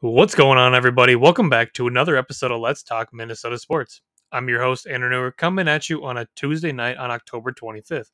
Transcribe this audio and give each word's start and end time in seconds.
What's 0.00 0.36
going 0.36 0.58
on, 0.58 0.76
everybody? 0.76 1.16
Welcome 1.16 1.50
back 1.50 1.72
to 1.72 1.88
another 1.88 2.16
episode 2.16 2.52
of 2.52 2.60
Let's 2.60 2.84
Talk 2.84 3.08
Minnesota 3.12 3.58
Sports. 3.58 4.00
I'm 4.30 4.48
your 4.48 4.62
host, 4.62 4.86
Andrew 4.86 5.10
Newer, 5.10 5.32
coming 5.32 5.66
at 5.66 5.90
you 5.90 6.04
on 6.04 6.16
a 6.16 6.28
Tuesday 6.36 6.70
night 6.70 6.96
on 6.98 7.10
October 7.10 7.50
25th. 7.50 8.12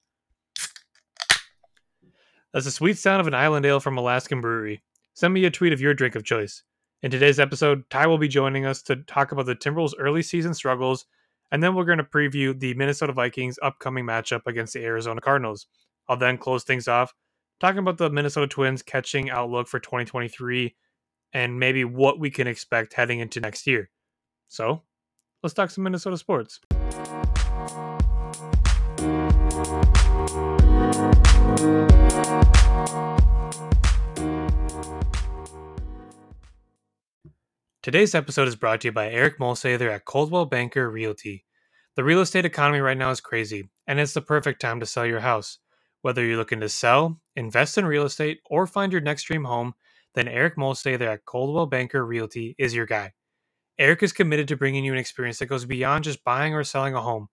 That's 2.55 2.65
the 2.65 2.71
sweet 2.71 2.97
sound 2.97 3.21
of 3.21 3.27
an 3.27 3.35
island 3.35 3.67
ale 3.67 3.81
from 3.81 3.99
Alaskan 3.99 4.41
Brewery. 4.41 4.83
Send 5.13 5.35
me 5.35 5.45
a 5.45 5.51
tweet 5.51 5.75
of 5.75 5.81
your 5.83 5.93
drink 5.93 6.15
of 6.15 6.25
choice. 6.25 6.63
In 7.03 7.11
today's 7.11 7.39
episode, 7.39 7.85
Ty 7.91 8.07
will 8.07 8.17
be 8.17 8.29
joining 8.29 8.65
us 8.65 8.81
to 8.85 8.97
talk 8.97 9.33
about 9.33 9.45
the 9.45 9.55
Timberwolves' 9.55 9.93
early 9.99 10.23
season 10.23 10.55
struggles, 10.55 11.05
and 11.53 11.63
then 11.63 11.75
we're 11.75 11.85
going 11.85 11.99
to 11.99 12.05
preview 12.05 12.59
the 12.59 12.73
Minnesota 12.73 13.13
Vikings' 13.13 13.59
upcoming 13.61 14.07
matchup 14.07 14.47
against 14.47 14.73
the 14.73 14.83
Arizona 14.83 15.21
Cardinals. 15.21 15.67
I'll 16.09 16.17
then 16.17 16.39
close 16.39 16.65
things 16.65 16.89
off 16.89 17.13
talking 17.61 17.81
about 17.81 17.99
the 17.99 18.09
Minnesota 18.09 18.47
Twins 18.47 18.83
catching 18.83 19.29
outlook 19.29 19.69
for 19.69 19.79
2023 19.79 20.75
and 21.35 21.59
maybe 21.59 21.85
what 21.85 22.21
we 22.21 22.31
can 22.31 22.47
expect 22.47 22.95
heading 22.95 23.19
into 23.19 23.41
next 23.41 23.67
year. 23.67 23.91
So, 24.49 24.83
let's 25.43 25.53
talk 25.53 25.71
some 25.71 25.85
Minnesota 25.85 26.17
sports. 26.17 26.61
Today's 37.83 38.15
episode 38.15 38.49
is 38.49 38.57
brought 38.57 38.81
to 38.81 38.89
you 38.89 38.93
by 38.93 39.11
Eric 39.11 39.39
Molsather 39.39 39.91
at 39.93 40.07
Coldwell 40.07 40.47
Banker 40.47 40.89
Realty. 40.91 41.45
The 41.97 42.05
real 42.05 42.23
estate 42.23 42.47
economy 42.47 42.81
right 42.81 42.97
now 42.97 43.11
is 43.11 43.21
crazy, 43.21 43.69
and 43.87 44.01
it's 44.01 44.15
the 44.15 44.23
perfect 44.23 44.61
time 44.61 44.81
to 44.81 44.87
sell 44.87 45.05
your 45.05 45.21
house. 45.21 45.59
Whether 46.01 46.25
you're 46.25 46.39
looking 46.39 46.61
to 46.61 46.69
sell, 46.71 47.21
invest 47.37 47.77
in 47.77 47.85
real 47.85 48.05
estate, 48.05 48.41
or 48.47 48.67
find 48.67 48.91
your 48.91 49.03
next 49.03 49.25
dream 49.25 49.45
home, 49.45 49.75
then 50.15 50.29
Eric 50.29 50.57
Molsather 50.57 51.07
at 51.07 51.25
Coldwell 51.25 51.67
Banker 51.67 52.05
Realty 52.05 52.55
is 52.59 52.75
your 52.75 52.87
guy. 52.87 53.13
Eric 53.79 54.03
is 54.03 54.13
committed 54.13 54.49
to 54.49 54.57
bringing 54.57 54.85
you 54.85 54.93
an 54.93 54.99
experience 54.99 55.39
that 55.41 55.47
goes 55.47 55.65
beyond 55.65 56.05
just 56.05 56.23
buying 56.25 56.55
or 56.55 56.63
selling 56.63 56.95
a 56.95 57.01
home. 57.01 57.29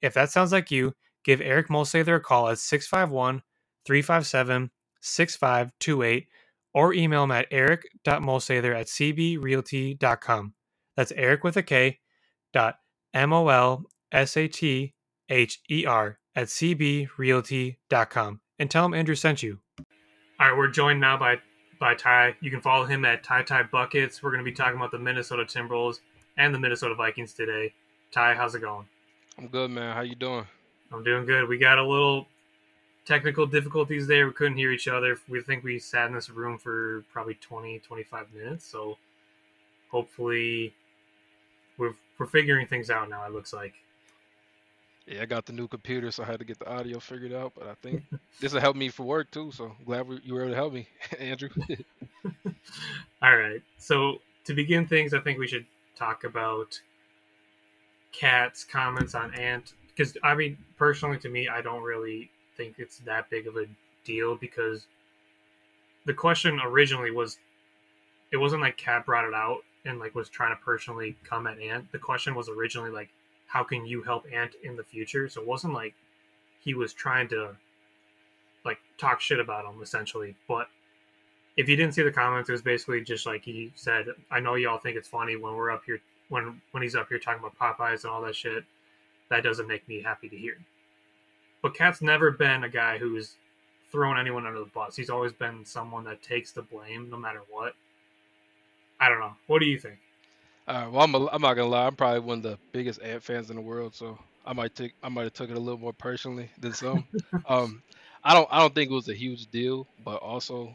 If 0.00 0.14
that 0.14 0.30
sounds 0.30 0.52
like 0.52 0.70
you, 0.70 0.94
give 1.24 1.40
Eric 1.40 1.68
Molsather 1.68 2.16
a 2.16 2.20
call 2.20 2.48
at 2.48 2.58
651 2.58 3.42
357 3.86 4.70
6528 5.00 6.26
or 6.72 6.94
email 6.94 7.24
him 7.24 7.30
at 7.30 7.46
eric.molsather 7.50 8.74
at 8.74 8.86
cbrealty.com. 8.86 10.54
That's 10.96 11.12
Eric 11.12 11.44
with 11.44 11.56
a 11.56 11.62
K 11.62 12.00
dot 12.52 12.76
M 13.12 13.32
O 13.32 13.48
L 13.48 13.84
S 14.12 14.36
A 14.36 14.48
T 14.48 14.94
H 15.28 15.60
E 15.70 15.86
R 15.86 16.18
at 16.34 16.46
cbrealty.com 16.48 18.40
and 18.58 18.70
tell 18.70 18.86
him 18.86 18.94
Andrew 18.94 19.14
sent 19.14 19.42
you. 19.42 19.58
All 20.40 20.50
right, 20.50 20.56
we're 20.56 20.68
joined 20.68 21.00
now 21.00 21.16
by 21.16 21.36
by 21.84 21.94
Ty. 21.94 22.34
You 22.40 22.50
can 22.50 22.62
follow 22.62 22.86
him 22.86 23.04
at 23.04 23.22
Ty 23.22 23.42
Ty 23.42 23.64
Buckets. 23.64 24.22
We're 24.22 24.30
going 24.30 24.42
to 24.42 24.50
be 24.50 24.56
talking 24.56 24.76
about 24.76 24.90
the 24.90 24.98
Minnesota 24.98 25.44
Timberwolves 25.44 26.00
and 26.38 26.54
the 26.54 26.58
Minnesota 26.58 26.94
Vikings 26.94 27.34
today. 27.34 27.74
Ty, 28.10 28.32
how's 28.32 28.54
it 28.54 28.60
going? 28.60 28.86
I'm 29.36 29.48
good, 29.48 29.70
man. 29.70 29.94
How 29.94 30.00
you 30.00 30.14
doing? 30.14 30.46
I'm 30.90 31.04
doing 31.04 31.26
good. 31.26 31.46
We 31.46 31.58
got 31.58 31.76
a 31.76 31.86
little 31.86 32.26
technical 33.04 33.44
difficulties 33.44 34.06
there. 34.06 34.26
We 34.26 34.32
couldn't 34.32 34.56
hear 34.56 34.72
each 34.72 34.88
other. 34.88 35.18
We 35.28 35.42
think 35.42 35.62
we 35.62 35.78
sat 35.78 36.06
in 36.06 36.14
this 36.14 36.30
room 36.30 36.56
for 36.56 37.04
probably 37.12 37.34
20, 37.34 37.80
25 37.80 38.32
minutes. 38.32 38.64
So 38.64 38.96
hopefully 39.90 40.72
we're, 41.76 41.96
we're 42.18 42.24
figuring 42.24 42.66
things 42.66 42.88
out 42.88 43.10
now, 43.10 43.26
it 43.26 43.32
looks 43.32 43.52
like. 43.52 43.74
Yeah, 45.06 45.22
I 45.22 45.26
got 45.26 45.44
the 45.44 45.52
new 45.52 45.68
computer, 45.68 46.10
so 46.10 46.22
I 46.22 46.26
had 46.26 46.38
to 46.38 46.46
get 46.46 46.58
the 46.58 46.70
audio 46.70 46.98
figured 46.98 47.34
out. 47.34 47.52
But 47.54 47.68
I 47.68 47.74
think 47.82 48.02
this 48.40 48.54
will 48.54 48.60
help 48.60 48.76
me 48.76 48.88
for 48.88 49.02
work 49.02 49.30
too. 49.30 49.50
So 49.52 49.72
glad 49.84 50.06
you 50.24 50.34
were 50.34 50.42
able 50.42 50.50
to 50.52 50.56
help 50.56 50.72
me, 50.72 50.88
Andrew. 51.18 51.50
All 53.22 53.36
right. 53.36 53.62
So 53.78 54.18
to 54.44 54.54
begin 54.54 54.86
things, 54.86 55.12
I 55.12 55.20
think 55.20 55.38
we 55.38 55.46
should 55.46 55.66
talk 55.96 56.24
about 56.24 56.80
Cat's 58.12 58.64
comments 58.64 59.14
on 59.14 59.34
Ant 59.34 59.74
because 59.88 60.16
I 60.22 60.34
mean, 60.34 60.56
personally, 60.78 61.18
to 61.18 61.28
me, 61.28 61.48
I 61.48 61.60
don't 61.60 61.82
really 61.82 62.30
think 62.56 62.76
it's 62.78 62.98
that 63.00 63.28
big 63.28 63.46
of 63.46 63.56
a 63.56 63.66
deal 64.04 64.36
because 64.36 64.86
the 66.06 66.14
question 66.14 66.60
originally 66.64 67.10
was, 67.10 67.38
it 68.32 68.36
wasn't 68.36 68.62
like 68.62 68.76
Cat 68.76 69.04
brought 69.04 69.26
it 69.26 69.34
out 69.34 69.60
and 69.84 69.98
like 69.98 70.14
was 70.14 70.28
trying 70.28 70.56
to 70.56 70.62
personally 70.62 71.16
come 71.24 71.46
at 71.46 71.58
Ant. 71.58 71.90
The 71.92 71.98
question 71.98 72.34
was 72.34 72.48
originally 72.48 72.90
like 72.90 73.10
how 73.54 73.62
can 73.62 73.86
you 73.86 74.02
help 74.02 74.26
Ant 74.32 74.56
in 74.64 74.74
the 74.74 74.82
future? 74.82 75.28
So 75.28 75.40
it 75.40 75.46
wasn't 75.46 75.74
like 75.74 75.94
he 76.58 76.74
was 76.74 76.92
trying 76.92 77.28
to 77.28 77.56
like 78.64 78.78
talk 78.98 79.20
shit 79.20 79.38
about 79.38 79.64
him 79.64 79.80
essentially. 79.80 80.34
But 80.48 80.66
if 81.56 81.68
you 81.68 81.76
didn't 81.76 81.94
see 81.94 82.02
the 82.02 82.10
comments, 82.10 82.48
it 82.48 82.52
was 82.52 82.62
basically 82.62 83.02
just 83.02 83.26
like 83.26 83.44
he 83.44 83.70
said, 83.76 84.06
I 84.28 84.40
know 84.40 84.56
y'all 84.56 84.78
think 84.78 84.96
it's 84.96 85.06
funny 85.06 85.36
when 85.36 85.54
we're 85.54 85.70
up 85.70 85.84
here 85.86 86.00
when 86.30 86.60
when 86.72 86.82
he's 86.82 86.96
up 86.96 87.08
here 87.08 87.20
talking 87.20 87.38
about 87.38 87.56
Popeyes 87.56 88.02
and 88.02 88.12
all 88.12 88.22
that 88.22 88.34
shit. 88.34 88.64
That 89.30 89.44
doesn't 89.44 89.68
make 89.68 89.86
me 89.86 90.02
happy 90.02 90.28
to 90.28 90.36
hear. 90.36 90.56
But 91.62 91.76
Cat's 91.76 92.02
never 92.02 92.32
been 92.32 92.64
a 92.64 92.68
guy 92.68 92.98
who's 92.98 93.36
thrown 93.92 94.18
anyone 94.18 94.46
under 94.46 94.58
the 94.58 94.66
bus. 94.66 94.96
He's 94.96 95.10
always 95.10 95.32
been 95.32 95.64
someone 95.64 96.02
that 96.04 96.22
takes 96.22 96.50
the 96.50 96.62
blame 96.62 97.08
no 97.08 97.16
matter 97.16 97.42
what. 97.48 97.74
I 98.98 99.08
don't 99.08 99.20
know. 99.20 99.34
What 99.46 99.60
do 99.60 99.66
you 99.66 99.78
think? 99.78 99.98
Uh, 100.66 100.88
well, 100.90 101.02
I'm, 101.02 101.14
a, 101.14 101.26
I'm 101.26 101.42
not 101.42 101.54
gonna 101.54 101.68
lie. 101.68 101.86
I'm 101.86 101.96
probably 101.96 102.20
one 102.20 102.38
of 102.38 102.42
the 102.42 102.58
biggest 102.72 103.02
Ant 103.02 103.22
fans 103.22 103.50
in 103.50 103.56
the 103.56 103.62
world, 103.62 103.94
so 103.94 104.18
I 104.46 104.52
might 104.54 104.74
take 104.74 104.94
I 105.02 105.08
might 105.08 105.24
have 105.24 105.34
took 105.34 105.50
it 105.50 105.56
a 105.56 105.60
little 105.60 105.78
more 105.78 105.92
personally 105.92 106.50
than 106.58 106.72
some. 106.72 107.06
um, 107.46 107.82
I 108.22 108.32
don't 108.32 108.48
I 108.50 108.60
don't 108.60 108.74
think 108.74 108.90
it 108.90 108.94
was 108.94 109.08
a 109.08 109.14
huge 109.14 109.46
deal, 109.48 109.86
but 110.04 110.16
also, 110.22 110.74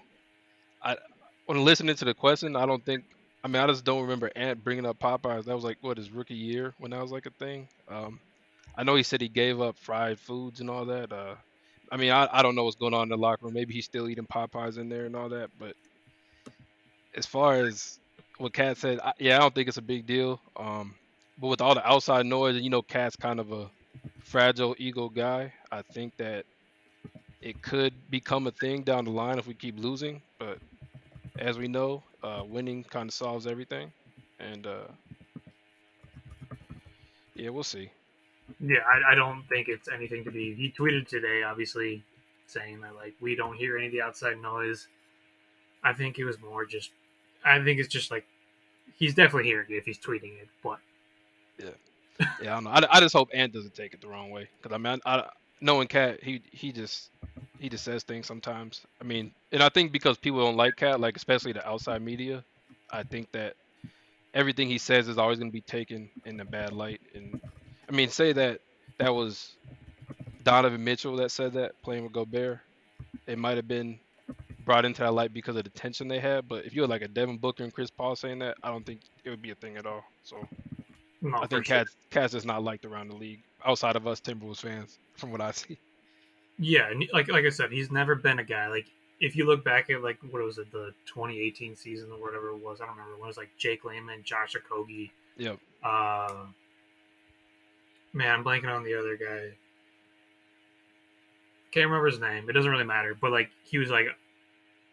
I 0.83 0.97
when 1.45 1.63
listening 1.65 1.95
to 1.97 2.05
the 2.05 2.13
question, 2.13 2.55
I 2.55 2.65
don't 2.65 2.83
think 2.85 3.05
I 3.43 3.47
mean 3.47 3.61
I 3.61 3.67
just 3.67 3.85
don't 3.85 4.01
remember 4.03 4.31
Ant 4.35 4.63
bringing 4.63 4.85
up 4.85 4.99
Popeyes. 4.99 5.45
That 5.45 5.55
was 5.55 5.63
like 5.65 5.77
what 5.81 5.97
his 5.97 6.11
rookie 6.11 6.35
year 6.35 6.73
when 6.79 6.91
that 6.91 7.01
was 7.01 7.11
like 7.11 7.25
a 7.25 7.31
thing. 7.31 7.67
Um, 7.87 8.19
I 8.77 8.83
know 8.83 8.95
he 8.95 9.03
said 9.03 9.21
he 9.21 9.29
gave 9.29 9.61
up 9.61 9.77
fried 9.77 10.19
foods 10.19 10.59
and 10.61 10.69
all 10.69 10.85
that. 10.85 11.11
Uh, 11.11 11.35
I 11.91 11.97
mean 11.97 12.11
I, 12.11 12.27
I 12.31 12.43
don't 12.43 12.55
know 12.55 12.65
what's 12.65 12.77
going 12.77 12.93
on 12.93 13.03
in 13.03 13.09
the 13.09 13.17
locker 13.17 13.45
room. 13.45 13.53
Maybe 13.53 13.73
he's 13.73 13.85
still 13.85 14.09
eating 14.09 14.27
Popeyes 14.27 14.77
in 14.77 14.89
there 14.89 15.05
and 15.05 15.15
all 15.15 15.29
that, 15.29 15.51
but 15.59 15.75
as 17.15 17.25
far 17.25 17.55
as 17.55 17.99
what 18.39 18.53
Cat 18.53 18.77
said, 18.77 18.99
I, 19.03 19.13
yeah, 19.19 19.37
I 19.37 19.39
don't 19.39 19.53
think 19.53 19.67
it's 19.67 19.77
a 19.77 19.81
big 19.81 20.07
deal. 20.07 20.39
Um, 20.57 20.95
but 21.39 21.47
with 21.47 21.61
all 21.61 21.75
the 21.75 21.87
outside 21.87 22.25
noise, 22.25 22.59
you 22.59 22.69
know, 22.69 22.81
Cat's 22.81 23.15
kind 23.15 23.39
of 23.39 23.51
a 23.51 23.69
fragile 24.23 24.75
ego 24.77 25.09
guy. 25.09 25.53
I 25.71 25.81
think 25.81 26.17
that 26.17 26.45
it 27.41 27.61
could 27.61 27.93
become 28.09 28.47
a 28.47 28.51
thing 28.51 28.83
down 28.83 29.05
the 29.05 29.11
line 29.11 29.39
if 29.39 29.47
we 29.47 29.53
keep 29.53 29.77
losing. 29.77 30.21
But 30.39 30.57
as 31.37 31.57
we 31.57 31.67
know, 31.67 32.01
uh, 32.23 32.43
winning 32.47 32.83
kind 32.83 33.09
of 33.09 33.13
solves 33.13 33.45
everything. 33.45 33.91
And 34.39 34.65
uh, 34.65 34.87
yeah, 37.35 37.49
we'll 37.49 37.63
see. 37.63 37.91
Yeah, 38.59 38.79
I, 38.91 39.11
I 39.11 39.15
don't 39.15 39.43
think 39.47 39.67
it's 39.67 39.89
anything 39.89 40.23
to 40.23 40.31
be. 40.31 40.55
He 40.55 40.73
tweeted 40.77 41.07
today, 41.07 41.43
obviously, 41.43 42.03
saying 42.47 42.81
that 42.81 42.95
like 42.95 43.13
we 43.21 43.35
don't 43.35 43.55
hear 43.55 43.77
any 43.77 43.87
of 43.87 43.91
the 43.91 44.01
outside 44.01 44.41
noise. 44.41 44.87
I 45.83 45.93
think 45.93 46.19
it 46.19 46.25
was 46.25 46.39
more 46.41 46.65
just 46.65 46.91
I 47.43 47.63
think 47.63 47.79
it's 47.79 47.89
just 47.89 48.11
like 48.11 48.25
he's 48.97 49.15
definitely 49.15 49.49
hearing 49.49 49.67
it 49.69 49.75
if 49.75 49.85
he's 49.85 49.99
tweeting 49.99 50.39
it, 50.41 50.47
but 50.63 50.79
yeah, 51.57 51.69
yeah, 52.41 52.51
I 52.51 52.55
don't 52.55 52.63
know. 52.65 52.69
I, 52.71 52.97
I 52.97 52.99
just 52.99 53.13
hope 53.13 53.29
Ant 53.33 53.53
doesn't 53.53 53.73
take 53.75 53.93
it 53.93 54.01
the 54.01 54.07
wrong 54.07 54.29
way 54.31 54.47
because 54.61 54.73
I 54.75 54.77
mean, 54.77 54.99
I, 55.05 55.19
I 55.19 55.29
knowing 55.61 55.87
Cat, 55.87 56.23
he 56.23 56.41
he 56.51 56.71
just 56.71 57.09
he 57.59 57.69
just 57.69 57.83
says 57.83 58.03
things 58.03 58.27
sometimes. 58.27 58.81
I 59.01 59.03
mean, 59.03 59.31
and 59.51 59.61
I 59.61 59.69
think 59.69 59.91
because 59.91 60.17
people 60.17 60.39
don't 60.39 60.57
like 60.57 60.75
Cat, 60.75 60.99
like 60.99 61.15
especially 61.17 61.53
the 61.53 61.67
outside 61.67 62.01
media, 62.01 62.43
I 62.91 63.03
think 63.03 63.31
that 63.31 63.55
everything 64.33 64.67
he 64.67 64.77
says 64.77 65.07
is 65.07 65.17
always 65.17 65.39
going 65.39 65.49
to 65.49 65.53
be 65.53 65.61
taken 65.61 66.09
in 66.25 66.39
a 66.39 66.45
bad 66.45 66.71
light. 66.71 67.01
And 67.13 67.39
I 67.87 67.91
mean, 67.91 68.09
say 68.09 68.33
that 68.33 68.61
that 68.97 69.13
was 69.13 69.55
Donovan 70.43 70.83
Mitchell 70.83 71.15
that 71.17 71.31
said 71.31 71.53
that 71.53 71.81
playing 71.83 72.03
with 72.03 72.13
Gobert, 72.13 72.59
it 73.27 73.37
might 73.37 73.57
have 73.57 73.67
been 73.67 73.99
brought 74.69 74.85
into 74.85 75.01
that 75.01 75.15
light 75.15 75.33
because 75.33 75.55
of 75.55 75.63
the 75.63 75.69
tension 75.71 76.07
they 76.07 76.19
had. 76.19 76.47
But 76.47 76.63
if 76.63 76.75
you 76.75 76.81
had 76.81 76.91
like 76.91 77.01
a 77.01 77.07
Devin 77.07 77.39
Booker 77.39 77.63
and 77.63 77.73
Chris 77.73 77.89
Paul 77.89 78.15
saying 78.15 78.37
that, 78.39 78.55
I 78.61 78.69
don't 78.69 78.85
think 78.85 78.99
it 79.23 79.31
would 79.31 79.41
be 79.41 79.49
a 79.49 79.55
thing 79.55 79.77
at 79.77 79.87
all. 79.87 80.03
So 80.21 80.47
no, 81.23 81.39
I 81.39 81.47
think 81.47 81.65
Cat 81.65 81.87
sure. 82.13 82.23
is 82.25 82.45
not 82.45 82.63
liked 82.63 82.85
around 82.85 83.07
the 83.07 83.15
league 83.15 83.41
outside 83.65 83.95
of 83.95 84.05
us 84.05 84.21
Timberwolves 84.21 84.61
fans, 84.61 84.99
from 85.15 85.31
what 85.31 85.41
I 85.41 85.49
see. 85.53 85.79
Yeah, 86.59 86.91
and 86.91 87.03
like 87.11 87.31
like 87.31 87.45
I 87.45 87.49
said, 87.49 87.71
he's 87.71 87.89
never 87.89 88.13
been 88.13 88.37
a 88.37 88.43
guy 88.43 88.67
like. 88.67 88.85
If 89.19 89.35
you 89.35 89.45
look 89.45 89.65
back 89.65 89.89
at 89.89 90.03
like 90.03 90.19
what 90.29 90.43
was 90.43 90.59
it, 90.59 90.71
the 90.71 90.93
2018 91.07 91.75
season 91.75 92.11
or 92.11 92.21
whatever 92.21 92.49
it 92.49 92.63
was, 92.63 92.79
I 92.79 92.85
don't 92.85 92.95
remember. 92.95 93.15
When 93.15 93.23
it 93.23 93.27
was 93.27 93.37
like 93.37 93.49
Jake 93.57 93.83
Layman, 93.83 94.21
Josh 94.23 94.55
Okogie. 94.55 95.09
Yep. 95.35 95.57
Uh, 95.83 96.45
man, 98.13 98.35
I'm 98.35 98.43
blanking 98.43 98.73
on 98.73 98.83
the 98.83 98.93
other 98.93 99.17
guy. 99.17 99.49
Can't 101.71 101.87
remember 101.87 102.05
his 102.05 102.19
name. 102.19 102.49
It 102.49 102.53
doesn't 102.53 102.69
really 102.69 102.85
matter. 102.85 103.17
But 103.19 103.31
like 103.31 103.49
he 103.63 103.79
was 103.79 103.89
like, 103.89 104.07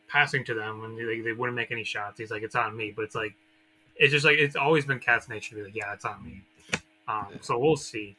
passing 0.09 0.45
to 0.45 0.55
them 0.55 0.81
when 0.81 0.97
they, 0.97 1.21
they 1.21 1.33
wouldn't 1.33 1.57
make 1.57 1.71
any 1.71 1.85
shots. 1.85 2.19
He's 2.19 2.31
like, 2.31 2.43
it's 2.43 2.55
on 2.55 2.77
me. 2.77 2.93
But 2.95 3.03
it's 3.03 3.15
like, 3.15 3.35
it's 3.97 4.13
just 4.13 4.25
like, 4.25 4.39
it's 4.39 4.57
always 4.57 4.85
been 4.85 4.99
Cat's 4.99 5.29
nature 5.29 5.51
to 5.51 5.57
be 5.57 5.63
like, 5.65 5.75
yeah, 5.75 5.93
it's 5.93 6.05
on 6.05 6.25
me. 6.25 6.43
Um, 7.09 7.39
so 7.41 7.59
we'll 7.59 7.77
see 7.77 8.17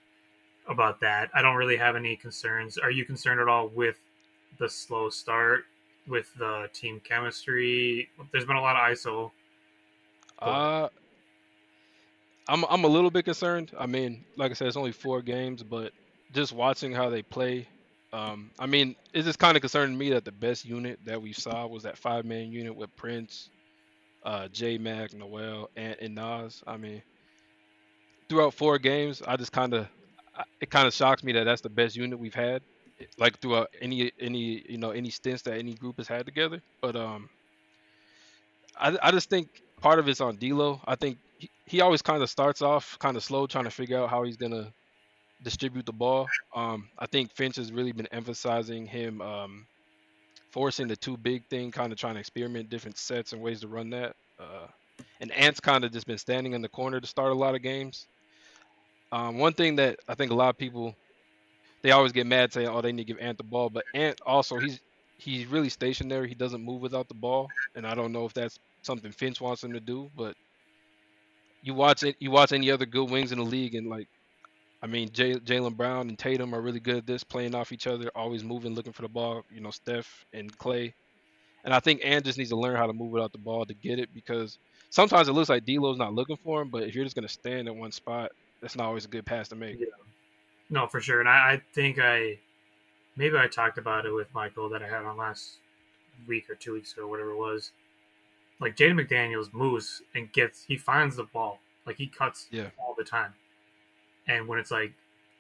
about 0.68 1.00
that. 1.02 1.30
I 1.34 1.42
don't 1.42 1.56
really 1.56 1.78
have 1.78 1.96
any 1.96 2.16
concerns. 2.16 2.78
Are 2.78 2.92
you 2.92 3.06
concerned 3.06 3.40
at 3.40 3.48
all 3.48 3.70
with 3.70 3.98
the 4.58 4.70
slow 4.70 5.10
start, 5.10 5.66
with 6.08 6.34
the 6.38 6.70
team 6.74 7.02
chemistry? 7.04 8.10
There's 8.32 8.46
been 8.46 8.56
a 8.56 8.62
lot 8.62 8.76
of 8.76 8.98
ISO 8.98 9.32
Uh, 10.40 10.90
I'm 12.48 12.64
I'm 12.70 12.84
a 12.84 12.88
little 12.88 13.12
bit 13.12 13.26
concerned. 13.26 13.72
I 13.78 13.86
mean, 13.86 14.24
like 14.38 14.52
I 14.52 14.54
said, 14.54 14.68
it's 14.68 14.78
only 14.78 14.92
four 14.92 15.22
games, 15.22 15.64
but 15.64 15.92
just 16.34 16.54
watching 16.54 16.92
how 16.92 17.10
they 17.10 17.22
play, 17.22 17.68
um, 18.14 18.52
I 18.58 18.66
mean, 18.66 18.96
it's 19.14 19.26
just 19.26 19.40
kind 19.40 19.58
of 19.58 19.62
concerning 19.62 19.98
me 19.98 20.10
that 20.12 20.24
the 20.24 20.32
best 20.32 20.66
unit 20.66 21.00
that 21.06 21.22
we 21.22 21.34
saw 21.34 21.68
was 21.68 21.84
that 21.84 21.98
five 21.98 22.26
man 22.26 22.52
unit 22.52 22.76
with 22.76 22.96
Prince, 22.96 23.50
uh, 24.24 24.48
J 24.48 24.78
Mac, 24.78 25.14
Nowell, 25.14 25.70
and, 25.76 25.96
and 26.00 26.16
Naz. 26.16 26.64
I 26.66 26.78
mean, 26.78 27.02
throughout 28.30 28.54
four 28.54 28.78
games, 28.80 29.22
I 29.22 29.36
just 29.36 29.52
kind 29.52 29.74
of 29.74 29.88
it 30.62 30.70
kind 30.70 30.88
of 30.88 30.94
shocks 30.94 31.24
me 31.24 31.34
that 31.34 31.44
that's 31.44 31.62
the 31.62 31.70
best 31.70 31.96
unit 31.96 32.18
we've 32.18 32.34
had, 32.34 32.62
like 33.18 33.40
throughout 33.40 33.70
any 33.82 34.12
any 34.20 34.64
you 34.70 34.78
know 34.78 34.92
any 34.92 35.10
stints 35.10 35.42
that 35.44 35.58
any 35.58 35.74
group 35.74 35.98
has 35.98 36.08
had 36.08 36.26
together. 36.26 36.62
But 36.82 36.96
um, 36.96 37.30
I 38.80 38.98
I 39.02 39.12
just 39.12 39.30
think 39.30 39.62
part 39.82 40.00
of 40.00 40.08
it's 40.08 40.22
on 40.22 40.38
D'Lo. 40.38 40.80
I 40.86 40.96
think 40.96 41.18
he, 41.40 41.50
he 41.66 41.82
always 41.82 42.02
kind 42.02 42.24
of 42.24 42.30
starts 42.30 42.62
off 42.62 42.98
kind 43.00 43.18
of 43.18 43.24
slow, 43.24 43.48
trying 43.48 43.66
to 43.66 43.72
figure 43.72 44.00
out 44.00 44.10
how 44.10 44.24
he's 44.24 44.38
gonna 44.38 44.72
distribute 45.42 45.86
the 45.86 45.94
ball. 45.94 46.28
Um, 46.56 46.90
I 46.98 47.06
think 47.08 47.34
Finch 47.36 47.58
has 47.58 47.72
really 47.72 47.92
been 47.92 48.08
emphasizing 48.08 48.86
him 48.86 49.22
um, 49.22 49.68
forcing 50.52 50.88
the 50.88 50.96
two 50.96 51.18
big 51.18 51.48
thing, 51.50 51.72
kind 51.72 51.92
of 51.92 52.00
trying 52.00 52.16
to 52.16 52.20
experiment 52.20 52.70
different 52.70 52.98
sets 52.98 53.34
and 53.34 53.42
ways 53.42 53.62
to 53.62 53.68
run 53.68 53.92
that. 53.92 54.16
Uh, 54.40 54.68
and 55.22 55.32
Ant's 55.32 55.60
kind 55.60 55.84
of 55.84 55.92
just 55.92 56.08
been 56.08 56.18
standing 56.18 56.54
in 56.54 56.62
the 56.62 56.70
corner 56.70 57.00
to 57.00 57.08
start 57.08 57.32
a 57.32 57.36
lot 57.36 57.56
of 57.56 57.62
games. 57.62 58.08
Um, 59.12 59.38
one 59.38 59.54
thing 59.54 59.78
that 59.78 60.00
I 60.08 60.16
think 60.16 60.32
a 60.32 60.36
lot 60.36 60.50
of 60.50 60.58
people 60.58 60.96
they 61.84 61.92
always 61.92 62.12
get 62.12 62.28
mad 62.28 62.52
saying, 62.54 62.68
"Oh, 62.68 62.82
they 62.82 62.92
need 62.92 63.08
to 63.08 63.14
give 63.14 63.22
Ant 63.22 63.38
the 63.38 63.44
ball," 63.44 63.70
but 63.70 63.86
Ant 63.94 64.20
also 64.26 64.60
he's 64.60 64.82
he's 65.18 65.46
really 65.48 65.70
stationary. 65.70 66.28
He 66.28 66.36
doesn't 66.36 66.64
move 66.64 66.82
without 66.82 67.08
the 67.08 67.16
ball, 67.16 67.54
and 67.76 67.88
I 67.88 67.96
don't 67.96 68.12
know 68.12 68.26
if 68.26 68.34
that's 68.34 68.60
something 68.84 69.12
Finch 69.12 69.40
wants 69.42 69.64
him 69.64 69.74
to 69.74 69.80
do. 69.80 70.12
But 70.16 70.36
you 71.62 71.74
watch 71.74 72.04
it, 72.04 72.16
you 72.20 72.32
watch 72.32 72.52
any 72.52 72.72
other 72.72 72.86
good 72.86 73.10
wings 73.10 73.32
in 73.32 73.40
the 73.40 73.46
league, 73.46 73.76
and 73.76 73.88
like, 73.88 74.10
I 74.82 74.88
mean, 74.88 75.10
Jaylen 75.10 75.76
Brown 75.76 76.08
and 76.08 76.20
Tatum 76.20 76.54
are 76.54 76.62
really 76.62 76.80
good 76.80 76.98
at 76.98 77.08
this, 77.08 77.24
playing 77.24 77.56
off 77.56 77.72
each 77.72 77.88
other, 77.88 78.12
always 78.16 78.44
moving, 78.44 78.76
looking 78.76 78.94
for 78.94 79.02
the 79.02 79.08
ball. 79.08 79.44
You 79.52 79.62
know, 79.62 79.72
Steph 79.72 80.26
and 80.34 80.56
Clay, 80.58 80.94
and 81.64 81.74
I 81.74 81.80
think 81.80 82.02
Ant 82.04 82.26
just 82.26 82.38
needs 82.38 82.52
to 82.52 82.56
learn 82.56 82.76
how 82.76 82.88
to 82.88 82.94
move 82.94 83.12
without 83.12 83.32
the 83.32 83.40
ball 83.40 83.66
to 83.66 83.74
get 83.74 84.00
it 84.00 84.14
because 84.14 84.60
sometimes 84.90 85.28
it 85.28 85.34
looks 85.34 85.50
like 85.50 85.66
D'Lo's 85.66 85.98
not 85.98 86.14
looking 86.14 86.38
for 86.38 86.62
him, 86.62 86.70
but 86.70 86.84
if 86.84 86.94
you're 86.94 87.04
just 87.04 87.16
gonna 87.16 87.28
stand 87.28 87.68
in 87.68 87.80
one 87.80 87.92
spot, 87.92 88.32
that's 88.62 88.76
not 88.76 88.86
always 88.86 89.06
a 89.06 89.10
good 89.10 89.26
pass 89.26 89.48
to 89.50 89.56
make. 89.56 89.80
Yeah. 89.80 89.88
No, 90.70 90.88
for 90.88 91.00
sure. 91.00 91.20
And 91.22 91.30
I, 91.30 91.54
I 91.54 91.62
think 91.74 91.98
I 92.00 92.38
maybe 93.16 93.38
I 93.38 93.48
talked 93.48 93.78
about 93.78 94.06
it 94.06 94.12
with 94.12 94.34
Michael 94.34 94.70
that 94.70 94.84
I 94.84 94.88
had 94.88 95.04
on 95.04 95.18
last 95.18 95.58
week 96.28 96.50
or 96.50 96.56
two 96.56 96.74
weeks 96.74 96.94
ago, 96.94 97.08
whatever 97.08 97.32
it 97.32 97.38
was. 97.38 97.72
Like 98.60 98.76
Jaden 98.76 99.00
McDaniels 99.00 99.54
moves 99.54 100.02
and 100.16 100.32
gets 100.32 100.64
he 100.64 100.78
finds 100.78 101.16
the 101.16 101.24
ball. 101.24 101.60
Like 101.86 101.98
he 101.98 102.08
cuts 102.08 102.48
yeah. 102.52 102.70
all 102.78 102.96
the 102.98 103.04
time. 103.04 103.34
And 104.28 104.48
when 104.48 104.60
it's 104.60 104.72
like 104.72 104.94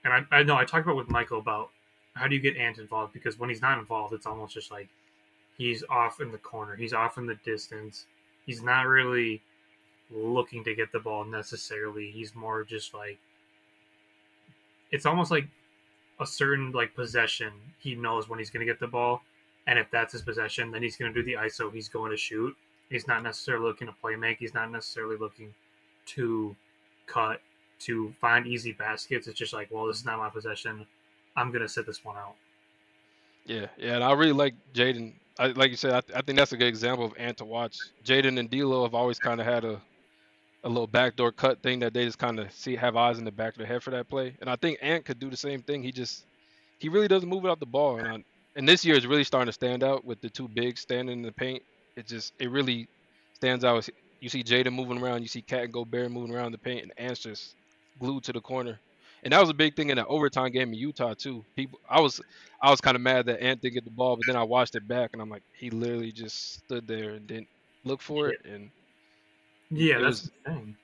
and 0.03 0.13
I, 0.13 0.37
I 0.37 0.43
know 0.43 0.55
I 0.55 0.65
talked 0.65 0.85
about 0.85 0.95
with 0.95 1.09
Michael 1.09 1.39
about 1.39 1.69
how 2.13 2.27
do 2.27 2.35
you 2.35 2.41
get 2.41 2.57
Ant 2.57 2.77
involved 2.77 3.13
because 3.13 3.37
when 3.37 3.49
he's 3.49 3.61
not 3.61 3.77
involved 3.77 4.13
it's 4.13 4.25
almost 4.25 4.53
just 4.53 4.71
like 4.71 4.89
he's 5.57 5.83
off 5.89 6.21
in 6.21 6.31
the 6.31 6.37
corner. 6.37 6.75
He's 6.75 6.93
off 6.93 7.17
in 7.17 7.25
the 7.25 7.35
distance. 7.43 8.05
He's 8.45 8.61
not 8.61 8.87
really 8.87 9.41
looking 10.09 10.63
to 10.63 10.75
get 10.75 10.91
the 10.91 10.99
ball 10.99 11.25
necessarily. 11.25 12.11
He's 12.11 12.35
more 12.35 12.63
just 12.63 12.93
like 12.93 13.17
it's 14.91 15.05
almost 15.05 15.31
like 15.31 15.47
a 16.19 16.25
certain 16.25 16.71
like 16.71 16.95
possession. 16.95 17.51
He 17.79 17.95
knows 17.95 18.29
when 18.29 18.39
he's 18.39 18.49
going 18.49 18.65
to 18.65 18.71
get 18.71 18.79
the 18.79 18.87
ball, 18.87 19.21
and 19.67 19.77
if 19.77 19.91
that's 19.91 20.13
his 20.13 20.21
possession, 20.21 20.71
then 20.71 20.81
he's 20.81 20.95
going 20.95 21.13
to 21.13 21.21
do 21.21 21.25
the 21.25 21.37
ISO. 21.41 21.73
He's 21.73 21.89
going 21.89 22.11
to 22.11 22.17
shoot. 22.17 22.55
He's 22.89 23.07
not 23.07 23.21
necessarily 23.21 23.65
looking 23.65 23.87
to 23.87 23.93
play 23.93 24.15
make. 24.15 24.37
He's 24.39 24.53
not 24.53 24.71
necessarily 24.71 25.17
looking 25.17 25.53
to 26.07 26.55
cut 27.05 27.41
to 27.79 28.13
find 28.19 28.47
easy 28.47 28.71
baskets. 28.71 29.27
It's 29.27 29.37
just 29.37 29.53
like, 29.53 29.69
well, 29.71 29.85
this 29.87 29.97
is 29.97 30.05
not 30.05 30.17
my 30.17 30.29
possession. 30.29 30.85
I'm 31.35 31.51
to 31.53 31.67
sit 31.69 31.85
this 31.85 32.03
one 32.03 32.17
out. 32.17 32.35
Yeah, 33.45 33.67
yeah, 33.77 33.95
and 33.95 34.03
I 34.03 34.11
really 34.13 34.33
like 34.33 34.55
Jaden. 34.73 35.13
like 35.55 35.71
you 35.71 35.77
said, 35.77 35.93
I, 35.93 36.17
I, 36.17 36.21
think 36.21 36.37
that's 36.37 36.51
a 36.51 36.57
good 36.57 36.67
example 36.67 37.05
of 37.05 37.13
Ant 37.17 37.37
to 37.37 37.45
watch. 37.45 37.77
Jaden 38.03 38.39
and 38.39 38.49
D'Lo 38.49 38.83
have 38.83 38.93
always 38.93 39.19
kind 39.19 39.39
of 39.39 39.45
had 39.45 39.63
a 39.63 39.79
a 40.63 40.67
little 40.67 40.87
backdoor 40.87 41.31
cut 41.31 41.61
thing 41.61 41.79
that 41.79 41.93
they 41.93 42.03
just 42.03 42.17
kind 42.17 42.39
of 42.39 42.51
see 42.51 42.75
have 42.75 42.97
eyes 42.97 43.19
in 43.19 43.23
the 43.23 43.31
back 43.31 43.53
of 43.53 43.59
their 43.59 43.67
head 43.67 43.83
for 43.83 43.91
that 43.91 44.09
play. 44.09 44.35
And 44.41 44.49
I 44.49 44.55
think 44.55 44.79
Ant 44.81 45.05
could 45.05 45.19
do 45.19 45.29
the 45.29 45.37
same 45.37 45.61
thing. 45.61 45.81
He 45.81 45.91
just 45.91 46.25
he 46.79 46.89
really 46.89 47.07
doesn't 47.07 47.29
move 47.29 47.45
out 47.45 47.59
the 47.59 47.65
ball. 47.65 47.99
And 47.99 48.07
I, 48.07 48.23
and 48.55 48.67
this 48.67 48.83
year 48.83 48.95
is 48.95 49.07
really 49.07 49.23
starting 49.23 49.47
to 49.47 49.53
stand 49.53 49.83
out 49.83 50.03
with 50.03 50.19
the 50.19 50.29
two 50.29 50.47
bigs 50.47 50.81
standing 50.81 51.19
in 51.19 51.21
the 51.23 51.31
paint. 51.31 51.63
It 51.95 52.07
just 52.07 52.33
it 52.39 52.49
really 52.51 52.87
stands 53.35 53.63
out. 53.63 53.87
You 54.19 54.29
see 54.29 54.43
Jaden 54.43 54.73
moving 54.73 55.01
around, 55.01 55.21
you 55.21 55.27
see 55.27 55.41
Cat 55.41 55.65
and 55.65 55.73
Gobert 55.73 56.11
moving 56.11 56.35
around 56.35 56.51
the 56.51 56.57
paint, 56.57 56.83
and 56.83 56.91
Ant's 56.97 57.21
just 57.21 57.55
glued 57.99 58.23
to 58.25 58.33
the 58.33 58.41
corner. 58.41 58.79
And 59.23 59.33
that 59.33 59.41
was 59.41 59.49
a 59.49 59.53
big 59.53 59.75
thing 59.75 59.89
in 59.89 59.97
that 59.97 60.07
overtime 60.07 60.51
game 60.51 60.69
in 60.69 60.75
Utah 60.75 61.13
too. 61.13 61.43
People, 61.55 61.79
I 61.89 61.99
was, 61.99 62.21
I 62.61 62.69
was 62.69 62.79
kind 62.79 62.95
of 62.95 63.01
mad 63.01 63.25
that 63.25 63.41
Ant 63.41 63.61
didn't 63.61 63.73
get 63.73 63.83
the 63.83 63.91
ball, 63.91 64.15
but 64.15 64.23
then 64.27 64.35
I 64.35 64.43
watched 64.43 64.75
it 64.75 64.87
back, 64.87 65.11
and 65.13 65.21
I'm 65.21 65.29
like, 65.29 65.43
he 65.53 65.69
literally 65.69 66.11
just 66.11 66.53
stood 66.53 66.87
there 66.87 67.11
and 67.11 67.27
didn't 67.27 67.47
look 67.83 68.01
for 68.01 68.29
it, 68.29 68.39
and 68.45 68.69
yeah, 69.69 69.99
that's 69.99 70.23
was, 70.23 70.31
the 70.45 70.51
thing. 70.51 70.75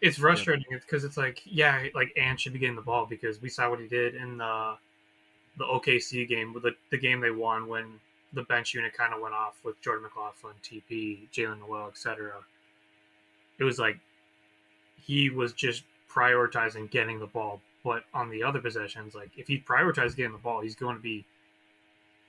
It's 0.00 0.18
frustrating 0.18 0.64
because 0.70 1.02
yeah. 1.02 1.08
it's 1.08 1.16
like, 1.16 1.42
yeah, 1.44 1.86
like 1.94 2.12
Ant 2.16 2.40
should 2.40 2.52
be 2.52 2.58
getting 2.58 2.76
the 2.76 2.82
ball 2.82 3.06
because 3.06 3.40
we 3.40 3.48
saw 3.48 3.70
what 3.70 3.80
he 3.80 3.86
did 3.86 4.14
in 4.14 4.38
the 4.38 4.76
the 5.58 5.64
OKC 5.64 6.28
game, 6.28 6.54
the 6.62 6.72
the 6.90 6.98
game 6.98 7.20
they 7.20 7.30
won 7.30 7.66
when 7.66 7.98
the 8.32 8.42
bench 8.42 8.74
unit 8.74 8.92
kind 8.92 9.14
of 9.14 9.20
went 9.20 9.34
off 9.34 9.54
with 9.64 9.80
Jordan 9.80 10.04
McLaughlin, 10.04 10.54
TP, 10.62 11.28
Jaylen 11.32 11.60
Nowell, 11.60 11.88
etc. 11.88 12.32
It 13.58 13.64
was 13.64 13.78
like 13.78 13.98
he 15.00 15.30
was 15.30 15.52
just 15.52 15.84
prioritizing 16.16 16.90
getting 16.90 17.18
the 17.18 17.26
ball, 17.26 17.60
but 17.84 18.04
on 18.14 18.30
the 18.30 18.42
other 18.42 18.60
possessions, 18.60 19.14
like 19.14 19.30
if 19.36 19.46
he 19.46 19.58
prioritizes 19.58 20.16
getting 20.16 20.32
the 20.32 20.38
ball, 20.38 20.60
he's 20.60 20.74
going 20.74 20.96
to 20.96 21.02
be. 21.02 21.24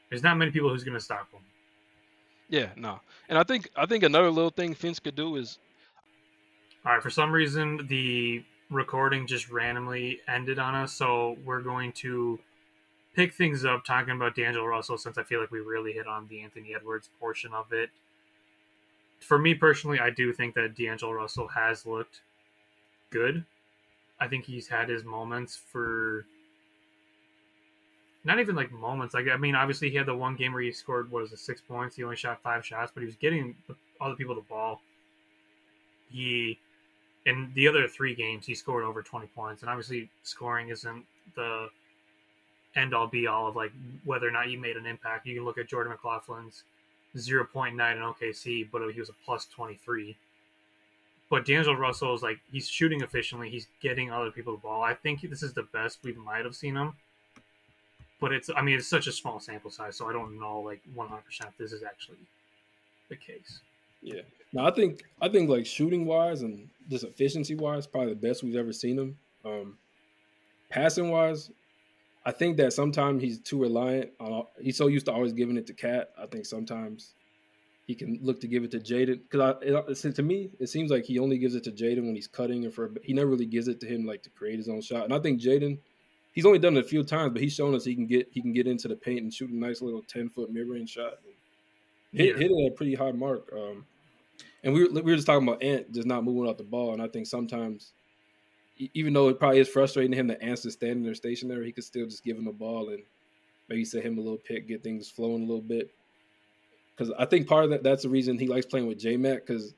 There's 0.09 0.23
not 0.23 0.37
many 0.37 0.51
people 0.51 0.69
who's 0.69 0.83
going 0.83 0.97
to 0.97 1.03
stop 1.03 1.31
him. 1.31 1.41
Yeah, 2.49 2.69
no. 2.75 2.99
And 3.27 3.37
I 3.37 3.43
think 3.43 3.69
I 3.75 3.85
think 3.85 4.03
another 4.03 4.29
little 4.29 4.51
thing 4.51 4.73
Finch 4.73 5.01
could 5.01 5.15
do 5.15 5.35
is 5.35 5.57
All 6.85 6.93
right, 6.93 7.03
for 7.03 7.09
some 7.09 7.31
reason 7.31 7.87
the 7.87 8.43
recording 8.69 9.27
just 9.27 9.49
randomly 9.49 10.19
ended 10.27 10.59
on 10.59 10.75
us, 10.75 10.93
so 10.93 11.37
we're 11.45 11.61
going 11.61 11.91
to 11.93 12.39
pick 13.15 13.33
things 13.33 13.65
up 13.65 13.83
talking 13.83 14.13
about 14.13 14.35
D'Angelo 14.35 14.65
Russell 14.65 14.97
since 14.97 15.17
I 15.17 15.23
feel 15.23 15.39
like 15.41 15.51
we 15.51 15.59
really 15.59 15.91
hit 15.93 16.07
on 16.07 16.27
the 16.27 16.41
Anthony 16.41 16.75
Edwards 16.75 17.09
portion 17.19 17.53
of 17.53 17.73
it. 17.73 17.89
For 19.19 19.39
me 19.39 19.55
personally, 19.55 19.99
I 19.99 20.11
do 20.11 20.31
think 20.31 20.53
that 20.55 20.75
D'Angelo 20.75 21.13
Russell 21.13 21.47
has 21.47 21.85
looked 21.85 22.21
good. 23.09 23.43
I 24.19 24.27
think 24.27 24.45
he's 24.45 24.67
had 24.67 24.89
his 24.89 25.03
moments 25.03 25.55
for 25.55 26.25
not 28.23 28.39
even 28.39 28.55
like 28.55 28.71
moments. 28.71 29.13
Like 29.13 29.27
I 29.29 29.37
mean, 29.37 29.55
obviously 29.55 29.89
he 29.89 29.95
had 29.95 30.05
the 30.05 30.15
one 30.15 30.35
game 30.35 30.53
where 30.53 30.61
he 30.61 30.71
scored 30.71 31.09
what 31.09 31.23
was 31.23 31.31
it 31.31 31.39
six 31.39 31.61
points. 31.61 31.95
He 31.95 32.03
only 32.03 32.15
shot 32.15 32.41
five 32.43 32.65
shots, 32.65 32.91
but 32.93 33.01
he 33.01 33.05
was 33.05 33.15
getting 33.15 33.55
other 34.01 34.15
people 34.15 34.35
the 34.35 34.41
ball. 34.41 34.81
He 36.09 36.59
in 37.25 37.51
the 37.55 37.67
other 37.67 37.87
three 37.87 38.15
games 38.15 38.45
he 38.45 38.53
scored 38.53 38.83
over 38.83 39.01
twenty 39.01 39.27
points, 39.27 39.61
and 39.61 39.69
obviously 39.69 40.09
scoring 40.23 40.69
isn't 40.69 41.05
the 41.35 41.69
end 42.75 42.93
all 42.93 43.07
be 43.07 43.27
all 43.27 43.47
of 43.47 43.55
like 43.55 43.71
whether 44.03 44.27
or 44.27 44.31
not 44.31 44.49
you 44.49 44.59
made 44.59 44.77
an 44.77 44.85
impact. 44.85 45.25
You 45.25 45.35
can 45.35 45.45
look 45.45 45.57
at 45.57 45.67
Jordan 45.67 45.93
McLaughlin's 45.93 46.63
zero 47.17 47.45
point 47.45 47.75
nine 47.75 47.97
in 47.97 48.03
OKC, 48.03 48.67
but 48.71 48.81
he 48.91 48.99
was 48.99 49.09
a 49.09 49.15
plus 49.25 49.45
twenty 49.45 49.75
three. 49.75 50.17
But 51.29 51.45
D'Angelo 51.45 51.77
Russell 51.77 52.15
is 52.15 52.21
like 52.21 52.39
he's 52.51 52.69
shooting 52.69 53.01
efficiently. 53.01 53.49
He's 53.49 53.67
getting 53.81 54.11
other 54.11 54.31
people 54.31 54.53
the 54.53 54.59
ball. 54.59 54.81
I 54.81 54.93
think 54.93 55.21
this 55.21 55.43
is 55.43 55.53
the 55.53 55.63
best 55.63 55.99
we 56.03 56.13
might 56.13 56.45
have 56.45 56.55
seen 56.55 56.75
him 56.75 56.93
but 58.19 58.31
it's 58.31 58.49
I 58.55 58.61
mean 58.61 58.77
it's 58.77 58.87
such 58.87 59.07
a 59.07 59.11
small 59.11 59.39
sample 59.39 59.71
size, 59.71 59.95
so 59.95 60.09
I 60.09 60.13
don't 60.13 60.39
know 60.39 60.59
like 60.59 60.81
100 60.93 61.25
percent 61.25 61.49
if 61.51 61.57
this 61.57 61.71
is 61.71 61.83
actually 61.83 62.17
the 63.09 63.15
case. 63.15 63.59
Yeah, 64.01 64.21
no, 64.53 64.65
I 64.65 64.71
think 64.71 65.03
I 65.21 65.29
think 65.29 65.49
like 65.49 65.65
shooting 65.65 66.05
wise 66.05 66.41
and 66.41 66.69
just 66.89 67.03
efficiency 67.03 67.55
wise, 67.55 67.87
probably 67.87 68.13
the 68.13 68.27
best 68.27 68.43
we've 68.43 68.55
ever 68.55 68.73
seen 68.73 68.97
him. 68.97 69.17
Um, 69.45 69.77
passing 70.69 71.09
wise, 71.11 71.51
I 72.25 72.31
think 72.31 72.57
that 72.57 72.73
sometimes 72.73 73.21
he's 73.21 73.39
too 73.39 73.61
reliant 73.61 74.11
on. 74.19 74.45
He's 74.61 74.77
so 74.77 74.87
used 74.87 75.05
to 75.07 75.13
always 75.13 75.33
giving 75.33 75.57
it 75.57 75.67
to 75.67 75.73
Cat. 75.73 76.09
I 76.17 76.25
think 76.25 76.45
sometimes 76.45 77.13
he 77.87 77.95
can 77.95 78.19
look 78.21 78.39
to 78.41 78.47
give 78.47 78.63
it 78.63 78.71
to 78.71 78.79
Jaden 78.79 79.21
because 79.29 80.01
to 80.01 80.21
me 80.21 80.51
it 80.59 80.67
seems 80.67 80.91
like 80.91 81.05
he 81.05 81.17
only 81.17 81.37
gives 81.37 81.55
it 81.55 81.63
to 81.63 81.71
Jaden 81.71 82.05
when 82.05 82.15
he's 82.15 82.27
cutting 82.27 82.65
or 82.65 82.69
for 82.69 82.91
he 83.01 83.13
never 83.13 83.31
really 83.31 83.45
gives 83.45 83.67
it 83.67 83.79
to 83.79 83.87
him 83.87 84.05
like 84.05 84.21
to 84.23 84.29
create 84.29 84.57
his 84.57 84.69
own 84.69 84.81
shot. 84.81 85.05
And 85.05 85.13
I 85.13 85.19
think 85.19 85.41
Jaden 85.41 85.79
he's 86.37 86.45
only 86.45 86.59
done 86.59 86.77
it 86.77 86.85
a 86.85 86.87
few 86.87 87.03
times, 87.03 87.33
but 87.33 87.41
he's 87.41 87.55
shown 87.55 87.73
us 87.73 87.83
he 87.83 87.95
can 87.95 88.05
get 88.05 88.27
he 88.31 88.41
can 88.41 88.53
get 88.53 88.67
into 88.67 88.87
the 88.87 88.95
paint 88.95 89.21
and 89.23 89.33
shoot 89.33 89.49
a 89.49 89.55
nice 89.55 89.81
little 89.81 90.03
ten 90.03 90.29
foot 90.29 90.51
mid 90.51 90.67
range 90.69 90.91
shot. 90.91 91.13
Hit, 92.11 92.27
yeah. 92.27 92.37
hit 92.37 92.51
it 92.51 92.65
at 92.65 92.71
a 92.73 92.75
pretty 92.75 92.93
high 92.93 93.11
mark. 93.11 93.51
Um, 93.51 93.85
and 94.63 94.71
we 94.71 94.83
were, 94.83 94.89
we 94.93 95.01
were 95.01 95.15
just 95.15 95.25
talking 95.25 95.47
about 95.47 95.63
Ant 95.63 95.91
just 95.91 96.05
not 96.05 96.23
moving 96.23 96.47
off 96.47 96.57
the 96.57 96.63
ball, 96.63 96.93
and 96.93 97.01
I 97.01 97.07
think 97.07 97.25
sometimes, 97.25 97.91
even 98.93 99.13
though 99.13 99.29
it 99.29 99.39
probably 99.39 99.59
is 99.59 99.67
frustrating 99.67 100.11
to 100.11 100.17
him 100.17 100.27
that 100.27 100.43
Ant's 100.43 100.61
just 100.61 100.77
standing 100.77 101.03
there 101.03 101.15
stationary, 101.15 101.65
he 101.65 101.71
could 101.71 101.83
still 101.83 102.05
just 102.05 102.23
give 102.23 102.37
him 102.37 102.45
the 102.45 102.51
ball 102.51 102.89
and 102.89 103.01
maybe 103.67 103.83
set 103.83 104.03
him 104.03 104.19
a 104.19 104.21
little 104.21 104.37
pick, 104.37 104.67
get 104.67 104.83
things 104.83 105.09
flowing 105.09 105.41
a 105.41 105.45
little 105.45 105.61
bit. 105.61 105.89
Because 106.97 107.13
I 107.19 107.25
think 107.25 107.47
part 107.47 107.63
of 107.63 107.69
that 107.69 107.83
that's 107.83 108.03
the 108.03 108.09
reason 108.09 108.39
he 108.39 108.47
likes 108.47 108.65
playing 108.65 108.87
with 108.87 108.97
J 108.99 109.17
Mac 109.17 109.45
because 109.45 109.75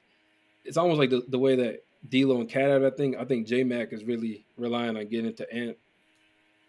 it's 0.63 0.77
almost 0.77 0.99
like 0.99 1.09
the, 1.09 1.21
the 1.27 1.39
way 1.39 1.55
that 1.57 1.83
D'Lo 2.09 2.39
and 2.39 2.49
Cat 2.49 2.71
out. 2.71 2.83
I 2.85 2.89
think 2.91 3.17
I 3.17 3.25
think 3.25 3.45
J 3.45 3.63
Mac 3.63 3.91
is 3.91 4.03
really 4.05 4.45
relying 4.57 4.95
on 4.95 5.05
getting 5.07 5.33
to 5.35 5.53
Ant 5.53 5.77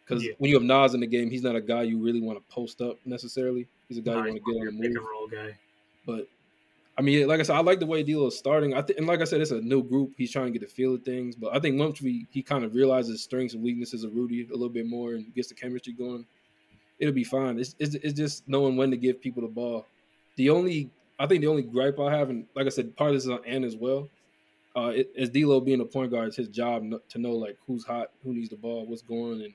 because 0.05 0.25
Yeah. 0.25 0.33
when 0.39 0.49
you 0.51 0.57
have 0.57 0.65
Naz 0.65 0.95
in 0.95 1.01
the 1.01 1.07
game, 1.07 1.31
he's 1.31 1.45
not 1.45 1.55
a 1.55 1.61
guy 1.61 1.83
you 1.83 1.99
really 2.03 2.21
want 2.21 2.37
to 2.39 2.55
post 2.55 2.81
up 2.81 2.97
necessarily. 3.05 3.69
He's 3.89 3.99
a 3.99 4.01
guy 4.01 4.15
Nah, 4.15 4.25
you 4.25 4.33
want 4.33 4.45
to 4.45 4.53
get 4.53 4.61
on 4.61 4.67
the 4.67 4.73
move. 4.73 4.85
and 4.97 4.97
roll 4.99 5.29
guy. 5.29 5.57
But 6.05 6.27
I 6.99 7.03
mean, 7.03 7.29
like 7.29 7.39
I 7.39 7.45
said, 7.45 7.55
I 7.57 7.61
like 7.61 7.79
the 7.79 7.87
way 7.87 8.03
D'Lo 8.03 8.27
is 8.27 8.37
starting. 8.37 8.75
I 8.75 8.83
think, 8.83 8.99
and 8.99 9.07
like 9.07 9.21
I 9.21 9.25
said, 9.25 9.41
it's 9.41 9.53
a 9.53 9.61
new 9.61 9.83
group. 9.85 10.13
He's 10.19 10.33
trying 10.33 10.53
to 10.53 10.59
get 10.59 10.67
the 10.69 10.75
feel 10.75 10.95
of 10.97 11.05
things. 11.05 11.37
But 11.37 11.55
I 11.55 11.61
think 11.61 11.79
once 11.79 12.03
we 12.03 12.27
he 12.33 12.43
kind 12.43 12.65
of 12.65 12.75
realizes 12.75 13.23
strengths 13.23 13.55
and 13.55 13.63
weaknesses 13.63 14.03
of 14.03 14.15
Rudy 14.17 14.43
a 14.49 14.53
little 14.53 14.69
bit 14.69 14.87
more 14.87 15.13
and 15.15 15.33
gets 15.35 15.49
the 15.49 15.55
chemistry 15.55 15.93
going, 15.93 16.27
it'll 16.99 17.15
be 17.15 17.23
fine. 17.25 17.61
It's 17.61 17.77
it's, 17.79 17.95
it's 17.95 18.15
just 18.15 18.49
knowing 18.49 18.77
when 18.77 18.91
to 18.91 18.97
give 18.97 19.21
people 19.21 19.43
the 19.43 19.49
ball. 19.49 19.87
The 20.37 20.51
only 20.51 20.91
I 21.19 21.27
think 21.27 21.43
the 21.43 21.49
only 21.49 21.63
gripe 21.63 21.99
I 22.01 22.17
have, 22.17 22.31
and 22.31 22.47
like 22.55 22.67
I 22.67 22.71
said, 22.71 22.97
part 22.97 23.11
of 23.11 23.17
this 23.17 23.25
is 23.25 23.31
on 23.31 23.45
Ant 23.45 23.65
as 23.65 23.77
well. 23.77 24.09
Uh, 24.77 24.93
it, 24.95 25.11
as 25.19 25.29
D'Lo 25.31 25.61
being 25.61 25.81
a 25.81 25.85
point 25.85 26.11
guard, 26.13 26.29
it's 26.29 26.37
his 26.37 26.49
job 26.49 26.91
to 27.11 27.19
know 27.19 27.33
like 27.33 27.57
who's 27.67 27.85
hot, 27.85 28.11
who 28.25 28.33
needs 28.33 28.49
the 28.51 28.57
ball, 28.57 28.87
what's 28.87 29.03
going. 29.03 29.43
And 29.43 29.53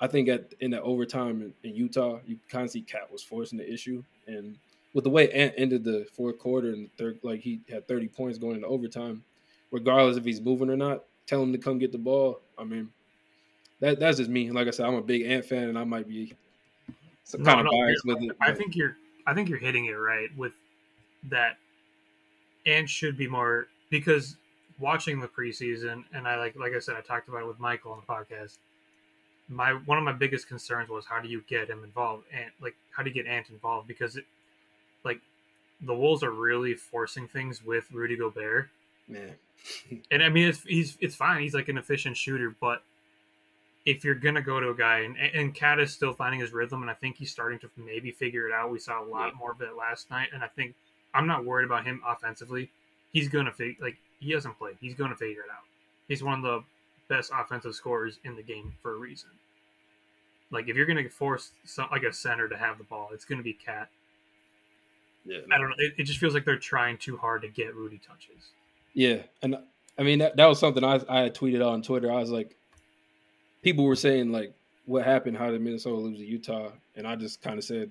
I 0.00 0.06
think 0.08 0.28
at 0.28 0.52
in 0.60 0.72
that 0.72 0.82
overtime 0.82 1.40
in, 1.42 1.54
in 1.70 1.76
Utah, 1.76 2.18
you 2.26 2.38
kind 2.48 2.64
of 2.64 2.70
see 2.70 2.82
Cat 2.82 3.10
was 3.10 3.22
forcing 3.22 3.58
the 3.58 3.72
issue, 3.72 4.02
and 4.26 4.56
with 4.94 5.04
the 5.04 5.10
way 5.10 5.30
Ant 5.32 5.54
ended 5.56 5.84
the 5.84 6.06
fourth 6.12 6.38
quarter 6.38 6.68
and 6.72 6.90
third, 6.98 7.18
like 7.22 7.40
he 7.40 7.60
had 7.70 7.88
30 7.88 8.08
points 8.08 8.36
going 8.38 8.56
into 8.56 8.66
overtime, 8.66 9.22
regardless 9.70 10.16
if 10.18 10.24
he's 10.24 10.40
moving 10.40 10.68
or 10.68 10.76
not, 10.76 11.04
tell 11.26 11.42
him 11.42 11.52
to 11.52 11.58
come 11.58 11.78
get 11.78 11.92
the 11.92 11.98
ball. 11.98 12.40
I 12.58 12.64
mean, 12.64 12.90
that 13.80 13.98
that's 14.00 14.18
just 14.18 14.28
me. 14.28 14.50
Like 14.50 14.66
I 14.66 14.70
said, 14.70 14.84
I'm 14.86 14.94
a 14.94 15.00
big 15.02 15.22
Ant 15.22 15.44
fan, 15.46 15.68
and 15.68 15.78
I 15.78 15.84
might 15.84 16.08
be 16.08 16.34
some 17.24 17.42
No, 17.42 17.54
kind 17.54 17.60
of 17.60 17.72
no, 17.72 17.80
biased 17.80 18.04
with 18.04 18.22
it. 18.24 18.36
I 18.40 18.48
but- 18.48 18.58
think 18.58 18.74
you're 18.76 18.96
I 19.26 19.34
think 19.34 19.48
you're 19.48 19.58
hitting 19.58 19.86
it 19.86 19.92
right 19.92 20.28
with 20.36 20.52
that 21.30 21.56
and 22.66 22.88
should 22.88 23.16
be 23.16 23.28
more 23.28 23.66
because 23.90 24.36
watching 24.78 25.20
the 25.20 25.28
preseason 25.28 26.04
and 26.14 26.26
I 26.26 26.36
like 26.36 26.56
like 26.56 26.72
I 26.74 26.78
said 26.78 26.96
I 26.96 27.00
talked 27.00 27.28
about 27.28 27.42
it 27.42 27.46
with 27.46 27.60
Michael 27.60 27.92
on 27.92 28.02
the 28.06 28.12
podcast. 28.12 28.58
My 29.48 29.72
one 29.72 29.98
of 29.98 30.04
my 30.04 30.12
biggest 30.12 30.48
concerns 30.48 30.88
was 30.88 31.04
how 31.06 31.20
do 31.20 31.28
you 31.28 31.42
get 31.48 31.68
him 31.68 31.84
involved 31.84 32.24
and 32.32 32.50
like 32.60 32.74
how 32.90 33.02
do 33.02 33.10
you 33.10 33.14
get 33.14 33.26
Ant 33.26 33.50
involved 33.50 33.88
because 33.88 34.16
it 34.16 34.24
like 35.04 35.20
the 35.80 35.94
Wolves 35.94 36.22
are 36.22 36.30
really 36.30 36.74
forcing 36.74 37.28
things 37.28 37.64
with 37.64 37.90
Rudy 37.92 38.16
Gobert 38.16 38.68
man. 39.08 39.34
and 40.10 40.22
I 40.22 40.28
mean, 40.28 40.48
it's 40.48 40.62
he's 40.62 40.96
it's 41.00 41.14
fine. 41.14 41.42
He's 41.42 41.54
like 41.54 41.68
an 41.68 41.78
efficient 41.78 42.16
shooter, 42.16 42.54
but 42.60 42.82
if 43.84 44.04
you're 44.04 44.14
gonna 44.14 44.42
go 44.42 44.60
to 44.60 44.70
a 44.70 44.74
guy 44.74 45.00
and 45.00 45.16
and 45.16 45.54
Cat 45.54 45.80
is 45.80 45.92
still 45.92 46.12
finding 46.12 46.40
his 46.40 46.52
rhythm, 46.52 46.82
and 46.82 46.90
I 46.90 46.94
think 46.94 47.16
he's 47.16 47.30
starting 47.30 47.58
to 47.60 47.70
maybe 47.76 48.10
figure 48.10 48.46
it 48.46 48.52
out. 48.52 48.70
We 48.70 48.78
saw 48.78 49.02
a 49.02 49.06
lot 49.06 49.28
Yeah. 49.28 49.38
more 49.38 49.52
of 49.52 49.60
it 49.60 49.74
last 49.76 50.10
night, 50.10 50.28
and 50.32 50.42
I 50.44 50.48
think 50.48 50.74
I'm 51.14 51.26
not 51.26 51.44
worried 51.44 51.64
about 51.66 51.84
him 51.84 52.02
offensively. 52.06 52.70
He's 53.12 53.28
gonna 53.28 53.52
figure 53.52 53.84
like 53.84 53.96
he 54.20 54.30
hasn't 54.32 54.56
played. 54.58 54.76
He's 54.80 54.94
gonna 54.94 55.16
figure 55.16 55.42
it 55.42 55.50
out. 55.50 55.64
He's 56.08 56.22
one 56.22 56.38
of 56.38 56.42
the 56.42 56.64
best 57.08 57.30
offensive 57.34 57.74
scorers 57.74 58.18
in 58.24 58.36
the 58.36 58.42
game 58.42 58.72
for 58.82 58.94
a 58.94 58.96
reason. 58.96 59.30
Like 60.50 60.68
if 60.68 60.76
you're 60.76 60.86
gonna 60.86 61.08
force 61.08 61.50
some, 61.64 61.88
like 61.90 62.02
a 62.04 62.12
center 62.12 62.48
to 62.48 62.56
have 62.56 62.78
the 62.78 62.84
ball, 62.84 63.10
it's 63.12 63.24
gonna 63.24 63.42
be 63.42 63.52
Cat. 63.54 63.88
Yeah, 65.24 65.38
I 65.52 65.58
don't 65.58 65.70
know. 65.70 65.76
It, 65.78 65.94
it 65.98 66.02
just 66.04 66.18
feels 66.18 66.34
like 66.34 66.44
they're 66.44 66.56
trying 66.58 66.98
too 66.98 67.16
hard 67.16 67.42
to 67.42 67.48
get 67.48 67.74
Rudy 67.74 67.98
touches. 68.06 68.50
Yeah, 68.94 69.22
and 69.42 69.56
I 69.98 70.02
mean 70.02 70.18
that, 70.20 70.36
that 70.36 70.46
was 70.46 70.58
something 70.58 70.82
I 70.84 71.00
I 71.08 71.20
had 71.22 71.34
tweeted 71.34 71.64
on 71.66 71.82
Twitter. 71.82 72.10
I 72.10 72.16
was 72.16 72.30
like, 72.30 72.56
people 73.62 73.84
were 73.84 73.96
saying 73.96 74.32
like, 74.32 74.52
what 74.84 75.04
happened? 75.04 75.36
How 75.36 75.50
did 75.50 75.60
Minnesota 75.60 75.96
lose 75.96 76.18
to 76.18 76.24
Utah? 76.24 76.70
And 76.96 77.06
I 77.06 77.16
just 77.16 77.40
kind 77.40 77.58
of 77.58 77.64
said, 77.64 77.90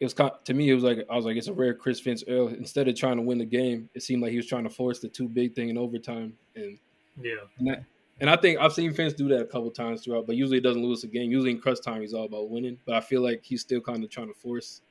it 0.00 0.04
was 0.04 0.14
kind 0.14 0.30
to 0.44 0.54
me. 0.54 0.70
It 0.70 0.74
was 0.74 0.84
like 0.84 1.04
I 1.10 1.16
was 1.16 1.24
like, 1.24 1.36
it's 1.36 1.48
a 1.48 1.52
rare 1.52 1.74
Chris 1.74 2.00
Finch 2.00 2.22
Earl. 2.28 2.48
Instead 2.48 2.88
of 2.88 2.94
trying 2.94 3.16
to 3.16 3.22
win 3.22 3.38
the 3.38 3.44
game, 3.44 3.90
it 3.94 4.02
seemed 4.02 4.22
like 4.22 4.30
he 4.30 4.36
was 4.36 4.46
trying 4.46 4.64
to 4.64 4.70
force 4.70 5.00
the 5.00 5.08
too 5.08 5.28
big 5.28 5.54
thing 5.54 5.68
in 5.68 5.78
overtime. 5.78 6.34
And 6.54 6.78
Yeah. 7.20 7.32
and, 7.58 7.68
that, 7.68 7.84
and 8.20 8.30
I 8.30 8.36
think 8.36 8.60
I've 8.60 8.72
seen 8.72 8.92
Finch 8.94 9.16
do 9.16 9.28
that 9.28 9.40
a 9.40 9.44
couple 9.44 9.70
times 9.70 10.04
throughout, 10.04 10.26
but 10.26 10.36
usually 10.36 10.58
it 10.58 10.62
doesn't 10.64 10.82
lose 10.82 11.02
a 11.04 11.08
game. 11.08 11.30
Usually 11.30 11.50
in 11.50 11.60
crunch 11.60 11.80
time, 11.82 12.00
he's 12.00 12.14
all 12.14 12.24
about 12.26 12.48
winning. 12.48 12.78
But 12.86 12.94
I 12.94 13.00
feel 13.00 13.22
like 13.22 13.42
he's 13.44 13.60
still 13.60 13.80
kind 13.80 14.02
of 14.04 14.10
trying 14.10 14.28
to 14.28 14.34
force, 14.34 14.82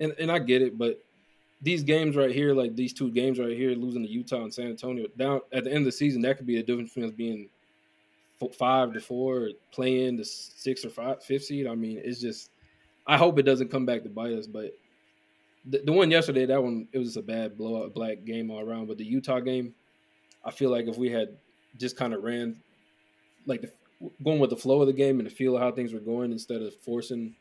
and 0.00 0.14
and 0.18 0.32
I 0.32 0.38
get 0.38 0.62
it, 0.62 0.78
but 0.78 1.02
these 1.62 1.82
games 1.82 2.16
right 2.16 2.30
here, 2.30 2.54
like 2.54 2.76
these 2.76 2.92
two 2.92 3.10
games 3.10 3.38
right 3.38 3.56
here, 3.56 3.70
losing 3.74 4.02
to 4.02 4.08
Utah 4.08 4.42
and 4.42 4.52
San 4.52 4.66
Antonio, 4.68 5.06
down 5.16 5.40
at 5.52 5.64
the 5.64 5.70
end 5.70 5.80
of 5.80 5.84
the 5.86 5.92
season, 5.92 6.22
that 6.22 6.36
could 6.36 6.46
be 6.46 6.58
a 6.58 6.62
difference 6.62 6.90
between 6.90 7.06
us 7.10 7.16
being 7.16 7.48
five 8.58 8.92
to 8.92 9.00
four, 9.00 9.50
playing 9.72 10.16
the 10.16 10.24
six 10.24 10.84
or 10.84 10.90
five, 10.90 11.22
fifth 11.22 11.44
seed. 11.44 11.66
I 11.66 11.74
mean, 11.74 12.00
it's 12.04 12.20
just, 12.20 12.50
I 13.06 13.16
hope 13.16 13.38
it 13.38 13.44
doesn't 13.44 13.70
come 13.70 13.86
back 13.86 14.02
to 14.02 14.08
bite 14.08 14.32
us. 14.32 14.46
But 14.46 14.72
the, 15.64 15.82
the 15.84 15.92
one 15.92 16.10
yesterday, 16.10 16.46
that 16.46 16.62
one, 16.62 16.88
it 16.92 16.98
was 16.98 17.08
just 17.08 17.18
a 17.18 17.22
bad 17.22 17.56
blowout, 17.56 17.94
black 17.94 18.24
game 18.24 18.50
all 18.50 18.60
around. 18.60 18.86
But 18.86 18.98
the 18.98 19.04
Utah 19.04 19.40
game, 19.40 19.74
I 20.44 20.50
feel 20.50 20.70
like 20.70 20.86
if 20.86 20.96
we 20.96 21.10
had 21.10 21.36
just 21.78 21.96
kind 21.96 22.14
of 22.14 22.22
ran, 22.22 22.56
like 23.46 23.62
the, 23.62 23.70
going 24.22 24.38
with 24.38 24.50
the 24.50 24.56
flow 24.56 24.82
of 24.82 24.86
the 24.86 24.92
game 24.92 25.18
and 25.18 25.26
the 25.28 25.34
feel 25.34 25.56
of 25.56 25.62
how 25.62 25.72
things 25.72 25.92
were 25.92 26.00
going 26.00 26.30
instead 26.30 26.60
of 26.60 26.74
forcing 26.82 27.34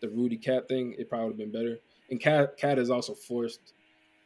the 0.00 0.08
Rudy 0.08 0.36
Cat 0.36 0.68
thing, 0.68 0.94
it 0.98 1.08
probably 1.08 1.28
would 1.28 1.40
have 1.40 1.52
been 1.52 1.62
better. 1.62 1.78
And 2.10 2.20
Cat 2.20 2.58
Cat 2.58 2.76
has 2.76 2.90
also 2.90 3.14
forced, 3.14 3.72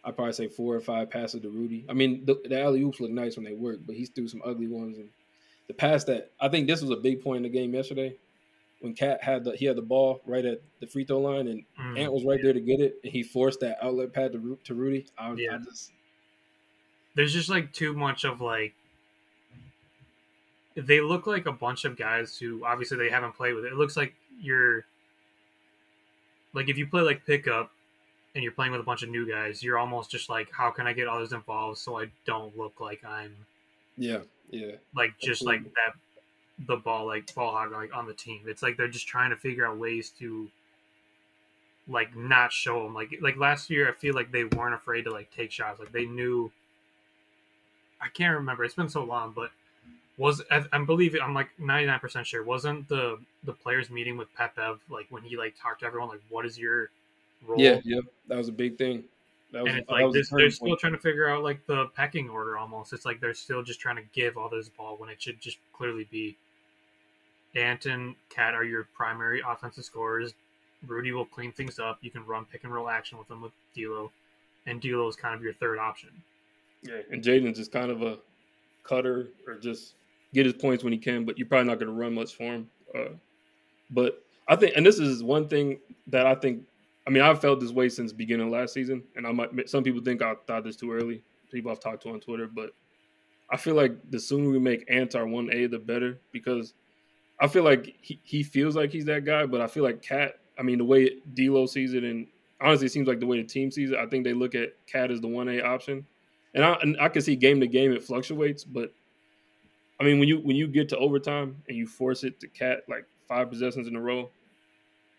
I'd 0.04 0.16
probably 0.16 0.32
say 0.32 0.48
four 0.48 0.74
or 0.74 0.80
five 0.80 1.10
passes 1.10 1.42
to 1.42 1.48
Rudy. 1.48 1.84
I 1.88 1.92
mean, 1.92 2.24
the, 2.24 2.40
the 2.48 2.60
alley 2.60 2.82
oops 2.82 2.98
look 3.00 3.10
nice 3.10 3.36
when 3.36 3.44
they 3.44 3.52
work, 3.52 3.78
but 3.86 3.94
he's 3.94 4.08
threw 4.08 4.26
some 4.26 4.42
ugly 4.44 4.66
ones. 4.66 4.98
And 4.98 5.08
the 5.68 5.74
pass 5.74 6.04
that 6.04 6.30
I 6.40 6.48
think 6.48 6.66
this 6.66 6.80
was 6.80 6.90
a 6.90 6.96
big 6.96 7.22
point 7.22 7.38
in 7.38 7.42
the 7.44 7.48
game 7.48 7.74
yesterday 7.74 8.14
when 8.80 8.94
Cat 8.94 9.22
had 9.22 9.42
the 9.44 9.52
he 9.56 9.64
had 9.64 9.76
the 9.76 9.82
ball 9.82 10.20
right 10.26 10.44
at 10.44 10.60
the 10.80 10.86
free 10.86 11.04
throw 11.04 11.18
line 11.20 11.48
and 11.48 11.64
Mm. 11.80 11.98
Ant 11.98 12.12
was 12.12 12.24
right 12.24 12.40
there 12.42 12.52
to 12.52 12.60
get 12.60 12.80
it, 12.80 12.96
and 13.02 13.12
he 13.12 13.22
forced 13.22 13.60
that 13.60 13.78
outlet 13.82 14.12
pad 14.12 14.32
to 14.32 14.58
to 14.64 14.74
Rudy. 14.74 15.06
I, 15.18 15.30
was- 15.30 15.38
I 15.38 15.42
Yeah. 15.42 15.58
just 15.64 15.92
there's 17.14 17.32
just 17.32 17.48
like 17.48 17.72
too 17.72 17.94
much 17.94 18.24
of 18.24 18.40
like 18.40 18.74
they 20.74 21.00
look 21.00 21.26
like 21.26 21.46
a 21.46 21.52
bunch 21.52 21.84
of 21.86 21.96
guys 21.96 22.36
who 22.38 22.64
obviously 22.64 22.98
they 22.98 23.08
haven't 23.08 23.32
played 23.32 23.54
with 23.54 23.64
it. 23.64 23.72
It 23.72 23.76
looks 23.76 23.96
like 23.96 24.14
you're 24.40 24.84
like 26.52 26.68
if 26.68 26.76
you 26.76 26.86
play 26.86 27.00
like 27.02 27.24
pickup 27.26 27.70
and 28.34 28.42
you're 28.42 28.52
playing 28.52 28.72
with 28.72 28.80
a 28.82 28.84
bunch 28.84 29.02
of 29.02 29.08
new 29.08 29.26
guys, 29.26 29.62
you're 29.62 29.78
almost 29.78 30.10
just 30.10 30.28
like, 30.28 30.50
how 30.52 30.70
can 30.70 30.86
I 30.86 30.92
get 30.92 31.08
others 31.08 31.32
involved 31.32 31.78
so 31.78 31.98
I 31.98 32.06
don't 32.26 32.54
look 32.58 32.78
like 32.80 33.02
I'm 33.04 33.34
yeah 33.96 34.18
yeah 34.50 34.72
like 34.94 35.18
just 35.18 35.44
like 35.44 35.62
that 35.64 35.94
the 36.66 36.76
ball 36.76 37.06
like 37.06 37.32
ball 37.34 37.52
hog 37.52 37.72
like 37.72 37.94
on 37.94 38.06
the 38.06 38.14
team. 38.14 38.42
It's 38.46 38.62
like 38.62 38.76
they're 38.76 38.88
just 38.88 39.06
trying 39.06 39.30
to 39.30 39.36
figure 39.36 39.66
out 39.66 39.78
ways 39.78 40.10
to 40.18 40.48
like 41.88 42.16
not 42.16 42.52
show 42.52 42.82
them 42.82 42.94
like 42.94 43.18
like 43.20 43.36
last 43.36 43.68
year. 43.70 43.88
I 43.88 43.92
feel 43.92 44.14
like 44.14 44.32
they 44.32 44.44
weren't 44.44 44.74
afraid 44.74 45.02
to 45.02 45.10
like 45.10 45.30
take 45.30 45.50
shots. 45.50 45.78
Like 45.78 45.92
they 45.92 46.06
knew. 46.06 46.50
I 48.00 48.08
can't 48.08 48.36
remember. 48.36 48.64
It's 48.64 48.74
been 48.74 48.88
so 48.88 49.04
long, 49.04 49.32
but 49.34 49.50
was 50.18 50.42
I, 50.50 50.64
I 50.72 50.84
believe 50.84 51.16
I'm 51.22 51.34
like 51.34 51.48
99 51.58 51.98
percent 52.00 52.26
sure. 52.26 52.42
Wasn't 52.42 52.88
the 52.88 53.18
the 53.44 53.52
players 53.52 53.90
meeting 53.90 54.16
with 54.16 54.32
Pat 54.34 54.54
Bev 54.56 54.80
like 54.88 55.06
when 55.10 55.22
he 55.22 55.36
like 55.36 55.54
talked 55.60 55.80
to 55.80 55.86
everyone 55.86 56.08
like 56.08 56.22
what 56.30 56.46
is 56.46 56.58
your 56.58 56.90
role? 57.46 57.60
yeah 57.60 57.80
yeah 57.84 58.00
that 58.28 58.38
was 58.38 58.48
a 58.48 58.52
big 58.52 58.78
thing. 58.78 59.04
That 59.56 59.62
was, 59.62 59.70
and 59.70 59.80
it's 59.80 59.90
like 59.90 60.12
this, 60.12 60.28
they're 60.28 60.50
still 60.50 60.76
trying 60.76 60.92
to 60.92 60.98
figure 60.98 61.30
out 61.30 61.42
like 61.42 61.66
the 61.66 61.86
pecking 61.96 62.28
order 62.28 62.58
almost. 62.58 62.92
It's 62.92 63.06
like 63.06 63.20
they're 63.20 63.32
still 63.32 63.62
just 63.62 63.80
trying 63.80 63.96
to 63.96 64.02
give 64.12 64.36
all 64.36 64.50
this 64.50 64.68
ball 64.68 64.96
when 64.98 65.08
it 65.08 65.20
should 65.20 65.40
just 65.40 65.56
clearly 65.72 66.06
be 66.10 66.36
Ant 67.54 67.86
and 67.86 68.14
Cat 68.28 68.52
are 68.52 68.64
your 68.64 68.86
primary 68.94 69.42
offensive 69.48 69.84
scorers. 69.84 70.34
Rudy 70.86 71.10
will 71.12 71.24
clean 71.24 71.52
things 71.52 71.78
up. 71.78 71.96
You 72.02 72.10
can 72.10 72.26
run 72.26 72.44
pick 72.44 72.64
and 72.64 72.74
roll 72.74 72.90
action 72.90 73.16
with 73.16 73.28
them 73.28 73.40
with 73.40 73.52
D'Lo, 73.74 74.12
and 74.66 74.78
D'Lo 74.78 75.08
is 75.08 75.16
kind 75.16 75.34
of 75.34 75.42
your 75.42 75.54
third 75.54 75.78
option. 75.78 76.10
Yeah, 76.82 77.00
and 77.10 77.24
Jaden's 77.24 77.56
just 77.56 77.72
kind 77.72 77.90
of 77.90 78.02
a 78.02 78.18
cutter 78.82 79.28
or 79.46 79.54
just 79.54 79.94
get 80.34 80.44
his 80.44 80.52
points 80.52 80.84
when 80.84 80.92
he 80.92 80.98
can, 80.98 81.24
but 81.24 81.38
you're 81.38 81.46
probably 81.46 81.68
not 81.68 81.78
going 81.78 81.88
to 81.88 81.94
run 81.94 82.12
much 82.12 82.34
for 82.34 82.42
him. 82.42 82.68
Uh, 82.94 83.14
but 83.90 84.22
I 84.48 84.56
think, 84.56 84.74
and 84.76 84.84
this 84.84 84.98
is 84.98 85.22
one 85.22 85.48
thing 85.48 85.78
that 86.08 86.26
I 86.26 86.34
think. 86.34 86.62
I 87.06 87.10
mean, 87.10 87.22
I've 87.22 87.40
felt 87.40 87.60
this 87.60 87.70
way 87.70 87.88
since 87.88 88.12
beginning 88.12 88.50
last 88.50 88.74
season, 88.74 89.02
and 89.14 89.26
I 89.26 89.32
might. 89.32 89.68
Some 89.68 89.84
people 89.84 90.02
think 90.02 90.22
I 90.22 90.34
thought 90.46 90.64
this 90.64 90.76
too 90.76 90.92
early. 90.92 91.22
People 91.52 91.70
I've 91.70 91.80
talked 91.80 92.02
to 92.02 92.10
on 92.10 92.20
Twitter, 92.20 92.48
but 92.48 92.70
I 93.50 93.56
feel 93.56 93.74
like 93.74 94.10
the 94.10 94.18
sooner 94.18 94.50
we 94.50 94.58
make 94.58 94.88
Antar 94.90 95.26
one 95.26 95.50
A, 95.52 95.66
the 95.66 95.78
better 95.78 96.18
because 96.32 96.74
I 97.40 97.46
feel 97.46 97.62
like 97.62 97.94
he, 98.00 98.18
he 98.24 98.42
feels 98.42 98.74
like 98.74 98.90
he's 98.90 99.04
that 99.04 99.24
guy, 99.24 99.46
but 99.46 99.60
I 99.60 99.66
feel 99.66 99.84
like 99.84 100.02
Cat. 100.02 100.38
I 100.58 100.62
mean, 100.62 100.78
the 100.78 100.84
way 100.84 101.18
D'Lo 101.34 101.66
sees 101.66 101.94
it, 101.94 102.02
and 102.02 102.26
honestly, 102.60 102.86
it 102.86 102.92
seems 102.92 103.06
like 103.06 103.20
the 103.20 103.26
way 103.26 103.40
the 103.40 103.46
team 103.46 103.70
sees 103.70 103.90
it. 103.90 103.98
I 103.98 104.06
think 104.06 104.24
they 104.24 104.32
look 104.32 104.54
at 104.54 104.74
Cat 104.86 105.10
as 105.10 105.20
the 105.20 105.28
one 105.28 105.48
A 105.48 105.60
option, 105.60 106.04
and 106.54 106.64
I 106.64 106.72
and 106.82 106.96
I 107.00 107.08
can 107.08 107.22
see 107.22 107.36
game 107.36 107.60
to 107.60 107.68
game 107.68 107.92
it 107.92 108.02
fluctuates, 108.02 108.64
but 108.64 108.92
I 110.00 110.04
mean 110.04 110.18
when 110.18 110.28
you 110.28 110.38
when 110.38 110.56
you 110.56 110.66
get 110.66 110.88
to 110.88 110.98
overtime 110.98 111.62
and 111.68 111.76
you 111.76 111.86
force 111.86 112.24
it 112.24 112.40
to 112.40 112.48
Cat 112.48 112.82
like 112.88 113.04
five 113.28 113.48
possessions 113.48 113.86
in 113.86 113.94
a 113.94 114.00
row, 114.00 114.30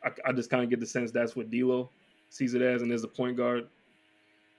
I, 0.03 0.11
I 0.25 0.31
just 0.31 0.49
kind 0.49 0.63
of 0.63 0.69
get 0.69 0.79
the 0.79 0.85
sense 0.85 1.11
that's 1.11 1.35
what 1.35 1.49
D'Lo 1.49 1.89
sees 2.29 2.53
it 2.53 2.61
as, 2.61 2.81
and 2.81 2.91
as 2.91 3.03
a 3.03 3.07
point 3.07 3.37
guard, 3.37 3.67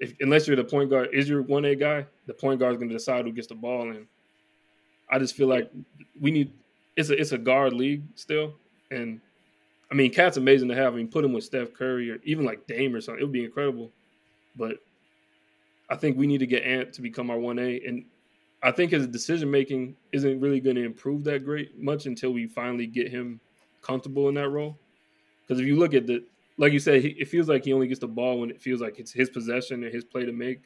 if 0.01 0.15
unless 0.21 0.47
you're 0.47 0.57
the 0.57 0.65
point 0.65 0.91
guard, 0.91 1.09
is 1.13 1.29
your 1.29 1.43
one 1.43 1.65
A 1.65 1.75
guy, 1.75 2.07
the 2.27 2.35
point 2.35 2.61
guard 2.61 2.73
is 2.73 2.79
going 2.79 2.89
to 2.89 2.95
decide 2.95 3.25
who 3.25 3.33
gets 3.33 3.49
the 3.49 3.55
ball, 3.55 3.91
and 3.91 4.07
I 5.11 5.19
just 5.19 5.35
feel 5.35 5.49
like 5.49 5.71
we 6.21 6.31
need 6.31 6.53
it's 6.97 7.11
a 7.11 7.21
it's 7.21 7.33
a 7.33 7.39
guard 7.39 7.73
league 7.73 8.03
still, 8.15 8.55
and 8.91 9.21
I 9.91 9.95
mean 9.95 10.13
Cat's 10.13 10.37
amazing 10.37 10.69
to 10.69 10.75
have. 10.75 10.95
I 10.95 10.97
mean 10.97 11.09
put 11.09 11.25
him 11.25 11.33
with 11.33 11.45
Steph 11.45 11.75
Curry 11.75 12.11
or 12.11 12.19
even 12.25 12.45
like 12.45 12.67
Dame 12.67 12.95
or 12.95 13.01
something, 13.01 13.21
it 13.21 13.25
would 13.25 13.33
be 13.33 13.45
incredible, 13.45 13.91
but 14.57 14.77
I 15.91 15.97
think 15.97 16.17
we 16.17 16.27
need 16.27 16.39
to 16.39 16.47
get 16.47 16.63
Ant 16.63 16.93
to 16.95 17.03
become 17.03 17.31
our 17.31 17.39
one 17.39 17.59
A, 17.59 17.81
and 17.87 18.05
I 18.63 18.73
think 18.73 18.93
his 18.93 19.07
decision 19.07 19.51
making 19.51 19.97
isn't 20.13 20.41
really 20.41 20.61
going 20.61 20.77
to 20.77 20.85
improve 20.85 21.25
that 21.25 21.45
great 21.45 21.81
much 21.81 22.07
until 22.07 22.33
we 22.33 22.47
finally 22.47 22.87
get 22.87 23.09
him 23.09 23.41
comfortable 23.83 24.29
in 24.29 24.35
that 24.35 24.49
role. 24.49 24.77
Because 25.49 25.61
if 25.61 25.67
you 25.67 25.77
look 25.77 25.95
at 25.95 26.07
the, 26.07 26.23
like 26.59 26.73
you 26.75 26.79
said, 26.79 27.01
he, 27.01 27.09
it 27.09 27.29
feels 27.29 27.49
like 27.49 27.65
he 27.65 27.73
only 27.73 27.89
gets 27.89 28.01
the 28.01 28.07
ball 28.09 28.39
when 28.41 28.51
it 28.51 28.61
feels 28.61 28.81
like 28.83 28.99
it's 28.99 29.11
his 29.13 29.31
possession 29.31 29.83
and 29.83 29.93
his 29.95 30.05
play 30.05 30.27
to 30.27 30.33
make. 30.33 30.61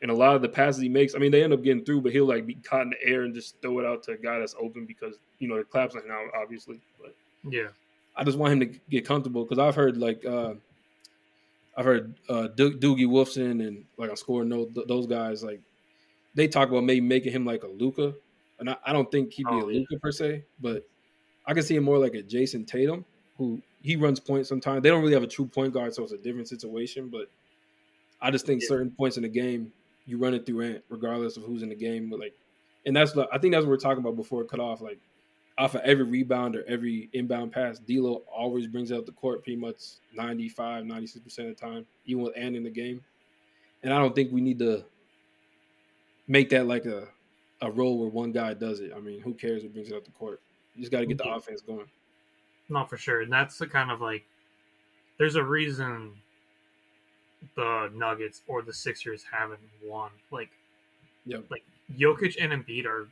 And 0.00 0.10
a 0.10 0.14
lot 0.14 0.36
of 0.36 0.42
the 0.42 0.48
passes 0.48 0.80
he 0.82 0.88
makes, 0.88 1.14
I 1.14 1.18
mean, 1.18 1.32
they 1.32 1.42
end 1.42 1.52
up 1.52 1.62
getting 1.62 1.84
through, 1.84 2.02
but 2.02 2.12
he'll 2.12 2.26
like 2.26 2.46
be 2.46 2.54
caught 2.54 2.82
in 2.82 2.90
the 2.90 3.02
air 3.02 3.22
and 3.22 3.34
just 3.34 3.60
throw 3.62 3.80
it 3.80 3.86
out 3.86 4.02
to 4.04 4.12
a 4.12 4.16
guy 4.16 4.38
that's 4.38 4.54
open 4.60 4.84
because 4.86 5.16
you 5.38 5.48
know 5.48 5.56
the 5.56 5.64
claps 5.64 5.94
like 5.94 6.06
now, 6.06 6.22
obviously. 6.40 6.80
But 7.00 7.14
Yeah. 7.50 7.68
I 8.14 8.22
just 8.24 8.38
want 8.38 8.52
him 8.52 8.60
to 8.60 8.78
get 8.90 9.04
comfortable 9.06 9.44
because 9.44 9.58
I've 9.58 9.74
heard 9.74 9.96
like 9.96 10.24
uh, 10.24 10.54
I've 11.76 11.84
heard 11.84 12.14
uh, 12.28 12.48
Do- 12.48 12.78
Doogie 12.78 13.06
Wolfson 13.06 13.66
and 13.66 13.84
like 13.96 14.10
on 14.10 14.16
Score 14.16 14.44
Note 14.44 14.74
th- 14.74 14.86
those 14.86 15.06
guys 15.06 15.42
like 15.42 15.60
they 16.34 16.46
talk 16.48 16.68
about 16.68 16.84
maybe 16.84 17.00
making 17.00 17.32
him 17.32 17.44
like 17.44 17.62
a 17.62 17.66
Luka, 17.66 18.14
and 18.58 18.70
I, 18.70 18.76
I 18.84 18.92
don't 18.92 19.10
think 19.10 19.32
he'd 19.32 19.44
be 19.44 19.50
Oh, 19.50 19.68
a 19.68 19.72
yeah. 19.72 19.78
Luka 19.80 19.98
per 19.98 20.12
se, 20.12 20.44
but 20.60 20.86
I 21.46 21.54
can 21.54 21.62
see 21.62 21.76
him 21.76 21.84
more 21.84 21.98
like 21.98 22.14
a 22.14 22.22
Jayson 22.22 22.66
Tatum 22.66 23.04
who 23.38 23.60
he 23.82 23.96
runs 23.96 24.20
points 24.20 24.48
sometimes. 24.48 24.82
They 24.82 24.88
don't 24.88 25.02
really 25.02 25.14
have 25.14 25.22
a 25.22 25.28
true 25.28 25.46
point 25.46 25.72
guard, 25.72 25.94
so 25.94 26.02
it's 26.02 26.12
a 26.12 26.18
different 26.18 26.48
situation. 26.48 27.08
But 27.08 27.30
I 28.20 28.30
just 28.30 28.46
think 28.46 28.62
Yeah. 28.62 28.68
certain 28.68 28.90
points 28.90 29.16
in 29.16 29.22
the 29.22 29.28
game 29.28 29.72
you 30.06 30.18
run 30.18 30.34
it 30.34 30.46
through 30.46 30.60
Ant 30.62 30.84
regardless 30.88 31.36
of 31.36 31.42
who's 31.42 31.62
in 31.62 31.68
the 31.68 31.74
game. 31.74 32.08
But 32.08 32.20
like, 32.20 32.34
and 32.86 32.96
that's 32.96 33.16
I 33.16 33.38
think 33.38 33.52
that's 33.52 33.64
what 33.64 33.70
we're 33.70 33.76
talking 33.76 33.98
about 34.02 34.16
before 34.16 34.42
it 34.42 34.48
cut 34.48 34.60
off. 34.60 34.80
Like 34.80 35.00
off 35.58 35.74
of 35.74 35.80
every 35.82 36.04
rebound 36.04 36.54
or 36.54 36.64
every 36.66 37.08
inbound 37.12 37.50
pass, 37.52 37.78
D'Lo 37.78 38.22
always 38.30 38.66
brings 38.66 38.92
out 38.92 39.06
the 39.06 39.12
court 39.12 39.42
pretty 39.42 39.58
much 39.58 39.76
95, 40.14 40.84
96% 40.84 41.38
of 41.50 41.56
the 41.56 41.60
time, 41.60 41.86
even 42.04 42.22
with 42.22 42.36
Ant 42.36 42.54
in 42.56 42.62
the 42.62 42.70
game. 42.70 43.02
And 43.82 43.92
I 43.92 43.98
don't 43.98 44.14
think 44.14 44.32
we 44.32 44.40
need 44.40 44.58
to 44.60 44.84
make 46.28 46.50
that 46.50 46.66
like 46.66 46.86
a, 46.86 47.08
a 47.60 47.70
role 47.70 47.98
where 47.98 48.08
one 48.08 48.32
guy 48.32 48.54
does 48.54 48.80
it. 48.80 48.92
I 48.94 49.00
mean, 49.00 49.20
who 49.20 49.34
cares 49.34 49.62
who 49.62 49.68
brings 49.68 49.88
it 49.90 49.94
out 49.94 50.04
the 50.04 50.10
court? 50.12 50.40
You 50.74 50.82
just 50.82 50.92
got 50.92 51.00
to 51.00 51.06
get 51.06 51.18
the 51.18 51.28
offense 51.28 51.62
going. 51.62 51.86
Not 52.68 52.90
for 52.90 52.96
sure. 52.96 53.20
And 53.22 53.32
that's 53.32 53.58
the 53.58 53.66
kind 53.66 53.90
of 53.90 54.00
like 54.00 54.24
there's 55.18 55.36
a 55.36 55.42
reason 55.44 56.12
the 57.54 57.90
Nuggets 57.94 58.42
or 58.46 58.62
the 58.62 58.72
Sixers 58.72 59.24
haven't 59.30 59.60
won. 59.84 60.10
Like 60.30 60.50
Yep. 61.26 61.44
like 61.50 61.64
Jokic 61.96 62.36
and 62.40 62.52
Embiid 62.52 62.86
are 62.86 63.08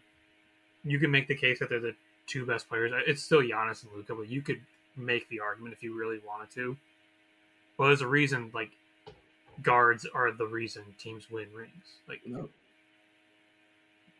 you 0.84 0.98
can 0.98 1.10
make 1.10 1.28
the 1.28 1.34
case 1.36 1.58
that 1.58 1.68
they're 1.68 1.80
the 1.80 1.94
two 2.26 2.46
best 2.46 2.68
players. 2.68 2.92
Uh, 2.92 3.00
it's 3.06 3.22
still 3.22 3.42
Giannis 3.42 3.82
and 3.84 3.92
Luka, 3.94 4.14
but 4.14 4.28
you 4.28 4.42
could 4.42 4.60
make 4.96 5.28
the 5.28 5.40
argument 5.40 5.74
if 5.74 5.82
you 5.82 5.98
really 5.98 6.20
wanted 6.26 6.50
to. 6.52 6.76
But 7.76 7.86
there's 7.86 8.02
a 8.02 8.06
reason 8.06 8.50
like 8.54 8.70
guards 9.62 10.06
are 10.14 10.32
the 10.32 10.46
reason 10.46 10.82
teams 10.98 11.30
win 11.30 11.48
rings. 11.54 11.98
Like 12.08 12.20
No. 12.26 12.48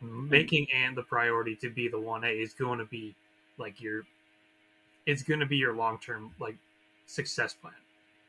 making 0.01 0.67
and 0.73 0.95
the 0.95 1.03
priority 1.03 1.55
to 1.57 1.69
be 1.69 1.87
the 1.87 1.99
one 1.99 2.23
A 2.23 2.29
is 2.29 2.53
going 2.53 2.79
to 2.79 2.85
be 2.85 3.15
like 3.57 3.81
your 3.81 4.03
it's 5.05 5.23
going 5.23 5.39
to 5.39 5.45
be 5.45 5.57
your 5.57 5.73
long 5.75 5.99
term 5.99 6.33
like 6.39 6.55
success 7.05 7.53
plan. 7.53 7.73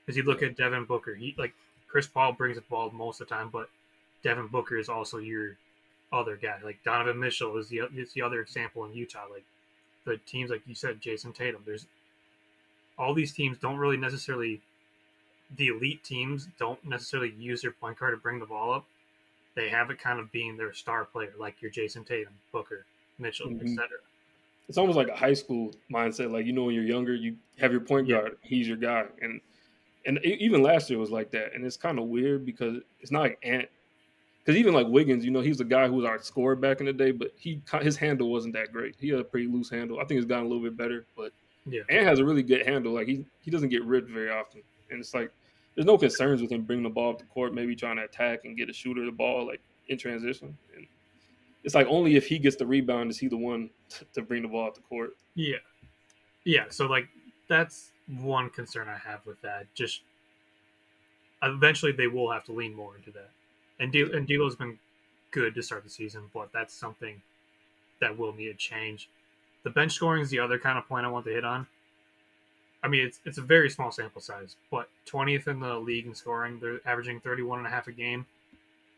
Because 0.05 0.17
you 0.17 0.23
look 0.23 0.43
at 0.43 0.57
Devin 0.57 0.85
Booker, 0.85 1.15
he 1.15 1.35
like 1.39 1.55
Chris 1.89 2.07
Paul 2.07 2.33
brings 2.33 2.57
the 2.57 2.63
ball 2.63 2.91
most 2.91 3.21
of 3.21 3.29
the 3.29 3.35
time, 3.35 3.49
but 3.51 3.69
Devin 4.23 4.49
Booker 4.49 4.77
is 4.79 4.89
also 4.89 5.19
your 5.19 5.57
other 6.13 6.37
guy. 6.37 6.59
Like 6.63 6.79
Donovan 6.85 7.19
Mitchell 7.19 7.57
is 7.59 7.69
the 7.69 7.83
is 7.97 8.13
the 8.13 8.23
other 8.23 8.41
example 8.41 8.85
in 8.85 8.95
Utah. 8.95 9.25
Like 9.33 9.45
the 10.05 10.19
teams, 10.19 10.51
like 10.51 10.63
you 10.67 10.75
said, 10.75 11.01
Jayson 11.01 11.33
Tatum. 11.33 11.63
There's 11.67 11.87
all 12.99 13.15
these 13.15 13.33
teams 13.33 13.59
don't 13.59 13.77
really 13.79 13.97
necessarily 13.97 14.61
the 15.57 15.69
elite 15.69 16.03
teams 16.03 16.49
don't 16.59 16.83
necessarily 16.85 17.31
use 17.39 17.63
their 17.63 17.71
point 17.71 17.99
guard 17.99 18.13
to 18.15 18.17
bring 18.21 18.41
the 18.41 18.47
ball 18.47 18.73
up. 18.73 18.85
They 19.55 19.69
have 19.69 19.91
it 19.91 19.99
kind 19.99 20.19
of 20.19 20.31
being 20.33 20.57
their 20.57 20.73
star 20.73 21.05
player, 21.05 21.33
like 21.39 21.63
your 21.63 21.71
Jayson 21.71 22.05
Tatum, 22.05 22.33
Booker, 22.53 22.85
Mitchell, 23.19 23.49
Mhm. 23.49 23.63
etc. 23.63 23.99
It's 24.69 24.79
almost 24.79 24.97
like 24.97 25.09
a 25.09 25.17
high 25.17 25.35
school 25.35 25.73
mindset. 25.93 26.31
Like 26.33 26.47
you 26.47 26.53
know, 26.53 26.65
when 26.65 26.75
you're 26.75 26.85
younger, 26.85 27.15
you 27.15 27.37
have 27.59 27.71
your 27.73 27.81
point 27.81 28.07
Yeah. 28.09 28.21
guard. 28.21 28.39
He's 28.43 28.67
your 28.69 28.77
guy, 28.77 29.07
and 29.23 29.41
and 30.07 30.25
even 30.25 30.63
last 30.63 30.89
year 30.91 30.99
was 30.99 31.11
like 31.11 31.31
that. 31.33 31.55
And 31.55 31.65
it's 31.65 31.77
kind 31.77 31.99
of 31.99 32.07
weird 32.07 32.45
because 32.47 32.79
it's 33.01 33.11
not 33.11 33.21
like 33.23 33.39
Ant. 33.43 33.69
Because 34.39 34.57
even 34.61 34.75
like 34.75 34.87
Wiggins, 34.87 35.25
you 35.25 35.33
know, 35.33 35.41
he's 35.41 35.59
the 35.59 35.65
guy 35.65 35.89
who 35.89 35.95
was 35.95 36.05
our 36.05 36.21
scorer 36.23 36.55
back 36.55 36.79
in 36.79 36.87
the 36.87 36.93
day, 36.93 37.11
but 37.11 37.33
he 37.37 37.61
his 37.83 37.97
handle 37.97 38.31
wasn't 38.31 38.55
that 38.55 38.73
great. 38.73 38.95
He 39.01 39.09
had 39.09 39.19
a 39.21 39.25
pretty 39.25 39.49
loose 39.49 39.69
handle. 39.71 39.99
I 39.99 40.05
think 40.05 40.19
it's 40.19 40.27
gotten 40.27 40.47
a 40.47 40.49
little 40.49 40.63
bit 40.63 40.77
better, 40.77 41.05
but 41.17 41.33
Yeah. 41.65 41.83
Ant 41.89 42.07
has 42.07 42.21
a 42.21 42.25
really 42.25 42.43
good 42.45 42.65
handle. 42.67 42.93
Like 42.93 43.09
he 43.09 43.25
he 43.41 43.51
doesn't 43.51 43.69
get 43.71 43.85
ripped 43.85 44.09
very 44.11 44.31
often, 44.31 44.63
and 44.91 45.01
it's 45.01 45.15
like 45.15 45.31
there's 45.75 45.87
no 45.87 45.99
concerns 45.99 46.41
with 46.41 46.51
him 46.51 46.63
bringing 46.63 46.85
the 46.85 46.91
ball 46.91 47.11
up 47.11 47.19
the 47.19 47.25
court, 47.27 47.53
maybe 47.55 47.75
trying 47.77 47.97
to 47.97 48.05
attack 48.05 48.45
and 48.45 48.57
get 48.57 48.71
a 48.71 48.73
shooter 48.73 49.05
the 49.05 49.13
ball 49.13 49.45
like 49.47 49.61
in 49.89 49.99
transition. 49.99 50.57
And 50.77 50.87
it's 51.67 51.75
like 51.75 51.89
only 51.89 52.15
if 52.15 52.29
he 52.29 52.39
gets 52.39 52.55
the 52.55 52.65
rebound 52.65 53.11
is 53.11 53.19
he 53.19 53.27
the 53.27 53.37
one 53.37 53.69
to 54.15 54.23
bring 54.23 54.43
the 54.43 54.49
ball 54.49 54.69
up 54.69 54.77
the 54.77 54.81
court. 54.83 55.17
Yeah. 55.35 55.57
Yeah. 56.45 56.67
So, 56.71 56.87
like, 56.87 57.09
that's 57.49 57.91
one 58.07 58.51
concern 58.51 58.89
I 58.89 58.97
have 58.97 59.27
with 59.27 59.43
that. 59.43 59.67
Just 59.75 60.03
eventually 61.43 61.91
they 61.91 62.07
will 62.07 62.31
have 62.31 62.45
to 62.45 62.53
lean 62.53 62.73
more 62.73 62.97
into 62.97 63.11
that. 63.11 63.31
And, 63.81 63.93
D- 63.93 64.09
and 64.15 64.29
D'Lo's 64.29 64.55
been 64.55 64.79
good 65.33 65.57
to 65.57 65.63
start 65.63 65.83
the 65.83 65.91
season, 65.91 66.23
but 66.33 66.51
that's 66.53 66.73
something 66.73 67.21
that 68.01 68.17
will 68.17 68.33
need 68.33 68.49
a 68.49 68.55
change. 68.55 69.11
The 69.65 69.71
bench 69.71 69.93
scoring 69.93 70.23
is 70.23 70.31
the 70.31 70.39
other 70.39 70.61
kind 70.61 70.79
of 70.79 70.87
point 70.87 71.05
I 71.05 71.09
want 71.09 71.25
to 71.27 71.33
hit 71.33 71.45
on. 71.45 71.67
I 72.85 72.89
mean, 72.89 73.05
it's 73.05 73.19
it's 73.25 73.39
a 73.39 73.43
very 73.43 73.69
small 73.69 73.91
sample 73.91 74.21
size, 74.21 74.55
but 74.71 74.89
20th 75.11 75.49
in 75.49 75.59
the 75.59 75.77
league 75.77 76.07
in 76.07 76.15
scoring. 76.15 76.61
They're 76.61 76.79
averaging 76.87 77.19
31 77.19 77.59
and 77.59 77.67
a 77.67 77.71
half 77.71 77.89
a 77.89 77.93
game. 77.93 78.25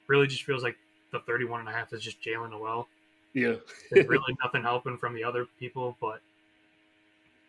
Really 0.08 0.26
just 0.26 0.42
feels 0.42 0.62
like 0.62 0.76
the 1.12 1.20
31 1.20 1.60
and 1.60 1.68
a 1.68 1.72
half 1.72 1.92
is 1.92 2.02
just 2.02 2.20
Jaylen 2.22 2.50
Nowell. 2.50 2.88
Yeah, 3.34 3.54
There's 3.90 4.06
really 4.08 4.36
nothing 4.42 4.62
helping 4.62 4.96
from 4.98 5.14
the 5.14 5.24
other 5.24 5.46
people, 5.58 5.96
but 6.00 6.20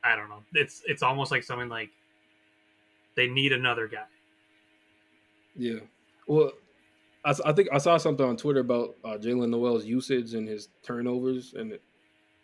I 0.03 0.15
don't 0.15 0.29
know. 0.29 0.43
It's 0.53 0.81
it's 0.85 1.03
almost 1.03 1.31
like 1.31 1.43
something 1.43 1.69
like 1.69 1.89
they 3.15 3.27
need 3.27 3.53
another 3.53 3.87
guy. 3.87 4.05
yeah. 5.55 5.79
Well, 6.27 6.51
I, 7.25 7.33
I 7.45 7.53
think 7.53 7.69
I 7.73 7.79
saw 7.79 7.97
something 7.97 8.25
on 8.25 8.37
Twitter 8.37 8.59
about 8.59 8.95
uh, 9.03 9.17
Jaylen 9.17 9.49
Nowell's 9.49 9.85
usage 9.85 10.35
and 10.35 10.47
his 10.47 10.69
turnovers, 10.83 11.53
and 11.57 11.71
it, 11.73 11.81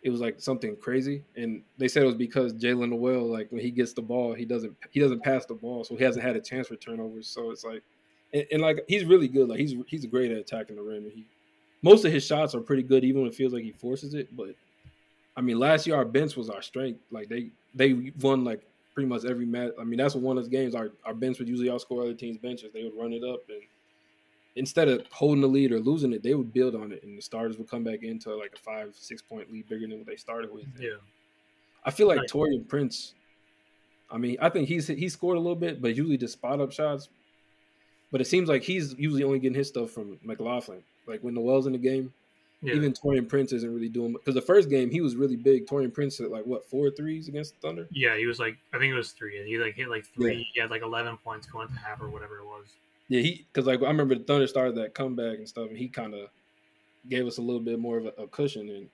it 0.02 0.10
was 0.10 0.20
like 0.20 0.40
something 0.40 0.76
crazy. 0.76 1.24
And 1.36 1.62
they 1.78 1.88
said 1.88 2.02
it 2.02 2.06
was 2.06 2.14
because 2.16 2.52
Jaylen 2.52 2.90
Nowell, 2.90 3.30
like 3.30 3.50
when 3.52 3.62
he 3.62 3.70
gets 3.70 3.92
the 3.92 4.02
ball, 4.02 4.34
he 4.34 4.44
doesn't 4.44 4.76
he 4.90 5.00
doesn't 5.00 5.22
pass 5.22 5.46
the 5.46 5.54
ball, 5.54 5.84
so 5.84 5.96
he 5.96 6.04
hasn't 6.04 6.24
had 6.24 6.36
a 6.36 6.40
chance 6.40 6.68
for 6.68 6.76
turnovers. 6.76 7.28
So 7.28 7.50
it's 7.50 7.64
like, 7.64 7.82
and, 8.32 8.46
and 8.52 8.62
like 8.62 8.84
he's 8.88 9.04
really 9.04 9.28
good. 9.28 9.48
Like 9.48 9.58
he's 9.58 9.74
he's 9.86 10.06
great 10.06 10.30
at 10.30 10.38
attacking 10.38 10.76
the 10.76 10.82
rim. 10.82 11.04
And 11.04 11.12
he 11.12 11.26
most 11.82 12.04
of 12.04 12.12
his 12.12 12.24
shots 12.26 12.54
are 12.54 12.60
pretty 12.60 12.82
good, 12.82 13.04
even 13.04 13.22
when 13.22 13.30
it 13.30 13.34
feels 13.34 13.52
like 13.52 13.62
he 13.62 13.72
forces 13.72 14.14
it. 14.14 14.34
But 14.36 14.54
I 15.36 15.40
mean, 15.40 15.58
last 15.58 15.86
year 15.86 15.96
our 15.96 16.04
bench 16.04 16.36
was 16.36 16.50
our 16.50 16.62
strength. 16.62 17.00
Like 17.10 17.28
they 17.28 17.50
they 17.74 18.12
won 18.20 18.44
like 18.44 18.62
pretty 18.94 19.08
much 19.08 19.24
every 19.24 19.46
match. 19.46 19.72
I 19.78 19.84
mean, 19.84 19.98
that's 19.98 20.14
one 20.14 20.36
of 20.36 20.42
those 20.42 20.50
games. 20.50 20.74
Our 20.74 20.90
our 21.04 21.14
bench 21.14 21.38
would 21.38 21.48
usually 21.48 21.68
outscore 21.68 22.02
other 22.02 22.14
teams' 22.14 22.38
benches. 22.38 22.72
They 22.72 22.84
would 22.84 22.96
run 22.96 23.12
it 23.12 23.22
up, 23.22 23.42
and 23.48 23.62
instead 24.56 24.88
of 24.88 25.06
holding 25.10 25.42
the 25.42 25.48
lead 25.48 25.70
or 25.72 25.78
losing 25.78 26.12
it, 26.12 26.22
they 26.22 26.34
would 26.34 26.52
build 26.52 26.74
on 26.74 26.92
it, 26.92 27.02
and 27.02 27.16
the 27.16 27.22
starters 27.22 27.58
would 27.58 27.68
come 27.68 27.84
back 27.84 28.02
into 28.02 28.34
like 28.34 28.54
a 28.54 28.58
five 28.58 28.94
six 28.94 29.22
point 29.22 29.52
lead 29.52 29.68
bigger 29.68 29.86
than 29.86 29.98
what 29.98 30.06
they 30.06 30.16
started 30.16 30.52
with. 30.52 30.64
Yeah. 30.78 30.96
I 31.84 31.90
feel 31.90 32.08
like 32.08 32.18
Right. 32.18 32.28
Taurean 32.28 32.66
Prince. 32.66 33.14
I 34.10 34.18
mean, 34.18 34.36
I 34.40 34.48
think 34.48 34.68
he's 34.68 34.86
he 34.86 35.08
scored 35.08 35.36
a 35.36 35.40
little 35.40 35.56
bit, 35.56 35.80
but 35.80 35.94
usually 35.94 36.16
just 36.16 36.34
spot 36.34 36.60
up 36.60 36.72
shots. 36.72 37.08
But 38.12 38.20
it 38.20 38.26
seems 38.26 38.48
like 38.48 38.62
he's 38.62 38.94
usually 38.98 39.24
only 39.24 39.38
getting 39.38 39.56
his 39.58 39.68
stuff 39.68 39.90
from 39.90 40.18
McLaughlin. 40.22 40.82
Like 41.06 41.20
when 41.22 41.34
Nowell's 41.34 41.66
in 41.66 41.72
the 41.72 41.78
game, 41.78 42.12
Yeah. 42.62 42.74
even 42.74 42.92
Taurean 42.92 43.28
Prince 43.28 43.52
isn't 43.52 43.72
really 43.74 43.88
doing 43.88 44.12
because 44.12 44.34
the 44.34 44.40
first 44.42 44.70
game 44.70 44.90
he 44.90 45.00
was 45.00 45.16
really 45.16 45.36
big. 45.36 45.66
Taurean 45.66 45.92
Prince 45.92 46.18
hit 46.18 46.30
like 46.30 46.44
what 46.46 46.64
four 46.68 46.90
threes 46.90 47.28
against 47.28 47.54
the 47.54 47.66
Thunder. 47.68 47.86
yeah, 47.90 48.16
he 48.16 48.26
was 48.26 48.38
like 48.38 48.56
I 48.72 48.78
think 48.78 48.92
it 48.92 48.96
was 48.96 49.12
three. 49.12 49.38
and 49.38 49.46
He 49.46 49.58
like 49.58 49.74
hit 49.74 49.88
like 49.88 50.04
three. 50.14 50.48
He 50.54 50.60
had 50.60 50.70
like 50.70 50.82
eleven 50.82 51.16
points 51.18 51.46
going 51.46 51.68
to 51.68 51.74
half 51.74 52.00
or 52.00 52.08
whatever 52.08 52.38
it 52.38 52.44
was. 52.44 52.66
Yeah, 53.08 53.20
he 53.20 53.46
because 53.52 53.66
like 53.66 53.82
I 53.82 53.86
remember 53.88 54.14
the 54.14 54.24
Thunder 54.24 54.46
started 54.46 54.74
that 54.76 54.94
comeback 54.94 55.38
and 55.38 55.48
stuff, 55.48 55.68
and 55.68 55.76
he 55.78 55.88
kind 55.88 56.14
of 56.14 56.28
gave 57.08 57.26
us 57.26 57.38
a 57.38 57.42
little 57.42 57.60
bit 57.60 57.78
more 57.78 57.98
of 57.98 58.06
a, 58.06 58.22
a 58.22 58.26
cushion. 58.26 58.68
And 58.68 58.88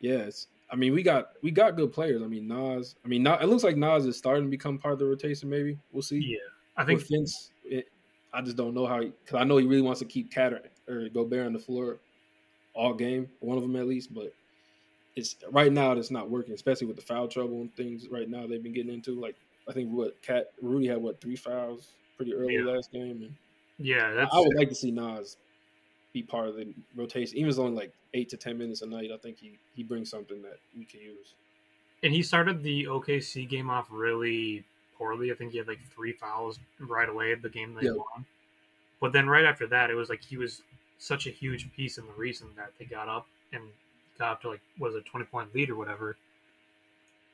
yeah, 0.00 0.28
I 0.70 0.76
mean 0.76 0.92
we 0.92 1.02
got 1.02 1.30
we 1.42 1.50
got 1.50 1.76
good 1.76 1.92
players. 1.92 2.22
I 2.22 2.26
mean 2.26 2.46
Naz. 2.48 2.94
I 3.04 3.08
mean 3.08 3.22
Naz, 3.22 3.38
it 3.42 3.46
looks 3.46 3.64
like 3.64 3.76
Naz 3.76 4.04
is 4.06 4.16
starting 4.18 4.44
to 4.44 4.50
become 4.50 4.78
part 4.78 4.92
of 4.94 4.98
the 4.98 5.06
rotation. 5.06 5.48
Maybe 5.48 5.78
we'll 5.92 6.02
see. 6.02 6.18
Yeah. 6.18 6.38
I 6.76 6.84
think 6.84 7.00
With 7.00 7.08
Vince, 7.08 7.50
it, 7.64 7.88
I 8.32 8.42
just 8.42 8.56
don't 8.56 8.74
know 8.74 8.86
how 8.86 9.00
because 9.00 9.34
I 9.34 9.44
know 9.44 9.56
he 9.58 9.66
really 9.66 9.82
wants 9.82 10.00
to 10.00 10.06
keep 10.06 10.30
Cat 10.32 10.52
or, 10.88 11.08
Gobert 11.08 11.46
on 11.46 11.52
the 11.52 11.58
floor 11.58 12.00
all 12.74 12.94
game, 12.94 13.30
one 13.40 13.56
of 13.58 13.62
them 13.62 13.76
at 13.76 13.86
least. 13.88 14.14
But 14.14 14.34
it's 15.16 15.36
right 15.50 15.72
now 15.72 15.92
it's 15.92 16.10
not 16.10 16.30
working, 16.30 16.54
especially 16.54 16.86
with 16.88 16.96
the 16.96 17.02
foul 17.02 17.28
trouble 17.28 17.62
and 17.62 17.74
things. 17.76 18.08
Right 18.10 18.28
now 18.28 18.46
they've 18.46 18.62
been 18.62 18.74
getting 18.74 18.94
into 18.94 19.20
like 19.20 19.36
I 19.68 19.72
think 19.72 19.90
what 19.92 20.22
Cat 20.22 20.48
Rudy 20.62 20.88
had 20.88 20.98
what 21.02 21.20
three 21.20 21.36
fouls 21.36 21.96
pretty 22.16 22.34
early 22.34 22.54
Yeah. 22.54 22.62
last 22.62 22.92
game, 22.92 23.22
and 23.22 23.36
yeah, 23.78 24.12
that's 24.12 24.32
I 24.32 24.40
would 24.40 24.56
like 24.56 24.68
to 24.70 24.74
see 24.74 24.90
Naz 24.90 25.38
be 26.14 26.22
part 26.22 26.48
of 26.48 26.56
the 26.56 26.74
rotation, 26.96 27.38
even 27.38 27.48
if 27.48 27.52
it's 27.54 27.58
only 27.60 27.76
like 27.76 27.94
eight 28.14 28.30
to 28.30 28.36
ten 28.36 28.58
minutes 28.58 28.82
a 28.82 28.86
night. 28.86 29.10
I 29.12 29.18
think 29.18 29.38
he 29.38 29.60
he 29.72 29.84
brings 29.84 30.10
something 30.10 30.42
that 30.42 30.60
we 30.76 30.86
can 30.86 31.00
use. 31.00 31.36
and 32.02 32.12
he 32.12 32.22
started 32.22 32.62
the 32.62 32.86
OKC 32.88 33.44
game 33.44 33.70
off 33.70 33.88
really 33.90 34.64
poorly. 34.98 35.30
I 35.30 35.34
think 35.34 35.52
he 35.52 35.58
had 35.58 35.68
like 35.68 35.80
three 35.94 36.12
fouls 36.12 36.58
right 36.80 37.08
away 37.08 37.34
the 37.34 37.48
game 37.48 37.74
they 37.74 37.86
Yeah. 37.86 37.92
won. 37.92 38.26
But 39.00 39.12
then 39.12 39.28
right 39.28 39.44
after 39.44 39.66
that, 39.68 39.90
it 39.90 39.94
was 39.94 40.08
like 40.08 40.22
he 40.22 40.36
was 40.36 40.62
such 40.98 41.26
a 41.26 41.30
huge 41.30 41.72
piece 41.72 41.98
in 41.98 42.06
the 42.06 42.12
reason 42.12 42.48
that 42.56 42.72
they 42.78 42.84
got 42.84 43.08
up 43.08 43.26
and 43.52 43.62
got 44.18 44.32
up 44.32 44.42
to 44.42 44.48
like 44.50 44.60
was 44.78 44.94
a 44.94 45.00
twenty 45.02 45.24
point 45.26 45.54
lead 45.54 45.70
or 45.70 45.76
whatever. 45.76 46.16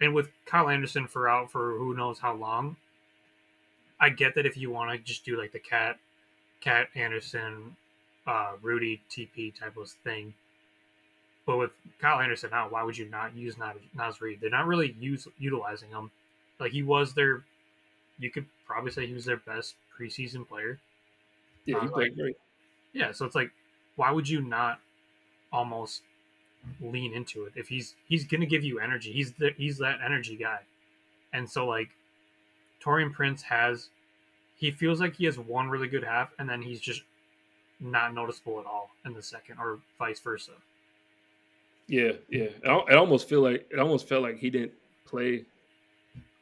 And 0.00 0.14
with 0.14 0.29
Kyle 0.44 0.68
Anderson 0.68 1.07
for 1.07 1.29
out 1.29 1.50
for 1.50 1.79
who 1.79 1.94
knows 1.94 2.18
how 2.18 2.35
long, 2.35 2.77
I 3.98 4.11
get 4.11 4.35
that 4.35 4.44
if 4.44 4.57
you 4.57 4.70
want 4.70 4.90
to 4.90 4.98
just 4.98 5.24
do 5.24 5.38
like 5.38 5.53
the 5.53 5.61
cat, 5.61 5.98
cat 6.61 6.88
Anderson, 6.94 7.77
uh, 8.27 8.53
Rudy 8.61 9.00
TP 9.09 9.55
type 9.59 9.77
of 9.77 9.88
thing. 9.88 10.35
But 11.46 11.59
with 11.59 11.70
Kyle 12.00 12.20
Anderson 12.20 12.50
out, 12.53 12.72
why 12.72 12.83
would 12.83 12.96
you 12.98 13.09
not 13.09 13.35
use 13.37 13.57
Naz 13.94 14.20
Reid? 14.20 14.40
They're 14.40 14.50
not 14.50 14.66
really 14.66 14.92
use 14.98 15.29
utilizing 15.38 15.90
him. 15.90 16.11
Like 16.59 16.72
he 16.72 16.83
was 16.83 17.14
their, 17.14 17.44
you 18.18 18.31
could 18.31 18.46
probably 18.66 18.90
say 18.90 19.07
he 19.07 19.14
was 19.14 19.24
their 19.24 19.37
best 19.38 19.74
preseason 19.98 20.46
player. 20.46 20.79
Yeah, 21.64 21.81
he 21.81 21.87
Uh, 21.88 21.90
played 21.90 22.09
like- 22.12 22.16
great. 22.18 22.37
Yeah, 22.92 23.11
so 23.12 23.24
it's 23.27 23.35
like, 23.35 23.50
why 23.96 24.11
would 24.11 24.29
you 24.29 24.40
not 24.40 24.81
almost 25.53 26.03
lean 26.81 27.12
into 27.12 27.44
it 27.44 27.53
if 27.57 27.68
he's 27.68 27.94
he's 28.09 28.24
gonna 28.27 28.46
give 28.46 28.62
you 28.64 28.79
energy? 28.79 29.12
He's 29.12 29.33
the 29.33 29.50
he's 29.57 29.79
that 29.79 30.00
energy 30.00 30.37
guy, 30.37 30.61
and 31.33 31.48
so 31.50 31.66
like, 31.66 31.90
Taurean 32.81 33.12
Prince 33.12 33.42
has, 33.42 33.90
he 34.57 34.70
feels 34.70 35.00
like 35.00 35.16
he 35.16 35.24
has 35.24 35.38
one 35.38 35.68
really 35.68 35.88
good 35.88 36.05
half, 36.05 36.33
and 36.38 36.48
then 36.48 36.62
he's 36.62 36.81
just 36.81 37.03
not 37.81 38.14
noticeable 38.14 38.61
at 38.61 38.66
all 38.66 38.90
in 39.05 39.12
the 39.12 39.22
second, 39.22 39.59
or 39.59 39.81
vice 39.98 40.20
versa. 40.20 40.53
Yeah, 41.88 42.12
yeah. 42.29 42.44
It, 42.44 42.64
al- 42.64 42.87
almost 42.96 43.29
feel 43.29 43.40
like 43.42 43.66
it 43.70 43.79
almost 43.79 44.09
felt 44.09 44.22
like 44.22 44.38
he 44.38 44.50
didn't 44.50 44.72
play 45.07 45.44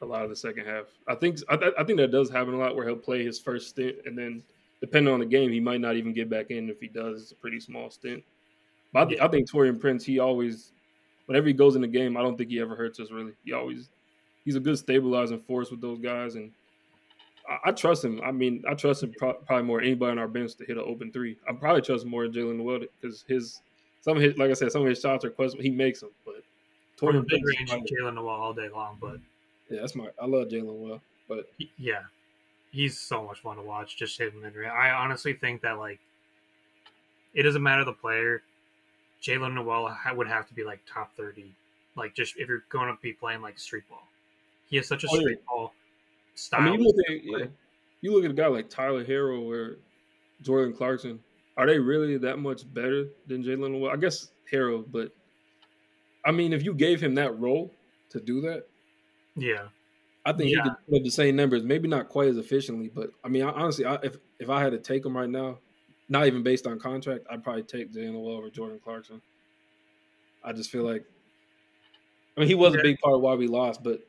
a 0.03 0.07
lot 0.07 0.23
of 0.23 0.31
the 0.31 0.37
second 0.37 0.67
half. 0.67 0.85
I 1.09 1.15
think 1.15 1.39
I, 1.49 1.57
th- 1.57 1.75
I 1.79 1.85
think 1.85 1.99
that 1.99 2.11
does 2.11 2.29
happen 2.29 2.55
a 2.55 2.59
lot 2.59 2.77
where 2.77 2.87
he'll 2.87 2.97
play 2.97 3.25
his 3.25 3.39
first 3.39 3.71
stint 3.71 3.97
and 4.05 4.17
then 4.17 4.43
depending 4.83 5.15
on 5.15 5.21
the 5.21 5.27
game, 5.27 5.51
he 5.51 5.61
might 5.61 5.81
not 5.81 5.95
even 5.97 6.13
get 6.13 6.29
back 6.29 6.51
in. 6.51 6.69
If 6.69 6.81
he 6.81 6.89
does, 6.89 7.23
it's 7.23 7.33
a 7.33 7.37
pretty 7.37 7.61
small 7.61 7.89
stint. 7.89 8.23
But 8.93 9.03
I, 9.03 9.05
th- 9.07 9.21
I 9.21 9.29
think 9.29 9.49
Taurean 9.49 9.81
Prince, 9.81 10.05
he 10.05 10.19
always, 10.19 10.73
whenever 11.27 11.47
he 11.47 11.55
goes 11.55 11.77
in 11.77 11.83
the 11.83 11.89
game, 11.89 12.17
I 12.17 12.21
don't 12.21 12.37
think 12.37 12.51
he 12.51 12.61
ever 12.61 12.75
hurts 12.75 13.01
us 13.01 13.11
really. 13.11 13.33
He 13.45 13.53
always, 13.53 13.89
he's 14.45 14.57
a 14.57 14.61
good 14.61 14.77
stabilizing 14.77 15.39
force 15.39 15.71
with 15.71 15.81
those 15.81 16.01
guys, 16.01 16.35
and 16.35 16.51
I, 17.49 17.71
I 17.71 17.73
trust 17.73 18.05
him. 18.05 18.21
I 18.25 18.33
mean, 18.33 18.65
I 18.69 18.75
trust 18.75 19.05
him 19.05 19.15
pro- 19.17 19.35
probably 19.35 19.65
more 19.65 19.81
anybody 19.81 20.11
on 20.11 20.19
our 20.19 20.29
bench 20.29 20.57
to 20.57 20.65
hit 20.65 20.77
an 20.77 20.85
open 20.85 21.13
three. 21.13 21.39
I 21.49 21.53
probably 21.53 21.83
trust 21.83 22.05
more 22.05 22.27
Jaylen 22.27 22.57
Nowell 22.57 22.81
because 23.01 23.25
his 23.29 23.63
some 24.01 24.17
of 24.17 24.23
his, 24.23 24.37
like 24.37 24.51
I 24.51 24.55
said, 24.55 24.73
some 24.73 24.83
of 24.83 24.89
his 24.89 25.01
shots 25.01 25.25
are 25.25 25.31
questionable. 25.31 25.63
He 25.63 25.71
makes 25.71 26.01
them, 26.01 26.11
but 26.27 26.43
Taurean 27.01 27.25
big 27.29 27.45
Prince, 27.45 27.73
range, 27.73 27.85
Jaylen 27.89 28.17
Nowell 28.17 28.31
all 28.31 28.53
day 28.53 28.69
long, 28.69 28.99
but 29.01 29.19
yeah, 29.73 29.81
that's 29.81 29.95
my. 29.95 30.09
I 30.21 30.27
love 30.27 30.49
Jalen 30.49 30.77
well, 30.79 31.01
but 31.29 31.51
yeah, 31.77 32.03
he's 32.71 32.99
so 32.99 33.25
much 33.25 33.41
fun 33.41 33.57
to 33.57 33.63
watch. 33.63 33.97
Just 33.97 34.21
him 34.21 34.33
and 34.45 34.67
I 34.67 34.91
honestly 34.91 35.35
think 35.35 35.63
that 35.63 35.79
like, 35.79 36.01
it 37.35 37.43
doesn't 37.43 37.63
matter 37.63 37.85
the 37.85 37.93
player. 37.93 38.43
Jaylen 39.23 39.55
Nowell 39.55 39.95
would 40.15 40.27
have 40.27 40.49
to 40.49 40.55
be 40.55 40.65
like 40.65 40.81
top 40.87 41.15
thirty, 41.17 41.55
like 41.97 42.15
just 42.15 42.37
if 42.37 42.49
you're 42.49 42.65
going 42.69 42.89
to 42.89 43.01
be 43.01 43.13
playing 43.13 43.41
like 43.41 43.59
street 43.59 43.85
ball. 43.89 44.07
He 44.69 44.77
has 44.77 44.89
such 44.89 45.05
a 45.05 45.09
Oh, 45.11 45.15
yeah. 45.17 45.21
street 45.21 45.47
ball 45.47 45.73
style. 46.35 46.61
I 46.61 46.65
mean, 46.65 46.81
you 46.81 46.87
look 46.87 46.97
at 47.09 47.25
yeah, 47.25 47.47
you 48.01 48.13
look 48.13 48.25
at 48.25 48.31
a 48.31 48.35
guy 48.35 48.49
like 48.49 48.69
Tyler 48.69 49.05
Herro 49.05 49.41
or 49.43 49.77
Jordan 50.43 50.75
Clarkson. 50.75 51.21
Are 51.57 51.67
they 51.67 51.79
really 51.79 52.17
that 52.19 52.39
much 52.39 52.73
better 52.73 53.07
than 53.27 53.45
Jaylen 53.45 53.73
Nowell? 53.73 53.91
I 53.91 53.97
guess 53.97 54.31
Herro, 54.51 54.85
but 54.91 55.13
I 56.25 56.33
mean, 56.33 56.53
if 56.53 56.65
you 56.65 56.75
gave 56.75 57.01
him 57.01 57.15
that 57.17 57.39
role 57.39 57.71
to 58.11 58.21
do 58.21 58.41
that, 58.43 58.67
yeah, 59.37 59.69
I 60.25 60.33
think 60.33 60.51
Yeah. 60.51 60.57
he 60.57 60.61
could 60.63 60.77
put 60.89 60.97
up 60.99 61.05
the 61.05 61.11
same 61.11 61.37
numbers. 61.37 61.63
Maybe 61.65 61.89
not 61.89 62.09
quite 62.09 62.29
as 62.29 62.39
efficiently, 62.39 62.89
but 62.89 63.11
I 63.25 63.29
mean, 63.29 63.43
I, 63.43 63.51
honestly, 63.51 63.85
I, 63.85 63.97
if 64.03 64.17
if 64.39 64.49
I 64.51 64.63
had 64.63 64.73
to 64.73 64.79
take 64.79 65.05
him 65.05 65.17
right 65.17 65.29
now, 65.29 65.61
not 66.09 66.27
even 66.27 66.43
based 66.43 66.67
on 66.67 66.79
contract, 66.79 67.27
I'd 67.31 67.43
probably 67.45 67.65
take 67.65 67.93
Jaylen 67.93 68.13
Nowell 68.13 68.37
over 68.37 68.51
Jordan 68.51 68.81
Clarkson. 68.81 69.23
I 70.43 70.53
just 70.53 70.71
feel 70.71 70.85
like, 70.85 71.07
I 72.37 72.41
mean, 72.41 72.49
he 72.49 72.55
was 72.55 72.75
a 72.75 72.79
big 72.79 72.99
part 73.01 73.15
of 73.15 73.21
why 73.21 73.35
we 73.35 73.47
lost, 73.47 73.83
but 73.83 74.01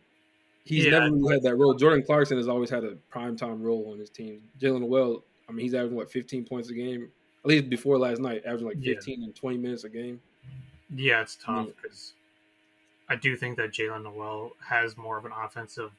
he's 0.65 0.85
Yeah, 0.85 0.91
never 0.91 1.07
really 1.11 1.35
had 1.35 1.43
that 1.43 1.57
role. 1.57 1.73
Jordan 1.75 2.05
Clarkson 2.05 2.37
has 2.37 2.47
always 2.47 2.69
had 2.69 2.83
a 2.85 2.95
prime 3.09 3.35
time 3.37 3.61
role 3.61 3.91
on 3.91 3.99
his 3.99 4.09
team. 4.09 4.49
Jalen 4.59 4.87
Well, 4.87 5.25
I 5.49 5.53
mean, 5.53 5.65
he's 5.65 5.73
averaging 5.75 5.97
what 5.97 6.11
15 6.11 6.45
points 6.45 6.69
a 6.69 6.73
game. 6.75 7.11
At 7.45 7.49
least 7.49 7.69
before 7.69 7.99
last 7.99 8.19
night, 8.21 8.43
averaging 8.45 8.67
like 8.69 8.79
Yeah. 8.79 8.93
15 8.93 9.23
and 9.23 9.35
20 9.35 9.57
minutes 9.57 9.83
a 9.85 9.89
game. 9.89 10.21
yeah, 10.89 11.21
it's 11.21 11.35
tough 11.35 11.67
Yeah. 11.67 11.73
because 11.81 12.13
I 13.13 13.15
do 13.15 13.37
think 13.37 13.57
that 13.57 13.71
Jaylen 13.71 14.05
Nowell 14.05 14.53
has 14.67 14.97
more 14.97 15.19
of 15.19 15.25
an 15.25 15.31
offensive 15.31 15.91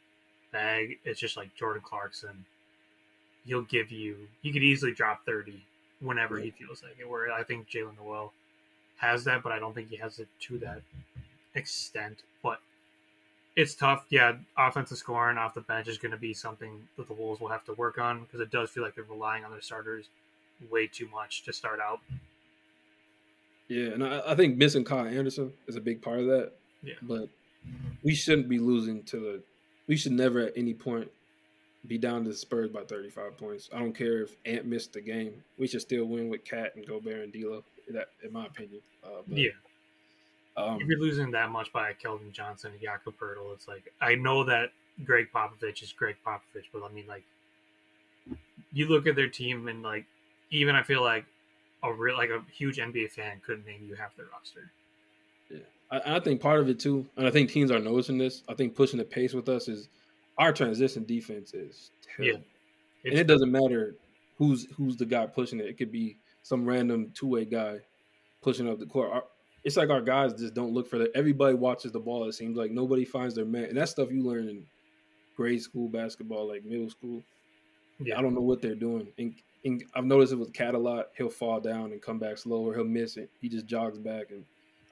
bag. 0.51 0.99
It's 1.05 1.21
just 1.21 1.37
like 1.37 1.55
Jordan 1.55 1.81
Clarkson. 1.85 2.45
He'll 3.47 3.63
give 3.63 3.93
you. 3.93 4.17
He 4.43 4.53
could 4.53 4.65
easily 4.65 4.93
drop 4.93 5.25
thirty 5.25 5.65
whenever 6.01 6.41
he 6.41 6.51
feels 6.51 6.83
like 6.83 6.97
it. 6.99 7.09
Where 7.09 7.33
I 7.33 7.45
think 7.45 7.69
Jaylen 7.69 7.97
Nowell 7.97 8.33
has 8.97 9.23
that, 9.25 9.45
but 9.45 9.53
I 9.53 9.61
don't 9.61 9.75
think 9.75 9.91
he 9.91 9.97
has 9.97 10.19
it 10.19 10.27
to 10.41 10.59
that 10.59 10.83
extent. 11.55 12.25
But 12.43 12.59
it's 13.55 13.77
tough. 13.77 14.07
Yeah, 14.09 14.33
offensive 14.59 14.99
scoring 14.99 15.39
off 15.39 15.55
the 15.55 15.61
bench 15.61 15.87
is 15.87 15.99
going 15.99 16.13
to 16.13 16.19
be 16.19 16.35
something 16.35 16.81
that 16.97 17.07
the 17.07 17.15
Wolves 17.15 17.41
will 17.41 17.49
have 17.49 17.65
to 17.67 17.75
work 17.75 17.99
on 17.99 18.25
because 18.25 18.41
it 18.41 18.51
does 18.51 18.71
feel 18.71 18.83
like 18.83 18.97
they're 18.97 19.05
relying 19.05 19.45
on 19.45 19.53
their 19.53 19.61
starters 19.61 20.07
way 20.69 20.89
too 20.89 21.09
much 21.13 21.45
to 21.45 21.53
start 21.53 21.79
out. 21.79 22.01
Yeah, 23.69 23.91
and 23.91 24.03
I, 24.03 24.21
I 24.27 24.35
think 24.35 24.57
missing 24.57 24.83
Kyle 24.83 25.07
Anderson 25.07 25.53
is 25.69 25.77
a 25.77 25.81
big 25.81 26.03
part 26.03 26.19
of 26.19 26.27
that. 26.27 26.55
Yeah. 26.85 26.95
But 27.03 27.29
we 28.03 28.15
shouldn't 28.15 28.49
be 28.49 28.59
losing 28.59 29.03
to 29.05 29.19
the. 29.19 29.43
We 29.87 29.97
should 29.97 30.13
never 30.13 30.41
at 30.41 30.53
any 30.57 30.75
point 30.75 31.11
be 31.87 31.99
down 31.99 32.25
to 32.25 32.31
the 32.31 32.37
Spurs 32.37 32.71
by 32.71 32.83
35 32.83 33.37
points. 33.37 33.69
I 33.75 33.79
don't 33.79 33.95
care 33.95 34.23
if 34.23 34.37
Ant 34.47 34.65
missed 34.65 34.95
the 34.95 35.01
game. 35.01 35.43
We 35.59 35.67
should 35.67 35.83
still 35.83 36.07
win 36.07 36.29
with 36.29 36.45
Cat 36.45 36.73
and 36.77 36.87
Gobert 36.87 37.25
and 37.25 37.33
D'Lo. 37.33 37.63
That, 37.91 38.09
in 38.23 38.33
my 38.33 38.47
opinion. 38.47 38.81
Uh, 39.05 39.23
but, 39.27 39.37
Yeah. 39.37 39.51
Um, 40.57 40.81
if 40.81 40.87
you're 40.87 41.01
losing 41.01 41.33
that 41.33 41.51
much 41.51 41.73
by 41.73 41.93
Keldon 41.93 42.33
Johnson 42.33 42.73
and 42.73 42.81
Jakob 42.81 43.15
Poeltl, 43.19 43.53
it's 43.55 43.67
like 43.67 43.93
I 44.01 44.15
know 44.15 44.45
that 44.45 44.71
Gregg 45.05 45.29
Popovich 45.35 45.83
is 45.83 45.93
Gregg 45.93 46.17
Popovich, 46.25 46.67
but 46.73 46.83
I 46.85 46.93
mean 46.93 47.07
like 47.09 47.25
you 48.73 48.87
look 48.87 49.07
at 49.07 49.17
their 49.17 49.29
team 49.29 49.67
and 49.67 49.83
like 49.83 50.05
even 50.51 50.77
I 50.77 50.85
feel 50.85 51.03
like 51.03 51.25
a 51.83 51.93
real 51.93 52.17
like 52.17 52.31
a 52.31 52.43
huge 52.53 52.79
NBA 52.79 53.11
fan 53.11 53.41
couldn't 53.45 53.67
name 53.67 53.85
you 53.89 53.97
half 53.97 54.17
their 54.17 54.27
roster. 54.33 54.71
I, 55.91 56.17
I 56.17 56.21
think 56.21 56.41
part 56.41 56.61
of 56.61 56.69
it 56.69 56.79
too, 56.79 57.07
and 57.17 57.27
I 57.27 57.31
think 57.31 57.51
teams 57.51 57.71
are 57.71 57.79
noticing 57.79 58.19
this. 58.19 58.43
I 58.49 58.55
think 58.55 58.75
pushing 58.75 58.99
the 58.99 59.05
pace 59.05 59.35
with 59.35 59.49
us 59.49 59.69
is 59.69 59.89
our 60.39 60.53
transition 60.53 61.05
defense 61.05 61.55
is 61.55 61.91
terrible. 62.03 62.43
and 63.05 63.15
it 63.15 63.27
doesn't 63.27 63.51
matter 63.51 63.95
who's 64.39 64.67
who's 64.77 64.97
the 64.97 65.07
guy 65.07 65.27
pushing 65.27 65.61
it. 65.61 65.67
It 65.67 65.79
could 65.79 65.93
be 65.93 66.17
some 66.43 66.65
random 66.65 67.13
two 67.15 67.29
way 67.29 67.45
guy 67.45 67.79
pushing 68.43 68.69
up 68.69 68.79
the 68.79 68.87
court. 68.87 69.11
Our, 69.13 69.25
it's 69.65 69.77
like 69.77 69.91
our 69.91 70.03
guys 70.03 70.35
just 70.35 70.55
don't 70.55 70.75
look 70.75 70.89
for 70.89 70.99
that. 70.99 71.11
Everybody 71.15 71.55
watches 71.55 71.93
the 71.93 72.01
ball. 72.01 72.29
It 72.29 72.35
seems 72.35 72.57
like 72.57 72.71
nobody 72.71 73.05
finds 73.05 73.35
their 73.35 73.47
man, 73.47 73.65
and 73.65 73.77
that's 73.77 73.93
stuff 73.93 74.11
you 74.11 74.23
learn 74.23 74.49
in 74.49 74.67
grade 75.37 75.63
school 75.63 75.89
basketball, 75.89 76.47
like 76.47 76.65
middle 76.65 76.91
school. 76.91 77.23
yeah, 77.99 78.19
I 78.19 78.23
don't 78.23 78.35
know 78.35 78.43
what 78.43 78.61
they're 78.61 78.75
doing. 78.75 79.09
And, 79.19 79.35
and 79.65 79.83
I've 79.95 80.05
noticed 80.05 80.35
it 80.35 80.37
with 80.37 80.53
Cat 80.53 80.75
a 80.75 80.79
lot. 80.79 81.07
He'll 81.17 81.31
fall 81.31 81.61
down 81.61 81.93
and 81.93 82.03
come 82.03 82.19
back 82.19 82.37
slower. 82.37 82.75
he'll 82.75 82.85
miss 82.85 83.17
it. 83.17 83.31
He 83.41 83.49
just 83.49 83.67
jogs 83.67 83.99
back, 83.99 84.31
and 84.31 84.45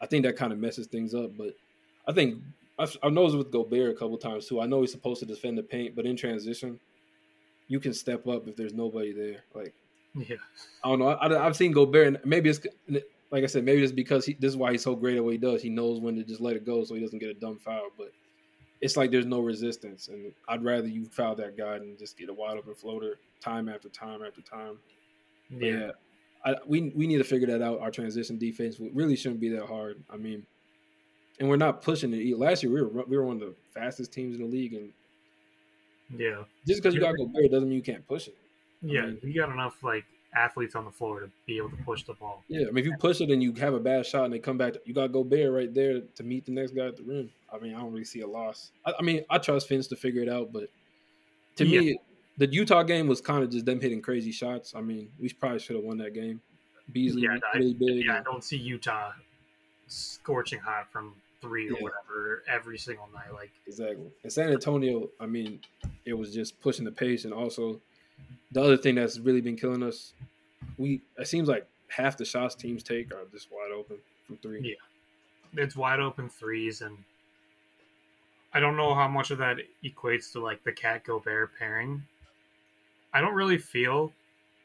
I 0.02 0.06
think 0.06 0.24
that 0.24 0.36
kind 0.36 0.52
of 0.52 0.58
messes 0.58 0.88
things 0.88 1.14
up. 1.14 1.30
But 1.38 1.54
I 2.06 2.12
think 2.12 2.42
I've, 2.78 2.96
I've 3.02 3.12
noticed 3.12 3.38
with 3.38 3.52
Gobert 3.52 3.94
a 3.94 3.98
couple 3.98 4.18
times 4.18 4.46
too. 4.46 4.60
I 4.60 4.66
know 4.66 4.80
he's 4.80 4.92
supposed 4.92 5.20
to 5.20 5.26
defend 5.26 5.56
the 5.56 5.62
paint, 5.62 5.94
but 5.96 6.04
in 6.04 6.16
transition, 6.16 6.78
you 7.68 7.80
can 7.80 7.94
step 7.94 8.26
up 8.26 8.48
if 8.48 8.56
there's 8.56 8.74
nobody 8.74 9.12
there. 9.12 9.44
Like 9.54 9.72
yeah, 10.14 10.36
I 10.84 10.88
don't 10.88 10.98
know. 10.98 11.08
I, 11.08 11.46
I've 11.46 11.56
seen 11.56 11.72
Gobert, 11.72 12.08
and 12.08 12.18
maybe 12.24 12.50
it's 12.50 12.60
like 13.30 13.44
I 13.44 13.46
said, 13.46 13.64
maybe 13.64 13.82
it's 13.82 13.92
because 13.92 14.26
he, 14.26 14.34
this 14.34 14.50
is 14.50 14.56
why 14.56 14.72
he's 14.72 14.82
so 14.82 14.94
great 14.94 15.16
at 15.16 15.24
what 15.24 15.32
he 15.32 15.38
does. 15.38 15.62
He 15.62 15.70
knows 15.70 16.00
when 16.00 16.16
to 16.16 16.24
just 16.24 16.40
let 16.40 16.56
it 16.56 16.66
go, 16.66 16.84
so 16.84 16.94
he 16.94 17.00
doesn't 17.00 17.18
get 17.18 17.30
a 17.30 17.34
dumb 17.34 17.58
foul. 17.58 17.88
But 17.96 18.12
it's 18.82 18.96
like 18.96 19.10
there's 19.10 19.26
no 19.26 19.40
resistance, 19.40 20.08
and 20.08 20.32
I'd 20.48 20.64
rather 20.64 20.88
you 20.88 21.06
foul 21.06 21.34
that 21.36 21.56
guy 21.56 21.76
and 21.76 21.98
just 21.98 22.18
get 22.18 22.28
a 22.28 22.34
wide 22.34 22.58
open 22.58 22.74
floater 22.74 23.18
time 23.40 23.68
after 23.68 23.88
time 23.88 24.22
after 24.22 24.42
time. 24.42 24.78
Yeah, 25.50 25.70
yeah, 25.70 25.90
I, 26.44 26.56
we 26.66 26.92
we 26.94 27.06
need 27.06 27.18
to 27.18 27.24
figure 27.24 27.46
that 27.48 27.62
out. 27.62 27.80
Our 27.80 27.90
transition 27.90 28.38
defense 28.38 28.76
really 28.80 29.16
shouldn't 29.16 29.40
be 29.40 29.48
that 29.50 29.66
hard. 29.66 30.02
I 30.12 30.16
mean, 30.16 30.44
and 31.38 31.48
we're 31.48 31.56
not 31.56 31.82
pushing 31.82 32.12
it. 32.12 32.38
Last 32.38 32.62
year 32.62 32.72
we 32.72 32.82
were 32.82 33.04
we 33.04 33.16
were 33.16 33.24
one 33.24 33.36
of 33.36 33.40
the 33.42 33.54
fastest 33.74 34.12
teams 34.12 34.36
in 34.36 34.42
the 34.42 34.48
league, 34.48 34.74
and 34.74 34.92
yeah, 36.16 36.42
just 36.66 36.82
because 36.82 36.94
you 36.94 37.00
gotta 37.00 37.16
go 37.16 37.26
Gobert 37.26 37.50
doesn't 37.50 37.68
mean 37.68 37.76
you 37.76 37.82
can't 37.82 38.06
push 38.06 38.28
it. 38.28 38.36
yeah. 38.82 39.02
mean- 39.06 39.18
You 39.22 39.40
got 39.40 39.50
enough 39.50 39.82
like 39.82 40.04
athletes 40.34 40.74
on 40.74 40.84
the 40.86 40.90
floor 40.90 41.20
to 41.20 41.30
be 41.46 41.58
able 41.58 41.70
to 41.70 41.76
push 41.84 42.04
the 42.04 42.14
ball. 42.14 42.42
Yeah, 42.48 42.62
I 42.66 42.70
mean, 42.70 42.78
if 42.78 42.86
you 42.86 42.96
push 42.98 43.20
it 43.20 43.30
and 43.30 43.42
you 43.42 43.52
have 43.54 43.74
a 43.74 43.80
bad 43.80 44.06
shot 44.06 44.24
and 44.24 44.32
they 44.32 44.38
come 44.38 44.56
back, 44.58 44.74
you 44.86 44.94
got 44.94 45.02
to 45.02 45.08
go 45.08 45.22
Gobert 45.22 45.52
right 45.52 45.72
there 45.72 46.00
to 46.00 46.22
meet 46.22 46.46
the 46.46 46.52
next 46.52 46.72
guy 46.72 46.86
at 46.86 46.96
the 46.96 47.02
rim. 47.02 47.30
I 47.52 47.58
mean, 47.58 47.74
I 47.74 47.80
don't 47.80 47.92
really 47.92 48.04
see 48.04 48.20
a 48.22 48.26
loss. 48.26 48.72
I, 48.86 48.94
I 48.98 49.02
mean, 49.02 49.24
I 49.28 49.36
trust 49.38 49.68
Finch 49.68 49.88
to 49.88 49.96
figure 49.96 50.22
it 50.22 50.30
out, 50.30 50.50
but 50.52 50.68
to 51.56 51.64
me, 51.66 51.98
the 52.46 52.52
Utah 52.52 52.82
game 52.82 53.06
was 53.06 53.20
kind 53.20 53.44
of 53.44 53.50
just 53.50 53.64
them 53.66 53.80
hitting 53.80 54.02
crazy 54.02 54.32
shots. 54.32 54.74
I 54.74 54.80
mean, 54.80 55.08
we 55.20 55.28
probably 55.28 55.60
should 55.60 55.76
have 55.76 55.84
won 55.84 55.98
that 55.98 56.12
game. 56.12 56.40
Beasley 56.90 57.22
Yeah, 57.22 57.38
I- 57.54 57.58
really 57.58 57.74
big. 57.74 58.04
Yeah, 58.06 58.18
I 58.18 58.22
don't 58.22 58.42
see 58.42 58.56
Utah 58.56 59.12
scorching 59.86 60.58
hot 60.58 60.90
from 60.90 61.14
three 61.40 61.68
or 61.70 61.74
Yeah. 61.74 61.82
whatever 61.82 62.42
every 62.48 62.78
single 62.78 63.08
night. 63.14 63.32
Like 63.32 63.50
Exactly. 63.66 64.10
And 64.24 64.32
San 64.32 64.50
Antonio, 64.50 65.08
I 65.20 65.26
mean, 65.26 65.60
it 66.04 66.14
was 66.14 66.34
just 66.34 66.60
pushing 66.60 66.84
the 66.84 66.90
pace, 66.92 67.24
and 67.24 67.32
also 67.32 67.80
the 68.50 68.60
other 68.60 68.76
thing 68.76 68.96
that's 68.96 69.18
really 69.20 69.40
been 69.40 69.56
killing 69.56 69.82
us, 69.84 70.12
we 70.78 71.00
it 71.18 71.28
seems 71.28 71.48
like 71.48 71.66
half 71.88 72.16
the 72.16 72.24
shots 72.24 72.54
teams 72.56 72.82
take 72.82 73.14
are 73.14 73.24
just 73.30 73.52
wide 73.52 73.70
open 73.70 73.98
from 74.26 74.36
three. 74.38 74.60
Yeah. 75.54 75.62
It's 75.62 75.76
wide 75.76 76.00
open 76.00 76.28
threes, 76.28 76.80
and 76.82 76.96
I 78.52 78.58
don't 78.60 78.76
know 78.76 78.94
how 78.94 79.06
much 79.08 79.30
of 79.30 79.38
that 79.38 79.58
equates 79.84 80.32
to 80.32 80.40
like 80.40 80.64
the 80.64 80.72
Cat 80.72 81.04
Gobert 81.04 81.50
pairing. 81.58 82.02
I 83.12 83.20
don't 83.20 83.34
really 83.34 83.58
feel 83.58 84.12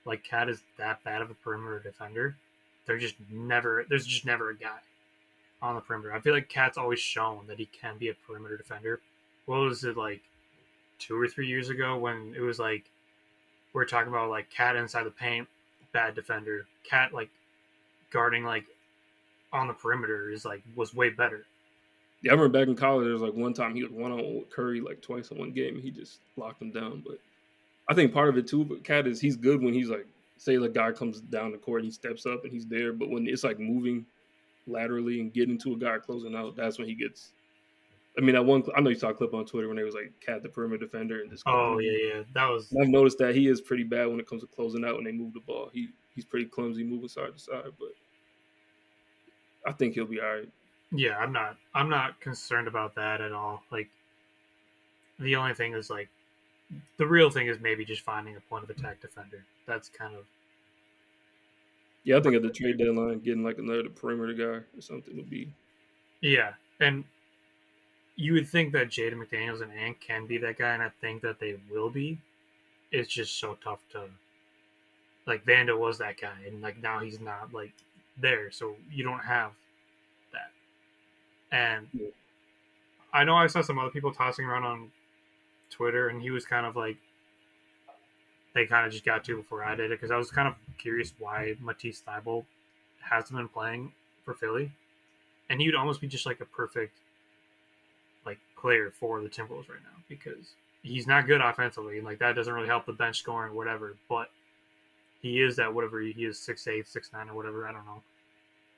like 0.05 0.23
Cat 0.23 0.49
is 0.49 0.61
that 0.77 1.03
bad 1.03 1.21
of 1.21 1.29
a 1.29 1.33
perimeter 1.35 1.79
defender. 1.79 2.37
They're 2.85 2.97
just 2.97 3.15
never 3.29 3.85
there's 3.89 4.05
just 4.05 4.25
never 4.25 4.49
a 4.49 4.55
guy 4.55 4.79
on 5.61 5.75
the 5.75 5.81
perimeter. 5.81 6.13
I 6.13 6.19
feel 6.19 6.33
like 6.33 6.49
Cat's 6.49 6.77
always 6.77 6.99
shown 6.99 7.45
that 7.47 7.57
he 7.57 7.65
can 7.65 7.97
be 7.97 8.09
a 8.09 8.13
perimeter 8.13 8.57
defender. 8.57 9.01
What 9.45 9.59
was 9.59 9.83
it 9.83 9.97
like 9.97 10.21
two 10.99 11.19
or 11.19 11.27
three 11.27 11.47
years 11.47 11.69
ago 11.69 11.97
when 11.97 12.33
it 12.35 12.41
was 12.41 12.59
like 12.59 12.85
we 13.73 13.81
are 13.81 13.85
talking 13.85 14.09
about 14.09 14.29
like 14.29 14.49
Cat 14.49 14.75
inside 14.75 15.03
the 15.03 15.11
paint, 15.11 15.47
bad 15.91 16.15
defender. 16.15 16.65
Cat 16.89 17.13
like 17.13 17.29
guarding 18.11 18.43
like 18.43 18.65
on 19.51 19.67
the 19.67 19.73
perimeter 19.73 20.31
is 20.31 20.45
like 20.45 20.63
was 20.75 20.93
way 20.93 21.09
better. 21.09 21.45
Yeah, 22.21 22.31
I 22.31 22.35
remember 22.35 22.59
back 22.59 22.67
in 22.67 22.75
college, 22.75 23.05
there 23.05 23.13
was 23.13 23.21
like 23.21 23.33
one 23.33 23.53
time 23.53 23.75
he 23.75 23.83
was 23.83 23.91
one 23.91 24.11
on 24.11 24.43
Curry 24.49 24.81
like 24.81 25.01
twice 25.01 25.31
in 25.31 25.37
one 25.37 25.51
game, 25.51 25.79
he 25.79 25.91
just 25.91 26.19
locked 26.35 26.61
him 26.61 26.71
down. 26.71 27.03
But 27.05 27.19
I 27.89 27.93
think 27.93 28.13
part 28.13 28.29
of 28.29 28.37
it 28.37 28.47
too, 28.47 28.65
but 28.65 28.83
Cat 28.83 29.07
is 29.07 29.21
he's 29.21 29.37
good 29.37 29.61
when 29.61 29.73
he's 29.73 29.89
like, 29.89 30.07
say, 30.37 30.57
the 30.57 30.69
guy 30.69 30.91
comes 30.91 31.21
down 31.21 31.51
the 31.51 31.57
court, 31.57 31.81
and 31.81 31.85
he 31.85 31.91
steps 31.91 32.25
up 32.25 32.43
and 32.43 32.51
he's 32.51 32.65
there. 32.65 32.93
But 32.93 33.09
when 33.09 33.27
it's 33.27 33.43
like 33.43 33.59
moving 33.59 34.05
laterally 34.67 35.21
and 35.21 35.33
getting 35.33 35.57
to 35.59 35.73
a 35.73 35.77
guy 35.77 35.97
closing 35.97 36.35
out, 36.35 36.55
that's 36.55 36.77
when 36.77 36.87
he 36.87 36.95
gets. 36.95 37.31
I 38.17 38.21
mean, 38.21 38.33
that 38.33 38.43
one 38.43 38.63
I 38.75 38.81
know 38.81 38.89
you 38.89 38.95
saw 38.95 39.09
a 39.09 39.13
clip 39.13 39.33
on 39.33 39.45
Twitter 39.45 39.67
when 39.67 39.77
they 39.77 39.83
was 39.83 39.93
like 39.93 40.11
Cat 40.19 40.43
the 40.43 40.49
perimeter 40.49 40.85
defender 40.85 41.21
and 41.21 41.31
this. 41.31 41.43
Oh 41.45 41.79
yeah, 41.79 42.15
yeah, 42.15 42.23
that 42.33 42.49
was. 42.49 42.73
I've 42.81 42.89
noticed 42.89 43.19
that 43.19 43.35
he 43.35 43.47
is 43.47 43.61
pretty 43.61 43.83
bad 43.83 44.07
when 44.07 44.19
it 44.19 44.27
comes 44.27 44.41
to 44.41 44.47
closing 44.47 44.83
out 44.83 44.95
when 44.95 45.03
they 45.03 45.11
move 45.11 45.33
the 45.33 45.39
ball. 45.39 45.69
He 45.71 45.89
he's 46.15 46.25
pretty 46.25 46.47
clumsy 46.47 46.83
moving 46.83 47.07
side 47.07 47.33
to 47.33 47.39
side, 47.39 47.71
but 47.79 47.89
I 49.65 49.71
think 49.71 49.93
he'll 49.93 50.05
be 50.05 50.19
all 50.19 50.27
right. 50.27 50.49
Yeah, 50.91 51.17
I'm 51.17 51.31
not. 51.31 51.57
I'm 51.75 51.89
not 51.89 52.19
concerned 52.21 52.67
about 52.67 52.95
that 52.95 53.21
at 53.21 53.31
all. 53.31 53.61
Like, 53.71 53.89
the 55.19 55.35
only 55.35 55.53
thing 55.53 55.73
is 55.73 55.89
like, 55.89 56.09
the 56.97 57.07
real 57.07 57.29
thing 57.29 57.47
is 57.47 57.59
maybe 57.59 57.85
just 57.85 58.01
finding 58.01 58.35
a 58.35 58.41
point 58.41 58.63
of 58.63 58.69
attack 58.69 59.01
defender. 59.01 59.43
That's 59.65 59.89
kind 59.89 60.15
of. 60.15 60.25
Yeah, 62.03 62.17
I 62.17 62.21
think 62.21 62.35
at 62.35 62.41
the 62.41 62.49
trade 62.49 62.77
deadline, 62.77 63.19
getting 63.19 63.43
like 63.43 63.57
another 63.57 63.89
perimeter 63.89 64.33
guy 64.33 64.43
or 64.43 64.81
something 64.81 65.15
would 65.17 65.29
be. 65.29 65.49
Yeah, 66.21 66.53
and 66.79 67.03
you 68.15 68.33
would 68.33 68.47
think 68.47 68.73
that 68.73 68.89
Jaden 68.89 69.21
McDaniels 69.21 69.61
and 69.61 69.71
Ant 69.71 69.99
can 69.99 70.25
be 70.25 70.37
that 70.39 70.57
guy, 70.57 70.73
and 70.73 70.81
I 70.81 70.91
think 71.01 71.21
that 71.21 71.39
they 71.39 71.57
will 71.69 71.89
be. 71.89 72.19
It's 72.91 73.09
just 73.09 73.39
so 73.39 73.57
tough 73.63 73.79
to. 73.91 74.05
Like 75.25 75.45
Vando 75.45 75.77
was 75.77 75.97
that 75.97 76.19
guy, 76.19 76.35
and 76.47 76.61
like 76.61 76.81
now 76.81 76.99
he's 76.99 77.19
not 77.19 77.53
like 77.53 77.73
there, 78.17 78.49
so 78.49 78.75
you 78.91 79.03
don't 79.03 79.19
have 79.19 79.51
that. 80.31 80.51
And 81.51 81.87
yeah. 81.93 82.07
I 83.13 83.25
know 83.25 83.35
I 83.35 83.47
saw 83.47 83.61
some 83.61 83.77
other 83.77 83.89
people 83.89 84.13
tossing 84.13 84.45
around 84.45 84.63
on 84.63 84.91
Twitter, 85.69 86.09
and 86.09 86.21
he 86.21 86.31
was 86.31 86.45
kind 86.45 86.65
of 86.65 86.75
like 86.75 86.97
they 88.53 88.65
kind 88.65 88.85
of 88.85 88.91
just 88.91 89.05
got 89.05 89.23
to 89.25 89.37
before 89.37 89.63
I 89.63 89.75
did 89.75 89.91
it 89.91 89.99
because 89.99 90.11
I 90.11 90.17
was 90.17 90.31
kind 90.31 90.47
of 90.47 90.55
curious 90.77 91.13
why 91.19 91.55
Matisse 91.59 92.01
Thybulle 92.07 92.45
hasn't 92.99 93.37
been 93.37 93.47
playing 93.47 93.91
for 94.25 94.33
Philly, 94.33 94.71
and 95.49 95.61
he 95.61 95.67
would 95.67 95.75
almost 95.75 96.01
be 96.01 96.07
just 96.07 96.25
like 96.25 96.41
a 96.41 96.45
perfect 96.45 96.97
like 98.25 98.39
player 98.59 98.91
for 98.91 99.21
the 99.21 99.29
Timberwolves 99.29 99.69
right 99.69 99.83
now 99.83 99.97
because 100.09 100.53
he's 100.83 101.07
not 101.07 101.27
good 101.27 101.41
offensively 101.41 101.97
and 101.97 102.05
like 102.05 102.19
that 102.19 102.35
doesn't 102.35 102.53
really 102.53 102.67
help 102.67 102.85
the 102.85 102.93
bench 102.93 103.19
scoring 103.19 103.53
whatever, 103.55 103.95
but 104.09 104.29
he 105.21 105.41
is 105.41 105.55
that 105.55 105.73
whatever 105.73 105.99
he 106.01 106.25
is 106.25 106.39
six 106.39 106.67
eight, 106.67 106.87
six 106.87 107.11
nine 107.13 107.29
or 107.29 107.35
whatever, 107.35 107.67
I 107.67 107.71
don't 107.71 107.85
know. 107.85 108.01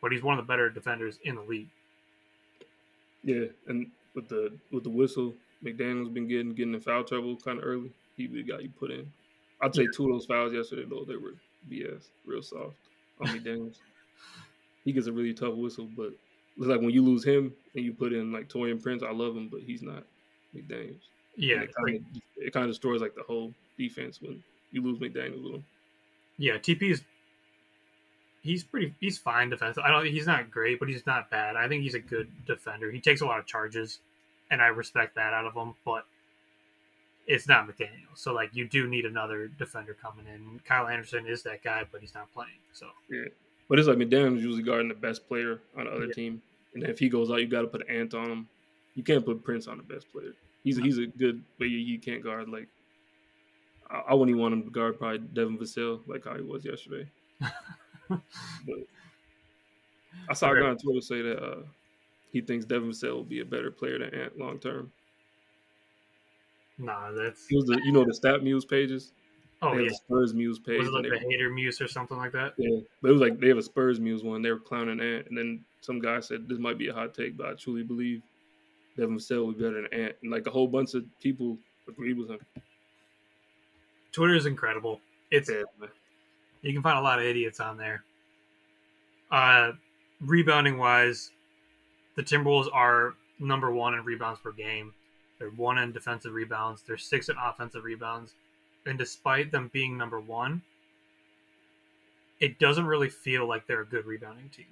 But 0.02 0.12
he's 0.12 0.23
one 0.23 0.38
of 0.38 0.45
the 0.45 0.47
better 0.47 0.69
defenders 0.69 1.19
in 1.23 1.36
the 1.36 1.41
league. 1.41 1.67
Yeah, 3.23 3.45
and 3.67 3.88
with 4.15 4.30
the 4.30 4.54
with 4.71 4.84
the 4.84 4.89
whistle, 4.89 5.34
McDaniel's 5.63 6.10
been 6.10 6.28
getting 6.28 6.54
getting 6.54 6.74
in 6.74 6.80
foul 6.80 7.04
trouble 7.04 7.36
kind 7.38 7.60
of 7.60 7.65
early. 7.65 7.91
He 8.15 8.28
the 8.28 8.43
guy 8.43 8.60
you 8.60 8.69
put 8.69 8.91
in. 8.91 9.12
I'd 9.62 9.76
say 9.76 9.84
yeah. 9.84 9.89
two 9.93 10.06
of 10.06 10.12
those 10.13 10.26
fouls 10.26 10.54
yesterday 10.54 10.86
though 10.89 11.04
they 11.04 11.15
were 11.15 11.34
BS, 11.69 12.08
real 12.26 12.41
soft 12.41 12.76
on 13.19 13.28
McDaniel's. 13.28 13.80
he 14.86 14.93
gets 14.93 15.08
a 15.08 15.12
really 15.12 15.34
tough 15.34 15.56
whistle, 15.56 15.88
but 15.95 16.13
it's 16.58 16.67
like 16.67 16.82
when 16.82 16.91
you 16.91 17.04
lose 17.04 17.24
him 17.24 17.54
and 17.76 17.86
you 17.86 17.93
put 17.93 18.13
in 18.13 18.32
like 18.32 18.50
Taurean 18.50 18.82
Prince, 18.82 19.04
I 19.04 19.12
love 19.12 19.36
him, 19.36 19.50
but 19.50 19.62
he's 19.62 19.82
not 19.82 20.04
McDaniel's. 20.56 21.04
Yeah, 21.36 21.62
it 21.62 21.74
kind, 21.74 21.95
of, 21.95 22.22
it 22.36 22.54
kind 22.54 22.65
of 22.65 22.72
destroys 22.72 23.02
like 23.02 23.15
the 23.15 23.24
whole 23.24 23.54
defense 23.78 24.22
when 24.22 24.43
you 24.72 24.82
lose 24.84 25.00
McDaniel's 25.00 25.41
with 25.41 25.54
him. 25.56 25.65
Yeah, 26.38 26.58
TP's 26.58 27.02
he's 28.41 28.63
pretty 28.63 28.93
he's 29.00 29.17
fine 29.17 29.50
defensive. 29.50 29.84
I 29.86 29.91
don't 29.91 30.06
he's 30.06 30.28
not 30.28 30.52
great, 30.52 30.80
but 30.80 30.89
he's 30.89 31.06
not 31.06 31.30
bad. 31.30 31.56
I 31.56 31.67
think 31.67 31.84
he's 31.84 31.93
a 31.93 32.00
good 32.00 32.30
defender. 32.45 32.91
He 32.91 33.00
takes 33.00 33.22
a 33.22 33.26
lot 33.26 33.39
of 33.39 33.45
charges, 33.45 34.00
and 34.51 34.62
I 34.62 34.67
respect 34.67 35.15
that 35.15 35.33
out 35.33 35.45
of 35.45 35.53
him. 35.53 35.73
But 35.85 36.05
it's 37.27 37.47
not 37.47 37.67
McDaniel, 37.67 38.15
so 38.15 38.33
like 38.33 38.49
you 38.53 38.67
do 38.67 38.88
need 38.88 39.05
another 39.05 39.47
defender 39.47 39.95
coming 39.99 40.25
in. 40.33 40.59
Kyle 40.65 40.88
Anderson 40.88 41.27
is 41.27 41.43
that 41.43 41.63
guy, 41.63 41.83
but 41.91 42.01
he's 42.01 42.13
not 42.13 42.31
playing. 42.33 42.51
So 42.73 42.88
yeah, 43.09 43.25
but 43.67 43.79
it's 43.79 43.88
like 43.88 43.97
McDaniel's 43.97 44.43
usually 44.43 44.63
guarding 44.63 44.88
the 44.88 44.95
best 44.95 45.27
player 45.27 45.59
on 45.77 45.85
the 45.85 45.91
other 45.91 46.05
yeah. 46.07 46.13
team, 46.13 46.41
and 46.73 46.83
if 46.83 46.99
he 46.99 47.09
goes 47.09 47.29
out, 47.31 47.38
you 47.38 47.47
got 47.47 47.62
to 47.62 47.67
put 47.67 47.88
Ant 47.89 48.13
on 48.13 48.29
him. 48.29 48.47
You 48.95 49.03
can't 49.03 49.25
put 49.25 49.43
Prince 49.43 49.67
on 49.67 49.77
the 49.77 49.83
best 49.83 50.12
player. 50.12 50.33
He's 50.63 50.77
a, 50.77 50.81
he's 50.81 50.97
a 50.97 51.05
good, 51.05 51.41
but 51.57 51.65
you, 51.65 51.77
you 51.77 51.99
can't 51.99 52.23
guard 52.23 52.49
like. 52.49 52.67
I, 53.89 54.01
I 54.09 54.13
wouldn't 54.13 54.29
even 54.29 54.41
want 54.41 54.53
him 54.53 54.63
to 54.63 54.69
guard 54.69 54.97
probably 54.97 55.19
Devin 55.19 55.57
Vassell 55.57 56.01
like 56.07 56.25
how 56.25 56.35
he 56.35 56.41
was 56.41 56.65
yesterday. 56.65 57.07
but 58.09 58.19
I 60.29 60.33
saw 60.33 60.51
a 60.51 60.59
guy 60.59 60.67
on 60.67 60.77
Twitter 60.77 61.01
say 61.01 61.21
that 61.21 61.43
uh, 61.43 61.62
he 62.32 62.42
thinks 62.42 62.65
Devin 62.65 62.89
Vassell 62.89 63.13
will 63.13 63.24
be 63.24 63.39
a 63.42 63.46
better 63.46 63.72
player 63.72 64.00
than 64.00 64.13
Ant 64.13 64.38
long 64.38 64.60
term. 64.60 64.92
Nah, 66.78 67.12
that's 67.12 67.48
it 67.50 67.56
was 67.56 67.65
the 67.65 67.82
you 67.84 67.92
know 67.92 68.06
the 68.06 68.12
StatMuse 68.12 68.68
pages. 68.68 69.12
Oh 69.62 69.74
yeah, 69.74 69.89
the 69.89 69.96
Spurs 69.96 70.34
muse 70.34 70.58
page. 70.58 70.80
Was 70.80 70.88
it 70.88 70.94
like 70.94 71.04
the 71.04 71.10
were, 71.10 71.18
hater 71.18 71.50
muse 71.50 71.82
or 71.82 71.88
something 71.88 72.18
like 72.18 72.32
that? 72.32 72.54
Yeah, 72.58 72.80
but 73.02 73.10
it 73.10 73.12
was 73.12 73.22
like 73.22 73.39
they 73.39 73.50
have 73.50 73.58
a 73.58 73.63
Spurs 73.63 74.00
muse 74.00 74.24
one. 74.24 74.42
They 74.42 74.52
were 74.52 74.60
clowning 74.60 75.02
Ant, 75.02 75.28
and 75.28 75.38
then 75.38 75.65
some 75.82 76.00
guy 76.00 76.22
said 76.22 76.48
this 76.48 76.60
might 76.60 76.78
be 76.78 76.88
a 76.88 76.94
hot 76.94 77.13
take, 77.13 77.36
but 77.36 77.48
I 77.48 77.54
truly 77.54 77.84
believe 77.84 78.22
Devin 78.96 79.18
Vassell 79.18 79.46
will 79.46 79.52
be 79.52 79.63
better 79.63 79.82
than 79.82 80.00
Ant, 80.00 80.15
and 80.22 80.32
like 80.32 80.48
a 80.48 80.52
whole 80.52 80.68
bunch 80.68 80.94
of 80.94 81.04
people 81.20 81.58
agreed 81.89 82.18
with 82.18 82.30
him. 82.30 82.39
Twitter 84.13 84.36
is 84.36 84.46
incredible. 84.46 85.02
It's 85.30 85.50
yeah, 85.50 85.63
you 86.62 86.74
can 86.74 86.82
find 86.82 86.98
a 86.98 87.02
lot 87.02 87.20
of 87.20 87.26
idiots 87.26 87.60
on 87.60 87.78
there. 87.78 88.04
Uh, 89.30 89.74
rebounding 90.22 90.78
wise, 90.78 91.32
the 92.19 92.25
Timberwolves 92.25 92.67
are 92.73 93.13
number 93.39 93.71
one 93.71 93.93
in 93.93 94.03
rebounds 94.03 94.41
per 94.41 94.51
game. 94.51 94.93
They're 95.38 95.51
one 95.51 95.77
in 95.77 95.93
defensive 95.93 96.34
rebounds. 96.34 96.84
They're 96.86 96.97
six 96.97 97.29
in 97.29 97.38
offensive 97.41 97.86
rebounds. 97.86 98.34
And 98.86 98.97
despite 98.97 99.53
them 99.53 99.69
being 99.71 99.97
number 99.97 100.19
one, 100.19 100.62
it 102.41 102.60
doesn't 102.60 102.86
really 102.86 103.08
feel 103.08 103.47
like 103.47 103.67
they're 103.67 103.84
a 103.84 103.86
good 103.86 104.05
rebounding 104.05 104.49
team. 104.49 104.65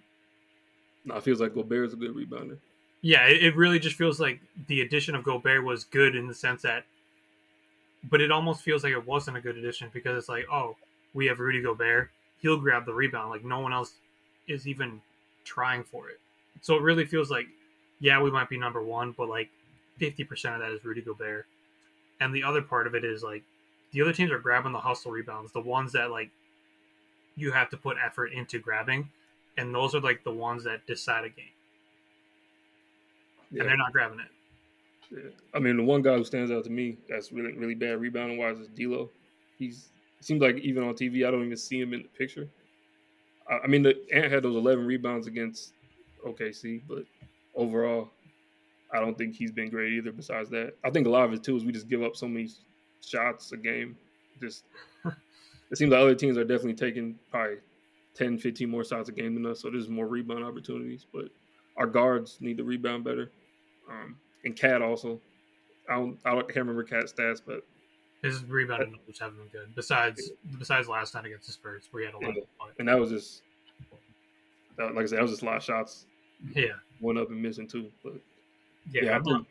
No, 1.05 1.15
it 1.15 1.23
feels 1.23 1.39
like 1.39 1.53
Gobert 1.53 1.87
is 1.87 1.93
a 1.93 1.95
good 1.95 2.13
rebounder. 2.13 2.57
Yeah, 3.01 3.25
it, 3.27 3.41
it 3.41 3.55
really 3.55 3.79
just 3.79 3.95
feels 3.95 4.19
like 4.19 4.41
the 4.67 4.81
addition 4.81 5.15
of 5.15 5.23
Gobert 5.23 5.63
was 5.63 5.85
good 5.85 6.17
in 6.17 6.27
the 6.27 6.33
sense 6.33 6.63
that, 6.63 6.83
but 8.09 8.19
it 8.19 8.29
almost 8.29 8.61
feels 8.61 8.83
like 8.83 8.91
it 8.91 9.07
wasn't 9.07 9.37
a 9.37 9.41
good 9.41 9.55
addition 9.55 9.89
because 9.93 10.17
it's 10.17 10.27
like, 10.27 10.47
oh, 10.51 10.75
we 11.13 11.27
have 11.27 11.39
Rudy 11.39 11.61
Gobert, 11.61 12.09
he'll 12.41 12.59
grab 12.59 12.85
the 12.85 12.93
rebound. 12.93 13.29
Like 13.29 13.45
no 13.45 13.61
one 13.61 13.71
else 13.71 13.93
is 14.49 14.67
even 14.67 14.99
trying 15.45 15.85
for 15.85 16.09
it. 16.09 16.19
So 16.61 16.75
it 16.75 16.81
really 16.81 17.05
feels 17.05 17.29
like, 17.29 17.47
yeah, 17.99 18.21
we 18.21 18.31
might 18.31 18.49
be 18.49 18.57
number 18.57 18.83
one, 18.83 19.13
but 19.17 19.29
like 19.29 19.49
50% 19.99 20.55
of 20.55 20.61
that 20.61 20.71
is 20.71 20.83
Rudy 20.83 21.01
Gobert. 21.01 21.45
And 22.19 22.33
the 22.33 22.43
other 22.43 22.61
part 22.61 22.87
of 22.87 22.95
it 22.95 23.03
is 23.03 23.23
like 23.23 23.43
the 23.91 24.01
other 24.01 24.13
teams 24.13 24.31
are 24.31 24.39
grabbing 24.39 24.71
the 24.71 24.79
hustle 24.79 25.11
rebounds, 25.11 25.51
the 25.51 25.61
ones 25.61 25.93
that 25.93 26.11
like 26.11 26.29
you 27.35 27.51
have 27.51 27.69
to 27.69 27.77
put 27.77 27.97
effort 28.03 28.31
into 28.33 28.59
grabbing. 28.59 29.09
And 29.57 29.73
those 29.73 29.95
are 29.95 30.01
like 30.01 30.23
the 30.23 30.31
ones 30.31 30.63
that 30.65 30.85
decide 30.87 31.25
a 31.25 31.29
game. 31.29 31.45
Yeah. 33.51 33.61
And 33.61 33.69
they're 33.69 33.77
not 33.77 33.91
grabbing 33.91 34.19
it. 34.19 34.27
Yeah. 35.09 35.31
I 35.53 35.59
mean, 35.59 35.77
the 35.77 35.83
one 35.83 36.01
guy 36.01 36.17
who 36.17 36.25
stands 36.25 36.51
out 36.51 36.63
to 36.65 36.69
me 36.69 36.97
that's 37.07 37.31
really, 37.31 37.53
really 37.53 37.75
bad 37.75 38.01
rebounding 38.01 38.37
wise 38.37 38.59
is 38.59 38.67
D'Lo. 38.67 39.09
He's 39.57 39.89
seems 40.21 40.41
like 40.41 40.57
even 40.57 40.83
on 40.83 40.93
TV, 40.93 41.27
I 41.27 41.31
don't 41.31 41.45
even 41.45 41.57
see 41.57 41.79
him 41.79 41.93
in 41.93 42.03
the 42.03 42.09
picture. 42.09 42.47
I, 43.49 43.59
I 43.63 43.67
mean, 43.67 43.83
the 43.83 43.95
Ant 44.13 44.31
had 44.31 44.43
those 44.43 44.55
11 44.55 44.85
rebounds 44.85 45.27
against 45.27 45.73
OKC, 46.33 46.81
but 46.87 47.03
overall, 47.55 48.09
I 48.93 48.99
don't 48.99 49.17
think 49.17 49.35
he's 49.35 49.51
been 49.51 49.69
great 49.69 49.93
either. 49.93 50.11
Besides 50.11 50.49
that, 50.51 50.73
I 50.83 50.89
think 50.89 51.07
a 51.07 51.09
lot 51.09 51.25
of 51.25 51.33
it 51.33 51.43
too 51.43 51.55
is 51.55 51.65
we 51.65 51.71
just 51.71 51.89
give 51.89 52.03
up 52.03 52.15
so 52.15 52.27
many 52.27 52.49
shots 53.01 53.51
a 53.51 53.57
game. 53.57 53.97
Just 54.41 54.63
it 55.05 55.77
seems 55.77 55.91
like 55.91 56.01
other 56.01 56.15
teams 56.15 56.37
are 56.37 56.43
definitely 56.43 56.75
taking 56.75 57.17
probably 57.31 57.57
10, 58.15 58.37
15 58.37 58.69
more 58.69 58.83
shots 58.83 59.09
a 59.09 59.11
game 59.11 59.33
than 59.35 59.45
us, 59.45 59.61
so 59.61 59.69
there's 59.69 59.89
more 59.89 60.07
rebound 60.07 60.43
opportunities. 60.43 61.05
But 61.11 61.25
our 61.77 61.87
guards 61.87 62.37
need 62.39 62.57
to 62.57 62.63
rebound 62.63 63.03
better. 63.03 63.31
Um, 63.89 64.17
and 64.43 64.55
Cat 64.55 64.81
also, 64.81 65.19
I 65.89 65.95
don't, 65.95 66.17
I 66.25 66.33
can't 66.41 66.55
remember 66.55 66.83
Cat 66.83 67.05
stats, 67.05 67.41
but 67.45 67.61
His 68.21 68.43
rebounding 68.43 68.91
numbers 68.91 69.19
haven't 69.19 69.37
been 69.37 69.47
good. 69.47 69.75
Besides, 69.75 70.31
besides 70.57 70.87
last 70.87 71.13
night 71.13 71.25
against 71.25 71.47
the 71.47 71.53
Spurs, 71.53 71.87
where 71.91 72.03
he 72.03 72.05
had 72.05 72.15
a 72.15 72.25
lot. 72.25 72.35
But, 72.59 72.69
and 72.79 72.87
that 72.87 72.99
was 72.99 73.09
just 73.09 73.41
like 74.77 74.97
I 74.97 75.05
said, 75.05 75.17
that 75.17 75.23
was 75.23 75.31
just 75.31 75.43
a 75.43 75.45
lot 75.45 75.57
of 75.57 75.63
shots, 75.63 76.05
yeah, 76.53 76.65
one 76.99 77.17
up 77.17 77.29
and 77.29 77.41
missing 77.41 77.67
too. 77.67 77.91
But 78.03 78.13
yeah. 78.91 79.05
Yeah, 79.05 79.11
I 79.11 79.15
I'm, 79.15 79.23
not, 79.23 79.45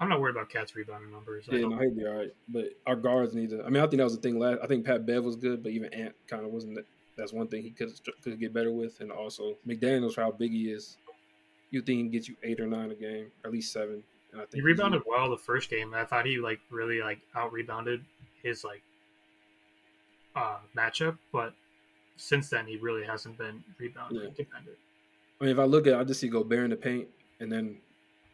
I'm 0.00 0.08
not 0.08 0.20
worried 0.20 0.36
about 0.36 0.50
KAT's 0.50 0.74
rebounding 0.76 1.10
numbers. 1.10 1.46
Yeah, 1.50 1.60
don't- 1.60 1.70
no, 1.70 1.78
he'd 1.78 1.96
be 1.96 2.06
all 2.06 2.14
right. 2.14 2.32
But 2.48 2.70
our 2.86 2.96
guards 2.96 3.34
need 3.34 3.50
to. 3.50 3.62
I 3.64 3.70
mean, 3.70 3.82
I 3.82 3.86
think 3.86 3.98
that 3.98 4.04
was 4.04 4.14
the 4.16 4.22
thing 4.22 4.38
last. 4.38 4.58
I 4.62 4.66
think 4.66 4.84
Pat 4.86 5.04
Bev 5.06 5.24
was 5.24 5.36
good, 5.36 5.62
but 5.62 5.72
even 5.72 5.92
Ant 5.94 6.14
kind 6.28 6.44
of 6.44 6.50
wasn't. 6.52 6.76
That, 6.76 6.84
that's 7.16 7.32
one 7.32 7.48
thing 7.48 7.62
he 7.62 7.70
could 7.70 7.90
could 8.22 8.38
get 8.38 8.52
better 8.52 8.70
with, 8.72 9.00
and 9.00 9.10
also 9.10 9.56
McDaniels 9.66 10.14
for 10.14 10.22
how 10.22 10.30
big 10.30 10.52
he 10.52 10.70
is. 10.70 10.96
You 11.70 11.80
think 11.82 11.96
he 11.98 12.02
can 12.04 12.10
get 12.12 12.28
you 12.28 12.36
eight 12.44 12.60
or 12.60 12.66
nine 12.66 12.90
a 12.90 12.94
game, 12.94 13.26
or 13.44 13.48
at 13.48 13.52
least 13.52 13.72
seven. 13.72 14.02
And 14.32 14.40
I 14.40 14.44
think 14.44 14.54
he 14.54 14.60
rebounded 14.62 15.02
well 15.06 15.28
the 15.30 15.36
first 15.36 15.68
game. 15.70 15.92
I 15.94 16.04
thought 16.04 16.24
he 16.26 16.38
like 16.38 16.60
really 16.70 17.00
like 17.00 17.18
out 17.34 17.52
rebounded 17.52 18.04
his 18.42 18.62
like 18.62 18.82
uh 20.36 20.58
matchup, 20.76 21.18
but 21.32 21.54
since 22.16 22.48
then 22.48 22.66
he 22.66 22.76
really 22.76 23.04
hasn't 23.04 23.36
been 23.38 23.62
rebounding 23.78 24.22
Yeah. 24.22 24.28
dependent. 24.36 24.76
I 25.40 25.44
mean, 25.44 25.52
if 25.52 25.58
I 25.58 25.64
look 25.64 25.86
at, 25.86 25.92
it, 25.92 25.96
I 25.98 26.04
just 26.04 26.20
see 26.20 26.28
Gobert 26.28 26.64
in 26.64 26.70
the 26.70 26.76
paint, 26.76 27.08
and 27.40 27.50
then 27.50 27.78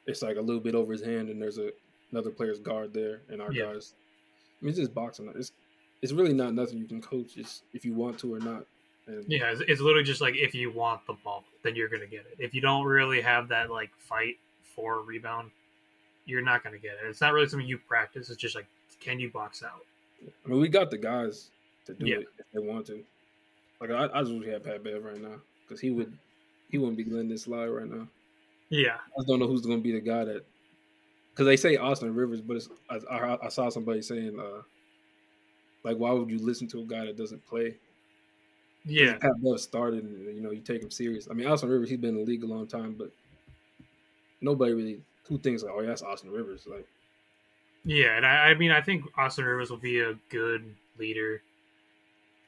it's 0.06 0.22
like 0.22 0.36
a 0.36 0.40
little 0.40 0.60
bit 0.60 0.74
over 0.74 0.92
his 0.92 1.02
hand, 1.02 1.28
and 1.28 1.40
there's 1.40 1.58
a 1.58 1.70
another 2.12 2.30
player's 2.30 2.60
guard 2.60 2.92
there, 2.94 3.22
and 3.28 3.42
our 3.42 3.52
Yeah. 3.52 3.72
guys. 3.72 3.94
I 4.60 4.64
mean, 4.64 4.70
it's 4.70 4.78
just 4.78 4.94
boxing. 4.94 5.30
It's 5.36 5.52
it's 6.02 6.12
really 6.12 6.32
not 6.34 6.54
nothing 6.54 6.78
you 6.78 6.86
can 6.86 7.00
coach. 7.00 7.36
It's 7.36 7.62
if 7.72 7.84
you 7.84 7.92
want 7.94 8.18
to 8.20 8.34
or 8.34 8.38
not. 8.38 8.66
And 9.06 9.24
Yeah, 9.28 9.50
it's, 9.50 9.60
it's 9.66 9.80
literally 9.80 10.04
just 10.04 10.20
like 10.20 10.36
if 10.36 10.54
you 10.54 10.70
want 10.70 11.04
the 11.06 11.14
ball, 11.14 11.44
then 11.62 11.74
you're 11.76 11.88
gonna 11.88 12.06
get 12.06 12.20
it. 12.30 12.36
If 12.38 12.54
you 12.54 12.60
don't 12.60 12.84
really 12.86 13.20
have 13.20 13.48
that 13.48 13.70
like 13.70 13.90
fight 13.98 14.36
for 14.62 15.00
rebound, 15.02 15.50
you're 16.26 16.42
not 16.42 16.62
gonna 16.64 16.78
get 16.78 16.92
it. 16.92 17.06
It's 17.08 17.20
not 17.20 17.32
really 17.32 17.48
something 17.48 17.66
you 17.68 17.78
practice. 17.78 18.30
It's 18.30 18.40
just 18.40 18.54
like 18.54 18.66
can 19.00 19.18
you 19.20 19.28
box 19.30 19.62
out? 19.62 19.84
I 20.44 20.48
mean, 20.48 20.60
we 20.60 20.68
got 20.68 20.90
the 20.90 20.96
guys 20.98 21.50
to 21.86 21.92
do 21.94 22.06
Yeah. 22.06 22.16
it 22.18 22.28
if 22.38 22.46
they 22.52 22.60
want 22.60 22.86
to. 22.86 23.04
Like 23.80 23.90
I, 23.90 24.04
I 24.14 24.20
just 24.22 24.32
wish 24.32 24.44
we 24.46 24.50
had 24.52 24.62
Pat 24.64 24.82
Bev 24.84 25.04
right 25.04 25.20
now 25.20 25.40
because 25.66 25.80
he 25.80 25.90
would 25.90 26.16
he 26.74 26.78
wouldn't 26.78 26.96
be 26.96 27.04
letting 27.04 27.28
this 27.28 27.42
slide 27.42 27.66
right 27.66 27.88
now. 27.88 28.08
Yeah, 28.68 28.96
I 28.96 29.18
just 29.18 29.28
don't 29.28 29.38
know 29.38 29.46
who's 29.46 29.64
going 29.64 29.78
to 29.78 29.82
be 29.82 29.92
the 29.92 30.00
guy 30.00 30.24
that 30.24 30.44
because 31.30 31.46
they 31.46 31.56
say 31.56 31.76
Austin 31.76 32.12
Rivers, 32.12 32.40
but 32.40 32.56
it's, 32.56 32.68
I, 32.90 32.96
I, 33.14 33.46
I 33.46 33.48
saw 33.48 33.68
somebody 33.68 34.02
saying 34.02 34.37
uh 34.38 34.62
like 35.84 35.96
why 35.98 36.10
would 36.10 36.30
you 36.30 36.38
listen 36.38 36.66
to 36.68 36.80
a 36.80 36.84
guy 36.84 37.06
that 37.06 37.16
doesn't 37.16 37.46
play? 37.46 37.76
yeah, 38.84 39.16
Pat 39.18 39.30
Bev 39.40 39.60
started, 39.60 40.04
and 40.04 40.34
you 40.34 40.42
know 40.42 40.50
you 40.50 40.60
take 40.60 40.82
him 40.82 40.90
serious. 40.90 41.28
I 41.30 41.34
mean, 41.34 41.46
Austin 41.46 41.68
Rivers, 41.70 41.88
he's 41.88 41.98
been 41.98 42.10
in 42.10 42.16
the 42.16 42.24
league 42.24 42.42
a 42.42 42.46
long 42.46 42.66
time, 42.66 42.96
but 42.98 43.10
nobody 44.40 44.72
really 44.72 45.00
who 45.28 45.38
thinks 45.38 45.62
like, 45.62 45.72
oh, 45.72 45.80
yeah, 45.80 45.88
that's 45.88 46.02
Austin 46.02 46.30
Rivers. 46.30 46.66
Like, 46.66 46.87
yeah. 47.84 48.16
And 48.16 48.26
I, 48.26 48.48
I 48.48 48.54
mean, 48.54 48.70
I 48.70 48.82
think 48.82 49.04
Austin 49.16 49.44
Rivers 49.44 49.70
will 49.70 49.78
be 49.78 50.00
a 50.00 50.14
good 50.28 50.74
leader. 50.98 51.40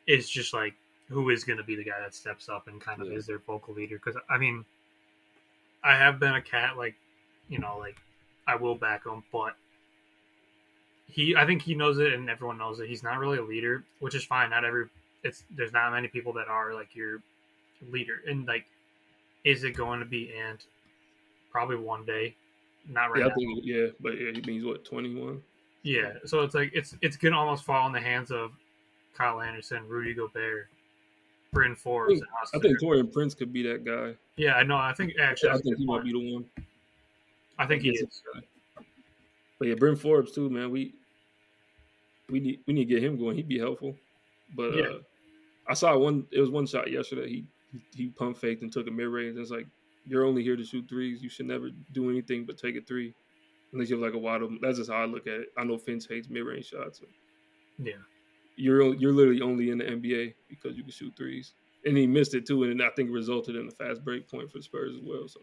It's 0.06 0.28
just 0.28 0.52
like 0.52 0.74
who 1.08 1.30
is 1.30 1.44
going 1.44 1.58
to 1.58 1.64
be 1.64 1.76
the 1.76 1.84
guy 1.84 2.00
that 2.00 2.14
steps 2.14 2.48
up 2.48 2.68
and 2.68 2.80
kind 2.80 3.00
of 3.00 3.08
Yeah. 3.08 3.18
is 3.18 3.26
their 3.26 3.38
vocal 3.38 3.74
leader? 3.74 3.96
Because 3.96 4.20
I 4.28 4.38
mean, 4.38 4.64
I 5.82 5.96
have 5.96 6.18
been 6.18 6.34
a 6.34 6.42
cat 6.42 6.76
like, 6.76 6.94
you 7.48 7.58
know, 7.58 7.78
like 7.78 7.96
I 8.46 8.56
will 8.56 8.74
back 8.74 9.06
him, 9.06 9.22
but 9.32 9.56
he, 11.08 11.36
I 11.36 11.46
think 11.46 11.62
he 11.62 11.74
knows 11.74 11.98
it, 11.98 12.12
and 12.12 12.28
everyone 12.28 12.58
knows 12.58 12.80
it. 12.80 12.88
He's 12.88 13.02
not 13.02 13.18
really 13.18 13.38
a 13.38 13.42
leader, 13.42 13.84
which 14.00 14.14
is 14.14 14.24
fine. 14.24 14.50
Not 14.50 14.64
every, 14.64 14.86
it's 15.22 15.44
there's 15.50 15.72
not 15.72 15.92
many 15.92 16.08
people 16.08 16.32
that 16.34 16.48
are 16.48 16.74
like 16.74 16.94
your 16.94 17.22
leader, 17.90 18.22
and 18.26 18.46
like, 18.46 18.66
is 19.44 19.62
it 19.62 19.76
going 19.76 20.00
to 20.00 20.06
be 20.06 20.34
Ant? 20.34 20.66
Probably 21.52 21.76
one 21.76 22.04
day, 22.04 22.34
not 22.88 23.06
right 23.06 23.20
yeah, 23.20 23.28
now. 23.28 23.34
think 23.34 23.60
yeah, 23.62 23.86
but 24.00 24.20
yeah, 24.20 24.32
he 24.32 24.42
means 24.42 24.64
what 24.64 24.84
twenty 24.84 25.14
one. 25.14 25.40
Yeah, 25.82 26.14
so 26.24 26.40
it's 26.42 26.54
like 26.54 26.70
it's 26.74 26.94
it's 27.00 27.16
gonna 27.16 27.38
almost 27.38 27.64
fall 27.64 27.86
in 27.86 27.92
the 27.92 28.00
hands 28.00 28.30
of 28.30 28.50
Kyle 29.16 29.40
Anderson, 29.40 29.88
Rudy 29.88 30.12
Gobert, 30.12 30.68
Bryn 31.56 31.74
Forbes, 31.74 32.20
and 32.20 32.28
I 32.54 32.58
think. 32.58 32.80
Taurean 32.80 33.12
Prince 33.12 33.34
could 33.34 33.52
be 33.52 33.62
that 33.64 33.84
guy. 33.84 34.14
yeah, 34.36 34.54
I 34.54 34.62
know. 34.62 34.76
I 34.76 34.92
think 34.94 35.12
actually, 35.20 35.48
I 35.50 35.52
that's 35.54 35.64
think 35.64 35.78
he 35.78 35.84
might 35.86 36.04
be 36.04 36.12
the 36.12 36.34
one. 36.34 36.44
I 37.58 37.66
think 37.66 37.82
he 37.82 37.90
is. 37.90 38.22
But 39.58 39.68
yeah, 39.68 39.74
Bryn 39.74 39.96
Forbes 39.96 40.32
too, 40.32 40.50
man. 40.50 40.70
We 40.70 40.94
we 42.28 42.40
need 42.40 42.60
we 42.66 42.74
need 42.74 42.86
to 42.88 42.94
get 42.94 43.02
him 43.02 43.18
going. 43.18 43.36
He'd 43.36 43.48
be 43.48 43.58
helpful. 43.58 43.96
But 44.54 44.74
Yeah. 44.76 44.82
uh, 44.84 44.98
I 45.68 45.74
saw 45.74 45.96
one. 45.96 46.26
It 46.30 46.40
was 46.40 46.50
one 46.50 46.66
shot 46.66 46.90
yesterday. 46.90 47.28
He 47.28 47.44
he, 47.94 48.06
pump 48.08 48.36
faked 48.38 48.62
and 48.62 48.72
took 48.72 48.86
a 48.86 48.90
mid 48.90 49.08
range. 49.08 49.36
It's 49.38 49.50
like 49.50 49.66
you're 50.06 50.24
only 50.24 50.42
here 50.42 50.56
to 50.56 50.64
shoot 50.64 50.86
threes. 50.88 51.22
You 51.22 51.28
should 51.28 51.46
never 51.46 51.70
do 51.92 52.08
anything 52.10 52.44
but 52.44 52.56
take 52.58 52.76
a 52.76 52.80
three, 52.80 53.12
unless 53.72 53.90
you 53.90 53.96
have 53.96 54.04
like 54.04 54.14
a 54.14 54.18
wide 54.18 54.42
open. 54.42 54.58
That's 54.62 54.78
just 54.78 54.90
how 54.90 54.96
I 55.02 55.06
look 55.06 55.26
at 55.26 55.40
it. 55.40 55.48
I 55.58 55.64
know 55.64 55.76
Finch 55.78 56.06
hates 56.08 56.28
mid 56.28 56.44
range 56.44 56.66
shots. 56.66 57.00
Yeah, 57.78 57.94
You're 58.56 58.94
you're 58.94 59.12
literally 59.12 59.42
only 59.42 59.70
in 59.70 59.78
the 59.78 59.84
NBA 59.84 60.34
because 60.48 60.76
you 60.76 60.82
can 60.82 60.92
shoot 60.92 61.14
threes. 61.16 61.52
And 61.84 61.96
he 61.96 62.06
missed 62.06 62.34
it 62.34 62.46
too, 62.46 62.64
and 62.64 62.82
I 62.82 62.88
think 62.96 63.10
it 63.10 63.12
resulted 63.12 63.54
in 63.54 63.68
a 63.68 63.70
fast 63.70 64.04
break 64.04 64.28
point 64.28 64.50
for 64.50 64.58
the 64.58 64.64
Spurs 64.64 64.94
as 64.96 65.02
well. 65.02 65.28
So 65.28 65.40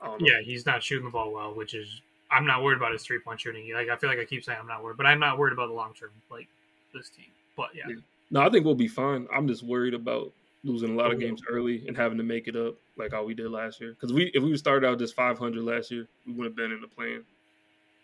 I 0.00 0.06
don't 0.06 0.20
know. 0.20 0.28
yeah, 0.28 0.40
he's 0.42 0.64
not 0.64 0.82
shooting 0.82 1.06
the 1.06 1.10
ball 1.10 1.32
well, 1.32 1.54
which 1.54 1.74
is 1.74 2.02
I'm 2.30 2.46
not 2.46 2.62
worried 2.62 2.76
about 2.76 2.92
his 2.92 3.02
three 3.02 3.18
point 3.18 3.40
shooting. 3.40 3.72
Like 3.74 3.88
I 3.88 3.96
feel 3.96 4.08
like 4.08 4.18
I 4.18 4.24
keep 4.24 4.44
saying 4.44 4.58
I'm 4.60 4.68
not 4.68 4.84
worried, 4.84 4.96
but 4.96 5.06
I'm 5.06 5.18
not 5.18 5.38
worried 5.38 5.52
about 5.52 5.68
the 5.68 5.74
long 5.74 5.92
term 5.94 6.10
like 6.30 6.46
this 6.94 7.08
team. 7.08 7.26
But 7.56 7.70
yeah, 7.74 7.84
Yeah. 7.88 7.96
No, 8.30 8.42
I 8.42 8.50
think 8.50 8.64
we'll 8.64 8.76
be 8.76 8.88
fine. 8.88 9.26
I'm 9.34 9.48
just 9.48 9.64
worried 9.64 9.94
about 9.94 10.32
losing 10.62 10.90
a 10.90 10.94
lot 10.94 11.12
of 11.12 11.18
games 11.18 11.42
early 11.50 11.84
and 11.88 11.96
having 11.96 12.18
to 12.18 12.24
make 12.24 12.46
it 12.46 12.54
up 12.54 12.74
like 12.96 13.12
how 13.12 13.24
we 13.24 13.34
did 13.34 13.50
last 13.50 13.80
year. 13.80 13.92
Because 13.92 14.12
we, 14.12 14.30
if 14.34 14.42
we 14.42 14.56
started 14.56 14.86
out 14.86 14.98
just 14.98 15.14
500 15.14 15.62
last 15.62 15.90
year, 15.90 16.06
we 16.26 16.34
would 16.34 16.44
have 16.44 16.56
been 16.56 16.70
in 16.70 16.80
the 16.80 16.86
plan. 16.86 17.24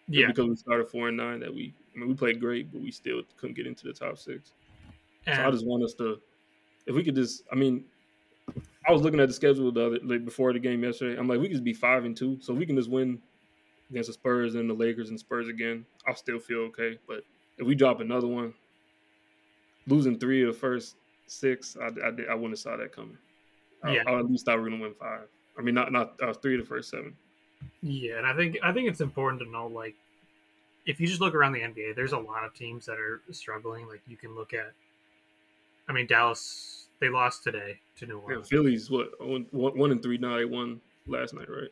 Yeah, 0.09 0.29
because 0.29 0.49
we 0.49 0.57
started 0.57 0.88
four 0.88 1.09
and 1.09 1.16
nine, 1.16 1.40
that 1.40 1.53
we, 1.53 1.75
I 1.95 1.99
mean, 1.99 2.09
we 2.09 2.14
played 2.14 2.40
great, 2.40 2.71
but 2.73 2.81
we 2.81 2.90
still 2.90 3.23
couldn't 3.37 3.57
get 3.57 3.66
into 3.66 3.87
the 3.87 3.92
top 3.92 4.19
six. 4.19 4.53
So 5.27 5.33
I 5.33 5.51
just 5.51 5.66
want 5.66 5.83
us 5.83 5.95
to, 5.95 6.21
if 6.87 6.95
we 6.95 7.03
could 7.03 7.16
just, 7.16 7.42
I 7.51 7.57
mean, 7.57 7.85
I 8.88 8.92
was 8.92 9.03
looking 9.03 9.19
at 9.19 9.27
the 9.27 9.35
schedule 9.35 9.73
the 9.73 9.87
other, 9.87 9.99
like 10.05 10.25
before 10.25 10.53
the 10.53 10.61
game 10.61 10.85
yesterday. 10.85 11.19
I'm 11.19 11.27
like, 11.27 11.40
we 11.40 11.47
could 11.47 11.55
just 11.55 11.64
be 11.64 11.73
five 11.73 12.05
and 12.05 12.16
two, 12.16 12.38
so 12.40 12.55
we 12.55 12.64
can 12.66 12.77
just 12.77 12.88
win 12.88 13.21
against 13.90 14.07
the 14.09 14.12
Spurs 14.12 14.55
and 14.55 14.71
the 14.71 14.75
Lakers 14.75 15.11
and 15.11 15.19
Spurs 15.19 15.49
again. 15.49 15.85
I'll 16.07 16.14
still 16.14 16.38
feel 16.38 16.59
okay. 16.61 16.99
But 17.09 17.25
if 17.59 17.66
we 17.66 17.75
drop 17.75 17.99
another 18.01 18.29
one, 18.29 18.55
losing 19.88 20.19
three 20.19 20.42
of 20.42 20.55
the 20.55 20.59
first 20.61 20.97
six, 21.27 21.77
I, 21.81 21.87
I, 21.87 22.11
did- 22.12 22.29
I 22.29 22.35
wouldn't 22.35 22.53
have 22.53 22.59
saw 22.61 22.77
that 22.77 22.92
coming. 22.95 23.19
I, 23.83 23.95
Yeah. 23.95 24.03
I 24.07 24.19
at 24.19 24.31
least 24.31 24.45
thought 24.47 24.57
we 24.59 24.62
were 24.62 24.71
gonna 24.71 24.83
win 24.83 24.95
five. 24.95 25.27
I 25.59 25.62
mean, 25.62 25.75
not 25.75 25.90
not 25.90 26.21
uh, 26.23 26.33
three 26.33 26.55
of 26.55 26.61
the 26.61 26.66
first 26.66 26.90
seven. 26.90 27.16
Yeah, 27.83 28.19
and 28.19 28.27
I 28.27 28.35
think 28.35 28.59
I 28.62 28.73
think 28.73 28.88
it's 28.88 29.01
important 29.01 29.42
to 29.42 29.51
know 29.51 29.66
like 29.66 29.95
if 30.87 31.01
you 31.01 31.07
just 31.07 31.21
look 31.21 31.35
around 31.35 31.53
the 31.53 31.61
NBA, 31.61 31.95
there's 31.97 32.12
a 32.12 32.19
lot 32.19 32.45
of 32.45 32.55
teams 32.55 32.87
that 32.87 32.99
are 32.99 33.21
struggling. 33.33 33.88
Like 33.88 34.01
you 34.07 34.16
can 34.16 34.35
look 34.35 34.55
at, 34.55 34.73
I 35.88 35.92
mean, 35.92 36.07
Dallas 36.07 36.87
they 37.01 37.09
lost 37.09 37.45
today 37.45 37.79
to 37.99 38.07
New 38.07 38.19
Yeah, 38.19 38.23
Orleans. 38.25 38.49
Philly's 38.49 38.90
what 38.90 39.25
one, 39.25 39.47
one 39.53 39.90
and 39.90 40.03
three 40.03 40.19
now. 40.19 40.37
They 40.37 40.45
won 40.45 40.81
last 41.07 41.35
night, 41.35 41.49
right? 41.51 41.71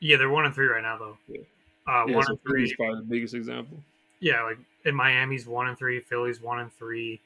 Yeah, 0.00 0.16
they're 0.16 0.30
one 0.30 0.44
and 0.44 0.54
three 0.54 0.66
right 0.66 0.82
now 0.82 0.98
though. 0.98 1.16
Yeah. 1.28 1.40
Uh, 1.86 2.06
yeah, 2.06 2.14
one 2.14 2.24
so 2.24 2.30
and 2.32 2.42
three. 2.42 2.64
is 2.64 2.72
probably 2.74 3.00
the 3.00 3.06
biggest 3.06 3.34
example. 3.34 3.78
Yeah, 4.20 4.42
like 4.44 4.58
in 4.84 4.94
Miami's 4.94 5.46
one 5.46 5.68
and 5.68 5.76
three, 5.76 5.98
Philly's 6.00 6.40
one 6.40 6.60
and 6.60 6.72
three. 6.72 7.20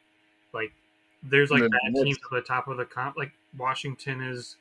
Like 0.53 0.73
there's 1.23 1.51
like 1.51 1.63
And 1.63 1.71
bad 1.71 1.95
the 1.95 2.05
teams 2.05 2.19
at 2.19 2.31
the 2.31 2.41
top 2.41 2.69
of 2.69 2.77
the 2.77 2.85
comp. 2.85 3.17
Like 3.17 3.33
Washington 3.57 4.23
is 4.23 4.57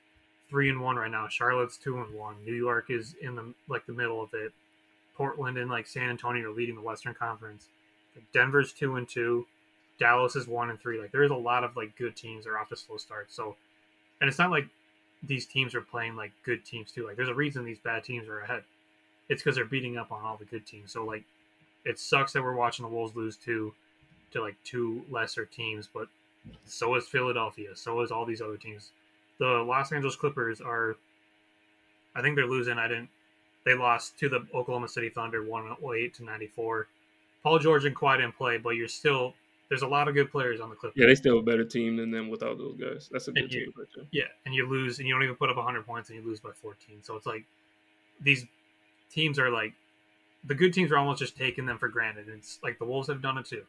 three 0.49 0.69
and 0.69 0.81
one 0.81 0.95
right 0.95 1.11
now. 1.11 1.27
Charlotte's 1.27 1.77
two 1.77 1.97
and 2.01 2.13
one. 2.13 2.35
New 2.45 2.53
York 2.53 2.89
is 2.89 3.15
in 3.21 3.35
the 3.35 3.53
like 3.67 3.85
the 3.85 3.93
middle 3.93 4.21
of 4.21 4.29
it. 4.33 4.53
Portland 5.15 5.57
and 5.57 5.69
like 5.69 5.87
San 5.87 6.09
Antonio 6.09 6.49
are 6.49 6.53
leading 6.53 6.75
the 6.75 6.81
Western 6.81 7.13
Conference. 7.13 7.67
Denver's 8.33 8.73
two 8.73 8.95
and 8.95 9.07
two. 9.07 9.45
Dallas 9.99 10.35
is 10.35 10.47
one 10.47 10.69
and 10.69 10.79
three. 10.79 10.99
Like 10.99 11.11
there's 11.11 11.31
a 11.31 11.35
lot 11.35 11.63
of 11.63 11.75
like 11.75 11.95
good 11.97 12.15
teams 12.15 12.43
that 12.45 12.51
are 12.51 12.59
off 12.59 12.69
to 12.69 12.75
slow 12.75 12.97
starts. 12.97 13.33
So, 13.33 13.55
and 14.19 14.27
it's 14.27 14.39
not 14.39 14.51
like 14.51 14.67
these 15.23 15.45
teams 15.45 15.73
are 15.73 15.81
playing 15.81 16.15
like 16.15 16.31
good 16.43 16.65
teams 16.65 16.91
too. 16.91 17.05
Like 17.05 17.15
there's 17.15 17.29
a 17.29 17.33
reason 17.33 17.63
these 17.65 17.79
bad 17.79 18.03
teams 18.03 18.27
are 18.27 18.41
ahead. 18.41 18.63
It's 19.29 19.41
because 19.41 19.55
they're 19.55 19.65
beating 19.65 19.97
up 19.97 20.11
on 20.11 20.23
all 20.23 20.37
the 20.37 20.45
good 20.45 20.65
teams. 20.65 20.91
So 20.91 21.05
like 21.05 21.23
it 21.85 21.99
sucks 21.99 22.33
that 22.33 22.43
we're 22.43 22.55
watching 22.55 22.83
the 22.83 22.89
Wolves 22.91 23.15
lose 23.15 23.37
to 23.37 23.73
to 24.31 24.41
like 24.41 24.55
two 24.63 25.03
lesser 25.09 25.45
teams, 25.45 25.87
but 25.91 26.07
so 26.65 26.95
is 26.95 27.07
Philadelphia, 27.07 27.69
so 27.75 28.01
is 28.01 28.11
all 28.11 28.25
these 28.25 28.41
other 28.41 28.57
teams. 28.57 28.91
The 29.39 29.45
Los 29.45 29.91
Angeles 29.91 30.15
Clippers 30.15 30.61
are 30.61 30.95
I 32.15 32.21
think 32.21 32.35
they're 32.35 32.47
losing. 32.47 32.77
I 32.77 32.87
didn't 32.87 33.09
they 33.65 33.73
lost 33.73 34.17
to 34.19 34.29
the 34.29 34.45
Oklahoma 34.53 34.87
City 34.87 35.09
Thunder 35.09 35.43
108 35.43 36.13
to 36.15 36.23
94. 36.23 36.87
Paul 37.43 37.59
George 37.59 37.85
and 37.85 37.95
Kawhi 37.95 38.17
didn't 38.17 38.37
play, 38.37 38.57
but 38.57 38.71
you're 38.71 38.87
still 38.87 39.33
there's 39.69 39.81
a 39.81 39.87
lot 39.87 40.07
of 40.07 40.13
good 40.13 40.31
players 40.31 40.61
on 40.61 40.69
the 40.69 40.75
Clippers. 40.75 40.95
Yeah, 40.95 41.07
they 41.07 41.15
still 41.15 41.39
a 41.39 41.41
better 41.41 41.65
team 41.65 41.97
than 41.97 42.11
them 42.11 42.29
without 42.29 42.57
those 42.57 42.77
guys. 42.77 43.09
That's 43.11 43.27
a 43.27 43.31
good 43.31 43.51
you- 43.51 43.65
team. 43.65 43.73
Right. 43.75 44.07
Yeah, 44.11 44.25
and 44.45 44.53
you 44.53 44.69
lose, 44.69 44.99
and 44.99 45.07
you 45.07 45.13
don't 45.13 45.23
even 45.23 45.35
put 45.35 45.49
up 45.49 45.57
100 45.57 45.85
points, 45.85 46.09
and 46.09 46.19
you 46.19 46.25
lose 46.25 46.39
by 46.39 46.51
14. 46.51 47.01
So 47.01 47.15
it's 47.15 47.25
like 47.25 47.45
these 48.21 48.45
teams 49.11 49.39
are 49.39 49.49
like 49.49 49.73
the 50.43 50.53
good 50.53 50.73
teams 50.73 50.91
are 50.91 50.97
almost 50.97 51.19
just 51.19 51.35
taking 51.35 51.65
them 51.65 51.79
for 51.79 51.87
granted. 51.87 52.27
And 52.27 52.37
it's 52.37 52.59
like 52.61 52.77
the 52.77 52.85
Wolves 52.85 53.07
have 53.07 53.21
done 53.21 53.37
it 53.37 53.45
too. 53.45 53.63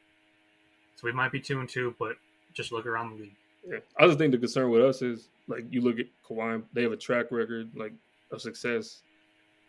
So 0.96 1.04
we 1.04 1.12
might 1.12 1.32
be 1.32 1.40
two 1.40 1.60
and 1.60 1.68
two, 1.68 1.94
but 1.98 2.16
just 2.52 2.72
look 2.72 2.86
around 2.86 3.10
the 3.10 3.22
league. 3.22 3.36
Yeah, 3.68 3.78
I 3.98 4.06
just 4.06 4.18
think 4.18 4.32
the 4.32 4.38
concern 4.38 4.70
with 4.70 4.82
us 4.82 5.02
is 5.02 5.28
like 5.48 5.64
you 5.70 5.80
look 5.80 5.98
at 5.98 6.06
Kawhi, 6.28 6.62
they 6.72 6.82
have 6.82 6.92
a 6.92 6.96
track 6.96 7.26
record 7.30 7.70
like 7.74 7.92
of 8.30 8.40
success. 8.40 9.00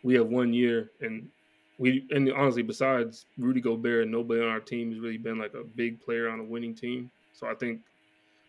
We 0.02 0.14
have 0.14 0.28
one 0.28 0.52
year, 0.52 0.90
and 1.00 1.28
we 1.78 2.06
and 2.10 2.30
honestly, 2.32 2.62
besides 2.62 3.26
Rudy 3.38 3.60
Gobert, 3.60 4.08
nobody 4.08 4.40
on 4.40 4.48
our 4.48 4.60
team 4.60 4.90
has 4.90 5.00
really 5.00 5.16
been 5.18 5.38
like 5.38 5.54
a 5.54 5.64
big 5.64 6.00
player 6.00 6.28
on 6.28 6.40
a 6.40 6.44
winning 6.44 6.74
team. 6.74 7.10
So 7.32 7.48
I 7.48 7.54
think 7.54 7.80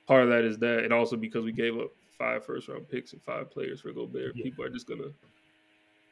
part 0.07 0.23
of 0.23 0.29
that 0.29 0.43
is 0.43 0.57
that, 0.59 0.83
and 0.83 0.93
also 0.93 1.15
because 1.15 1.45
we 1.45 1.51
gave 1.51 1.77
up 1.77 1.89
five 2.17 2.45
first 2.45 2.67
round 2.67 2.87
picks 2.89 3.13
and 3.13 3.21
five 3.23 3.49
players 3.49 3.81
for 3.81 3.91
Gobert, 3.91 4.35
Yeah. 4.35 4.43
people 4.43 4.65
are 4.65 4.69
just 4.69 4.87
gonna. 4.87 5.11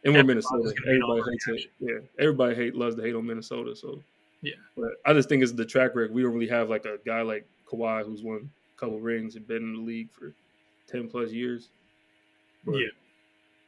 And 0.03 0.13
we're 0.13 0.23
Minnesota. 0.23 0.73
Everybody 0.87 1.21
hates 1.31 1.47
it. 1.65 1.71
Yeah, 1.79 1.99
everybody 2.19 2.55
hate 2.55 2.75
loves 2.75 2.95
to 2.95 3.01
hate 3.01 3.15
on 3.15 3.25
Minnesota. 3.25 3.75
So 3.75 4.01
Yeah. 4.41 4.53
but 4.75 4.93
I 5.05 5.13
just 5.13 5.27
think 5.29 5.43
it's 5.43 5.51
the 5.51 5.65
track 5.65 5.95
record. 5.95 6.11
We 6.13 6.21
don't 6.23 6.33
really 6.33 6.47
have 6.47 6.69
like 6.69 6.85
a 6.85 6.97
guy 7.05 7.21
like 7.21 7.45
Kawhi 7.67 8.05
who's 8.05 8.23
won 8.23 8.49
couple 8.77 8.99
rings 8.99 9.35
and 9.35 9.47
been 9.47 9.57
in 9.57 9.73
the 9.73 9.79
league 9.81 10.09
for 10.11 10.33
ten 10.87 11.07
plus 11.09 11.31
years. 11.31 11.69
But, 12.65 12.75
Yeah. 12.77 12.87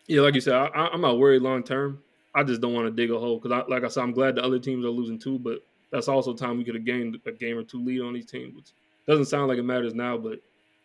yeah, 0.08 0.22
like 0.22 0.36
you 0.36 0.42
said, 0.42 0.54
I, 0.56 0.68
I'm 0.88 1.02
not 1.02 1.20
worried 1.20 1.42
long 1.42 1.64
term. 1.64 2.04
I 2.36 2.44
just 2.44 2.62
don't 2.62 2.74
want 2.74 2.86
to 2.88 2.92
dig 2.92 3.12
a 3.12 3.20
hole 3.20 3.40
because, 3.40 3.52
I, 3.52 3.68
like 3.68 3.84
I 3.84 3.88
said, 3.88 4.04
I'm 4.04 4.12
glad 4.12 4.36
the 4.36 4.44
other 4.44 4.60
teams 4.60 4.86
are 4.86 4.90
losing 4.90 5.18
too. 5.20 5.40
But 5.40 5.60
that's 5.92 6.08
also 6.08 6.34
time 6.34 6.58
we 6.58 6.64
could 6.64 6.76
have 6.76 6.86
gained 6.86 7.20
a 7.26 7.32
game 7.32 7.58
or 7.58 7.64
two 7.64 7.84
lead 7.84 8.02
on 8.02 8.14
these 8.14 8.28
teams, 8.30 8.56
which 8.56 8.72
doesn't 9.08 9.26
sound 9.26 9.48
like 9.48 9.58
it 9.58 9.64
matters 9.64 9.94
now. 9.96 10.18
But 10.18 10.40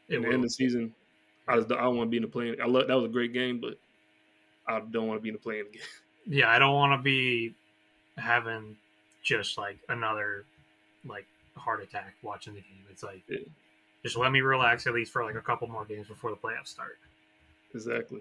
in 0.08 0.22
the 0.22 0.28
end 0.28 0.36
of 0.36 0.42
the 0.42 0.50
season, 0.50 0.94
I 1.46 1.56
just 1.56 1.70
I 1.70 1.82
don't 1.82 1.96
want 1.96 2.08
to 2.08 2.10
be 2.10 2.16
in 2.16 2.22
the 2.22 2.28
playing. 2.28 2.56
I 2.62 2.66
love 2.66 2.88
that 2.88 2.94
was 2.94 3.04
a 3.04 3.08
great 3.12 3.32
game, 3.32 3.60
but 3.60 3.78
I 4.66 4.80
don't 4.80 5.06
want 5.06 5.18
to 5.18 5.22
be 5.22 5.28
in 5.28 5.34
the 5.34 5.40
playing 5.40 5.66
again. 5.68 5.82
yeah, 6.26 6.50
I 6.50 6.58
don't 6.58 6.74
want 6.74 6.98
to 6.98 7.02
be 7.02 7.54
having 8.16 8.76
just 9.22 9.58
like 9.58 9.78
another 9.88 10.44
like 11.06 11.26
heart 11.56 11.82
attack 11.82 12.14
watching 12.22 12.54
the 12.54 12.60
game. 12.60 12.84
It's 12.90 13.02
like 13.02 13.22
Yeah. 13.28 13.38
Just 14.04 14.16
let 14.16 14.30
me 14.32 14.40
relax 14.42 14.86
at 14.86 14.94
least 14.94 15.12
for 15.12 15.24
like 15.24 15.34
a 15.34 15.40
couple 15.40 15.66
more 15.66 15.84
games 15.84 16.06
before 16.08 16.30
the 16.30 16.36
playoffs 16.36 16.68
start. 16.68 16.98
Exactly. 17.74 18.20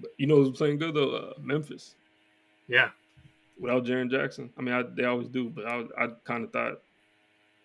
But 0.00 0.10
you 0.16 0.26
know 0.26 0.36
who's 0.36 0.56
playing 0.56 0.78
good 0.78 0.94
though? 0.94 1.10
Uh, 1.14 1.32
Memphis. 1.40 1.94
Yeah, 2.68 2.90
without 3.60 3.84
Jaren 3.84 4.10
Jackson. 4.10 4.50
I 4.58 4.62
mean, 4.62 4.74
I, 4.74 4.82
they 4.82 5.04
always 5.04 5.28
do, 5.28 5.48
but 5.50 5.66
I, 5.66 5.84
I 5.98 6.08
kind 6.24 6.44
of 6.44 6.52
thought 6.52 6.80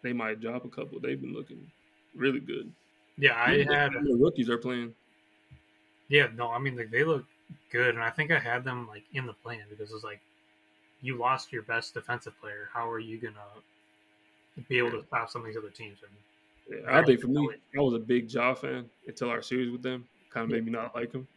they 0.04 0.14
might 0.14 0.40
drop 0.42 0.66
a 0.66 0.70
couple. 0.70 1.00
They've 1.00 1.20
been 1.20 1.34
looking 1.34 1.72
really 2.16 2.40
good. 2.40 2.72
yeah, 3.18 3.34
I 3.34 3.56
Even 3.56 3.68
had 3.74 3.94
the 3.94 4.16
rookies 4.20 4.50
are 4.50 4.58
playing. 4.58 4.94
yeah 6.10 6.28
no, 6.36 6.52
I 6.52 6.60
mean 6.60 6.76
like 6.76 6.92
they 6.92 7.04
look 7.04 7.26
good, 7.72 7.96
and 7.96 8.04
I 8.04 8.10
think 8.10 8.32
I 8.32 8.40
had 8.40 8.64
them 8.64 8.88
like 8.88 9.04
in 9.14 9.26
the 9.26 9.34
plan 9.34 9.62
because 9.70 9.92
it's 9.94 10.04
like 10.04 10.20
you 11.02 11.18
lost 11.18 11.52
your 11.52 11.64
best 11.64 11.94
defensive 11.94 12.40
player. 12.40 12.70
How 12.74 12.90
are 12.90 13.00
you 13.00 13.18
gonna 13.18 13.36
be 14.70 14.78
able 14.78 14.92
to 14.92 15.04
stop 15.08 15.30
some 15.30 15.42
of 15.42 15.48
these 15.48 15.58
other 15.58 15.70
teams? 15.70 15.98
And 16.04 16.12
Yeah, 16.12 16.31
I 16.88 17.04
think 17.04 17.22
for 17.22 17.28
me, 17.28 17.50
I 17.78 17.80
was 17.82 17.94
a 17.94 18.00
big 18.00 18.32
Ja 18.32 18.54
fan 18.54 18.86
until 19.08 19.30
our 19.30 19.42
series 19.42 19.72
with 19.72 19.82
them. 19.84 20.06
Kind 20.32 20.46
of 20.46 20.50
made 20.52 20.66
me 20.66 20.72
not 20.72 20.96
like 20.96 21.12
him. 21.12 21.28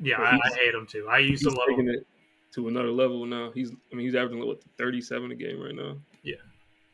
yeah, 0.00 0.20
I, 0.20 0.36
I 0.36 0.54
hate 0.54 0.72
them 0.72 0.86
too. 0.86 1.08
I 1.08 1.18
used 1.18 1.42
to 1.44 1.50
love 1.50 1.66
taking 1.68 1.86
him. 1.88 1.94
it 1.96 2.06
to 2.54 2.68
another 2.68 2.90
level 2.90 3.24
now. 3.26 3.50
He's, 3.52 3.70
I 3.70 3.94
mean, 3.96 4.06
he's 4.06 4.14
averaging 4.14 4.46
what 4.46 4.62
thirty-seven 4.78 5.30
a 5.30 5.34
game 5.34 5.60
right 5.60 5.74
now. 5.74 5.96
Yeah. 6.22 6.36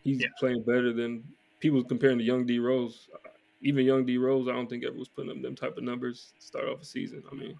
he's 0.04 0.20
Yeah. 0.20 0.28
playing 0.38 0.62
better 0.62 0.92
than 0.92 1.24
people 1.58 1.82
comparing 1.84 2.18
to 2.18 2.24
Young 2.24 2.46
D 2.46 2.58
Rose. 2.58 3.08
Even 3.62 3.84
Young 3.84 4.06
D 4.06 4.16
Rose, 4.16 4.48
I 4.48 4.52
don't 4.52 4.68
think 4.70 4.84
ever 4.84 4.96
was 4.96 5.08
putting 5.08 5.30
up 5.30 5.42
them 5.42 5.54
type 5.56 5.76
of 5.76 5.82
numbers 5.84 6.32
to 6.38 6.46
start 6.46 6.68
off 6.68 6.80
a 6.80 6.84
season. 6.84 7.22
I 7.30 7.34
mean, 7.34 7.58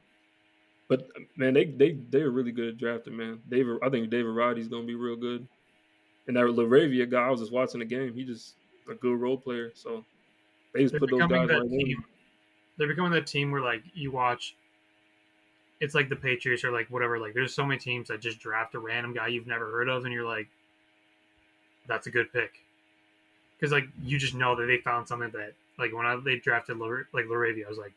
but 0.88 1.08
man, 1.36 1.52
they 1.54 1.64
they 1.66 1.98
they're 2.10 2.30
really 2.30 2.52
good 2.52 2.68
at 2.68 2.78
drafting. 2.78 3.16
Man, 3.16 3.40
David, 3.48 3.78
I 3.82 3.88
think 3.90 4.08
David 4.10 4.30
Roddy's 4.30 4.68
gonna 4.68 4.86
be 4.86 4.94
real 4.94 5.16
good. 5.16 5.46
And 6.26 6.36
that 6.36 6.44
LaRavia 6.44 7.10
guy, 7.10 7.26
I 7.26 7.30
was 7.30 7.40
just 7.40 7.52
watching 7.52 7.80
the 7.80 7.84
game. 7.86 8.14
He 8.14 8.24
just 8.24 8.54
a 8.88 8.94
good 8.94 9.18
role 9.20 9.36
player. 9.36 9.72
So 9.74 10.04
they 10.72 10.82
just 10.82 10.92
They're 10.92 11.00
put 11.00 11.10
those 11.10 11.18
becoming 11.18 11.46
guys 11.46 11.48
that 11.48 11.60
right 11.60 11.70
in. 11.70 11.78
team. 11.86 12.04
They're 12.76 12.88
becoming 12.88 13.12
that 13.12 13.26
team 13.26 13.50
where 13.50 13.60
like 13.62 13.82
you 13.94 14.10
watch. 14.10 14.54
It's 15.80 15.94
like 15.94 16.08
the 16.08 16.16
Patriots 16.16 16.62
or 16.64 16.72
like 16.72 16.88
whatever. 16.88 17.18
Like 17.18 17.34
there's 17.34 17.54
so 17.54 17.64
many 17.64 17.78
teams 17.78 18.08
that 18.08 18.20
just 18.20 18.38
draft 18.38 18.74
a 18.74 18.78
random 18.78 19.14
guy 19.14 19.28
you've 19.28 19.46
never 19.46 19.70
heard 19.70 19.88
of, 19.88 20.04
and 20.04 20.12
you're 20.12 20.26
like, 20.26 20.48
that's 21.86 22.06
a 22.06 22.10
good 22.10 22.32
pick. 22.32 22.52
Because 23.58 23.72
like 23.72 23.88
you 24.02 24.18
just 24.18 24.34
know 24.34 24.54
that 24.56 24.66
they 24.66 24.78
found 24.78 25.08
something 25.08 25.30
that 25.30 25.52
like 25.78 25.92
when 25.94 26.06
I, 26.06 26.16
they 26.22 26.36
drafted 26.36 26.78
Lar- 26.78 27.06
like 27.12 27.26
LaRavia, 27.26 27.66
I 27.66 27.68
was 27.68 27.78
like, 27.78 27.92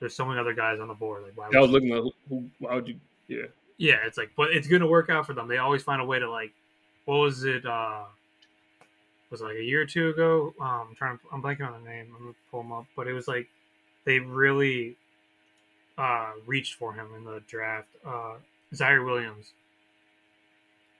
there's 0.00 0.14
so 0.14 0.24
many 0.24 0.38
other 0.38 0.54
guys 0.54 0.80
on 0.80 0.88
the 0.88 0.94
board. 0.94 1.22
Like 1.22 1.36
why? 1.36 1.56
I 1.56 1.60
was 1.60 1.70
looking 1.70 1.92
at 1.92 1.98
who, 1.98 2.12
who 2.28 2.44
why 2.58 2.74
would 2.76 2.88
you? 2.88 2.96
Yeah, 3.28 3.46
yeah, 3.76 3.96
it's 4.06 4.16
like, 4.16 4.30
but 4.36 4.50
it's 4.50 4.66
gonna 4.66 4.86
work 4.86 5.10
out 5.10 5.26
for 5.26 5.34
them. 5.34 5.48
They 5.48 5.58
always 5.58 5.82
find 5.82 6.00
a 6.00 6.04
way 6.04 6.18
to 6.18 6.30
like, 6.30 6.52
what 7.04 7.16
was 7.16 7.44
it? 7.44 7.66
uh 7.66 8.04
Was 9.30 9.42
like 9.42 9.56
a 9.56 9.62
year 9.62 9.82
or 9.82 9.86
two 9.86 10.08
ago? 10.08 10.54
Um, 10.60 10.88
I'm 10.90 10.94
trying. 10.94 11.18
To, 11.18 11.24
I'm 11.32 11.42
blanking 11.42 11.66
on 11.66 11.82
the 11.84 11.88
name. 11.90 12.12
I'm 12.16 12.22
gonna 12.22 12.34
pull 12.50 12.62
them 12.62 12.72
up, 12.72 12.86
but 12.96 13.06
it 13.06 13.12
was 13.12 13.28
like 13.28 13.48
they 14.04 14.20
really 14.20 14.96
uh 15.96 16.32
reached 16.46 16.74
for 16.74 16.92
him 16.94 17.14
in 17.14 17.24
the 17.24 17.40
draft. 17.40 17.88
Uh 18.04 18.36
Ziaire 18.72 19.04
Williams. 19.04 19.52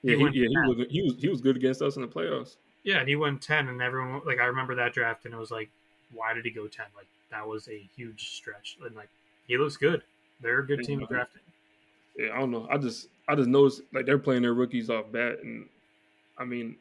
yeah, 0.02 0.14
He 0.16 0.16
he, 0.16 0.30
yeah, 0.32 0.48
he 0.48 0.60
was 0.60 0.86
he 0.90 1.02
was 1.02 1.14
he 1.20 1.28
was 1.28 1.40
good 1.40 1.56
against 1.56 1.82
us 1.82 1.96
in 1.96 2.02
the 2.02 2.08
playoffs. 2.08 2.56
Yeah, 2.82 2.98
and 3.00 3.08
he 3.08 3.16
went 3.16 3.42
ten, 3.42 3.68
and 3.68 3.82
everyone 3.82 4.22
like 4.24 4.38
I 4.38 4.44
remember 4.46 4.74
that 4.76 4.92
draft, 4.92 5.24
and 5.24 5.34
it 5.34 5.36
was 5.36 5.50
like, 5.50 5.70
why 6.12 6.32
did 6.32 6.44
he 6.44 6.50
go 6.50 6.66
ten? 6.68 6.86
Like 6.96 7.06
that 7.30 7.46
was 7.46 7.68
a 7.68 7.78
huge 7.96 8.30
stretch, 8.30 8.78
and 8.82 8.94
like 8.94 9.10
he 9.46 9.58
looks 9.58 9.76
good. 9.76 10.02
They're 10.40 10.60
a 10.60 10.66
good 10.66 10.82
team 10.82 11.00
to 11.00 11.06
Mhm. 11.06 11.08
draft. 11.08 11.32
Yeah, 12.16 12.34
I 12.34 12.38
don't 12.38 12.50
know. 12.50 12.66
I 12.70 12.78
just 12.78 13.08
I 13.28 13.34
just 13.34 13.48
noticed 13.48 13.82
like 13.92 14.06
they're 14.06 14.18
playing 14.18 14.42
their 14.42 14.54
rookies 14.54 14.90
off 14.90 15.10
bat, 15.12 15.38
and 15.40 15.68
I 16.38 16.44
mean 16.44 16.78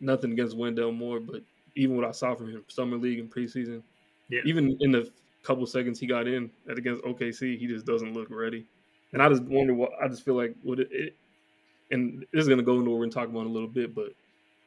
nothing 0.00 0.32
against 0.32 0.56
Wendell 0.56 0.92
Moore, 0.92 1.20
but 1.20 1.42
even 1.76 1.96
what 1.96 2.04
I 2.04 2.10
saw 2.12 2.34
from 2.34 2.50
him 2.50 2.64
summer 2.68 2.96
league 2.96 3.18
and 3.18 3.30
preseason, 3.30 3.82
Yeah. 4.28 4.40
even 4.44 4.76
in 4.80 4.90
the 4.92 5.10
couple 5.42 5.64
seconds 5.66 5.98
he 5.98 6.06
got 6.06 6.26
in 6.28 6.50
at 6.68 6.78
against 6.78 7.02
OKC, 7.04 7.56
he 7.58 7.66
just 7.66 7.86
doesn't 7.86 8.12
look 8.14 8.28
ready. 8.30 8.66
And 9.12 9.22
I 9.22 9.28
just 9.28 9.42
wonder 9.42 9.74
what 9.74 9.92
I 10.02 10.08
just 10.08 10.24
feel 10.24 10.34
like 10.34 10.54
would 10.62 10.80
it, 10.80 10.88
it 10.92 11.16
and 11.90 12.24
this 12.32 12.42
is 12.42 12.48
gonna 12.48 12.62
go 12.62 12.78
into 12.78 12.90
what 12.90 12.98
we're 12.98 13.06
gonna 13.06 13.12
talk 13.12 13.28
about 13.28 13.40
in 13.40 13.46
a 13.46 13.52
little 13.52 13.68
bit, 13.68 13.94
but 13.94 14.12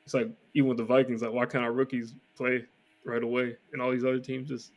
it's 0.06 0.14
like 0.14 0.30
even 0.54 0.68
with 0.70 0.78
the 0.78 0.84
Vikings, 0.84 1.22
like 1.22 1.32
why 1.32 1.46
can't 1.46 1.64
our 1.64 1.72
rookies 1.72 2.14
play 2.36 2.66
right 3.06 3.24
away, 3.24 3.58
and 3.72 3.82
all 3.82 3.92
these 3.92 4.04
other 4.04 4.20
teams 4.20 4.50
just 4.50 4.72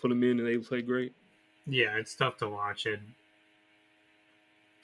put 0.00 0.08
them 0.08 0.22
in 0.22 0.38
and 0.38 0.46
they 0.46 0.58
play 0.58 0.82
great. 0.82 1.12
Yeah, 1.66 1.96
it's 1.96 2.14
tough 2.14 2.36
to 2.38 2.48
watch, 2.48 2.86
it. 2.86 3.00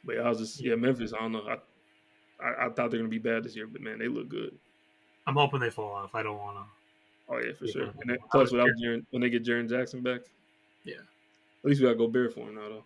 But 0.05 0.18
I 0.18 0.29
was 0.29 0.39
just 0.39 0.61
yeah, 0.61 0.75
Memphis. 0.75 1.12
I 1.12 1.18
don't 1.18 1.33
know. 1.33 1.47
I, 1.47 1.59
I 2.45 2.66
I 2.66 2.68
thought 2.70 2.91
they're 2.91 2.99
gonna 3.01 3.09
be 3.09 3.18
bad 3.18 3.45
this 3.45 3.55
year, 3.55 3.66
but 3.66 3.81
man, 3.81 3.99
they 3.99 4.09
look 4.09 4.29
good. 4.29 4.59
I'm 5.27 5.35
hoping 5.35 5.61
they 5.61 5.70
fall 5.70 5.93
off. 5.93 6.14
I 6.14 6.23
don't 6.23 6.39
want 6.39 6.57
to. 6.57 6.62
Oh 7.29 7.39
yeah, 7.39 7.53
for 7.53 7.66
sure. 7.66 7.91
And 8.07 8.18
plus, 8.31 8.53
without 8.53 8.68
Jaren, 8.83 9.05
when 9.11 9.23
they 9.23 9.31
get 9.31 9.45
Jaren 9.45 9.68
Jackson 9.68 10.03
back, 10.03 10.20
Yeah. 10.85 10.95
At 10.95 11.68
least 11.68 11.81
we 11.81 11.87
got 11.87 11.93
to 11.93 11.99
go 11.99 12.09
bare 12.09 12.29
for 12.29 12.41
him 12.41 12.57
now, 12.57 12.68
though. 12.68 12.85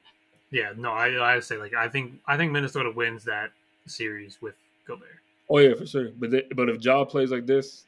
Yeah, 0.51 0.73
no, 0.77 0.93
I 0.93 1.37
I 1.37 1.41
say 1.41 1.57
like 1.57 1.75
I 1.75 1.89
think 1.89 2.21
I 2.27 2.37
think 2.37 2.53
Minnesota 2.53 2.91
wins 2.91 3.25
that 3.25 3.51
series 3.87 4.39
with 4.41 4.55
Gobert. 4.87 5.09
Oh 5.49 5.59
yeah, 5.59 5.75
for 5.75 5.87
sure. 5.87 6.11
But 6.19 6.31
they, 6.31 6.43
but 6.55 6.69
if 6.69 6.83
Ja 6.83 7.05
plays 7.05 7.31
like 7.31 7.47
this, 7.47 7.85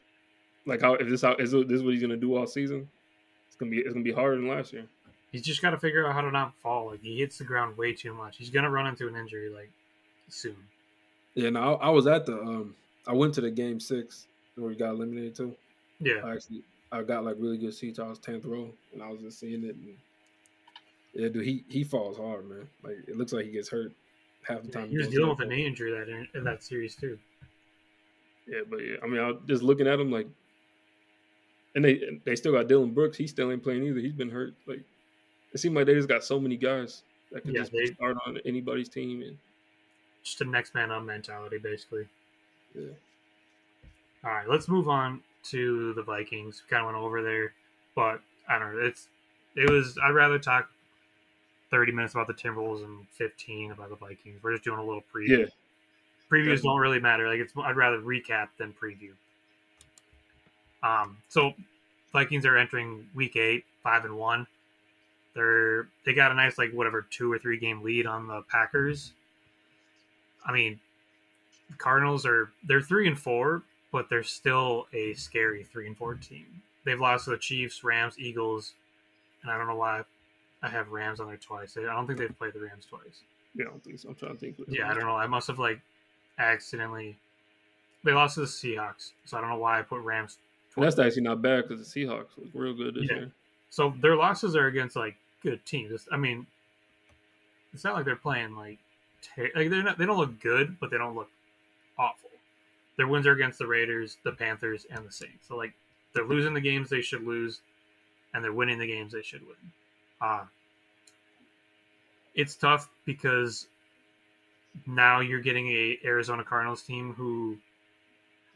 like 0.67 0.81
how 0.81 0.95
if 0.95 1.09
this 1.09 1.23
how 1.23 1.35
is 1.37 1.53
this 1.53 1.83
what 1.83 1.93
he's 1.93 2.03
gonna 2.03 2.17
do 2.17 2.37
all 2.37 2.47
season, 2.47 2.89
it's 3.47 3.57
gonna 3.57 3.71
be 3.71 3.79
it's 3.79 3.93
gonna 3.93 4.05
be 4.05 4.13
harder 4.13 4.37
than 4.37 4.49
last 4.49 4.73
year. 4.73 4.85
He's 5.31 5.43
just 5.43 5.61
got 5.61 5.71
to 5.71 5.79
figure 5.79 6.07
out 6.07 6.15
how 6.15 6.23
to 6.23 6.31
not 6.31 6.55
fall. 6.63 6.87
Like 6.87 7.03
he 7.03 7.19
hits 7.19 7.37
the 7.39 7.45
ground 7.45 7.77
way 7.77 7.93
too 7.93 8.15
much. 8.15 8.39
He's 8.39 8.51
gonna 8.51 8.71
run 8.71 8.87
into 8.87 9.07
an 9.09 9.15
injury 9.17 9.51
like 9.51 9.71
soon. 10.29 10.57
Yeah, 11.35 11.51
no, 11.51 11.75
I, 11.75 11.89
I 11.89 11.91
was 11.91 12.07
at 12.07 12.27
the 12.27 12.41
um, 12.41 12.75
I 13.07 13.13
went 13.13 13.35
to 13.35 13.41
the 13.41 13.51
game 13.51 13.79
six 13.79 14.27
where 14.59 14.69
we 14.69 14.77
got 14.77 14.91
eliminated 14.91 15.35
too. 15.35 15.55
Yeah, 16.01 16.21
I 16.25 16.33
actually 16.35 16.63
I 16.93 17.03
got 17.03 17.25
like 17.25 17.37
really 17.39 17.59
good 17.59 17.75
seats. 17.75 17.99
I 17.99 18.07
was 18.09 18.19
tenth 18.19 18.45
row, 18.45 18.71
and 18.93 19.03
I 19.03 19.09
was 19.11 19.21
just 19.21 19.41
seeing 19.41 19.65
it. 19.65 19.75
And, 19.77 19.95
yeah, 21.15 21.29
dude, 21.29 21.45
he 21.45 21.65
he 21.69 21.85
falls 21.85 22.17
hard, 22.17 22.49
man. 22.49 22.69
Like 22.83 22.97
it 23.07 23.17
looks 23.17 23.33
like 23.33 23.47
he 23.47 23.51
gets 23.53 23.69
hurt 23.69 23.93
half 24.47 24.63
the 24.63 24.69
time. 24.71 24.89
he 24.89 24.99
was 24.99 25.09
dealing 25.09 25.29
with 25.31 25.41
an 25.41 25.53
injury 25.53 25.91
that 25.93 26.09
in, 26.09 26.29
in 26.35 26.45
that 26.45 26.63
series 26.63 26.95
too. 26.95 27.19
Yeah, 28.47 28.61
but 28.69 28.79
yeah, 28.79 28.97
I 29.03 29.07
mean, 29.07 29.21
I 29.21 29.29
was 29.29 29.37
just 29.47 29.63
looking 29.63 29.87
at 29.87 29.99
him 30.01 30.11
like, 30.11 30.27
and 31.75 31.85
they 31.85 32.21
they 32.25 32.37
still 32.37 32.53
got 32.53 32.69
Dillon 32.69 32.93
Brooks. 32.93 33.17
He 33.19 33.27
still 33.27 33.51
ain't 33.53 33.63
playing 33.63 33.85
either. 33.85 34.01
He's 34.01 34.13
been 34.13 34.31
hurt. 34.31 34.55
Like 34.67 34.81
it 35.53 35.59
seems 35.59 35.75
like 35.75 35.87
they 35.87 35.95
just 35.95 36.09
got 36.09 36.25
so 36.25 36.39
many 36.41 36.57
guys 36.57 37.03
that 37.33 37.43
can 37.43 37.53
Yeah, 37.55 37.61
just 37.61 37.73
they- 37.73 37.87
start 37.93 38.17
on 38.27 38.39
anybody's 38.45 38.89
team. 38.89 39.23
And 39.23 39.37
Just 40.23 40.41
a 40.41 40.45
next 40.45 40.75
man 40.75 40.91
up 40.91 41.03
mentality, 41.05 41.59
basically. 41.59 42.07
yeah, 42.75 42.87
All 44.25 44.31
right, 44.31 44.49
let's 44.49 44.69
move 44.69 44.89
on 44.89 45.21
to 45.45 45.95
the 45.95 46.03
Vikings. 46.03 46.63
We 46.65 46.71
kind 46.71 46.87
of 46.87 46.93
went 46.93 47.05
over 47.05 47.23
there, 47.23 47.53
but 47.95 48.21
I 48.49 48.59
don't 48.59 48.75
know. 48.75 48.81
It's 48.81 49.09
it 49.55 49.71
was. 49.71 49.99
I'd 50.03 50.11
rather 50.11 50.39
talk 50.39 50.69
thirty 51.71 51.93
minutes 51.93 52.15
about 52.15 52.27
the 52.27 52.35
Timberwolves 52.35 52.85
and 52.85 53.07
fifteen 53.13 53.71
about 53.71 53.91
the 53.91 53.97
Vikings. 53.97 54.43
We're 54.43 54.53
just 54.53 54.65
doing 54.65 54.79
a 54.79 54.85
little 54.85 55.05
preview. 55.15 55.29
yeah, 55.29 55.45
Previews 56.31 56.57
Definitely. 56.57 56.63
don't 56.69 56.81
really 56.81 57.01
matter. 57.01 57.29
Like 57.29 57.41
it's. 57.41 57.53
I'd 57.57 57.77
rather 57.77 57.99
recap 57.99 58.49
than 58.59 58.73
preview. 58.73 59.11
Um. 60.83 61.17
So, 61.29 61.55
Vikings 62.13 62.45
are 62.47 62.57
entering 62.57 63.07
Week 63.15 63.37
Eight, 63.37 63.65
five 63.83 64.05
and 64.05 64.17
one. 64.17 64.47
They're 65.35 65.89
they 66.05 66.15
got 66.15 66.33
a 66.33 66.35
nice 66.35 66.59
like 66.59 66.73
whatever 66.73 67.07
two 67.11 67.33
or 67.33 67.39
three 67.39 67.59
game 67.59 67.83
lead 67.83 68.07
on 68.07 68.27
the 68.27 68.43
Packers. 68.51 69.13
I 70.45 70.53
mean, 70.53 70.81
Cardinals 71.79 72.27
are 72.27 72.51
they're 72.67 72.81
three 72.81 73.07
and 73.07 73.19
four, 73.19 73.63
but 73.93 74.09
they're 74.11 74.23
still 74.23 74.87
a 74.93 75.15
scary 75.15 75.65
three 75.65 75.87
and 75.87 75.97
four 75.97 76.15
team. 76.15 76.63
They've 76.85 77.01
lost 77.01 77.25
to 77.25 77.31
the 77.31 77.39
Chiefs, 77.39 77.83
Rams, 77.85 78.19
Eagles, 78.19 78.75
and 79.43 79.51
I 79.51 79.59
don't 79.59 79.67
know 79.67 79.77
why 79.77 80.03
I 80.63 80.69
have 80.69 80.89
Rams 80.89 81.21
on 81.21 81.27
there 81.29 81.37
twice. 81.37 81.77
I 81.77 81.83
don't 81.83 82.07
think 82.07 82.19
they've 82.19 82.39
played 82.39 82.53
the 82.55 82.61
Rams 82.61 82.87
twice. 82.87 83.23
yeah. 83.55 83.67
I 83.67 83.69
don't 83.71 83.83
think 83.85 83.99
so. 83.99 84.09
I'm 84.11 84.15
trying 84.15 84.35
to 84.35 84.39
think. 84.39 84.57
Yeah, 84.69 84.91
I 84.91 84.95
don't 84.95 85.05
know. 85.05 85.17
I 85.17 85.27
must 85.27 85.47
have 85.49 85.59
like 85.59 85.81
accidentally 86.39 87.17
they 88.05 88.13
lost 88.13 88.35
to 88.35 88.41
the 88.41 88.47
Seahawks, 88.47 89.13
so 89.25 89.37
I 89.37 89.41
don't 89.41 89.51
know 89.51 89.59
why 89.59 89.79
I 89.79 89.83
put 89.83 90.01
Rams. 90.03 90.39
And 90.77 90.85
that's 90.85 90.99
actually 90.99 91.23
not 91.23 91.43
bad 91.43 91.67
because 91.69 91.93
the 91.93 92.01
Seahawks 92.01 92.29
look 92.37 92.49
real 92.55 92.75
good 92.75 92.95
this 92.95 93.09
Yeah. 93.11 93.17
year. 93.17 93.33
So 93.71 93.93
their 94.01 94.17
losses 94.17 94.55
are 94.57 94.67
against 94.67 94.95
like 94.97 95.17
good 95.43 95.65
teams. 95.67 95.87
It's- 95.93 96.09
I 96.13 96.17
mean, 96.17 96.47
it's 97.75 97.85
not 97.85 97.95
like 97.95 98.05
they're 98.05 98.17
playing 98.17 98.55
like 98.55 98.79
ter- 99.23 99.51
like 99.55 99.69
they're 99.71 99.83
not. 99.83 99.99
They 99.99 100.07
don't 100.07 100.17
look 100.17 100.41
good, 100.41 100.79
but 100.81 100.91
they 100.91 100.97
don't 100.99 101.15
look 101.17 101.31
awful. 101.99 102.28
Their 102.99 103.09
wins 103.09 103.27
are 103.27 103.33
against 103.33 103.59
the 103.59 103.67
Raiders, 103.67 104.19
the 104.25 104.33
Panthers, 104.33 104.85
and 104.91 105.07
the 105.07 105.13
Saints. 105.13 105.49
So 105.49 105.57
like 105.57 105.73
they're 106.15 106.27
losing 106.27 106.53
the 106.53 106.61
games 106.61 106.91
they 106.91 107.01
should 107.01 107.25
lose, 107.27 107.63
and 108.35 108.45
they're 108.45 108.53
winning 108.53 108.79
the 108.79 108.87
games 108.87 109.13
they 109.13 109.23
should 109.23 109.41
win. 109.47 109.57
Uh 110.21 110.45
it's 112.35 112.55
tough 112.55 112.89
because 113.07 113.67
now 114.87 115.21
you're 115.21 115.41
getting 115.41 115.69
a 115.69 115.99
Arizona 116.05 116.45
Cardinals 116.45 116.83
team 116.83 117.15
who 117.15 117.57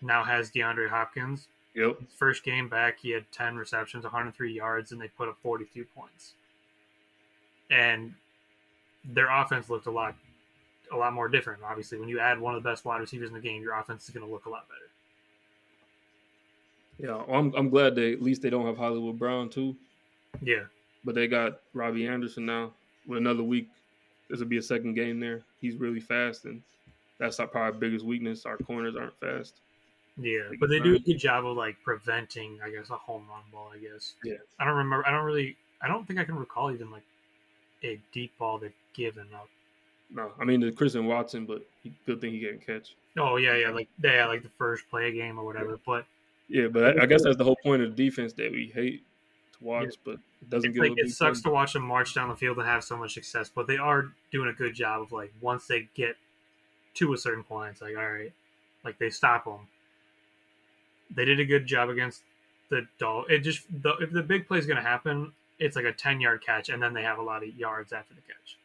now 0.01 0.23
has 0.23 0.51
DeAndre 0.51 0.89
Hopkins, 0.89 1.49
Yep. 1.75 2.01
his 2.01 2.13
first 2.15 2.45
game 2.45 2.69
back, 2.69 2.99
he 3.01 3.11
had 3.11 3.25
10 3.33 3.57
receptions, 3.57 4.05
103 4.05 4.53
yards, 4.53 4.93
and 4.93 5.01
they 5.01 5.09
put 5.09 5.29
up 5.29 5.37
42 5.43 5.85
points. 5.97 6.35
And 7.71 8.15
their 9.05 9.31
offense 9.31 9.71
looked 9.71 9.87
a 9.87 9.91
lot, 9.91 10.15
a 10.93 10.97
lot 10.97 11.13
more 11.13 11.29
different. 11.29 11.63
Obviously, 11.63 11.99
when 11.99 12.09
you 12.09 12.21
add 12.21 12.39
one 12.41 12.55
of 12.55 12.63
the 12.63 12.69
best 12.69 12.85
wide 12.85 13.01
receivers 13.01 13.29
in 13.29 13.35
the 13.35 13.41
game, 13.41 13.63
your 13.63 13.79
offense 13.79 14.05
is 14.05 14.11
going 14.15 14.25
to 14.27 14.31
look 14.33 14.47
a 14.47 14.51
lot 14.51 14.67
better. 14.69 14.79
Yeah. 16.99 17.25
Well, 17.27 17.39
I'm 17.39 17.55
I'm 17.55 17.69
glad 17.71 17.95
they 17.95 18.13
at 18.13 18.23
least 18.23 18.43
they 18.43 18.51
don't 18.51 18.67
have 18.67 18.77
Hollywood 18.77 19.19
Brown 19.19 19.49
too, 19.49 19.75
Yeah, 20.43 20.65
but 21.05 21.15
they 21.15 21.27
got 21.27 21.61
Robbie 21.75 22.07
Anderson 22.07 22.47
now 22.47 22.73
with 23.07 23.19
another 23.19 23.43
week. 23.43 23.69
This 24.29 24.39
will 24.41 24.47
be 24.47 24.59
a 24.59 24.63
second 24.63 24.95
game 24.95 25.19
there. 25.19 25.43
He's 25.61 25.77
really 25.77 26.01
fast, 26.01 26.45
and 26.45 26.63
that's 27.19 27.41
our 27.41 27.47
probably 27.47 27.75
our 27.75 27.81
biggest 27.81 28.05
weakness. 28.05 28.47
Our 28.47 28.57
corners 28.59 28.95
aren't 28.97 29.19
fast. 29.19 29.55
yeah, 30.17 30.43
but 30.61 30.69
they 30.69 30.79
do 30.81 30.95
a 30.95 30.99
good 30.99 31.19
job 31.19 31.47
of 31.47 31.57
like 31.57 31.77
preventing, 31.83 32.59
I 32.65 32.71
guess, 32.71 32.91
a 32.91 32.97
home 32.97 33.27
run 33.29 33.43
ball. 33.53 33.73
I 33.75 33.79
guess. 33.79 34.15
Yeah. 34.25 34.35
I 34.61 34.65
don't 34.65 34.77
remember. 34.77 35.07
I 35.07 35.11
don't 35.11 35.25
really. 35.25 35.57
I 35.81 35.89
don't 35.89 36.07
think 36.07 36.21
I 36.21 36.25
can 36.25 36.37
recall 36.37 36.71
even 36.71 36.91
like 36.91 37.03
a 37.83 37.99
deep 38.13 38.39
ball 38.39 38.59
they've 38.59 38.73
given 38.95 39.27
up. 39.35 39.49
No, 40.15 40.31
I 40.39 40.45
mean 40.45 40.61
the 40.61 40.71
Christian 40.73 41.07
Watson, 41.07 41.47
but 41.47 41.63
he, 41.83 41.93
good 42.07 42.21
thing 42.21 42.33
he 42.33 42.41
can't 42.41 42.65
catch. 42.65 42.95
Oh 43.19 43.37
yeah, 43.37 43.57
yeah, 43.57 43.71
like 43.71 43.89
yeah, 44.03 44.27
like 44.27 44.43
the 44.43 44.51
first 44.51 44.89
play 44.91 45.13
game 45.13 45.39
or 45.39 45.45
whatever. 45.45 45.79
But 45.85 46.05
Yeah, 46.49 46.69
but 46.69 46.99
I, 46.99 47.05
I 47.05 47.07
guess 47.07 47.25
that's 47.25 47.37
the 47.37 47.45
whole 47.45 47.59
point 47.63 47.83
of 47.83 47.97
the 47.97 48.05
defense 48.05 48.33
that 48.35 48.53
we 48.53 48.71
hate 48.75 49.03
to 49.59 49.65
watch, 49.65 49.95
but 50.05 50.15
it 50.43 50.51
doesn't 50.51 50.71
it's 50.71 50.79
give 50.79 50.91
like 50.91 50.99
it 50.99 51.11
sucks 51.11 51.41
play. 51.41 51.51
to 51.51 51.55
watch 51.55 51.73
them 51.73 51.83
march 51.83 52.15
down 52.15 52.29
the 52.29 52.37
field 52.37 52.59
and 52.59 52.67
have 52.67 52.85
so 52.85 52.97
much 52.97 53.15
success, 53.15 53.51
but 53.55 53.67
they 53.67 53.79
are 53.79 54.13
doing 54.31 54.49
a 54.49 54.53
good 54.53 54.75
job 54.75 55.01
of 55.01 55.13
like 55.13 55.33
once 55.41 55.67
they 55.67 55.89
get 55.95 56.17
to 56.95 57.15
a 57.15 57.19
certain 57.19 57.45
point, 57.45 57.73
it's 57.73 57.81
like 57.81 57.97
all 57.97 58.11
right, 58.11 58.33
like 58.85 58.99
they 58.99 59.09
stop 59.09 59.45
them. 59.45 59.69
They 61.15 61.25
did 61.25 61.41
a 61.41 61.45
good 61.45 61.67
job 61.67 61.89
against 61.89 62.23
the 62.69 62.87
Dol. 62.99 63.25
It 63.29 63.41
just 63.41 63.63
the, 63.83 63.95
if 64.01 64.13
the 64.13 64.23
big 64.23 64.47
play 64.47 64.59
is 64.59 64.67
going 64.67 64.79
to 64.79 64.83
happen, 64.83 65.33
it's 65.59 65.77
like 65.77 65.87
a 65.87 65.93
ten 65.93 66.21
yard 66.21 66.43
catch, 66.45 66.69
and 66.69 66.83
then 66.83 66.93
they 66.93 67.03
have 67.03 67.19
a 67.19 67.23
lot 67.23 67.43
of 67.43 67.55
yards 67.55 67.93
after 67.93 68.15
the 68.15 68.21
catch. 68.23 68.59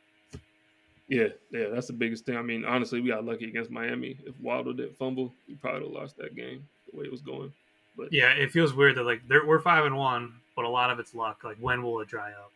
Yeah, 1.07 1.27
yeah, 1.51 1.67
that's 1.73 1.87
the 1.87 1.93
biggest 1.93 2.25
thing. 2.25 2.35
I 2.35 2.41
mean, 2.41 2.65
honestly, 2.65 2.99
we 2.99 3.09
got 3.09 3.23
lucky 3.23 3.47
against 3.47 3.71
Miami. 3.71 4.17
If 4.25 4.35
Waddle 4.41 4.73
didn't 4.73 4.97
fumble, 4.97 5.33
we 5.47 5.55
probably 5.55 5.81
would 5.81 5.93
have 5.93 6.01
lost 6.01 6.17
that 6.17 6.35
game 6.35 6.67
the 6.91 6.99
way 6.99 7.05
it 7.05 7.11
was 7.11 7.21
going. 7.21 7.53
But 7.95 8.11
Yeah, 8.11 8.31
it 8.31 8.51
feels 8.51 8.73
weird 8.73 8.97
that 8.97 9.03
like 9.03 9.21
they're, 9.27 9.45
we're 9.45 9.59
five 9.59 9.85
and 9.85 9.95
one, 9.97 10.33
but 10.55 10.65
a 10.65 10.69
lot 10.69 10.91
of 10.91 10.99
it's 10.99 11.15
luck. 11.15 11.43
Like 11.43 11.57
when 11.57 11.81
will 11.81 12.01
it 12.01 12.09
dry 12.09 12.31
up? 12.31 12.51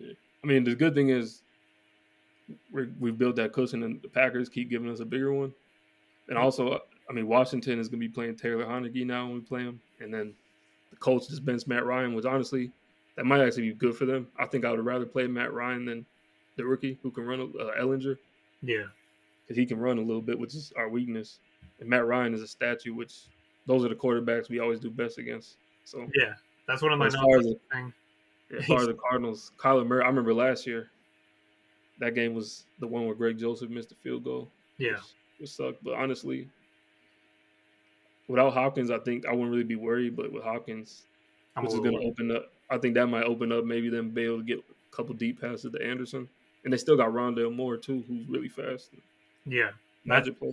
I 0.00 0.46
mean, 0.46 0.62
the 0.62 0.74
good 0.76 0.94
thing 0.94 1.08
is 1.08 1.42
we're, 2.72 2.88
we've 3.00 3.18
built 3.18 3.36
that 3.36 3.52
cushion, 3.52 3.82
and 3.82 4.00
the 4.02 4.08
Packers 4.08 4.48
keep 4.48 4.70
giving 4.70 4.90
us 4.90 5.00
a 5.00 5.04
bigger 5.04 5.32
one. 5.32 5.52
And 6.28 6.38
also, 6.38 6.80
I 7.10 7.12
mean, 7.12 7.26
Washington 7.26 7.78
is 7.80 7.88
going 7.88 8.00
to 8.00 8.08
be 8.08 8.12
playing 8.12 8.36
Taylor 8.36 8.64
Heinicke 8.64 9.04
now 9.06 9.26
when 9.26 9.34
we 9.34 9.40
play 9.40 9.62
him, 9.62 9.80
and 10.00 10.12
then 10.12 10.32
the 10.90 10.96
Colts 10.96 11.26
just 11.26 11.44
bench 11.44 11.66
Matt 11.66 11.84
Ryan, 11.84 12.14
which 12.14 12.24
honestly, 12.24 12.70
that 13.16 13.26
might 13.26 13.40
actually 13.40 13.70
be 13.70 13.74
good 13.74 13.96
for 13.96 14.06
them. 14.06 14.28
I 14.38 14.46
think 14.46 14.64
I 14.64 14.70
would 14.70 14.84
rather 14.84 15.06
play 15.06 15.26
Matt 15.26 15.52
Ryan 15.52 15.84
than 15.84 16.06
the 16.56 16.64
rookie 16.64 16.98
who 17.02 17.10
can 17.10 17.24
run 17.24 17.40
uh, 17.40 17.80
Ehlinger 17.80 18.16
Yeah, 18.62 18.84
because 19.44 19.56
he 19.56 19.66
can 19.66 19.78
run 19.78 19.98
a 19.98 20.02
little 20.02 20.22
bit, 20.22 20.38
which 20.38 20.54
is 20.54 20.72
our 20.76 20.88
weakness. 20.88 21.40
And 21.80 21.88
Matt 21.88 22.06
Ryan 22.06 22.34
is 22.34 22.42
a 22.42 22.48
statue, 22.48 22.94
which 22.94 23.28
those 23.66 23.84
are 23.84 23.88
the 23.88 23.94
quarterbacks 23.94 24.48
we 24.48 24.60
always 24.60 24.80
do 24.80 24.90
best 24.90 25.18
against. 25.18 25.58
So 25.84 26.08
yeah, 26.14 26.34
that's 26.66 26.82
one 26.82 26.92
of 26.92 26.98
my 26.98 27.06
As 27.06 27.14
far 27.14 27.38
as 27.38 27.54
thing. 27.72 27.92
as 28.58 28.66
far 28.66 28.80
as 28.80 28.86
the 28.86 28.94
Cardinals, 28.94 29.52
Kyler 29.58 29.86
Murray, 29.86 30.02
I 30.02 30.06
remember 30.08 30.34
last 30.34 30.66
year 30.66 30.90
that 31.98 32.14
game 32.14 32.34
was 32.34 32.66
the 32.78 32.86
one 32.86 33.06
where 33.06 33.14
Greg 33.14 33.38
Joseph 33.38 33.70
missed 33.70 33.88
the 33.90 33.94
field 33.96 34.24
goal. 34.24 34.50
Yeah, 34.78 34.92
which, 34.92 35.02
which 35.38 35.50
sucked. 35.50 35.82
But 35.82 35.94
honestly, 35.94 36.48
without 38.28 38.52
Hopkins, 38.52 38.90
I 38.90 38.98
think 38.98 39.26
I 39.26 39.32
wouldn't 39.32 39.50
really 39.50 39.64
be 39.64 39.76
worried. 39.76 40.16
But 40.16 40.32
with 40.32 40.42
Hopkins, 40.42 41.06
I'm 41.56 41.64
which 41.64 41.72
is 41.74 41.80
going 41.80 41.98
to 41.98 42.06
open 42.06 42.30
up, 42.30 42.52
I 42.70 42.78
think 42.78 42.94
that 42.94 43.06
might 43.06 43.24
open 43.24 43.52
up 43.52 43.64
maybe 43.64 43.88
them 43.88 44.10
be 44.10 44.24
able 44.24 44.38
to 44.38 44.44
get 44.44 44.58
a 44.58 44.96
couple 44.96 45.14
deep 45.14 45.40
passes 45.40 45.72
to 45.72 45.82
Anderson. 45.82 46.28
And 46.66 46.72
they 46.72 46.78
still 46.78 46.96
got 46.96 47.10
Rondale 47.12 47.54
Moore 47.54 47.76
too, 47.76 48.02
who's 48.08 48.28
really 48.28 48.48
fast. 48.48 48.90
yeah. 49.46 49.70
Magic 50.04 50.38
player. 50.38 50.52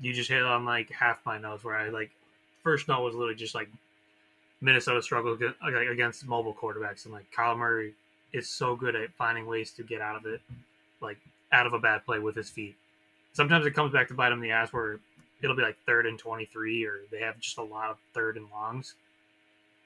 you 0.00 0.12
just 0.14 0.30
hit 0.30 0.42
on 0.42 0.64
like 0.64 0.90
half 0.90 1.18
my 1.24 1.38
notes 1.38 1.62
where 1.62 1.76
I 1.76 1.90
like 1.90 2.10
first 2.62 2.88
note 2.88 3.02
was 3.02 3.14
literally 3.14 3.34
just 3.36 3.54
like 3.54 3.68
Minnesota 4.62 5.02
struggled 5.02 5.42
against 5.62 6.26
mobile 6.26 6.54
quarterbacks 6.54 7.04
and 7.04 7.12
like 7.12 7.26
Kyler 7.36 7.58
Murray 7.58 7.92
is 8.32 8.48
so 8.48 8.76
good 8.76 8.96
at 8.96 9.12
finding 9.12 9.46
ways 9.46 9.72
to 9.72 9.82
get 9.82 10.00
out 10.00 10.16
of 10.16 10.24
it, 10.26 10.40
like 11.02 11.18
out 11.52 11.66
of 11.66 11.74
a 11.74 11.78
bad 11.78 12.04
play 12.06 12.18
with 12.18 12.34
his 12.34 12.48
feet. 12.48 12.74
Sometimes 13.34 13.66
it 13.66 13.72
comes 13.74 13.92
back 13.92 14.08
to 14.08 14.14
bite 14.14 14.32
him 14.32 14.38
in 14.38 14.40
the 14.42 14.50
ass 14.50 14.72
where 14.72 15.00
it'll 15.42 15.56
be 15.56 15.62
like 15.62 15.76
third 15.84 16.06
and 16.06 16.18
twenty 16.18 16.46
three 16.46 16.84
or 16.86 17.00
they 17.10 17.20
have 17.20 17.38
just 17.40 17.58
a 17.58 17.62
lot 17.62 17.90
of 17.90 17.98
third 18.14 18.38
and 18.38 18.46
longs. 18.50 18.94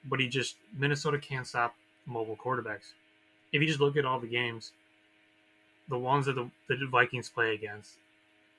But 0.05 0.21
he 0.21 0.29
just 0.29 0.55
Minnesota 0.77 1.17
can't 1.17 1.45
stop 1.45 1.75
mobile 2.05 2.37
quarterbacks. 2.37 2.93
If 3.51 3.61
you 3.61 3.67
just 3.67 3.79
look 3.81 3.97
at 3.97 4.05
all 4.05 4.19
the 4.19 4.27
games, 4.27 4.71
the 5.89 5.97
ones 5.97 6.25
that 6.27 6.33
the, 6.35 6.49
the 6.67 6.87
Vikings 6.87 7.29
play 7.29 7.53
against, 7.55 7.95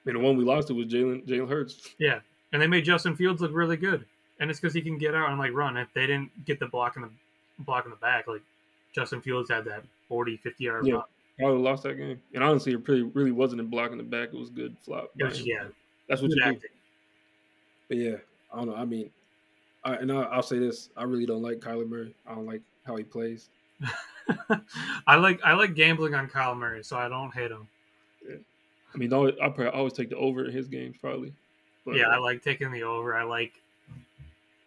And 0.07 0.16
the 0.16 0.20
one 0.20 0.37
we 0.37 0.45
lost 0.45 0.68
to 0.68 0.74
was 0.74 0.87
Jalen 0.87 1.26
Jalen 1.26 1.49
Hurts. 1.49 1.91
yeah, 1.99 2.20
and 2.53 2.61
they 2.61 2.66
made 2.66 2.85
Justin 2.85 3.14
Fields 3.16 3.41
look 3.41 3.53
really 3.55 3.76
good, 3.76 4.05
and 4.41 4.51
it's 4.51 4.61
because 4.61 4.74
he 4.74 4.83
can 4.83 4.99
get 4.99 5.14
out 5.14 5.31
and 5.31 5.39
like 5.39 5.53
run. 5.53 5.76
If 5.76 5.89
they 5.95 6.07
didn't 6.07 6.31
get 6.45 6.59
the 6.59 6.66
block 6.66 6.97
in 6.97 7.03
the 7.03 7.11
block 7.61 7.85
in 7.85 7.91
the 7.91 7.97
back, 7.97 8.26
like 8.26 8.43
Justin 8.95 9.20
Fields 9.20 9.51
had 9.51 9.64
that 9.66 9.85
40, 10.09 10.37
50 10.39 10.64
yard 10.64 10.87
Yeah. 10.87 10.95
run. 10.95 11.03
Probably 11.39 11.62
lost 11.62 11.85
that 11.85 11.95
game. 11.95 12.20
And 12.35 12.45
honestly, 12.45 12.72
it 12.72 12.85
pretty 12.85 13.03
really 13.03 13.31
wasn't 13.33 13.61
a 13.62 13.64
block 13.64 13.93
in 13.93 13.99
the 13.99 14.05
back. 14.05 14.28
It 14.33 14.39
was 14.39 14.51
good 14.51 14.76
flop. 14.83 15.11
Yeah, 15.16 15.28
That's 16.07 16.20
what 16.20 16.31
good 16.31 16.45
you 16.45 16.53
do. 16.55 16.68
But 17.89 17.97
yeah, 17.97 18.16
I 18.53 18.57
don't 18.59 18.66
know. 18.66 18.74
I 18.76 18.85
mean, 18.85 19.11
I, 19.85 19.95
and 19.95 20.12
I, 20.12 20.22
I'll 20.24 20.43
say 20.43 20.59
this: 20.59 20.91
I 20.97 21.05
really 21.05 21.24
don't 21.24 21.41
like 21.41 21.61
Kyler 21.61 21.89
Murray. 21.89 22.14
I 22.26 22.35
don't 22.35 22.45
like 22.47 22.61
how 22.85 22.97
he 22.97 23.05
plays. 23.05 23.49
I 25.07 25.16
like 25.16 25.41
I 25.45 25.55
like 25.55 25.74
gambling 25.74 26.14
on 26.14 26.28
Kyler 26.28 26.57
Murray, 26.57 26.85
so 26.85 26.97
I 26.97 27.09
don't 27.09 27.33
hate 27.33 27.51
him. 27.51 27.68
I 28.95 28.99
mean, 28.99 29.12
I 29.12 29.28
I 29.43 29.49
probably 29.49 29.66
always 29.68 29.93
take 29.93 30.11
the 30.11 30.16
over 30.16 30.45
in 30.45 30.53
his 30.53 30.66
games, 30.66 30.97
probably. 31.01 31.33
But, 31.85 31.97
yeah, 31.97 32.09
I 32.09 32.16
uh, 32.16 32.20
like 32.20 32.43
taking 32.43 32.70
the 32.70 32.83
over. 32.83 33.14
I 33.14 33.22
like 33.22 33.53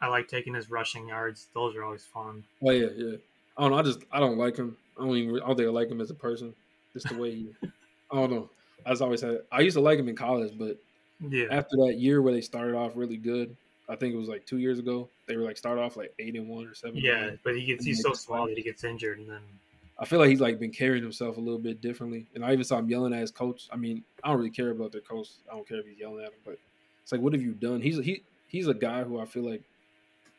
I 0.01 0.07
like 0.07 0.27
taking 0.27 0.53
his 0.53 0.69
rushing 0.69 1.07
yards. 1.07 1.47
Those 1.53 1.75
are 1.75 1.83
always 1.83 2.03
fun. 2.03 2.43
Oh 2.65 2.71
yeah, 2.71 2.87
yeah. 2.95 3.15
I 3.57 3.61
don't 3.61 3.71
know. 3.71 3.77
I 3.77 3.81
just 3.83 3.99
I 4.11 4.19
don't 4.19 4.37
like 4.37 4.57
him. 4.57 4.75
I 4.99 5.05
don't 5.05 5.15
even. 5.15 5.35
I 5.41 5.47
don't 5.47 5.55
think 5.55 5.67
I 5.67 5.71
like 5.71 5.89
him 5.89 6.01
as 6.01 6.09
a 6.09 6.15
person. 6.15 6.53
Just 6.93 7.09
the 7.09 7.17
way 7.17 7.31
he. 7.31 7.49
I 8.11 8.15
don't 8.15 8.31
know. 8.31 8.49
I 8.85 8.89
just 8.89 9.01
always 9.01 9.21
had. 9.21 9.39
I 9.51 9.61
used 9.61 9.75
to 9.75 9.81
like 9.81 9.99
him 9.99 10.09
in 10.09 10.15
college, 10.15 10.53
but 10.57 10.77
Yeah, 11.19 11.45
after 11.51 11.77
that 11.77 11.95
year 11.99 12.21
where 12.21 12.33
they 12.33 12.41
started 12.41 12.75
off 12.75 12.93
really 12.95 13.17
good, 13.17 13.55
I 13.89 13.95
think 13.95 14.13
it 14.13 14.17
was 14.17 14.29
like 14.29 14.45
two 14.45 14.57
years 14.57 14.79
ago. 14.79 15.09
They 15.27 15.35
were 15.35 15.43
like 15.43 15.57
start 15.57 15.77
off 15.77 15.97
like 15.97 16.13
eight 16.19 16.35
and 16.35 16.47
one 16.47 16.65
or 16.65 16.73
seven. 16.73 16.97
yeah, 16.97 17.25
one. 17.25 17.39
but 17.43 17.55
he 17.55 17.65
gets 17.65 17.85
he's 17.85 18.01
so 18.01 18.13
small 18.13 18.47
that 18.47 18.57
he 18.57 18.63
gets 18.63 18.83
injured, 18.83 19.19
and 19.19 19.29
then 19.29 19.41
I 19.99 20.05
feel 20.05 20.19
like 20.19 20.29
he's 20.29 20.41
like 20.41 20.59
been 20.59 20.71
carrying 20.71 21.03
himself 21.03 21.37
a 21.37 21.39
little 21.39 21.59
bit 21.59 21.81
differently. 21.81 22.27
And 22.35 22.43
I 22.43 22.53
even 22.53 22.63
saw 22.63 22.77
him 22.79 22.89
yelling 22.89 23.13
at 23.13 23.19
his 23.19 23.31
coach. 23.31 23.67
I 23.71 23.75
mean, 23.75 24.03
I 24.23 24.29
don't 24.29 24.37
really 24.37 24.49
care 24.49 24.71
about 24.71 24.91
their 24.91 25.01
coach. 25.01 25.29
I 25.51 25.55
don't 25.55 25.67
care 25.67 25.79
if 25.79 25.85
he's 25.85 25.99
yelling 25.99 26.23
at 26.23 26.29
him, 26.29 26.39
but 26.45 26.57
it's 27.01 27.11
like, 27.11 27.21
what 27.21 27.33
have 27.33 27.41
you 27.41 27.51
done? 27.51 27.81
He's 27.81 27.97
he 27.97 28.23
he's 28.47 28.67
a 28.67 28.73
guy 28.73 29.03
who 29.03 29.19
I 29.19 29.25
feel 29.25 29.49
like 29.49 29.61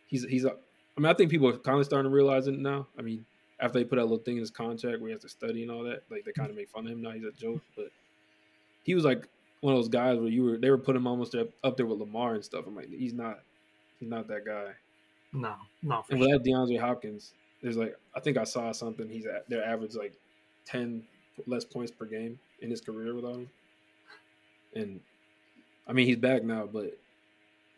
he's 0.07 0.25
he's 0.25 0.45
a. 0.45 0.53
I 0.97 1.01
mean, 1.01 1.11
I 1.11 1.15
think 1.15 1.31
people 1.31 1.49
are 1.49 1.59
kind 1.59 1.79
of 1.79 1.85
starting 1.85 2.11
to 2.11 2.15
realize 2.15 2.47
it 2.47 2.59
now. 2.59 2.87
I 2.99 3.03
mean, 3.03 3.25
after 3.61 3.79
they 3.79 3.85
put 3.85 3.97
that 3.97 4.03
little 4.03 4.19
thing 4.19 4.37
in 4.37 4.41
his 4.41 4.51
contract 4.51 5.01
where 5.01 5.09
he 5.09 5.13
has 5.13 5.23
to 5.23 5.29
study 5.29 5.63
and 5.63 5.71
all 5.71 5.83
that, 5.85 6.03
like 6.11 6.25
they 6.25 6.33
kind 6.33 6.51
of 6.51 6.57
make 6.57 6.69
fun 6.69 6.87
of 6.87 6.93
him 6.93 7.03
now. 7.03 7.11
He's 7.11 7.25
a 7.25 7.33
joke, 7.33 7.61
but 7.77 7.89
he 8.85 8.95
was 8.95 9.05
like 9.05 9.29
one 9.65 9.75
of 9.75 9.79
those 9.79 9.89
guys 9.89 10.19
where 10.19 10.29
you 10.29 10.45
were 10.45 10.59
they 10.59 10.71
were 10.71 10.79
putting 10.79 11.01
him 11.03 11.07
almost 11.07 11.35
up, 11.35 11.77
there 11.77 11.87
with 11.87 11.99
Lamar 11.99 12.35
and 12.35 12.45
stuff. 12.45 12.67
I'm 12.67 12.77
like, 12.77 12.91
he's 12.91 13.15
not 13.15 13.41
he's 14.01 14.09
not 14.11 14.29
that 14.29 14.45
guy. 14.45 14.75
no, 15.33 15.57
no, 15.83 16.03
for 16.03 16.11
And 16.11 16.21
sure. 16.21 16.29
without 16.29 16.45
DeAndre 16.45 16.81
Hopkins, 16.81 17.35
there's 17.63 17.77
like 17.77 17.97
I 18.15 18.21
think 18.21 18.37
I 18.37 18.45
saw 18.45 18.73
something. 18.73 19.09
He's 19.09 19.27
at 19.27 19.49
their 19.49 19.65
average 19.65 19.95
like 19.95 20.15
ten 20.65 21.07
less 21.47 21.65
points 21.65 21.93
per 21.93 22.07
game 22.07 22.41
in 22.61 22.71
his 22.71 22.81
career 22.81 23.15
without 23.15 23.37
him. 23.37 23.51
And 24.75 25.01
I 25.87 25.95
mean 25.95 26.07
he's 26.07 26.17
back 26.19 26.45
now, 26.45 26.67
but 26.67 26.99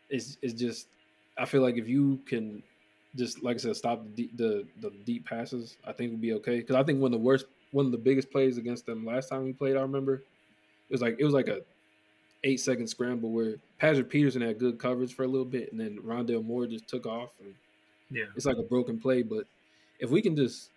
it's 0.09 0.37
it's 0.41 0.53
just 0.53 0.89
I 1.37 1.45
feel 1.45 1.61
like 1.61 1.77
if 1.77 1.87
you 1.89 2.19
can 2.27 2.63
just 3.15 3.43
like 3.43 3.55
I 3.55 3.59
said 3.59 3.77
stop 3.77 4.03
the 4.03 4.09
deep, 4.09 4.37
the 4.37 4.67
the 4.79 4.91
deep 4.91 5.25
passes, 5.25 5.77
I 5.85 5.93
think 5.93 6.11
we'll 6.11 6.21
be 6.21 6.33
okay. 6.35 6.57
Because 6.59 6.75
I 6.77 6.83
think 6.83 7.01
one 7.01 7.13
of 7.13 7.19
the 7.19 7.25
worst, 7.25 7.47
one 7.71 7.85
of 7.87 7.91
the 7.91 7.97
biggest 7.99 8.31
plays 8.31 8.57
against 8.57 8.85
them 8.85 9.05
last 9.05 9.29
time 9.29 9.43
we 9.45 9.53
played, 9.53 9.77
I 9.77 9.81
remember 9.81 10.15
it 10.15 10.93
was 10.93 11.01
like 11.01 11.17
it 11.19 11.25
was 11.25 11.33
like 11.33 11.47
a 11.49 11.61
eight 12.43 12.59
second 12.59 12.87
scramble 12.87 13.31
where 13.31 13.55
Patrick 13.79 14.09
Peterson 14.09 14.41
had 14.41 14.59
good 14.59 14.79
coverage 14.79 15.13
for 15.13 15.23
a 15.23 15.27
little 15.27 15.45
bit, 15.45 15.71
and 15.71 15.79
then 15.79 15.99
Rondale 15.99 16.43
Moore 16.45 16.67
just 16.67 16.87
took 16.87 17.05
off, 17.05 17.31
and 17.39 17.53
Yeah. 18.11 18.25
it's 18.35 18.45
like 18.45 18.57
a 18.57 18.63
broken 18.63 18.99
play. 18.99 19.21
But 19.23 19.45
if 19.99 20.09
we 20.09 20.21
can 20.21 20.35
just 20.35 20.69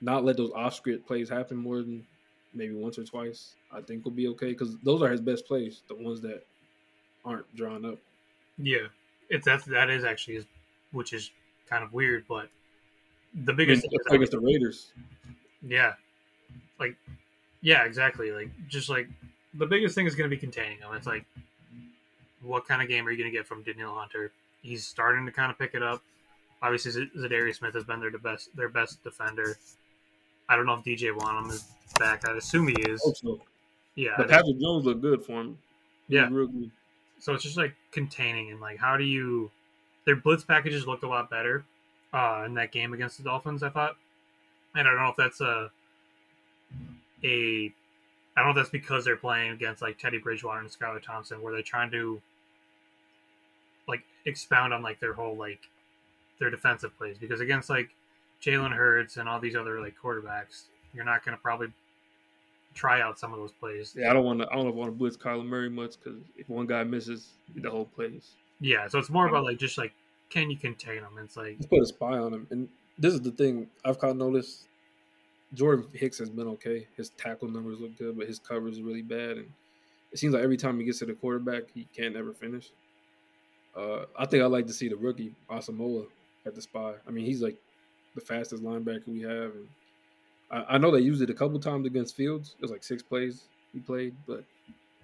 not 0.00 0.24
let 0.24 0.36
those 0.36 0.50
off 0.52 0.74
script 0.74 1.06
plays 1.06 1.28
happen 1.28 1.56
more 1.56 1.78
than 1.78 2.06
maybe 2.52 2.74
once 2.74 2.98
or 2.98 3.04
twice, 3.04 3.54
I 3.72 3.80
think 3.80 4.04
we'll 4.04 4.14
be 4.14 4.28
okay 4.28 4.48
because 4.48 4.76
those 4.78 5.02
are 5.02 5.08
his 5.10 5.20
best 5.20 5.46
plays, 5.46 5.82
the 5.88 5.94
ones 5.94 6.20
that 6.22 6.44
aren't 7.24 7.52
drawn 7.56 7.84
up. 7.84 7.98
Yeah, 8.58 8.86
it's 9.30 9.44
that's 9.44 9.64
that 9.66 9.90
is 9.90 10.04
actually 10.04 10.34
his, 10.34 10.46
which 10.92 11.12
is 11.12 11.30
kind 11.68 11.82
of 11.82 11.92
weird, 11.92 12.24
but 12.28 12.48
the 13.34 13.40
I 13.40 13.46
mean, 13.46 13.56
biggest 13.56 13.82
thing 13.82 13.90
it's 14.22 14.24
is 14.24 14.30
the 14.30 14.38
Raiders. 14.40 14.92
yeah, 15.62 15.94
like 16.78 16.96
yeah, 17.62 17.84
exactly. 17.84 18.30
Like 18.30 18.50
just 18.68 18.88
like 18.88 19.08
the 19.58 19.66
biggest 19.66 19.94
thing 19.94 20.06
is 20.06 20.14
going 20.14 20.28
to 20.28 20.34
be 20.34 20.40
containing 20.40 20.78
him. 20.78 20.88
It's 20.94 21.06
like 21.06 21.24
what 22.42 22.66
kind 22.66 22.82
of 22.82 22.88
game 22.88 23.06
are 23.06 23.10
you 23.10 23.18
going 23.18 23.30
to 23.30 23.36
get 23.36 23.46
from 23.46 23.62
Danielle 23.62 23.94
Hunter? 23.94 24.32
He's 24.62 24.86
starting 24.86 25.26
to 25.26 25.32
kind 25.32 25.50
of 25.50 25.58
pick 25.58 25.74
it 25.74 25.82
up. 25.82 26.02
Obviously, 26.62 27.08
Za'Darius 27.16 27.56
Smith 27.56 27.74
has 27.74 27.84
been 27.84 28.00
their 28.00 28.10
best 28.18 28.54
their 28.56 28.68
best 28.68 29.02
defender. 29.04 29.56
I 30.48 30.56
don't 30.56 30.66
know 30.66 30.74
if 30.74 30.84
DJ 30.84 31.16
Wonnum 31.16 31.50
is 31.50 31.64
back. 31.98 32.26
I'd 32.28 32.36
assume 32.36 32.68
he 32.68 32.74
is. 32.74 33.02
So. 33.22 33.40
Yeah, 33.96 34.14
But 34.16 34.28
Patrick 34.28 34.58
Jones 34.60 34.84
looked 34.84 35.02
good 35.02 35.24
for 35.24 35.40
him. 35.40 35.58
He 36.08 36.16
yeah. 36.16 36.28
good. 36.28 36.70
So 37.20 37.32
it's 37.32 37.42
just 37.42 37.56
like 37.56 37.74
containing 37.92 38.50
and 38.50 38.60
like 38.60 38.78
how 38.78 38.96
do 38.96 39.04
you 39.04 39.50
their 40.04 40.16
blitz 40.16 40.44
packages 40.44 40.86
looked 40.86 41.04
a 41.04 41.08
lot 41.08 41.30
better 41.30 41.64
uh 42.12 42.42
in 42.44 42.54
that 42.54 42.72
game 42.72 42.92
against 42.92 43.18
the 43.18 43.24
Dolphins, 43.24 43.62
I 43.62 43.70
thought. 43.70 43.96
And 44.74 44.88
I 44.88 44.90
don't 44.90 45.00
know 45.00 45.08
if 45.08 45.16
that's 45.16 45.40
a 45.40 45.70
a 47.22 47.72
I 48.36 48.40
don't 48.40 48.46
know 48.46 48.60
if 48.60 48.64
that's 48.64 48.70
because 48.70 49.04
they're 49.04 49.16
playing 49.16 49.52
against 49.52 49.82
like 49.82 49.98
Teddy 49.98 50.18
Bridgewater 50.18 50.60
and 50.60 50.68
Skylar 50.68 51.02
Thompson 51.02 51.40
where 51.42 51.52
they're 51.52 51.62
trying 51.62 51.90
to 51.92 52.20
like 53.86 54.02
expound 54.26 54.72
on 54.72 54.82
like 54.82 55.00
their 55.00 55.12
whole 55.12 55.36
like 55.36 55.60
their 56.40 56.50
defensive 56.50 56.96
plays 56.98 57.16
because 57.18 57.40
against 57.40 57.70
like 57.70 57.90
Jalen 58.42 58.74
Hurts 58.74 59.16
and 59.16 59.28
all 59.28 59.40
these 59.40 59.54
other 59.54 59.80
like 59.80 59.94
quarterbacks, 60.02 60.64
you're 60.92 61.04
not 61.04 61.24
gonna 61.24 61.36
probably 61.36 61.68
try 62.74 63.00
out 63.00 63.18
some 63.18 63.32
of 63.32 63.38
those 63.38 63.52
plays. 63.52 63.94
Yeah, 63.96 64.10
I 64.10 64.12
don't 64.12 64.24
want 64.24 64.40
to. 64.40 64.48
I 64.50 64.56
don't 64.56 64.74
want 64.74 64.90
to 64.90 64.96
blitz 64.96 65.16
Kyler 65.16 65.46
Murray 65.46 65.70
much 65.70 65.94
because 66.02 66.20
if 66.36 66.48
one 66.48 66.66
guy 66.66 66.82
misses, 66.84 67.28
the 67.54 67.70
whole 67.70 67.86
plays. 67.86 68.32
Yeah, 68.60 68.88
so 68.88 68.98
it's 68.98 69.10
more 69.10 69.28
about 69.28 69.44
like 69.44 69.58
just 69.58 69.78
like 69.78 69.92
can 70.30 70.50
you 70.50 70.56
contain 70.56 71.02
them? 71.02 71.12
It's 71.22 71.36
like 71.36 71.56
Let's 71.58 71.66
put 71.66 71.82
a 71.82 71.86
spy 71.86 72.18
on 72.18 72.32
them, 72.32 72.46
And 72.50 72.68
this 72.98 73.14
is 73.14 73.20
the 73.20 73.30
thing 73.30 73.68
I've 73.84 73.98
kind 73.98 74.10
of 74.10 74.16
noticed. 74.16 74.66
Jordan 75.54 75.86
Hicks 75.92 76.18
has 76.18 76.30
been 76.30 76.48
okay. 76.48 76.86
His 76.96 77.10
tackle 77.10 77.48
numbers 77.48 77.80
look 77.80 77.96
good, 77.98 78.16
but 78.18 78.26
his 78.26 78.38
coverage 78.38 78.74
is 78.74 78.82
really 78.82 79.02
bad. 79.02 79.38
And 79.38 79.46
it 80.12 80.18
seems 80.18 80.34
like 80.34 80.42
every 80.42 80.56
time 80.56 80.78
he 80.78 80.84
gets 80.84 80.98
to 81.00 81.06
the 81.06 81.14
quarterback, 81.14 81.64
he 81.72 81.86
can't 81.96 82.16
ever 82.16 82.32
finish. 82.32 82.70
Uh, 83.76 84.04
I 84.16 84.26
think 84.26 84.42
I'd 84.42 84.46
like 84.46 84.66
to 84.66 84.72
see 84.72 84.88
the 84.88 84.96
rookie 84.96 85.34
Asamoah 85.50 86.06
at 86.46 86.54
the 86.54 86.62
spy. 86.62 86.94
I 87.06 87.10
mean, 87.10 87.24
he's 87.24 87.42
like 87.42 87.56
the 88.14 88.20
fastest 88.20 88.62
linebacker 88.62 89.08
we 89.08 89.22
have, 89.22 89.52
and 89.52 89.68
I, 90.50 90.74
I 90.74 90.78
know 90.78 90.90
they 90.90 91.00
used 91.00 91.22
it 91.22 91.30
a 91.30 91.34
couple 91.34 91.58
times 91.58 91.86
against 91.86 92.14
Fields. 92.14 92.54
It 92.56 92.62
was 92.62 92.70
like 92.70 92.84
six 92.84 93.02
plays 93.02 93.44
he 93.72 93.80
played, 93.80 94.14
but 94.26 94.44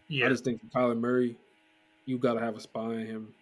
yeah, 0.09 0.27
I 0.27 0.29
just 0.29 0.45
think 0.45 0.61
for 0.61 0.67
Kyler 0.69 0.99
Murray, 0.99 1.37
you 2.07 2.19
got 2.19 2.35
to 2.35 2.41
have 2.41 2.57
a 2.57 2.61
spy 2.61 2.81
on 2.81 3.07
him. 3.07 3.35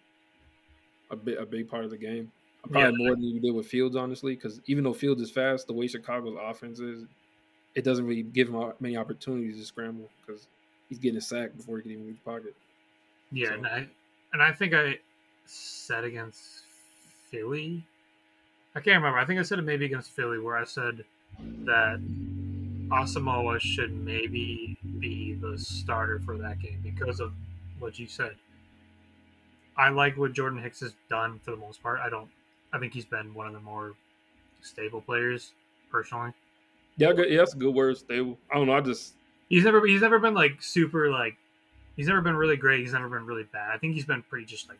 A 1.11 1.15
bit, 1.15 1.39
a 1.39 1.45
big 1.45 1.69
part 1.69 1.85
of 1.85 1.89
the 1.91 1.97
game. 1.97 2.31
Probably 2.63 2.81
Yeah. 2.81 2.91
more 2.91 3.15
than 3.15 3.23
you 3.23 3.39
did 3.39 3.51
with 3.55 3.67
Fields, 3.67 3.95
honestly. 3.95 4.35
Because 4.35 4.61
even 4.67 4.83
though 4.83 4.93
Fields 4.93 5.21
is 5.21 5.31
fast, 5.31 5.67
the 5.67 5.73
way 5.73 5.87
Chicago's 5.87 6.37
offense 6.41 6.79
is, 6.79 7.05
it 7.75 7.83
doesn't 7.83 8.05
really 8.05 8.23
give 8.23 8.49
him 8.49 8.73
many 8.79 8.97
opportunities 8.97 9.57
to 9.59 9.65
scramble 9.65 10.09
because 10.25 10.47
he's 10.89 10.99
getting 10.99 11.17
a 11.17 11.21
sack 11.21 11.55
before 11.55 11.77
he 11.77 11.83
can 11.83 11.91
even 11.93 12.07
reach 12.07 12.17
the 12.23 12.31
pocket. 12.31 12.55
Yeah, 13.31 13.49
So- 13.49 13.53
and 13.55 13.67
I 13.67 13.87
and 14.33 14.41
I 14.43 14.51
think 14.51 14.73
I 14.73 14.99
said 15.45 16.03
against 16.03 16.65
Philly. 17.29 17.83
I 18.75 18.79
can't 18.81 18.97
remember. 18.97 19.17
I 19.17 19.25
think 19.25 19.39
I 19.39 19.43
said 19.43 19.57
it 19.59 19.63
maybe 19.63 19.85
against 19.85 20.11
Philly 20.11 20.39
where 20.39 20.55
I 20.55 20.63
said 20.65 21.03
that 21.65 21.99
Asamoah 22.89 23.59
should 23.59 23.91
maybe 23.93 24.77
be 24.99 25.33
the 25.33 25.57
starter 25.57 26.19
for 26.19 26.37
that 26.39 26.59
game 26.59 26.79
because 26.83 27.19
of 27.19 27.33
what 27.79 27.97
you 27.99 28.07
said. 28.07 28.35
I 29.77 29.89
like 29.89 30.17
what 30.17 30.33
Jordan 30.33 30.61
Hicks 30.61 30.81
has 30.81 30.93
done 31.09 31.39
for 31.39 31.51
the 31.51 31.57
most 31.57 31.81
part. 31.81 31.99
I 31.99 32.09
don't. 32.09 32.29
I 32.73 32.79
think 32.79 32.93
he's 32.93 33.05
been 33.05 33.33
one 33.33 33.47
of 33.47 33.53
the 33.53 33.59
more 33.59 33.93
stable 34.61 35.01
players 35.01 35.51
personally. 35.91 36.31
Yeah, 36.97 37.13
got- 37.13 37.29
yeah, 37.29 37.37
that's 37.39 37.53
a 37.53 37.57
good 37.57 37.73
word, 37.73 37.97
stable. 37.97 38.37
I 38.51 38.55
don't 38.55 38.67
know. 38.67 38.73
I 38.73 38.81
just 38.81 39.13
He's 39.49 39.63
never 39.63 39.85
he's 39.85 40.01
never 40.01 40.19
been 40.19 40.35
like 40.35 40.61
super 40.61 41.09
like 41.09 41.35
he's 41.95 42.07
never 42.07 42.21
been 42.21 42.35
really 42.35 42.57
great. 42.57 42.81
He's 42.81 42.93
never 42.93 43.09
been 43.09 43.25
really 43.25 43.45
bad. 43.51 43.71
I 43.73 43.77
think 43.77 43.95
he's 43.95 44.05
been 44.05 44.21
pretty 44.23 44.45
just 44.45 44.69
like 44.69 44.77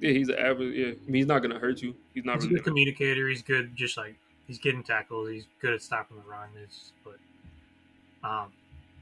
yeah, 0.00 0.12
he's 0.12 0.28
an 0.28 0.36
average. 0.38 0.74
Yeah, 0.74 0.86
I 0.86 1.10
mean, 1.10 1.14
he's 1.14 1.26
not 1.26 1.40
gonna 1.40 1.58
hurt 1.58 1.82
you. 1.82 1.94
He's 2.14 2.24
not 2.24 2.36
he's 2.36 2.44
a 2.44 2.46
really. 2.48 2.58
good 2.58 2.64
communicator. 2.64 3.28
He's 3.28 3.42
good, 3.42 3.74
just 3.76 3.96
like 3.96 4.14
he's 4.46 4.58
getting 4.58 4.82
tackles. 4.82 5.28
He's 5.28 5.44
good 5.60 5.74
at 5.74 5.82
stopping 5.82 6.16
the 6.16 6.30
run. 6.30 6.48
It's, 6.62 6.92
but 7.04 8.28
um, 8.28 8.46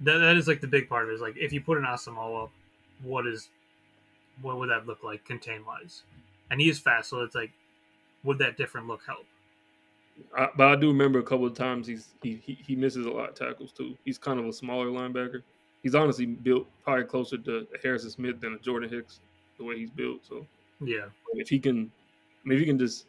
that, 0.01 0.19
that 0.19 0.37
is 0.37 0.49
like 0.49 0.61
the 0.61 0.67
big 0.67 0.89
part 0.89 1.05
of 1.05 1.11
it. 1.11 1.15
Is 1.15 1.21
like 1.21 1.37
if 1.37 1.53
you 1.53 1.61
put 1.61 1.79
an 1.79 1.85
Asamoah 1.85 2.45
up, 2.45 2.51
what 3.03 3.27
is 3.27 3.49
what 4.43 4.59
would 4.59 4.71
that 4.71 4.87
look 4.87 5.05
like 5.05 5.25
contain 5.25 5.65
wise? 5.65 6.03
And 6.51 6.61
he 6.61 6.69
is 6.69 6.79
fast, 6.79 7.11
so 7.11 7.21
it's 7.21 7.35
like 7.35 7.51
would 8.27 8.39
that 8.39 8.57
different 8.57 8.87
look 8.87 9.01
help? 9.07 9.25
I, 10.37 10.49
but 10.57 10.69
I 10.69 10.77
do 10.77 10.89
remember 10.89 11.19
a 11.19 11.23
couple 11.23 11.47
of 11.47 11.55
times 11.55 11.87
he's 11.87 12.15
he, 12.23 12.41
he 12.43 12.55
he 12.55 12.75
misses 12.77 13.07
a 13.07 13.11
lot 13.11 13.29
of 13.29 13.35
tackles 13.35 13.73
too. 13.73 13.97
He's 14.05 14.19
kind 14.19 14.41
of 14.41 14.47
a 14.47 14.53
smaller 14.53 14.87
linebacker. 14.87 15.43
He's 15.83 15.95
honestly 15.95 16.27
built 16.27 16.67
probably 16.83 17.05
closer 17.05 17.39
to 17.39 17.67
Harrison 17.83 18.11
Smith 18.11 18.41
than 18.41 18.55
a 18.55 18.59
Jordan 18.59 18.89
Hicks, 18.91 19.21
the 19.59 19.65
way 19.65 19.79
he's 19.79 19.91
built. 19.91 20.25
So 20.27 20.47
Yeah, 20.81 21.07
if 21.35 21.49
he 21.49 21.59
can, 21.59 21.91
I 22.45 22.49
mean, 22.49 22.57
if 22.57 22.61
he 22.61 22.67
can 22.67 22.79
just 22.79 23.07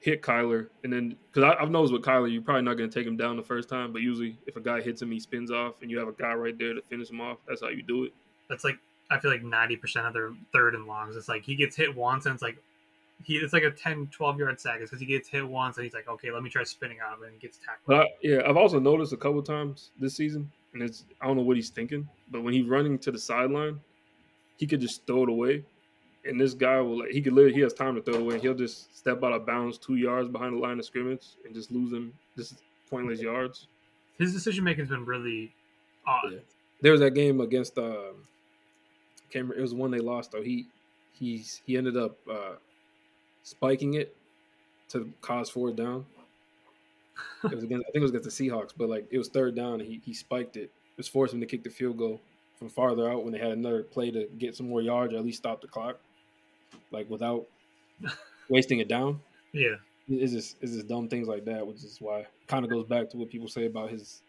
hit 0.00 0.20
Kyler 0.22 0.68
and 0.84 0.92
then 0.92 1.16
because 1.32 1.56
I've 1.58 1.70
noticed 1.70 1.92
with 1.92 2.02
Kyler, 2.02 2.30
you're 2.30 2.42
probably 2.42 2.62
not 2.62 2.74
going 2.74 2.90
to 2.90 2.94
take 2.94 3.06
him 3.06 3.16
down 3.16 3.36
the 3.36 3.42
first 3.42 3.68
time, 3.68 3.92
but 3.92 4.02
usually 4.02 4.36
if 4.46 4.56
a 4.56 4.60
guy 4.60 4.80
hits 4.82 5.00
him, 5.02 5.10
he 5.10 5.18
spins 5.18 5.50
off, 5.50 5.76
and 5.80 5.90
you 5.90 5.98
have 5.98 6.08
a 6.08 6.12
guy 6.12 6.34
right 6.34 6.56
there 6.58 6.74
to 6.74 6.82
finish 6.82 7.08
him 7.10 7.20
off. 7.20 7.38
That's 7.48 7.62
how 7.62 7.70
you 7.70 7.82
do 7.82 8.04
it. 8.04 8.12
that's 8.48 8.62
like 8.62 8.78
I 9.10 9.18
feel 9.18 9.30
like 9.30 9.42
ninety 9.42 9.76
percent 9.76 10.06
of 10.06 10.12
their 10.12 10.32
third 10.52 10.74
and 10.74 10.86
longs. 10.86 11.16
It's 11.16 11.28
like 11.28 11.44
he 11.44 11.56
gets 11.56 11.76
hit 11.76 11.96
once, 11.96 12.26
and 12.26 12.34
it's 12.34 12.42
like 12.42 12.58
he 13.22 13.36
it's 13.36 13.52
like 13.52 13.62
a 13.62 13.70
10, 13.70 14.08
12 14.12 14.38
yard 14.38 14.60
sack. 14.60 14.80
Because 14.80 15.00
he 15.00 15.06
gets 15.06 15.28
hit 15.28 15.46
once, 15.46 15.76
and 15.76 15.84
he's 15.84 15.94
like, 15.94 16.08
okay, 16.08 16.30
let 16.30 16.42
me 16.42 16.50
try 16.50 16.62
spinning 16.64 16.98
out 17.04 17.16
of 17.16 17.22
it, 17.22 17.30
and 17.30 17.40
gets 17.40 17.58
tackled. 17.58 17.86
But 17.86 17.96
I, 17.96 18.06
yeah, 18.22 18.42
I've 18.46 18.56
also 18.56 18.78
noticed 18.78 19.12
a 19.12 19.16
couple 19.16 19.42
times 19.42 19.90
this 19.98 20.16
season, 20.16 20.50
and 20.72 20.82
it's 20.82 21.04
I 21.20 21.26
don't 21.26 21.36
know 21.36 21.42
what 21.42 21.56
he's 21.56 21.70
thinking, 21.70 22.08
but 22.30 22.42
when 22.42 22.54
he's 22.54 22.66
running 22.66 22.98
to 23.00 23.10
the 23.10 23.18
sideline, 23.18 23.80
he 24.56 24.66
could 24.66 24.80
just 24.80 25.06
throw 25.06 25.24
it 25.24 25.28
away, 25.28 25.64
and 26.24 26.40
this 26.40 26.54
guy 26.54 26.80
will 26.80 27.00
like 27.00 27.10
he 27.10 27.20
could 27.20 27.32
literally 27.32 27.54
he 27.54 27.60
has 27.60 27.72
time 27.72 27.94
to 27.94 28.02
throw 28.02 28.14
it 28.14 28.20
away. 28.20 28.38
He'll 28.38 28.54
just 28.54 28.96
step 28.96 29.22
out 29.22 29.32
of 29.32 29.46
bounds 29.46 29.78
two 29.78 29.96
yards 29.96 30.28
behind 30.28 30.54
the 30.54 30.60
line 30.60 30.78
of 30.78 30.84
scrimmage 30.84 31.26
and 31.44 31.54
just 31.54 31.70
lose 31.70 31.92
him 31.92 32.12
just 32.36 32.62
pointless 32.90 33.20
yards. 33.20 33.68
His 34.18 34.32
decision 34.32 34.64
making's 34.64 34.88
been 34.88 35.04
really 35.04 35.52
odd. 36.06 36.32
Yeah. 36.32 36.38
There 36.80 36.92
was 36.92 37.00
that 37.00 37.12
game 37.12 37.40
against 37.40 37.78
uh 37.78 38.12
can't 39.30 39.50
it 39.50 39.60
was 39.60 39.74
one 39.74 39.90
they 39.90 39.98
lost 39.98 40.32
though. 40.32 40.42
He 40.42 40.66
he's 41.18 41.62
he 41.66 41.76
ended 41.76 41.96
up 41.96 42.16
uh, 42.30 42.54
spiking 43.46 43.94
it 43.94 44.16
to 44.88 45.12
cause 45.20 45.48
fourth 45.48 45.76
down. 45.76 46.04
It 47.44 47.54
was 47.54 47.64
against 47.64 47.86
I 47.88 47.90
think 47.92 47.96
it 47.96 48.00
was 48.00 48.10
against 48.10 48.36
the 48.36 48.48
Seahawks, 48.48 48.72
but 48.76 48.88
like 48.88 49.06
it 49.10 49.18
was 49.18 49.28
third 49.28 49.54
down 49.54 49.80
and 49.80 49.82
he 49.82 50.00
he 50.04 50.12
spiked 50.12 50.56
it. 50.56 50.64
It 50.64 50.98
was 50.98 51.08
forced 51.08 51.32
him 51.32 51.40
to 51.40 51.46
kick 51.46 51.62
the 51.62 51.70
field 51.70 51.96
goal 51.96 52.20
from 52.58 52.68
farther 52.68 53.08
out 53.08 53.22
when 53.22 53.32
they 53.32 53.38
had 53.38 53.52
another 53.52 53.82
play 53.82 54.10
to 54.10 54.26
get 54.38 54.56
some 54.56 54.68
more 54.68 54.82
yards 54.82 55.14
or 55.14 55.18
at 55.18 55.24
least 55.24 55.38
stop 55.38 55.60
the 55.60 55.68
clock, 55.68 55.98
like 56.90 57.08
without 57.08 57.46
wasting 58.48 58.80
it 58.80 58.88
down. 58.88 59.20
Yeah, 59.52 59.76
It's 60.08 60.32
just 60.32 60.56
it's 60.60 60.72
just 60.72 60.88
dumb 60.88 61.08
things 61.08 61.28
like 61.28 61.44
that, 61.44 61.66
which 61.66 61.84
is 61.84 61.98
why 62.00 62.26
kind 62.48 62.64
of 62.64 62.70
goes 62.70 62.84
back 62.84 63.08
to 63.10 63.16
what 63.16 63.30
people 63.30 63.48
say 63.48 63.66
about 63.66 63.90
his 63.90 64.22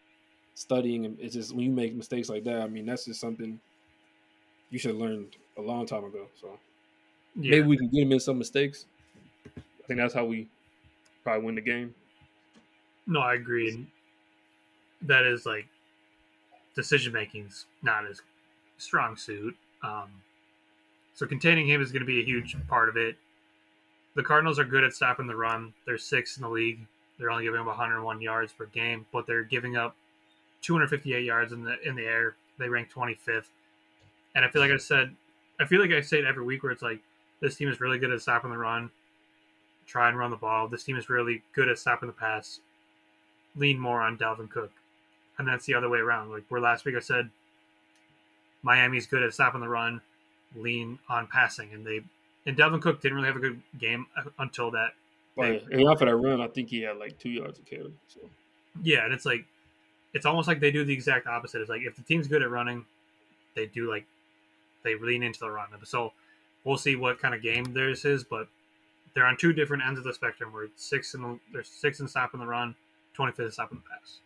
studying 0.54 1.06
and 1.06 1.18
it's 1.20 1.34
just 1.34 1.54
when 1.54 1.64
you 1.64 1.70
make 1.70 1.94
mistakes 1.94 2.28
like 2.28 2.44
that. 2.44 2.62
I 2.62 2.68
mean, 2.68 2.86
that's 2.86 3.04
just 3.04 3.20
something 3.20 3.58
you 4.70 4.78
should 4.78 4.92
have 4.92 5.00
learned 5.00 5.36
a 5.56 5.60
long 5.60 5.86
time 5.86 6.04
ago. 6.04 6.28
So 6.40 6.58
yeah. 7.34 7.50
maybe 7.50 7.66
we 7.66 7.76
can 7.76 7.88
get 7.88 8.02
him 8.02 8.12
in 8.12 8.20
some 8.20 8.38
mistakes. 8.38 8.86
Think 9.88 9.98
that's 9.98 10.14
how 10.14 10.26
we 10.26 10.46
probably 11.24 11.44
win 11.44 11.54
the 11.56 11.60
game. 11.60 11.94
No, 13.06 13.20
I 13.20 13.34
agree. 13.34 13.86
That 15.02 15.24
is 15.24 15.46
like 15.46 15.66
decision 16.76 17.12
making's 17.12 17.64
not 17.82 18.06
as 18.06 18.20
strong 18.76 19.16
suit. 19.16 19.56
Um, 19.82 20.10
so 21.14 21.26
containing 21.26 21.66
him 21.66 21.82
is 21.82 21.90
going 21.90 22.02
to 22.02 22.06
be 22.06 22.20
a 22.20 22.24
huge 22.24 22.56
part 22.68 22.88
of 22.88 22.96
it. 22.96 23.16
The 24.14 24.22
Cardinals 24.22 24.58
are 24.58 24.64
good 24.64 24.84
at 24.84 24.92
stopping 24.92 25.26
the 25.26 25.34
run. 25.34 25.72
They're 25.86 25.98
sixth 25.98 26.36
in 26.36 26.42
the 26.42 26.48
league. 26.50 26.80
They're 27.18 27.30
only 27.30 27.44
giving 27.44 27.60
up 27.60 27.66
101 27.66 28.20
yards 28.20 28.52
per 28.52 28.66
game, 28.66 29.06
but 29.12 29.26
they're 29.26 29.42
giving 29.42 29.76
up 29.76 29.96
258 30.62 31.24
yards 31.24 31.52
in 31.52 31.64
the 31.64 31.76
in 31.88 31.96
the 31.96 32.04
air. 32.04 32.36
They 32.58 32.68
rank 32.68 32.90
25th. 32.92 33.46
And 34.34 34.44
I 34.44 34.48
feel 34.48 34.60
like 34.60 34.70
I 34.70 34.76
said, 34.76 35.14
I 35.60 35.64
feel 35.64 35.80
like 35.80 35.90
I 35.90 36.00
say 36.00 36.18
it 36.18 36.24
every 36.24 36.44
week 36.44 36.62
where 36.62 36.72
it's 36.72 36.82
like 36.82 37.00
this 37.40 37.56
team 37.56 37.68
is 37.68 37.80
really 37.80 37.98
good 37.98 38.10
at 38.10 38.20
stopping 38.20 38.50
the 38.50 38.58
run, 38.58 38.90
try 39.88 40.08
and 40.08 40.18
run 40.18 40.30
the 40.30 40.36
ball. 40.36 40.68
This 40.68 40.84
team 40.84 40.96
is 40.96 41.08
really 41.08 41.42
good 41.54 41.68
at 41.68 41.78
stopping 41.78 42.06
the 42.06 42.12
pass. 42.12 42.60
Lean 43.56 43.78
more 43.78 44.02
on 44.02 44.16
Dalvin 44.16 44.48
Cook, 44.50 44.70
and 45.38 45.48
that's 45.48 45.66
the 45.66 45.74
other 45.74 45.88
way 45.88 45.98
around. 45.98 46.30
Like 46.30 46.44
where 46.48 46.60
last 46.60 46.84
week 46.84 46.94
I 46.94 47.00
said 47.00 47.30
Miami's 48.62 49.06
good 49.06 49.22
at 49.22 49.32
stopping 49.32 49.60
the 49.60 49.68
run, 49.68 50.00
lean 50.54 50.98
on 51.08 51.26
passing, 51.26 51.72
and 51.72 51.84
they 51.84 52.02
and 52.46 52.56
Dalvin 52.56 52.80
Cook 52.80 53.00
didn't 53.00 53.16
really 53.16 53.28
have 53.28 53.36
a 53.36 53.40
good 53.40 53.60
game 53.78 54.06
uh, 54.16 54.30
until 54.38 54.70
that. 54.72 54.90
But 55.36 55.62
of 56.02 56.08
that 56.08 56.16
run, 56.16 56.40
I 56.40 56.48
think 56.48 56.68
he 56.68 56.82
had 56.82 56.98
like 56.98 57.18
two 57.18 57.30
yards 57.30 57.58
of 57.58 57.64
carry. 57.64 57.92
So 58.08 58.20
Yeah, 58.82 59.04
and 59.04 59.12
it's 59.12 59.24
like 59.24 59.44
it's 60.12 60.26
almost 60.26 60.48
like 60.48 60.60
they 60.60 60.70
do 60.70 60.84
the 60.84 60.92
exact 60.92 61.26
opposite. 61.26 61.60
It's 61.60 61.70
like 61.70 61.82
if 61.82 61.96
the 61.96 62.02
team's 62.02 62.28
good 62.28 62.42
at 62.42 62.50
running, 62.50 62.84
they 63.56 63.66
do 63.66 63.88
like 63.88 64.06
they 64.84 64.96
lean 64.96 65.22
into 65.22 65.40
the 65.40 65.50
run. 65.50 65.68
So 65.84 66.12
we'll 66.64 66.76
see 66.76 66.96
what 66.96 67.18
kind 67.18 67.34
of 67.34 67.42
game 67.42 67.64
this 67.72 68.04
is, 68.04 68.24
but 68.24 68.48
they're 69.14 69.26
on 69.26 69.36
two 69.36 69.52
different 69.52 69.82
ends 69.86 69.98
of 69.98 70.04
the 70.04 70.12
spectrum. 70.14 70.52
Where 70.52 70.68
six 70.76 71.14
in 71.14 71.22
the 71.22 71.38
there's 71.52 71.68
six 71.68 72.00
in 72.00 72.08
stopping 72.08 72.40
the 72.40 72.46
run, 72.46 72.74
twenty 73.14 73.32
fifth 73.32 73.46
in 73.46 73.52
stopping 73.52 73.78
the 73.78 73.84
pass. 73.88 74.18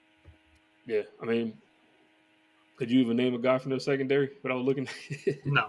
yeah, 0.86 1.02
I 1.22 1.26
mean, 1.26 1.54
could 2.76 2.90
you 2.90 3.00
even 3.00 3.16
name 3.16 3.34
a 3.34 3.38
guy 3.38 3.58
from 3.58 3.70
their 3.70 3.78
secondary 3.80 4.30
without 4.42 4.62
looking? 4.64 4.88
No, 5.44 5.68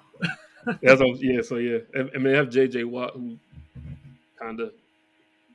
That's 0.82 1.02
what, 1.02 1.20
yeah. 1.22 1.42
So 1.42 1.58
yeah, 1.58 1.80
I 1.96 2.00
I 2.00 2.04
mean, 2.18 2.24
they 2.24 2.36
have 2.38 2.50
J.J. 2.50 2.86
Watt 2.86 3.14
who 3.14 3.38
kind 4.40 4.60
of 4.60 4.72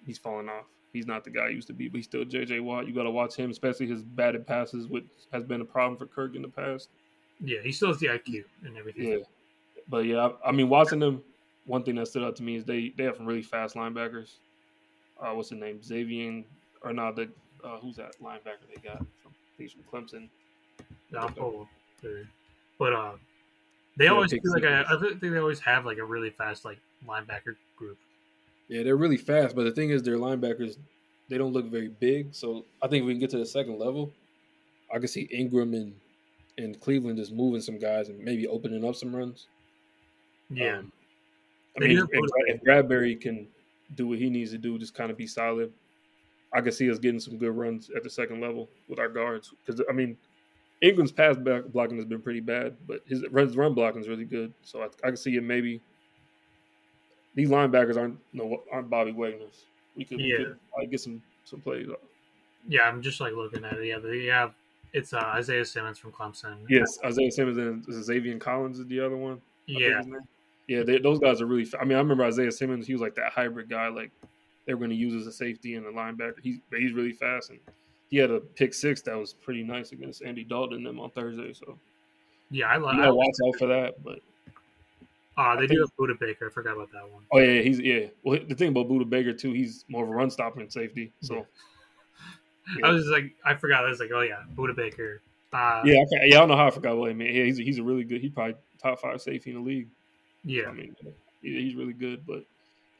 he's 0.06 0.18
falling 0.18 0.48
off. 0.48 0.64
He's 0.92 1.06
not 1.06 1.22
the 1.24 1.30
guy 1.30 1.48
he 1.50 1.54
used 1.54 1.66
to 1.68 1.74
be, 1.74 1.88
but 1.88 1.96
he's 1.96 2.06
still 2.06 2.24
J.J. 2.24 2.60
Watt. 2.60 2.86
You 2.86 2.94
got 2.94 3.02
to 3.04 3.10
watch 3.10 3.34
him, 3.36 3.50
especially 3.50 3.86
his 3.86 4.02
batted 4.02 4.46
passes, 4.46 4.86
which 4.86 5.04
has 5.32 5.44
been 5.44 5.60
a 5.60 5.64
problem 5.64 5.96
for 5.98 6.06
Kirk 6.06 6.34
in 6.34 6.42
the 6.42 6.48
past. 6.48 6.88
yeah, 7.44 7.58
he 7.62 7.72
still 7.72 7.88
has 7.88 7.98
the 7.98 8.06
IQ 8.06 8.44
and 8.64 8.76
everything. 8.76 9.08
Yeah, 9.08 9.18
but 9.88 10.04
yeah, 10.06 10.28
I, 10.44 10.48
I 10.48 10.52
mean, 10.52 10.68
watching 10.68 10.98
them, 10.98 11.22
one 11.68 11.84
thing 11.84 11.96
that 11.96 12.08
stood 12.08 12.24
out 12.24 12.34
to 12.36 12.42
me 12.42 12.56
is 12.56 12.64
they 12.64 12.92
they 12.96 13.04
have 13.04 13.16
some 13.16 13.26
really 13.26 13.42
fast 13.42 13.76
linebackers. 13.76 14.36
Uh, 15.20 15.32
what's 15.32 15.50
the 15.50 15.56
name? 15.56 15.82
Xavier 15.82 16.42
or 16.82 16.92
not? 16.92 17.16
The 17.16 17.30
uh, 17.62 17.78
who's 17.78 17.96
that 17.96 18.18
linebacker 18.20 18.66
they 18.74 18.80
got? 18.80 18.98
From, 19.22 19.34
he's 19.58 19.72
from 19.72 19.82
Clemson. 19.82 20.28
I'll 21.16 21.28
pull 21.28 21.62
up 21.62 21.68
there. 22.02 22.28
But 22.78 22.92
uh, 22.92 23.12
they 23.96 24.06
Yeah, 24.06 24.12
always 24.12 24.30
feel 24.30 24.40
like 24.52 24.62
a, 24.62 24.84
I 24.88 24.98
think 25.00 25.20
they 25.20 25.36
always 25.36 25.60
have 25.60 25.84
like 25.84 25.98
a 25.98 26.04
really 26.04 26.30
fast 26.30 26.64
like 26.64 26.78
linebacker 27.06 27.56
group. 27.76 27.98
Yeah, 28.68 28.82
they're 28.82 28.96
really 28.96 29.16
fast, 29.16 29.56
but 29.56 29.64
the 29.64 29.72
thing 29.72 29.90
is, 29.90 30.02
their 30.02 30.16
linebackers 30.18 30.76
they 31.28 31.36
don't 31.36 31.52
look 31.52 31.66
very 31.66 31.88
big. 31.88 32.34
So 32.34 32.64
I 32.80 32.88
think 32.88 33.02
if 33.02 33.06
we 33.06 33.12
can 33.12 33.20
get 33.20 33.30
to 33.30 33.38
the 33.38 33.46
second 33.46 33.78
level, 33.78 34.10
I 34.94 34.98
can 34.98 35.08
see 35.08 35.28
Ingram 35.32 35.74
and 35.74 35.94
and 36.58 36.80
Cleveland 36.80 37.18
just 37.18 37.32
moving 37.32 37.60
some 37.60 37.78
guys 37.78 38.08
and 38.08 38.18
maybe 38.18 38.46
opening 38.46 38.84
up 38.84 38.96
some 38.96 39.14
runs. 39.14 39.46
Yeah, 40.50 40.78
Um, 40.78 40.92
I 41.84 41.86
mean, 41.86 41.98
if, 41.98 42.06
if 42.12 42.62
Bradbury 42.62 43.14
can 43.16 43.48
do 43.94 44.08
what 44.08 44.18
he 44.18 44.28
needs 44.30 44.50
to 44.52 44.58
do, 44.58 44.78
just 44.78 44.94
kind 44.94 45.10
of 45.10 45.16
be 45.16 45.26
solid, 45.26 45.72
I 46.52 46.60
can 46.60 46.72
see 46.72 46.90
us 46.90 46.98
getting 46.98 47.20
some 47.20 47.38
good 47.38 47.52
runs 47.52 47.90
at 47.90 48.02
the 48.02 48.10
second 48.10 48.40
level 48.40 48.68
with 48.88 48.98
our 48.98 49.08
guards. 49.08 49.52
Because 49.64 49.82
I 49.88 49.92
mean, 49.92 50.16
Ingram's 50.80 51.12
pass 51.12 51.36
back 51.36 51.64
blocking 51.66 51.96
has 51.96 52.04
been 52.06 52.22
pretty 52.22 52.40
bad, 52.40 52.76
but 52.86 53.00
his 53.06 53.24
run 53.32 53.74
blocking 53.74 54.00
is 54.00 54.08
really 54.08 54.24
good. 54.24 54.52
So 54.62 54.82
I, 54.82 54.86
I 55.04 55.08
can 55.08 55.16
see 55.16 55.36
it 55.36 55.42
maybe. 55.42 55.80
These 57.34 57.50
linebackers 57.50 57.96
aren't 57.96 58.18
no 58.32 58.62
aren't 58.72 58.90
Bobby 58.90 59.12
Wagner's. 59.12 59.64
We 59.96 60.04
could, 60.04 60.18
we 60.18 60.32
Yeah. 60.32 60.54
could 60.78 60.90
get 60.90 61.00
some 61.00 61.22
some 61.44 61.60
plays. 61.60 61.86
yeah. 62.68 62.82
I'm 62.82 63.00
just 63.02 63.20
like 63.20 63.34
looking 63.34 63.64
at 63.64 63.74
it. 63.74 63.86
Yeah, 63.86 63.98
they 63.98 64.26
have 64.26 64.54
it's 64.92 65.12
uh, 65.12 65.18
Isaiah 65.18 65.64
Simmons 65.64 65.98
from 65.98 66.12
Clemson. 66.12 66.64
Yes, 66.68 66.98
Isaiah 67.04 67.30
Simmons 67.30 67.58
and 67.58 67.86
Zaven 67.86 68.40
Collins 68.40 68.78
is 68.78 68.86
the 68.86 69.00
other 69.00 69.16
one. 69.16 69.40
I 69.68 69.72
yeah. 69.72 70.02
Yeah, 70.68 70.82
they, 70.84 70.98
those 70.98 71.18
guys 71.18 71.40
are 71.40 71.46
really. 71.46 71.66
I 71.80 71.84
mean, 71.84 71.96
I 71.96 72.00
remember 72.00 72.24
Isaiah 72.24 72.52
Simmons. 72.52 72.86
He 72.86 72.92
was 72.92 73.02
like 73.02 73.14
that 73.16 73.32
hybrid 73.32 73.68
guy. 73.68 73.88
Like 73.88 74.10
they 74.66 74.74
were 74.74 74.78
going 74.78 74.90
to 74.90 74.96
use 74.96 75.14
as 75.14 75.26
a 75.26 75.32
safety 75.32 75.74
and 75.74 75.86
a 75.86 75.90
linebacker. 75.90 76.34
He's 76.42 76.58
he's 76.76 76.92
really 76.92 77.12
fast, 77.12 77.50
and 77.50 77.58
he 78.10 78.18
had 78.18 78.30
a 78.30 78.38
pick 78.40 78.74
six 78.74 79.00
that 79.02 79.16
was 79.16 79.32
pretty 79.32 79.62
nice 79.62 79.92
against 79.92 80.22
Andy 80.22 80.44
Dalton 80.44 80.78
and 80.78 80.86
them 80.86 81.00
on 81.00 81.10
Thursday. 81.10 81.52
So 81.54 81.78
yeah. 82.50 82.66
I 82.68 82.76
love. 82.76 82.96
gotta 82.96 83.14
watch 83.14 83.34
out 83.46 83.58
for 83.58 83.66
that. 83.68 84.02
But 84.04 84.20
Uh, 85.38 85.56
they 85.56 85.62
I 85.62 85.66
do 85.66 85.68
think- 85.68 85.80
have 85.80 85.96
Budda 85.98 86.18
Baker. 86.20 86.46
I 86.48 86.50
forgot 86.50 86.74
about 86.74 86.92
that 86.92 87.10
one. 87.10 87.22
oh 87.32 87.38
yeah, 87.38 87.62
he's 87.62 87.80
yeah. 87.80 88.06
Well, 88.22 88.38
the 88.46 88.54
thing 88.54 88.68
about 88.68 88.88
Budda 88.88 89.08
Baker 89.08 89.32
too, 89.32 89.52
he's 89.52 89.84
more 89.88 90.04
of 90.04 90.10
a 90.10 90.12
run 90.12 90.30
stopping 90.30 90.68
safety. 90.68 91.12
So 91.22 91.46
I 92.84 92.90
was 92.90 93.04
just 93.04 93.12
like, 93.12 93.32
I 93.44 93.54
forgot. 93.54 93.84
I 93.86 93.88
was 93.88 94.00
like, 94.00 94.10
oh 94.12 94.20
yeah, 94.20 94.42
Budda 94.54 94.76
Baker. 94.76 95.22
Uh, 95.50 95.80
yeah, 95.86 95.94
I, 95.94 96.24
yeah, 96.26 96.36
I 96.36 96.40
don't 96.40 96.48
know 96.48 96.56
how 96.56 96.66
I 96.66 96.70
forgot 96.70 96.96
what 96.98 97.08
I 97.10 97.14
mean. 97.14 97.34
Yeah, 97.34 97.44
he's 97.44 97.58
a, 97.58 97.62
he's 97.62 97.78
a 97.78 97.82
really 97.82 98.04
good. 98.04 98.20
He 98.20 98.28
probably 98.28 98.56
top 98.82 99.00
five 99.00 99.22
safety 99.22 99.48
in 99.50 99.56
the 99.56 99.62
league. 99.62 99.88
Yeah. 100.44 100.68
I 100.68 100.72
mean, 100.72 100.94
he's 101.42 101.74
really 101.74 101.92
good, 101.92 102.26
but 102.26 102.44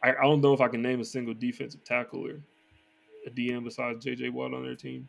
I, 0.03 0.11
I 0.11 0.23
don't 0.23 0.41
know 0.41 0.53
if 0.53 0.61
I 0.61 0.69
can 0.69 0.83
name 0.83 1.01
a 1.01 1.05
single 1.05 1.35
defensive 1.35 1.85
tackle 1.85 2.27
or 2.27 2.41
a 3.27 3.31
DM 3.31 3.65
besides 3.65 4.05
JJ 4.05 4.31
Watt 4.33 4.55
on 4.55 4.63
their 4.63 4.77
team. 4.77 5.09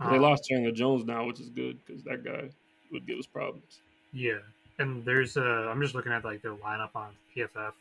they 0.00 0.16
Uh, 0.16 0.20
lost 0.20 0.44
Chandler 0.48 0.72
Jones 0.72 1.04
now, 1.04 1.26
which 1.26 1.40
is 1.40 1.48
good 1.50 1.78
because 1.84 2.02
that 2.04 2.24
guy 2.24 2.50
would 2.90 3.06
give 3.06 3.18
us 3.18 3.26
problems. 3.26 3.80
Yeah, 4.12 4.38
and 4.78 5.04
there's 5.04 5.36
uh, 5.36 5.68
I'm 5.70 5.80
just 5.80 5.94
looking 5.94 6.12
at 6.12 6.24
like 6.24 6.42
their 6.42 6.54
lineup 6.54 6.90
on 6.94 7.12
PFF. 7.36 7.72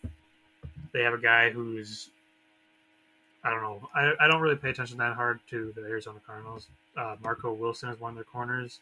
They 0.94 1.04
have 1.04 1.14
a 1.14 1.18
guy 1.18 1.50
who's 1.50 2.10
I 3.44 3.50
don't 3.50 3.62
know. 3.62 3.90
I, 3.96 4.14
I 4.20 4.28
don't 4.28 4.42
really 4.42 4.56
pay 4.56 4.70
attention 4.70 4.98
that 4.98 5.16
hard 5.16 5.40
to 5.50 5.74
the 5.76 5.82
Arizona 5.82 6.20
Cardinals. 6.26 6.68
Uh, 6.96 7.16
Marco 7.24 7.52
Wilson 7.54 7.90
is 7.90 8.00
one 8.00 8.12
of 8.12 8.16
their 8.16 8.24
corners. 8.24 8.80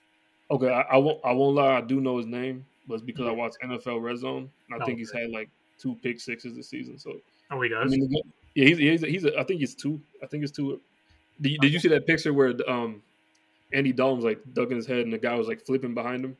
Okay, 0.51 0.69
I, 0.69 0.81
I 0.81 0.97
won't. 0.97 1.23
I 1.23 1.31
won't 1.31 1.55
lie. 1.55 1.77
I 1.77 1.81
do 1.81 2.01
know 2.01 2.17
his 2.17 2.25
name, 2.25 2.65
but 2.89 2.95
it's 2.95 3.03
because 3.03 3.25
I 3.25 3.29
Yeah. 3.29 3.35
watch 3.37 3.53
NFL 3.63 4.01
Red 4.01 4.17
Zone, 4.17 4.49
and 4.69 4.81
I 4.81 4.83
Oh, 4.83 4.85
think 4.85 4.99
he's 4.99 5.11
okay. 5.11 5.21
had 5.21 5.29
like 5.31 5.49
two 5.79 5.95
pick 6.03 6.19
sixes 6.19 6.55
this 6.57 6.67
season. 6.67 6.97
So 6.99 7.21
Oh, 7.51 7.61
he 7.61 7.73
I 7.73 7.83
does. 7.83 7.91
mean, 7.91 8.11
yeah, 8.55 8.65
he's 8.65 8.77
he's, 8.79 9.01
he's 9.01 9.25
a, 9.25 9.39
I 9.39 9.43
think 9.45 9.61
it's 9.61 9.73
two. 9.75 10.01
I 10.21 10.25
think 10.27 10.43
it's 10.43 10.51
two. 10.51 10.81
Did 11.39 11.51
you, 11.53 11.57
did 11.59 11.71
you 11.73 11.79
see 11.79 11.87
that 11.87 12.05
picture 12.05 12.33
where 12.33 12.53
um 12.69 13.01
Andy 13.71 13.93
Dalton 13.93 14.17
was 14.17 14.25
like 14.25 14.41
ducking 14.53 14.75
his 14.75 14.85
head 14.87 14.99
and 15.05 15.13
the 15.13 15.17
guy 15.17 15.35
was 15.35 15.47
like 15.47 15.61
flipping 15.61 15.93
behind 15.93 16.25
him? 16.25 16.35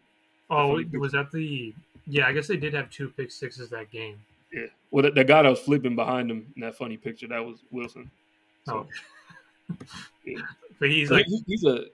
oh, 0.49 0.83
was 0.97 1.11
that 1.13 1.31
the? 1.31 1.73
Yeah, 2.07 2.25
I 2.27 2.33
guess 2.33 2.47
they 2.47 2.57
did 2.57 2.73
have 2.73 2.89
two 2.89 3.09
pick 3.09 3.31
sixes 3.31 3.69
that 3.69 3.91
game. 3.91 4.19
Yeah. 4.51 4.65
Well, 4.89 5.03
the, 5.03 5.11
the 5.11 5.23
guy 5.23 5.43
that 5.43 5.49
was 5.49 5.59
flipping 5.59 5.95
behind 5.95 6.31
him 6.31 6.51
in 6.55 6.61
that 6.63 6.75
funny 6.75 6.97
picture 6.97 7.27
that 7.27 7.45
was 7.45 7.59
Wilson. 7.71 8.09
Oh, 8.67 8.87
So 9.69 9.77
yeah. 10.25 10.39
but 10.79 10.89
he's 10.89 11.11
like 11.11 11.25
he- 11.27 11.43
he's 11.45 11.63
a, 11.65 11.85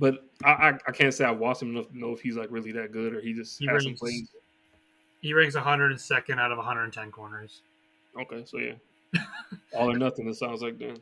but 0.00 0.24
I, 0.44 0.50
I 0.50 0.68
I 0.88 0.90
can't 0.92 1.14
say 1.14 1.24
I 1.24 1.30
watched 1.30 1.62
him 1.62 1.76
enough 1.76 1.88
to 1.90 1.98
know 1.98 2.12
if 2.12 2.20
he's 2.20 2.36
like 2.36 2.50
really 2.50 2.72
that 2.72 2.90
good 2.90 3.14
or 3.14 3.20
he 3.20 3.32
just 3.32 3.58
He 3.60 3.66
has 3.66 3.82
some 3.84 3.90
ranks- 3.90 4.00
plays. 4.00 4.28
he 5.20 5.32
ranks 5.34 5.54
102nd 5.54 6.38
out 6.40 6.50
of 6.50 6.58
110 6.58 7.12
corners. 7.12 7.60
Okay, 8.20 8.42
so 8.44 8.58
yeah, 8.58 8.72
all 9.76 9.90
or 9.92 9.96
nothing. 9.98 10.26
It 10.28 10.34
sounds 10.34 10.62
like 10.62 10.78
then. 10.78 10.96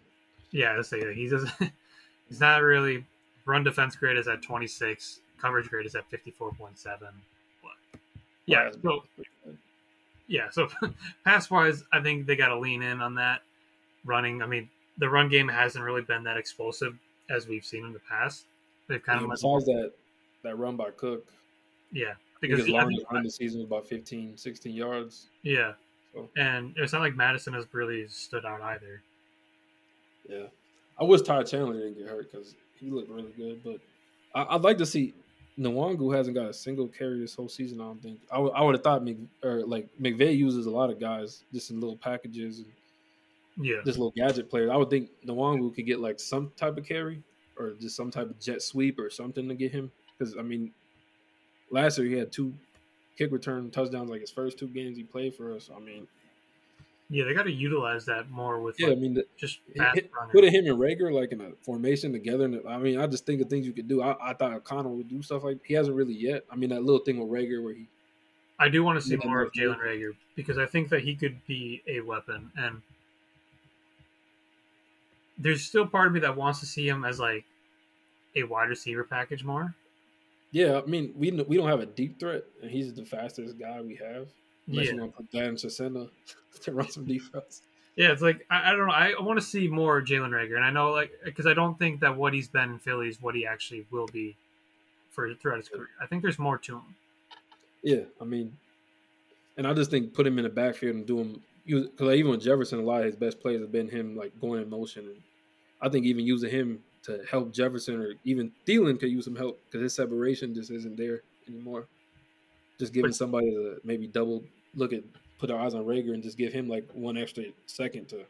Yeah, 0.51 0.75
let's 0.77 0.89
say 0.91 1.01
that 1.05 1.15
he 1.15 1.29
does. 1.29 1.49
he's 2.29 2.41
not 2.41 2.63
really 2.63 3.07
run 3.47 3.65
defense 3.65 3.97
grade 3.97 4.19
is 4.19 4.29
at 4.29 4.43
26. 4.43 5.21
Coverage 5.41 5.69
grade 5.69 5.87
is 5.87 5.95
at 5.95 6.05
54.7. 6.11 6.59
But 7.63 8.01
yeah, 8.47 8.71
so 8.83 9.05
yeah, 10.27 10.51
so 10.51 10.69
pass 11.25 11.51
wise, 11.51 11.85
I 11.93 12.01
think 12.01 12.27
they 12.27 12.37
got 12.37 12.49
to 12.49 12.59
lean 12.59 12.83
in 12.83 13.01
on 13.01 13.15
that 13.15 13.41
running. 14.05 14.43
I 14.43 14.47
mean, 14.47 14.69
the 14.99 15.09
run 15.09 15.29
game 15.29 15.49
hasn't 15.49 15.83
really 15.85 16.03
been 16.03 16.25
that 16.25 16.37
explosive 16.37 16.99
as 17.31 17.47
we've 17.47 17.65
seen 17.65 17.85
in 17.87 17.93
the 17.93 18.01
past. 18.01 18.45
They've 18.89 19.03
kind 19.03 19.21
Yeah, 19.21 19.25
of 19.27 19.31
besides 19.33 19.65
that, 19.67 19.93
that 20.43 20.57
run 20.59 20.77
by 20.77 20.91
Cook, 20.93 21.27
yeah, 21.93 22.15
because 22.41 22.59
because 22.59 22.67
his 22.67 22.75
I 22.75 22.79
longest 22.79 23.01
think- 23.01 23.13
run 23.13 23.23
this 23.25 23.37
season 23.37 23.61
was 23.61 23.67
about 23.67 23.87
15, 23.87 24.37
16 24.37 24.75
yards. 24.75 25.29
yeah, 25.43 25.75
So. 26.15 26.29
and 26.37 26.73
it's 26.77 26.93
not 26.93 27.01
like 27.03 27.15
Mattison 27.15 27.53
has 27.55 27.67
really 27.73 28.09
stood 28.09 28.45
out 28.45 28.63
either. 28.63 29.03
Yeah, 30.29 30.47
I 30.99 31.05
wish 31.05 31.23
Ty 31.23 31.43
Chandler 31.45 31.75
didn't 31.75 31.99
get 31.99 32.07
hurt 32.09 32.31
because 32.31 32.55
he 32.81 32.91
looked 32.91 33.11
really 33.11 33.33
good. 33.37 33.63
But 33.65 33.81
I, 34.35 34.55
I'd 34.55 34.63
like 34.63 34.79
to 34.79 34.87
see 34.87 35.15
Nwangwu 35.59 36.15
hasn't 36.15 36.35
got 36.37 36.47
a 36.49 36.53
single 36.55 36.87
carry 36.89 37.19
this 37.19 37.35
whole 37.35 37.49
season. 37.49 37.81
I 37.81 37.85
don't 37.85 38.03
think. 38.03 38.21
I 38.31 38.39
would- 38.39 38.53
I 38.53 38.63
would 38.63 38.75
have 38.75 38.85
thought 38.85 39.03
Mc, 39.05 39.17
or 39.43 39.65
like 39.65 39.89
McVay 40.01 40.37
uses 40.37 40.67
a 40.67 40.71
lot 40.71 40.91
of 40.91 40.99
guys 41.01 41.45
just 41.53 41.71
in 41.71 41.81
little 41.81 41.97
packages 41.97 42.59
and 42.61 42.73
Yeah, 43.57 43.77
just 43.85 43.99
little 43.99 44.13
gadget 44.17 44.49
players. 44.51 44.71
I 44.71 44.77
would 44.77 44.89
think 44.91 45.11
Nwangwu 45.27 45.75
could 45.75 45.87
get 45.87 45.99
like 46.01 46.21
some 46.21 46.53
type 46.57 46.77
of 46.77 46.85
carry 46.85 47.23
or 47.59 47.73
just 47.81 47.97
some 47.97 48.11
type 48.11 48.31
of 48.31 48.41
jet 48.41 48.63
sweep 48.63 48.99
or 48.99 49.11
something 49.11 49.49
to 49.49 49.55
get 49.55 49.73
him. 49.73 49.91
Because 50.19 50.37
I 50.37 50.43
mean, 50.43 50.73
last 51.71 51.99
year 51.99 52.07
he 52.07 52.15
had 52.15 52.33
two 52.33 52.55
kick 53.17 53.33
return 53.33 53.71
touchdowns 53.71 54.11
like 54.11 54.21
his 54.21 54.31
first 54.31 54.59
two 54.59 54.69
games 54.69 54.97
he 54.97 55.03
played 55.03 55.35
for 55.35 55.55
us. 55.55 55.71
I 55.75 55.81
mean, 55.81 56.07
yeah, 57.11 57.25
they 57.25 57.35
got 57.35 57.45
to 57.45 57.53
utilize 57.53 58.05
that 58.07 58.31
more 58.31 58.61
with 58.61 58.77
yeah, 58.79 58.89
like, 58.89 58.97
I 58.97 59.01
mean, 59.01 59.15
the, 59.15 59.25
just 59.37 59.61
Hit- 59.75 60.11
putting 60.31 60.53
him 60.53 60.67
and 60.67 60.79
Reagor 60.79 61.13
like 61.13 61.33
in 61.33 61.41
a 61.41 61.51
formation 61.63 62.13
together. 62.13 62.45
And 62.45 62.61
I 62.69 62.79
mean, 62.79 63.01
I 63.01 63.07
just 63.07 63.27
think 63.27 63.41
of 63.41 63.49
things 63.49 63.67
you 63.67 63.73
could 63.73 63.89
do. 63.89 64.03
I, 64.03 64.31
I 64.31 64.35
thought 64.35 64.53
O'Connell 64.53 64.97
would 64.97 65.09
do 65.09 65.23
stuff 65.23 65.45
like 65.45 65.59
he 65.65 65.75
hasn't 65.75 65.97
really 65.97 66.15
yet. 66.15 66.45
I 66.51 66.57
mean, 66.57 66.71
that 66.71 66.83
little 66.83 67.05
thing 67.05 67.19
with 67.19 67.29
Reagor 67.29 67.63
where 67.63 67.75
he 67.75 67.87
I 68.59 68.69
do 68.69 68.83
want 68.83 69.01
to 69.01 69.07
see 69.07 69.17
more 69.25 69.43
of 69.43 69.53
Jalen 69.53 69.79
Reagor 69.79 70.15
because 70.35 70.59
I 70.59 70.67
think 70.67 70.89
that 70.91 71.03
he 71.03 71.15
could 71.15 71.45
be 71.47 71.83
a 71.87 72.01
weapon, 72.01 72.51
and 72.57 72.83
there's 75.39 75.63
still 75.65 75.87
part 75.87 76.09
of 76.09 76.13
me 76.13 76.21
that 76.21 76.37
wants 76.37 76.61
to 76.61 76.67
see 76.67 76.89
him 76.89 77.05
as 77.05 77.19
like 77.21 77.45
a 78.37 78.45
wide 78.45 78.69
receiver 78.69 79.05
package 79.05 79.45
more. 79.45 79.75
Yeah, 80.51 80.81
I 80.83 80.87
mean, 80.87 81.13
we 81.15 81.31
we 81.31 81.57
don't 81.57 81.69
have 81.69 81.81
a 81.81 81.87
deep 81.87 82.19
threat, 82.19 82.45
and 82.63 82.71
he's 82.71 82.95
the 82.95 83.05
fastest 83.05 83.59
guy 83.59 83.81
we 83.83 83.97
have. 83.97 84.29
Unless 84.71 84.87
Yeah, 84.87 84.93
you 84.93 84.99
want 85.01 85.13
to 85.13 85.17
put 85.19 85.31
Dan 85.31 85.57
Chisena 85.57 86.11
to 86.63 86.73
run 86.73 86.91
some 86.91 87.07
defense. 87.07 87.63
yeah, 87.97 88.13
it's 88.13 88.23
like 88.23 88.47
I, 88.51 88.71
I 88.71 88.73
don't 88.77 88.87
know. 88.87 88.93
I, 88.93 89.11
I 89.19 89.23
want 89.23 89.39
to 89.39 89.45
see 89.45 89.69
more 89.69 90.01
Jalen 90.03 90.31
Reagor, 90.31 90.57
and 90.57 90.65
I 90.65 90.71
know 90.71 90.91
like 90.93 91.13
because 91.25 91.47
I 91.47 91.55
don't 91.55 91.79
think 91.79 92.01
that 92.01 92.17
what 92.17 92.33
he's 92.33 92.49
been 92.49 92.71
in 92.71 92.79
Philly 92.79 93.09
is 93.09 93.21
what 93.21 93.35
he 93.35 93.47
actually 93.47 93.87
will 93.91 94.07
be 94.07 94.37
for 95.11 95.35
throughout 95.35 95.59
his 95.59 95.69
career. 95.69 95.89
I 96.01 96.07
think 96.07 96.23
there's 96.23 96.39
more 96.39 96.59
to 96.59 96.77
him. 96.77 96.97
Yeah, 97.83 98.05
I 98.21 98.25
mean, 98.25 98.59
and 99.57 99.67
I 99.67 99.75
just 99.75 99.91
think 99.91 100.15
put 100.15 100.27
him 100.27 100.39
in 100.39 100.45
the 100.45 100.51
backfield 100.51 100.97
and 100.97 101.07
do 101.07 101.19
him 101.21 101.43
because 101.67 101.91
like, 102.01 102.17
even 102.17 102.31
with 102.33 102.43
Jefferson, 102.43 102.79
a 102.79 102.83
lot 102.83 103.01
of 103.01 103.07
his 103.07 103.17
best 103.17 103.41
plays 103.41 103.61
have 103.61 103.73
been 103.73 103.89
him 103.89 104.17
like 104.17 104.39
going 104.41 104.63
in 104.63 104.71
motion, 104.71 105.07
and 105.07 105.23
I 105.81 105.89
think 105.89 106.07
even 106.07 106.25
using 106.25 106.51
him 106.51 106.81
to 107.05 107.23
help 107.31 107.53
Jefferson 107.53 108.01
or 108.01 108.15
even 108.25 108.53
Thielen 108.67 108.99
could 108.99 109.11
use 109.11 109.25
some 109.25 109.37
help 109.37 109.61
because 109.65 109.83
his 109.83 109.95
separation 109.95 110.55
just 110.55 110.71
isn't 110.71 110.97
there 110.97 111.23
anymore. 111.49 111.87
Just 112.79 112.93
giving 112.93 113.13
somebody 113.13 113.51
to 113.51 113.81
maybe 113.85 114.07
double 114.07 114.45
look 114.75 114.93
at 114.93 115.03
put 115.39 115.49
their 115.49 115.59
eyes 115.59 115.75
on 115.75 115.85
Reagor 115.85 116.15
and 116.15 116.23
just 116.23 116.37
give 116.37 116.53
him 116.53 116.69
like 116.69 116.89
one 116.93 117.17
extra 117.17 117.45
second 117.67 118.09
to 118.09 118.25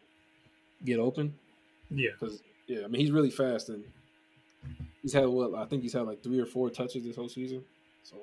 get 0.84 0.98
open. 0.98 1.34
Yeah. 1.90 2.10
Because 2.18 2.42
yeah, 2.66 2.84
I 2.84 2.88
mean 2.88 3.00
he's 3.00 3.10
really 3.10 3.30
fast 3.30 3.68
and 3.70 3.82
he's 5.02 5.12
had 5.12 5.26
what 5.26 5.54
I 5.54 5.64
think 5.64 5.82
he's 5.82 5.92
had 5.92 6.02
like 6.02 6.22
three 6.22 6.38
or 6.38 6.46
four 6.46 6.70
touches 6.70 7.04
this 7.04 7.16
whole 7.16 7.28
season. 7.28 7.64
So 8.04 8.16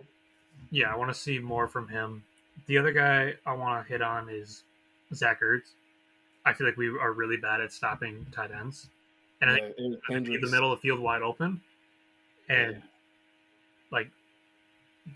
Yeah, 0.72 0.92
I 0.92 0.96
want 0.96 1.14
to 1.14 1.20
see 1.20 1.40
more 1.40 1.68
from 1.68 1.88
him. 1.88 2.24
The 2.68 2.78
other 2.78 2.92
guy 2.92 3.34
I 3.46 3.54
want 3.54 3.86
to 3.86 3.92
hit 3.92 4.02
on 4.02 4.30
is 4.30 4.64
Zach 5.14 5.42
Ertz. 5.42 5.74
I 6.46 6.54
feel 6.54 6.68
like 6.68 6.78
we 6.78 6.88
are 6.88 7.12
really 7.12 7.38
bad 7.38 7.60
at 7.60 7.74
stopping 7.74 8.26
tight 8.32 8.52
ends, 8.52 8.88
and 9.42 9.50
I 9.50 9.56
yeah, 9.56 9.60
think 9.78 10.10
Eric 10.10 10.28
in 10.28 10.42
the 10.42 10.48
middle 10.50 10.72
of 10.72 10.80
the 10.80 10.82
field 10.82 11.00
wide 11.00 11.22
open. 11.22 11.62
And 12.50 12.76
Yeah. 12.76 12.82
like 13.92 14.10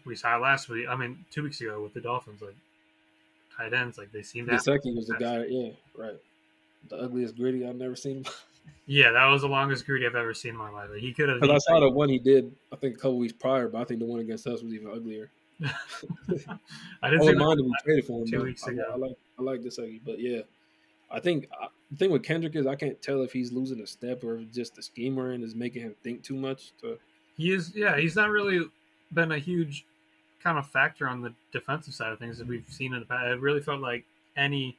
we 0.06 0.16
saw 0.16 0.38
last 0.38 0.70
week, 0.70 0.88
I 0.88 0.96
mean, 0.96 1.26
two 1.32 1.44
weeks 1.44 1.62
ago 1.62 1.82
with 1.82 1.94
the 1.94 2.02
Dolphins, 2.02 2.42
like 2.42 2.56
tight 3.56 3.74
ends, 3.74 3.98
like 3.98 4.12
they 4.12 4.22
seem. 4.22 4.46
The 4.46 4.58
second 4.60 4.96
was 4.96 5.08
the 5.08 5.18
guy, 5.18 5.46
yeah, 5.46 5.72
right. 5.96 6.18
The 6.90 6.98
ugliest 6.98 7.36
griddy 7.38 7.66
I've 7.68 7.76
never 7.76 7.96
seen. 7.96 8.26
yeah, 8.88 9.12
that 9.12 9.26
was 9.26 9.42
the 9.42 9.48
longest 9.48 9.86
griddy 9.86 10.06
I've 10.06 10.16
ever 10.16 10.34
seen 10.34 10.52
in 10.52 10.58
my 10.58 10.70
life. 10.70 10.90
Like, 10.92 11.02
he 11.02 11.14
could 11.14 11.30
have. 11.30 11.42
Because 11.42 11.64
I 11.68 11.72
saw 11.72 11.80
the 11.82 11.90
one 11.94 12.10
he 12.10 12.20
did, 12.20 12.56
I 12.72 12.76
think 12.78 12.96
a 12.96 12.98
couple 12.98 13.18
weeks 13.18 13.34
prior, 13.34 13.68
but 13.68 13.82
I 13.82 13.84
think 13.84 14.00
the 14.00 14.06
one 14.06 14.20
against 14.22 14.48
us 14.48 14.62
was 14.62 14.74
even 14.74 14.90
uglier. 14.90 15.30
I 15.62 15.72
I 17.04 17.10
didn't 17.10 17.26
see 17.26 17.34
mind 17.34 17.60
that. 17.60 17.64
we 17.64 17.74
traded 17.84 18.06
for 18.06 18.22
him. 18.22 18.28
two 18.28 18.44
weeks 18.44 18.66
ago. 18.66 18.84
I 18.94 18.96
like 18.96 19.16
I 19.38 19.42
like 19.42 19.62
this 19.62 19.78
but 20.06 20.20
yeah, 20.20 20.42
I 21.12 21.20
think 21.20 21.48
I, 21.60 21.68
the 21.92 21.98
thing 21.98 22.12
with 22.12 22.24
Kendrick 22.24 22.56
is 22.56 22.68
I 22.68 22.76
can't 22.76 23.02
tell 23.02 23.24
if 23.24 23.34
he's 23.34 23.52
losing 23.52 23.82
a 23.82 23.88
step 23.88 24.24
or 24.24 24.38
if 24.38 24.52
just 24.52 24.76
the 24.76 24.84
scheme 24.84 25.16
we're 25.16 25.34
in 25.34 25.44
is 25.44 25.56
making 25.56 25.82
him 25.82 25.96
think 26.04 26.24
too 26.24 26.36
much. 26.36 26.72
To, 26.82 26.98
He 27.36 27.52
is, 27.52 27.76
yeah, 27.76 27.98
he's 27.98 28.16
not 28.16 28.30
really 28.30 28.66
been 29.12 29.32
a 29.32 29.40
huge 29.40 29.86
kind 30.44 30.58
of 30.58 30.68
factor 30.68 31.08
on 31.08 31.22
the 31.22 31.34
defensive 31.52 31.94
side 31.94 32.12
of 32.12 32.20
things 32.20 32.38
that 32.38 32.48
we've 32.48 32.66
seen 32.70 32.94
in 32.94 33.00
the 33.00 33.06
past. 33.06 33.28
It 33.28 33.42
really 33.42 33.62
felt 33.62 33.82
like 33.82 34.06
any 34.38 34.78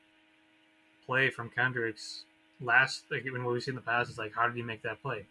play 1.05 1.31
from 1.31 1.51
Kendricks 1.51 2.25
last, 2.61 3.05
like 3.11 3.25
when 3.25 3.45
we've 3.45 3.63
seen 3.63 3.73
in 3.73 3.77
the 3.77 3.83
past, 3.83 4.11
is 4.11 4.19
like, 4.19 4.33
how 4.35 4.47
did 4.47 4.57
he 4.57 4.63
make 4.63 4.83
that 4.83 5.03
play? 5.03 5.25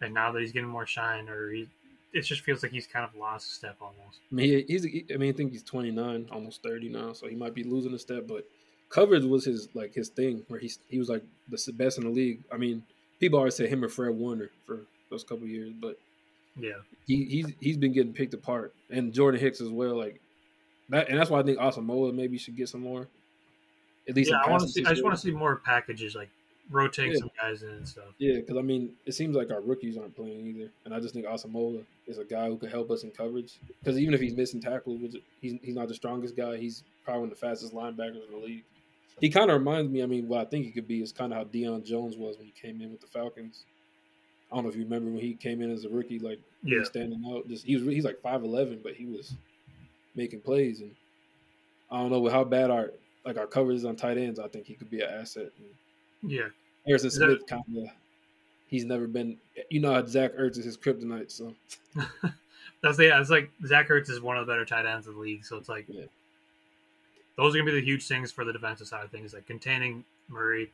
And 0.00 0.14
now 0.14 0.32
that 0.32 0.40
he's 0.40 0.52
getting 0.52 0.68
more 0.68 0.86
shine, 0.86 1.28
or 1.28 1.50
he, 1.50 1.68
it 2.12 2.22
just 2.22 2.40
feels 2.42 2.62
like 2.62 2.72
he's 2.72 2.86
kind 2.86 3.04
of 3.04 3.14
lost 3.18 3.50
a 3.50 3.54
step 3.54 3.76
almost. 3.80 4.20
I 4.30 4.34
mean, 4.34 4.48
he, 4.48 4.64
he's 4.68 4.86
I 5.12 5.16
mean 5.16 5.30
I 5.30 5.36
think 5.36 5.52
he's 5.52 5.62
29, 5.62 6.28
almost 6.32 6.62
30 6.62 6.88
now, 6.88 7.12
so 7.12 7.26
he 7.26 7.36
might 7.36 7.54
be 7.54 7.64
losing 7.64 7.94
a 7.94 7.98
step. 7.98 8.26
But 8.26 8.46
coverage 8.88 9.24
was 9.24 9.44
his 9.44 9.68
like 9.74 9.94
his 9.94 10.08
thing, 10.08 10.44
where 10.48 10.60
he's 10.60 10.78
he 10.88 10.98
was 10.98 11.08
like 11.08 11.22
the 11.48 11.72
best 11.72 11.98
in 11.98 12.04
the 12.04 12.10
league. 12.10 12.40
I 12.52 12.56
mean, 12.56 12.82
people 13.20 13.38
always 13.38 13.54
say 13.54 13.66
him 13.68 13.84
or 13.84 13.88
Fred 13.88 14.14
Warner 14.14 14.50
for 14.66 14.80
those 15.10 15.24
couple 15.24 15.46
years, 15.46 15.72
but 15.80 15.98
Yeah, 16.56 16.72
he 17.06 17.24
he's 17.24 17.52
he's 17.60 17.76
been 17.76 17.92
getting 17.92 18.12
picked 18.12 18.34
apart, 18.34 18.74
and 18.90 19.12
Jordan 19.12 19.40
Hicks 19.40 19.60
as 19.60 19.68
well. 19.68 19.96
Like 19.96 20.20
that, 20.88 21.08
and 21.08 21.18
that's 21.18 21.30
why 21.30 21.40
I 21.40 21.42
think 21.42 21.58
Asamoah 21.58 22.14
maybe 22.14 22.38
should 22.38 22.56
get 22.56 22.68
some 22.68 22.82
more. 22.82 23.08
At 24.08 24.14
least, 24.14 24.30
yeah. 24.30 24.40
I 24.44 24.50
want 24.50 24.62
to 24.62 24.68
see. 24.68 24.84
I 24.84 24.90
just 24.90 25.02
want 25.02 25.16
to 25.16 25.20
see 25.20 25.32
more 25.32 25.56
packages, 25.56 26.14
like 26.14 26.28
rotate 26.70 27.12
Yeah. 27.12 27.18
some 27.18 27.30
guys 27.40 27.62
in 27.62 27.70
and 27.70 27.88
stuff. 27.88 28.04
Yeah, 28.18 28.36
because 28.36 28.56
I 28.56 28.62
mean, 28.62 28.90
it 29.04 29.12
seems 29.12 29.34
like 29.36 29.50
our 29.50 29.60
rookies 29.60 29.96
aren't 29.96 30.14
playing 30.14 30.46
either, 30.46 30.70
and 30.84 30.94
I 30.94 31.00
just 31.00 31.12
think 31.14 31.26
Asamoah 31.26 31.84
is 32.06 32.18
a 32.18 32.24
guy 32.24 32.46
who 32.48 32.56
could 32.56 32.70
help 32.70 32.90
us 32.90 33.02
in 33.02 33.10
coverage. 33.10 33.58
Because 33.80 33.98
even 33.98 34.14
if 34.14 34.20
he's 34.20 34.34
missing 34.34 34.60
tackles, 34.60 35.00
he's 35.40 35.54
he's 35.60 35.74
not 35.74 35.88
the 35.88 35.94
strongest 35.94 36.36
guy, 36.36 36.56
he's 36.56 36.84
probably 37.04 37.22
one 37.22 37.32
of 37.32 37.38
the 37.38 37.46
fastest 37.46 37.74
linebackers 37.74 38.24
in 38.24 38.30
the 38.30 38.38
league. 38.38 38.64
He 39.20 39.30
kind 39.30 39.50
of 39.50 39.58
reminds 39.58 39.90
me. 39.90 40.02
I 40.02 40.06
mean, 40.06 40.28
what 40.28 40.40
I 40.40 40.44
think 40.44 40.66
he 40.66 40.70
could 40.72 40.86
be 40.86 41.02
is 41.02 41.10
kind 41.12 41.32
of 41.32 41.38
how 41.38 41.44
Deion 41.44 41.84
Jones 41.84 42.16
was 42.16 42.36
when 42.36 42.46
he 42.46 42.52
came 42.52 42.80
in 42.82 42.90
with 42.90 43.00
the 43.00 43.06
Falcons. 43.06 43.64
I 44.52 44.54
don't 44.56 44.64
know 44.64 44.70
if 44.70 44.76
you 44.76 44.84
remember 44.84 45.10
when 45.10 45.20
he 45.20 45.34
came 45.34 45.62
in 45.62 45.70
as 45.70 45.84
a 45.84 45.88
rookie, 45.88 46.18
like 46.18 46.38
Yeah. 46.62 46.84
standing 46.84 47.24
out. 47.32 47.48
Just 47.48 47.64
he 47.64 47.76
was 47.76 47.84
he's 47.86 48.04
like 48.04 48.20
five 48.22 48.44
eleven, 48.44 48.80
but 48.82 48.94
he 48.94 49.06
was 49.06 49.34
making 50.14 50.40
plays, 50.40 50.80
and 50.82 50.94
I 51.90 51.98
don't 52.00 52.10
know 52.10 52.20
with 52.20 52.32
how 52.32 52.44
bad 52.44 52.70
our 52.70 52.92
like 53.24 53.38
our 53.38 53.46
coverage 53.46 53.78
is 53.78 53.84
on 53.84 53.96
tight 53.96 54.18
ends. 54.18 54.38
I 54.38 54.48
think 54.48 54.66
he 54.66 54.74
could 54.74 54.90
be 54.90 55.00
an 55.00 55.08
asset. 55.10 55.50
And 55.58 56.30
Yeah, 56.30 56.48
Harrison 56.86 57.08
Is 57.08 57.14
that- 57.16 57.26
Smith 57.26 57.46
kind 57.48 57.64
of 57.78 57.88
he's 58.68 58.84
never 58.84 59.06
been. 59.08 59.38
You 59.70 59.80
know 59.80 59.92
how 59.94 60.04
Zach 60.04 60.34
Ertz 60.34 60.58
is 60.58 60.64
his 60.64 60.76
kryptonite, 60.76 61.30
so 61.32 61.54
that's 62.82 62.98
the. 62.98 63.06
Yeah, 63.06 63.20
it's 63.20 63.30
like 63.30 63.50
Zach 63.66 63.88
Ertz 63.88 64.10
is 64.10 64.20
one 64.20 64.36
of 64.36 64.46
the 64.46 64.52
better 64.52 64.64
tight 64.64 64.86
ends 64.86 65.06
in 65.06 65.14
the 65.14 65.18
league, 65.20 65.44
so 65.44 65.56
it's 65.56 65.68
like 65.68 65.86
Yeah. 65.88 66.04
Those 67.36 67.54
are 67.54 67.58
gonna 67.58 67.70
be 67.70 67.80
the 67.80 67.84
huge 67.86 68.06
things 68.06 68.32
for 68.32 68.44
the 68.44 68.52
defensive 68.52 68.86
side 68.86 69.04
of 69.04 69.10
things, 69.10 69.34
like 69.34 69.46
containing 69.46 70.04
Murray. 70.28 70.70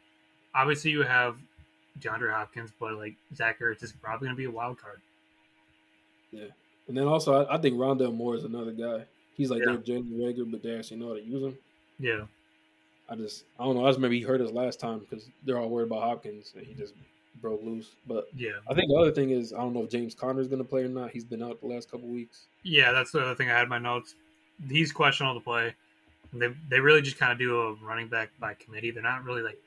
Obviously, 0.54 0.90
you 0.92 1.02
have 1.02 1.36
DeAndre 2.00 2.32
Hopkins, 2.32 2.70
but 2.78 2.94
like 2.94 3.14
Zach 3.34 3.60
Ertz 3.60 3.82
is 3.82 3.92
probably 3.92 4.26
gonna 4.28 4.36
be 4.36 4.44
a 4.44 4.50
wild 4.50 4.78
card. 4.80 5.00
Yeah, 6.30 6.46
and 6.88 6.96
then 6.96 7.04
also, 7.04 7.44
I, 7.44 7.56
I 7.56 7.58
think 7.58 7.76
Rondale 7.76 8.14
Moore 8.14 8.36
is 8.36 8.44
another 8.44 8.72
guy. 8.72 9.04
He's 9.36 9.50
like 9.50 9.60
Yeah. 9.60 9.76
their 9.76 9.78
Jalen 9.78 10.12
Reagor, 10.12 10.50
but 10.50 10.62
they 10.62 10.76
actually 10.76 10.98
know 10.98 11.08
how 11.08 11.14
to 11.14 11.22
use 11.22 11.42
him. 11.42 11.58
Yeah, 11.98 12.22
I 13.08 13.16
just, 13.16 13.44
I 13.58 13.64
don't 13.64 13.76
know. 13.76 13.84
I 13.84 13.88
just 13.88 13.98
remember 13.98 14.14
he 14.14 14.22
hurt 14.22 14.40
us 14.40 14.50
last 14.52 14.80
time 14.80 15.00
because 15.00 15.28
they're 15.44 15.58
all 15.58 15.68
worried 15.68 15.86
about 15.88 16.02
Hopkins, 16.02 16.52
and 16.56 16.64
he 16.66 16.74
just 16.74 16.94
broke 17.40 17.62
loose. 17.62 17.90
But 18.06 18.28
yeah, 18.36 18.52
I 18.70 18.74
think 18.74 18.88
the 18.88 18.96
other 18.96 19.10
thing 19.10 19.30
is, 19.30 19.52
I 19.52 19.58
don't 19.58 19.74
know 19.74 19.82
if 19.84 19.90
James 19.90 20.14
Conner 20.14 20.40
is 20.40 20.48
going 20.48 20.62
to 20.62 20.68
play 20.68 20.82
or 20.84 20.88
not. 20.88 21.10
He's 21.10 21.24
been 21.24 21.42
out 21.42 21.60
the 21.60 21.66
last 21.66 21.90
couple 21.90 22.08
weeks. 22.08 22.46
yeah. 22.62 22.92
That's 22.92 23.10
the 23.10 23.20
other 23.20 23.34
thing 23.34 23.50
I 23.50 23.54
had 23.54 23.64
in 23.64 23.68
my 23.68 23.78
notes. 23.78 24.14
He's 24.68 24.92
questionable 24.92 25.40
to 25.40 25.44
play. 25.44 25.74
They 26.32 26.48
they 26.68 26.80
really 26.80 27.02
just 27.02 27.18
kind 27.18 27.32
of 27.32 27.38
do 27.38 27.60
a 27.60 27.74
running 27.74 28.08
back 28.08 28.30
by 28.40 28.54
committee. 28.54 28.90
They're 28.90 29.02
not 29.02 29.24
really 29.24 29.42
like 29.42 29.58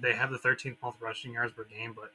they 0.00 0.14
have 0.14 0.30
the 0.30 0.38
13th 0.38 0.76
most 0.82 1.00
rushing 1.00 1.32
yards 1.32 1.52
per 1.52 1.64
game, 1.64 1.94
but 1.94 2.12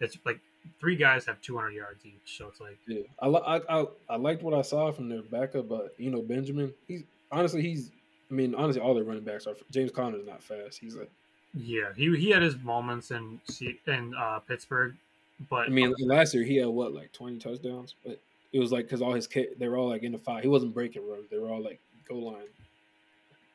it's 0.00 0.18
like 0.24 0.40
three 0.80 0.96
guys 0.96 1.24
have 1.26 1.40
200 1.40 1.70
yards 1.70 2.04
each. 2.04 2.36
So 2.38 2.48
it's 2.48 2.60
like 2.60 2.78
Yeah, 2.86 3.02
I, 3.20 3.28
I, 3.28 3.80
I, 3.80 3.86
I 4.10 4.16
liked 4.16 4.42
what 4.42 4.54
I 4.54 4.62
saw 4.62 4.92
from 4.92 5.08
their 5.08 5.22
backup, 5.22 5.68
but 5.68 5.94
you 5.98 6.10
know 6.10 6.22
Benjamin, 6.22 6.72
he's 6.86 7.04
honestly 7.32 7.62
he's. 7.62 7.90
I 8.30 8.34
mean, 8.34 8.54
honestly, 8.54 8.80
all 8.80 8.94
their 8.94 9.04
running 9.04 9.22
backs 9.22 9.46
are. 9.46 9.54
James 9.70 9.90
Conner's 9.90 10.26
not 10.26 10.42
fast. 10.42 10.78
He's 10.78 10.96
like. 10.96 11.10
Yeah, 11.54 11.92
he 11.94 12.14
he 12.16 12.30
had 12.30 12.42
his 12.42 12.56
moments 12.58 13.12
in 13.12 13.40
in 13.86 14.14
uh, 14.18 14.40
Pittsburgh, 14.40 14.96
but 15.48 15.66
I 15.66 15.68
mean, 15.68 15.94
last 16.00 16.34
year 16.34 16.42
he 16.42 16.56
had 16.56 16.66
what 16.66 16.92
like 16.92 17.12
twenty 17.12 17.38
touchdowns, 17.38 17.94
but 18.04 18.18
it 18.52 18.58
was 18.58 18.72
like 18.72 18.86
because 18.86 19.02
all 19.02 19.12
his 19.12 19.28
ki- 19.28 19.54
they 19.56 19.68
were 19.68 19.76
all 19.76 19.88
like 19.88 20.02
in 20.02 20.12
the 20.12 20.18
five. 20.18 20.42
He 20.42 20.48
wasn't 20.48 20.74
breaking 20.74 21.08
runs; 21.08 21.28
they 21.30 21.38
were 21.38 21.48
all 21.48 21.62
like 21.62 21.78
goal 22.08 22.32
line, 22.32 22.46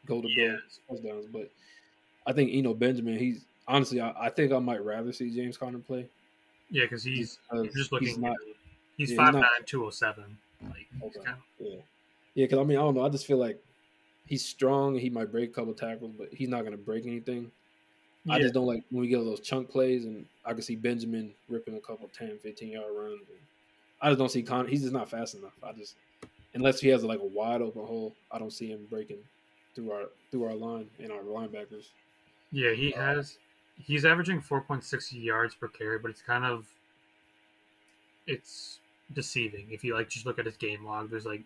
goal 0.10 0.22
to 0.24 0.28
Yeah. 0.30 0.57
goal 0.88 0.97
touchdowns. 0.97 1.26
But 1.32 1.49
I 2.28 2.34
think 2.34 2.51
Eno 2.53 2.74
Benjamin. 2.74 3.18
He's 3.18 3.45
honestly, 3.68 4.01
I, 4.01 4.14
I 4.26 4.30
think 4.30 4.51
I 4.51 4.60
might 4.60 4.84
rather 4.84 5.14
see 5.14 5.34
James 5.34 5.57
Conner 5.57 5.80
play. 5.80 6.07
yeah, 6.70 6.84
because 6.84 7.03
he's 7.03 7.39
you're 7.53 7.68
just 7.68 7.91
looking. 7.91 8.07
He's 8.10 8.18
not, 8.18 8.36
he's 8.97 9.12
yeah, 9.12 9.16
he's 9.26 9.34
not- 9.34 9.34
nine, 9.36 9.66
two 9.66 9.86
oh 9.86 9.89
seven. 9.89 10.38
Like 10.68 10.88
he's 10.93 11.03
Okay. 11.03 11.26
kind 11.26 11.38
of, 11.38 11.66
yeah, 11.66 11.76
yeah. 12.36 12.45
Because 12.45 12.60
I 12.60 12.64
mean, 12.64 12.78
I 12.78 12.82
don't 12.82 12.95
know. 12.95 13.05
I 13.05 13.10
just 13.10 13.26
feel 13.26 13.38
like 13.38 13.57
he's 14.28 14.43
strong. 14.45 14.93
And 14.93 15.01
he 15.01 15.10
might 15.10 15.32
break 15.32 15.49
a 15.51 15.53
couple 15.53 15.74
tackles, 15.74 16.12
but 16.18 16.28
he's 16.34 16.49
not 16.49 16.62
going 16.62 16.72
to 16.74 16.78
break 16.78 17.05
anything. 17.05 17.51
I 18.30 18.38
just 18.38 18.53
don't 18.53 18.68
like 18.68 18.84
when 18.91 19.01
we 19.01 19.07
get 19.07 19.24
those 19.24 19.39
chunk 19.39 19.72
plays, 19.72 20.03
and 20.05 20.26
I 20.45 20.51
can 20.53 20.62
see 20.62 20.76
Benjamin 20.76 21.32
ripping 21.47 21.76
a 21.78 21.80
couple 21.80 22.10
10, 22.16 22.38
15 22.43 22.70
yard 22.70 22.86
runs. 22.93 23.22
I 24.01 24.10
just 24.10 24.20
don't 24.20 24.30
see 24.30 24.43
Conner. 24.43 24.68
He's 24.70 24.82
just 24.82 24.93
not 24.93 25.10
fast 25.10 25.36
enough. 25.36 25.53
I 25.64 25.72
just 25.72 25.95
unless 26.53 26.80
he 26.80 26.89
has 26.89 27.03
like 27.03 27.20
a 27.22 27.26
wide 27.26 27.62
open 27.62 27.86
hole, 27.86 28.14
I 28.32 28.38
don't 28.38 28.51
see 28.53 28.68
him 28.70 28.86
breaking 28.89 29.18
through 29.80 29.91
our 29.91 30.05
through 30.32 30.45
our 30.45 30.55
line 30.55 30.89
and 30.99 31.11
our 31.11 31.21
linebackers. 31.21 31.89
yeah, 32.51 32.73
he 32.73 32.91
has. 32.91 33.38
He's 33.82 34.03
averaging 34.03 34.41
four 34.41 34.61
point 34.61 34.84
six 34.84 35.13
yards 35.13 35.55
per 35.55 35.67
carry, 35.67 35.99
but 35.99 36.11
it's 36.11 36.21
kind 36.21 36.43
of 36.43 36.67
it's 38.27 38.80
deceiving 39.13 39.67
if 39.71 39.84
you 39.84 39.95
like 39.95 40.09
just 40.09 40.25
look 40.25 40.39
at 40.39 40.45
his 40.45 40.57
game 40.57 40.86
log. 40.86 41.09
There's 41.09 41.25
like 41.25 41.43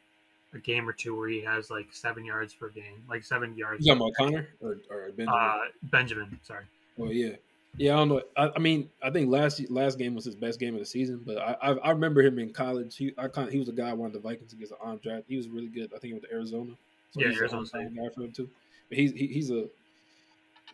a 0.53 0.59
game 0.59 0.87
or 0.87 0.93
two 0.93 1.17
where 1.17 1.29
he 1.29 1.41
has 1.41 1.69
like 1.69 1.87
seven 1.91 2.25
yards 2.25 2.53
per 2.53 2.69
game, 2.69 3.03
like 3.07 3.23
seven 3.23 3.55
yards. 3.55 3.85
You 3.85 3.93
talking 3.93 4.07
about 4.07 4.15
Conner 4.15 4.47
or, 4.61 4.77
or 4.89 5.11
Benjamin? 5.15 5.39
Uh, 5.39 5.57
Benjamin, 5.83 6.39
sorry. 6.43 6.65
oh 6.99 7.11
yeah, 7.11 7.35
yeah. 7.77 7.93
I 7.93 7.97
don't 7.97 8.09
know. 8.09 8.21
I, 8.35 8.49
I 8.55 8.59
mean, 8.59 8.89
I 9.03 9.11
think 9.11 9.29
last 9.29 9.69
last 9.69 9.99
game 9.99 10.15
was 10.15 10.25
his 10.25 10.35
best 10.35 10.59
game 10.59 10.73
of 10.73 10.79
the 10.79 10.85
season. 10.87 11.21
But 11.23 11.37
I 11.37 11.55
I, 11.61 11.71
I 11.73 11.89
remember 11.91 12.21
him 12.23 12.39
in 12.39 12.51
college. 12.51 12.97
He 12.97 13.13
I 13.15 13.27
kind 13.27 13.51
he 13.51 13.59
was 13.59 13.69
a 13.69 13.73
guy 13.73 13.91
I 13.91 13.93
wanted 13.93 14.13
the 14.13 14.19
Vikings 14.19 14.53
against 14.53 14.71
the 14.71 14.83
on 14.83 14.99
draft. 15.03 15.25
He 15.27 15.37
was 15.37 15.47
really 15.47 15.69
good. 15.69 15.91
I 15.95 15.99
think 15.99 16.05
he 16.05 16.13
went 16.13 16.25
to 16.25 16.33
Arizona. 16.33 16.73
Yeah, 17.15 17.29
he's 17.29 17.39
Arizona 17.39 17.61
an 17.61 17.65
State. 17.67 17.77
on-time 17.79 17.95
guy 17.95 18.09
for 18.13 18.21
him 18.21 18.31
too. 18.31 18.49
But 18.89 18.97
he's 18.97 19.11
he, 19.11 19.27
he's 19.27 19.51
a 19.51 19.65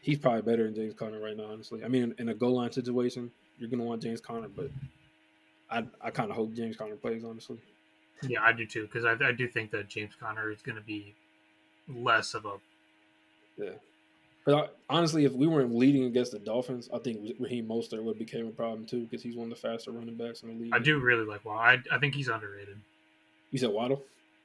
he's 0.01 0.17
probably 0.17 0.41
better 0.41 0.63
than 0.63 0.75
James 0.75 0.93
Conner 0.93 1.19
right 1.19 1.35
now. 1.35 1.45
Honestly, 1.51 1.83
I 1.83 1.87
mean, 1.87 2.03
in, 2.03 2.15
in 2.19 2.29
a 2.29 2.33
goal 2.33 2.55
line 2.55 2.71
situation, 2.71 3.31
you're 3.57 3.69
gonna 3.69 3.83
want 3.83 4.01
James 4.01 4.21
Conner, 4.21 4.47
but 4.47 4.69
I 5.69 5.83
I 6.01 6.11
kind 6.11 6.29
of 6.29 6.35
hope 6.35 6.53
James 6.53 6.75
Conner 6.77 6.95
plays. 6.95 7.23
Honestly, 7.23 7.57
Yeah, 8.23 8.41
I 8.41 8.53
do 8.53 8.65
too 8.65 8.83
because 8.83 9.05
I, 9.05 9.13
I 9.27 9.31
do 9.31 9.47
think 9.47 9.71
that 9.71 9.89
James 9.89 10.13
Conner 10.19 10.51
is 10.51 10.61
going 10.61 10.75
to 10.77 10.81
be 10.83 11.13
less 11.87 12.33
of 12.33 12.45
a 12.45 12.53
yeah. 13.57 13.71
But 14.45 14.55
I, 14.55 14.67
honestly, 14.89 15.25
if 15.25 15.33
we 15.33 15.47
weren't 15.47 15.75
leading 15.75 16.05
against 16.05 16.31
the 16.31 16.39
Dolphins, 16.39 16.89
I 16.93 16.97
think 16.99 17.35
Raheem 17.39 17.67
Mostert 17.67 18.01
would 18.03 18.17
became 18.17 18.47
a 18.47 18.51
problem 18.51 18.85
too 18.85 19.01
because 19.01 19.21
he's 19.21 19.35
one 19.35 19.51
of 19.51 19.61
the 19.61 19.67
faster 19.67 19.91
running 19.91 20.15
backs 20.15 20.41
in 20.43 20.49
the 20.49 20.63
league. 20.63 20.73
I 20.73 20.79
do 20.79 20.97
really 20.99 21.25
like 21.25 21.43
Waddle. 21.45 21.61
I, 21.91 21.95
I 21.95 21.99
think 21.99 22.15
he's 22.15 22.29
underrated. 22.29 22.79
You 23.51 23.59
said 23.59 23.69
Waddle? 23.69 24.03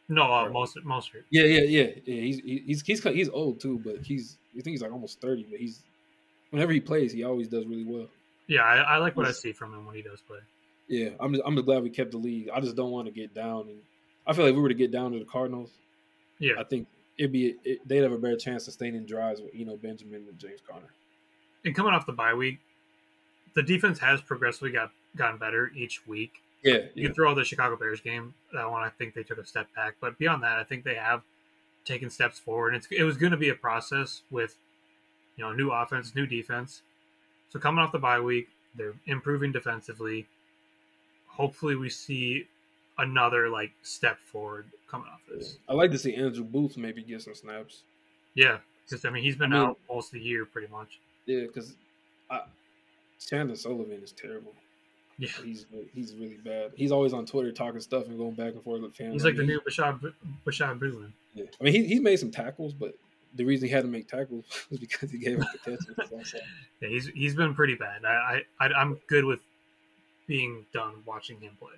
No, 0.09 0.23
uh, 0.25 0.45
Or- 0.45 0.51
most 0.51 0.77
Mostert. 0.85 1.25
Yeah, 1.31 1.45
yeah, 1.45 1.61
yeah, 1.63 1.91
yeah. 2.05 2.21
He's 2.21 2.41
he's 2.41 2.83
he's 2.83 3.03
he's 3.03 3.29
old 3.31 3.61
too, 3.61 3.81
but 3.85 4.03
he's 4.03 4.37
I 4.53 4.61
think 4.61 4.73
he's 4.75 4.83
like 4.83 4.93
almost 4.93 5.21
thirty. 5.21 5.47
But 5.51 5.59
he's 5.61 5.83
whenever 6.51 6.73
he 6.73 6.81
plays, 6.81 7.13
he 7.13 7.25
always 7.25 7.49
does 7.49 7.67
really 7.67 7.85
well. 7.85 8.07
Yeah, 8.47 8.61
I, 8.63 8.77
I 8.77 8.97
like 8.99 9.17
what 9.17 9.27
I 9.27 9.33
see 9.33 9.53
from 9.53 9.73
him 9.73 9.87
when 9.87 9.95
he 9.97 10.03
does 10.03 10.21
play. 10.21 10.39
Yeah, 10.89 11.11
I'm 11.19 11.33
just, 11.33 11.43
I'm 11.47 11.55
just 11.55 11.65
glad 11.65 11.83
we 11.83 11.89
kept 11.89 12.11
the 12.11 12.19
lead. 12.19 12.51
I 12.51 12.61
just 12.61 12.77
don't 12.77 12.91
want 12.91 13.07
to 13.07 13.13
get 13.13 13.35
down, 13.35 13.69
and 13.69 13.79
I 14.27 14.35
feel 14.35 14.45
like 14.45 14.51
if 14.53 14.57
we 14.57 14.63
were 14.63 14.69
to 14.69 14.75
get 14.75 14.91
down 14.93 15.13
to 15.13 15.19
the 15.19 15.25
Cardinals, 15.25 15.71
Yeah, 16.39 16.53
I 16.59 16.65
think 16.65 16.87
it'd 17.17 17.33
be 17.33 17.57
it, 17.65 17.81
they'd 17.89 18.03
have 18.03 18.13
a 18.13 18.19
better 18.19 18.37
chance 18.37 18.67
of 18.69 18.75
staying 18.75 18.95
in 18.95 19.07
drives 19.07 19.41
with 19.41 19.53
Eno 19.59 19.77
Benjamin 19.79 20.27
and 20.29 20.39
James 20.39 20.61
Conner. 20.69 20.93
and 21.65 21.75
coming 21.75 21.95
off 21.95 22.05
the 22.05 22.13
bye 22.13 22.35
week, 22.35 22.59
the 23.55 23.63
defense 23.63 23.99
has 24.01 24.21
progressively 24.21 24.71
got 24.73 24.91
gotten 25.17 25.39
better 25.39 25.73
each 25.75 26.07
week. 26.07 26.33
Yeah, 26.65 26.75
You 26.75 26.89
yeah, 26.95 27.05
can 27.07 27.15
throw 27.15 27.35
the 27.35 27.45
Chicago 27.45 27.77
Bears 27.77 28.01
game. 28.01 28.35
That 28.53 28.71
one, 28.71 28.83
I 28.83 28.89
think 28.89 29.15
they 29.15 29.23
took 29.23 29.39
a 29.39 29.45
step 29.47 29.69
back, 29.77 29.97
but 30.01 30.19
beyond 30.19 30.43
that, 30.43 30.59
I 30.59 30.65
think 30.65 30.83
they 30.83 30.95
have 30.95 31.23
taken 31.85 32.09
steps 32.11 32.39
forward. 32.39 32.75
It's 32.75 32.87
it 32.91 33.03
was 33.05 33.17
going 33.19 33.33
to 33.33 33.37
be 33.39 33.51
a 33.51 33.55
process 33.55 34.23
with 34.31 34.57
you 35.37 35.45
know 35.45 35.53
new 35.53 35.71
offense, 35.71 36.15
new 36.15 36.27
defense. 36.27 36.83
So 37.51 37.59
coming 37.61 37.81
off 37.85 37.93
the 37.93 37.99
bye 37.99 38.19
week, 38.21 38.49
they're 38.75 38.95
improving 39.07 39.53
defensively. 39.53 40.27
Hopefully, 41.29 41.77
we 41.77 41.91
see 41.91 42.47
another 42.99 43.49
like 43.51 43.73
step 43.83 44.19
forward 44.19 44.67
coming 44.91 45.09
off 45.13 45.21
this. 45.29 45.59
I 45.69 45.75
like 45.75 45.91
to 45.91 45.99
see 45.99 46.15
Andrew 46.15 46.45
Booth 46.45 46.77
maybe 46.79 47.03
get 47.03 47.21
some 47.23 47.35
snaps. 47.35 47.83
Yeah, 48.35 48.59
because 48.89 49.05
I 49.05 49.11
mean 49.11 49.23
he's 49.23 49.37
been 49.37 49.53
I 49.53 49.59
mean- 49.59 49.69
out 49.69 49.79
most 49.91 50.07
of 50.09 50.13
the 50.15 50.21
year 50.21 50.45
pretty 50.47 50.69
much. 50.73 50.99
Yeah, 51.27 51.43
because 51.43 51.75
Chandon 53.21 53.57
Sullivan 53.57 54.01
is 54.03 54.13
terrible. 54.13 54.55
Yeah, 55.19 55.29
He's 55.45 55.67
he's 55.95 56.15
really 56.15 56.39
bad. 56.45 56.73
He's 56.75 56.91
always 56.91 57.13
on 57.13 57.25
Twitter 57.25 57.53
talking 57.53 57.81
stuff 57.81 58.07
and 58.07 58.19
going 58.19 58.35
back 58.35 58.55
and 58.55 58.63
forth 58.63 58.83
with 58.83 58.97
fans. 58.97 59.13
he's 59.13 59.25
like 59.25 59.37
the 59.37 59.45
new 59.45 59.61
Bashaud 59.61 60.01
Bashaud 60.45 60.79
Breeland. 60.81 61.13
Yeah. 61.35 61.45
I 61.61 61.65
mean, 61.65 61.73
he 61.73 61.85
he's 61.85 62.01
made 62.01 62.17
some 62.17 62.31
tackles, 62.33 62.73
but 62.73 62.95
the 63.37 63.45
reason 63.45 63.69
he 63.69 63.73
had 63.75 63.83
to 63.83 63.89
make 63.89 64.09
tackles 64.09 64.45
was 64.71 64.81
because 64.81 65.11
he 65.11 65.19
gave 65.19 65.41
up 65.41 65.49
the 65.53 65.77
catches. 65.77 66.35
Yeah, 66.81 66.89
he's 66.89 67.07
he's 67.09 67.35
been 67.35 67.55
pretty 67.55 67.75
bad. 67.77 68.05
I, 68.05 68.43
I 68.61 68.69
I'm 68.69 68.99
good 69.07 69.25
with 69.25 69.41
being 70.27 70.67
done 70.73 70.95
watching 71.07 71.41
him 71.41 71.57
play. 71.61 71.75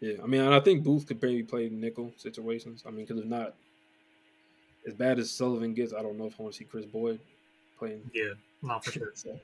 Yeah, 0.00 0.22
I 0.22 0.26
mean, 0.26 0.40
and 0.40 0.54
I 0.54 0.60
think 0.60 0.82
Booth 0.82 1.06
could 1.06 1.22
maybe 1.22 1.42
play 1.42 1.68
nickel 1.68 2.12
situations. 2.16 2.82
I 2.86 2.90
mean, 2.90 3.04
because 3.04 3.18
if 3.18 3.26
not, 3.26 3.54
as 4.86 4.94
bad 4.94 5.18
as 5.18 5.30
Sullivan 5.30 5.74
gets, 5.74 5.92
I 5.92 6.02
don't 6.02 6.18
know 6.18 6.26
if 6.26 6.34
I 6.40 6.42
want 6.42 6.54
to 6.54 6.58
see 6.58 6.64
Kris 6.64 6.86
Boyd 6.86 7.20
playing. 7.78 8.10
Yeah, 8.14 8.30
not 8.62 8.84
for 8.84 8.92
sure. 8.98 9.10
So, 9.14 9.38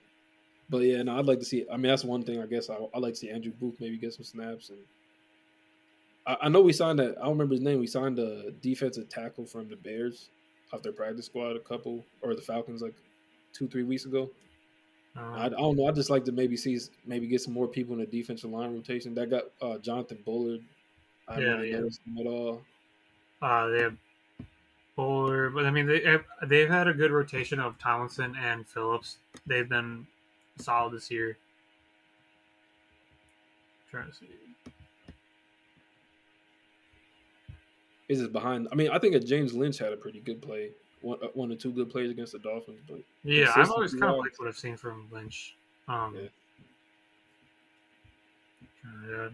but 0.68 0.78
yeah, 0.78 1.02
no, 1.02 1.18
I'd 1.18 1.26
like 1.26 1.38
to 1.40 1.44
see. 1.44 1.66
I 1.70 1.76
mean, 1.76 1.88
that's 1.90 2.04
one 2.04 2.22
thing. 2.22 2.40
I 2.40 2.46
guess 2.46 2.70
I 2.70 2.78
would 2.78 2.90
like 3.00 3.14
to 3.14 3.20
see 3.20 3.30
Andrew 3.30 3.52
Booth 3.52 3.76
maybe 3.80 3.98
get 3.98 4.14
some 4.14 4.24
snaps. 4.24 4.70
And 4.70 4.78
I, 6.26 6.36
I 6.42 6.48
know 6.48 6.62
we 6.62 6.72
signed 6.72 6.98
that. 6.98 7.16
I 7.18 7.22
don't 7.22 7.30
remember 7.32 7.54
his 7.54 7.62
name. 7.62 7.78
We 7.80 7.86
signed 7.86 8.18
a 8.18 8.50
defensive 8.52 9.08
tackle 9.08 9.46
from 9.46 9.68
the 9.68 9.76
Bears 9.76 10.28
off 10.72 10.82
their 10.82 10.92
practice 10.92 11.26
squad 11.26 11.56
a 11.56 11.60
couple 11.60 12.04
or 12.22 12.34
the 12.34 12.42
Falcons 12.42 12.82
like 12.82 12.94
two 13.52 13.68
three 13.68 13.84
weeks 13.84 14.04
ago. 14.04 14.30
I, 15.16 15.44
I 15.44 15.46
Um, 15.46 15.50
don't 15.50 15.76
know. 15.76 15.86
I 15.86 15.92
just 15.92 16.10
like 16.10 16.24
to 16.26 16.32
maybe 16.32 16.56
see 16.56 16.78
maybe 17.06 17.26
get 17.26 17.40
some 17.42 17.54
more 17.54 17.68
people 17.68 17.94
in 17.94 18.00
the 18.00 18.06
defensive 18.06 18.50
line 18.50 18.74
rotation. 18.74 19.14
That 19.14 19.30
got 19.30 19.44
uh, 19.62 19.78
Jonathan 19.78 20.18
Bullard. 20.24 20.60
I 21.28 21.40
Yeah, 21.40 21.62
yeah. 21.62 21.80
noticed 21.80 22.00
him 22.06 22.18
at 22.18 22.26
all. 22.26 22.62
uh, 23.42 23.66
they 23.68 23.80
have 23.82 23.96
Bowler, 24.96 25.50
but 25.50 25.66
I 25.66 25.70
mean 25.70 25.86
they 25.86 26.00
have, 26.02 26.24
they've 26.44 26.68
had 26.68 26.88
a 26.88 26.94
good 26.94 27.10
rotation 27.10 27.60
of 27.60 27.78
Tomlinson 27.78 28.34
and 28.36 28.66
Phillips. 28.66 29.18
They've 29.46 29.68
been 29.68 30.06
solid 30.58 30.92
this 30.92 31.10
year. 31.10 31.36
trying 33.90 34.08
to 34.08 34.14
see. 34.14 34.26
Is 38.08 38.20
it 38.20 38.32
behind? 38.32 38.68
I 38.70 38.74
mean, 38.74 38.90
I 38.90 38.98
think 38.98 39.22
James 39.24 39.52
Lynch 39.54 39.78
had 39.78 39.92
a 39.92 39.96
pretty 39.96 40.20
good 40.20 40.40
play. 40.42 40.70
One, 41.00 41.18
uh, 41.22 41.28
one 41.34 41.50
or 41.52 41.56
two 41.56 41.72
good 41.72 41.90
plays 41.90 42.10
against 42.10 42.32
the 42.32 42.38
Dolphins, 42.38 42.80
but 42.88 43.00
Yeah, 43.24 43.52
I've 43.54 43.70
always 43.70 43.92
kind 43.92 44.04
of 44.04 44.18
liked 44.18 44.38
what 44.38 44.48
I've 44.48 44.56
seen 44.56 44.76
from 44.76 45.08
Lynch. 45.10 45.56
Um, 45.88 46.16
Yeah. 46.16 46.28
uh, 49.14 49.30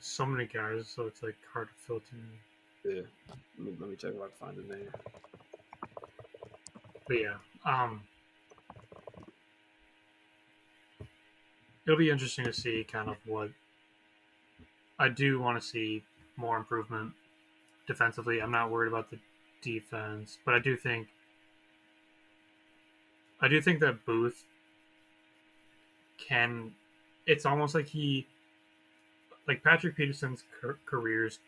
so 0.00 0.24
many 0.26 0.46
guys, 0.46 0.88
so 0.88 1.06
it's 1.06 1.22
like 1.22 1.36
hard 1.52 1.68
to 1.68 1.74
filter. 1.74 2.16
yeah. 2.84 3.02
Let 3.58 3.66
me, 3.66 3.76
let 3.78 3.90
me 3.90 3.96
check 3.96 4.12
if 4.14 4.20
I 4.20 4.28
can 4.28 4.36
find 4.38 4.56
his 4.56 4.68
name. 4.68 4.88
But 7.06 7.20
yeah, 7.20 7.36
um, 7.64 8.02
it'll 11.86 11.98
be 11.98 12.10
interesting 12.10 12.44
to 12.44 12.52
see 12.52 12.84
kind 12.84 13.08
of 13.08 13.16
what 13.26 13.50
I 14.98 15.08
do 15.08 15.40
want 15.40 15.60
to 15.60 15.66
see 15.66 16.02
more 16.36 16.56
improvement 16.56 17.12
defensively. 17.86 18.40
I'm 18.42 18.50
not 18.50 18.70
worried 18.70 18.88
about 18.88 19.10
the 19.10 19.18
defense, 19.62 20.38
but 20.44 20.54
I 20.54 20.58
do 20.58 20.76
think 20.76 21.08
I 23.40 23.48
do 23.48 23.60
think 23.60 23.80
that 23.80 24.04
Booth 24.06 24.44
can. 26.18 26.72
It's 27.26 27.44
almost 27.44 27.74
like 27.74 27.86
he, 27.88 28.26
like 29.48 29.62
Patrick 29.62 29.96
Peterson's 29.96 30.44
car- 30.60 30.78
careers. 30.86 31.38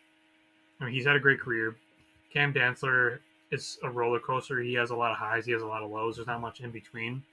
I 0.79 0.85
mean, 0.85 0.93
he's 0.93 1.05
had 1.05 1.15
a 1.15 1.19
great 1.19 1.39
career. 1.39 1.75
Cam 2.31 2.53
Dantzler 2.53 3.19
is 3.51 3.79
a 3.83 3.89
roller 3.89 4.19
coaster. 4.19 4.61
He 4.61 4.73
has 4.75 4.91
a 4.91 4.95
lot 4.95 5.11
of 5.11 5.17
highs, 5.17 5.45
he 5.45 5.51
has 5.51 5.61
a 5.61 5.67
lot 5.67 5.83
of 5.83 5.89
lows. 5.89 6.15
There's 6.15 6.27
not 6.27 6.41
much 6.41 6.61
in 6.61 6.71
between. 6.71 7.23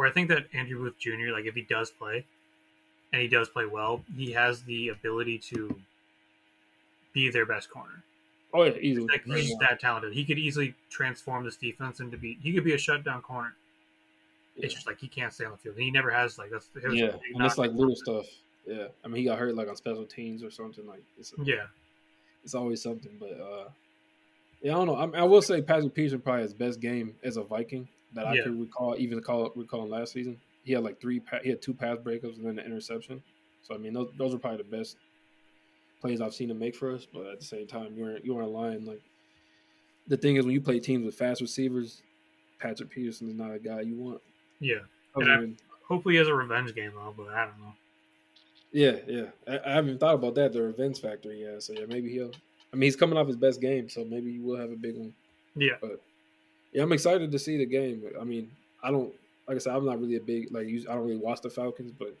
Where 0.00 0.08
I 0.08 0.12
think 0.12 0.30
that 0.30 0.46
Andrew 0.54 0.78
Booth 0.78 0.98
Jr., 0.98 1.30
like 1.30 1.44
if 1.44 1.54
he 1.54 1.60
does 1.60 1.90
play, 1.90 2.24
and 3.12 3.20
he 3.20 3.28
does 3.28 3.50
play 3.50 3.66
well, 3.66 4.02
he 4.16 4.32
has 4.32 4.62
the 4.62 4.88
ability 4.88 5.36
to 5.50 5.78
be 7.12 7.28
their 7.28 7.44
best 7.44 7.68
corner. 7.68 8.02
Oh 8.54 8.64
yeah, 8.64 8.78
easily. 8.80 9.08
Like 9.08 9.26
he's 9.26 9.54
that 9.58 9.78
talented. 9.78 10.14
He 10.14 10.24
could 10.24 10.38
easily 10.38 10.74
transform 10.88 11.44
this 11.44 11.56
defense 11.56 12.00
into 12.00 12.16
be. 12.16 12.38
He 12.42 12.54
could 12.54 12.64
be 12.64 12.72
a 12.72 12.78
shutdown 12.78 13.20
corner. 13.20 13.52
It's 14.56 14.72
just 14.72 14.86
like 14.86 14.98
he 14.98 15.06
can't 15.06 15.34
stay 15.34 15.44
on 15.44 15.50
the 15.50 15.58
field. 15.58 15.76
And 15.76 15.84
He 15.84 15.90
never 15.90 16.10
has 16.10 16.38
like 16.38 16.48
that's 16.50 16.70
his 16.82 16.94
yeah, 16.94 17.08
big 17.08 17.20
and 17.34 17.44
it's 17.44 17.58
like 17.58 17.72
little 17.72 17.94
stuff. 17.94 18.24
Yeah, 18.66 18.86
I 19.04 19.08
mean, 19.08 19.16
he 19.16 19.24
got 19.24 19.38
hurt 19.38 19.54
like 19.54 19.68
on 19.68 19.76
special 19.76 20.06
teams 20.06 20.42
or 20.42 20.50
something. 20.50 20.86
Like 20.86 21.02
it's 21.18 21.34
Yeah, 21.44 21.66
it's 22.42 22.54
always 22.54 22.82
something. 22.82 23.12
But 23.20 23.32
uh 23.32 23.68
yeah, 24.62 24.72
I 24.72 24.76
don't 24.76 24.86
know. 24.86 24.96
I, 24.96 25.04
mean, 25.04 25.16
I 25.16 25.24
will 25.24 25.42
say 25.42 25.60
Patrick 25.60 25.92
Peterson 25.92 26.22
probably 26.22 26.44
his 26.44 26.54
best 26.54 26.80
game 26.80 27.16
as 27.22 27.36
a 27.36 27.42
Viking 27.42 27.86
that 28.14 28.26
I 28.26 28.34
Yeah. 28.34 28.42
could 28.44 28.60
recall, 28.60 28.96
even 28.98 29.20
call 29.20 29.50
recalling 29.56 29.90
last 29.90 30.12
season. 30.12 30.40
He 30.64 30.72
had 30.72 30.82
like 30.84 31.00
three. 31.00 31.20
He 31.42 31.50
had 31.50 31.62
two 31.62 31.74
pass 31.74 31.98
breakups 31.98 32.36
and 32.36 32.44
then 32.46 32.58
an 32.58 32.66
interception. 32.66 33.22
So 33.62 33.74
I 33.74 33.78
mean, 33.78 33.92
those 33.92 34.10
those 34.18 34.34
are 34.34 34.38
probably 34.38 34.58
the 34.58 34.76
best 34.76 34.96
plays 36.00 36.20
I've 36.20 36.34
seen 36.34 36.50
him 36.50 36.58
make 36.58 36.74
for 36.76 36.92
us. 36.92 37.06
But 37.12 37.26
at 37.26 37.38
the 37.40 37.44
same 37.46 37.66
time, 37.66 37.94
you 37.96 38.02
weren't 38.02 38.24
you 38.24 38.34
weren't 38.34 38.50
lying. 38.50 38.84
Like 38.84 39.00
the 40.06 40.16
thing 40.16 40.36
is, 40.36 40.44
when 40.44 40.54
you 40.54 40.60
play 40.60 40.80
teams 40.80 41.04
with 41.04 41.14
fast 41.14 41.40
receivers, 41.40 42.02
Patrick 42.58 42.90
Peterson 42.90 43.28
is 43.28 43.34
not 43.34 43.52
a 43.52 43.58
guy 43.58 43.80
you 43.82 43.96
want. 43.96 44.20
yeah. 44.60 44.80
And 45.16 45.30
I- 45.30 45.40
than- 45.40 45.56
Hopefully, 45.88 46.14
he 46.14 46.18
has 46.18 46.28
a 46.28 46.34
revenge 46.34 46.72
game 46.74 46.92
though. 46.94 47.12
But 47.16 47.28
I 47.28 47.46
don't 47.46 47.58
know. 47.58 47.72
Yeah, 48.72 48.98
yeah. 49.08 49.30
I, 49.48 49.70
I 49.70 49.72
haven't 49.74 49.98
thought 49.98 50.14
about 50.14 50.36
that. 50.36 50.52
The 50.52 50.62
revenge 50.62 51.00
factor. 51.00 51.32
Yeah. 51.34 51.58
So 51.58 51.72
yeah, 51.72 51.86
maybe 51.88 52.10
he'll. 52.10 52.30
I 52.72 52.76
mean, 52.76 52.82
he's 52.82 52.94
coming 52.94 53.18
off 53.18 53.26
his 53.26 53.36
best 53.36 53.60
game, 53.60 53.88
so 53.88 54.04
maybe 54.04 54.30
he 54.32 54.38
will 54.38 54.56
have 54.56 54.70
a 54.70 54.76
big 54.76 54.96
one. 54.96 55.12
Yeah, 55.56 55.72
Yeah, 56.72 56.82
I'm 56.82 56.92
excited 56.92 57.32
to 57.32 57.38
see 57.38 57.56
the 57.56 57.66
game. 57.66 58.04
I 58.20 58.24
mean, 58.24 58.50
I 58.82 58.90
don't 58.90 59.12
like 59.48 59.56
I 59.56 59.58
said, 59.58 59.74
I'm 59.74 59.84
not 59.84 60.00
really 60.00 60.16
a 60.16 60.20
big 60.20 60.52
like 60.52 60.66
I 60.66 60.94
don't 60.94 61.04
really 61.04 61.16
watch 61.16 61.40
the 61.40 61.50
Falcons, 61.50 61.92
but 61.98 62.16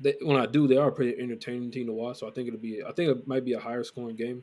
they, 0.00 0.14
when 0.22 0.36
I 0.40 0.46
do, 0.46 0.66
they 0.66 0.76
are 0.78 0.88
a 0.88 0.92
pretty 0.92 1.20
entertaining 1.20 1.70
team 1.70 1.86
to 1.86 1.92
watch. 1.92 2.18
So 2.18 2.28
I 2.28 2.30
think 2.30 2.48
it'll 2.48 2.60
be. 2.60 2.82
I 2.82 2.92
think 2.92 3.10
it 3.10 3.28
might 3.28 3.44
be 3.44 3.52
a 3.52 3.60
higher 3.60 3.84
scoring 3.84 4.16
game. 4.16 4.42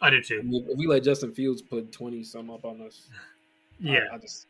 I 0.00 0.10
do 0.10 0.18
I 0.18 0.20
too. 0.20 0.42
mean, 0.42 0.66
if 0.68 0.78
we 0.78 0.86
let 0.86 1.02
Justin 1.02 1.32
Fields 1.32 1.62
put 1.62 1.92
twenty 1.92 2.22
some 2.24 2.50
up 2.50 2.64
on 2.64 2.80
us, 2.80 3.08
Yeah, 3.78 4.06
I, 4.12 4.18
just 4.18 4.46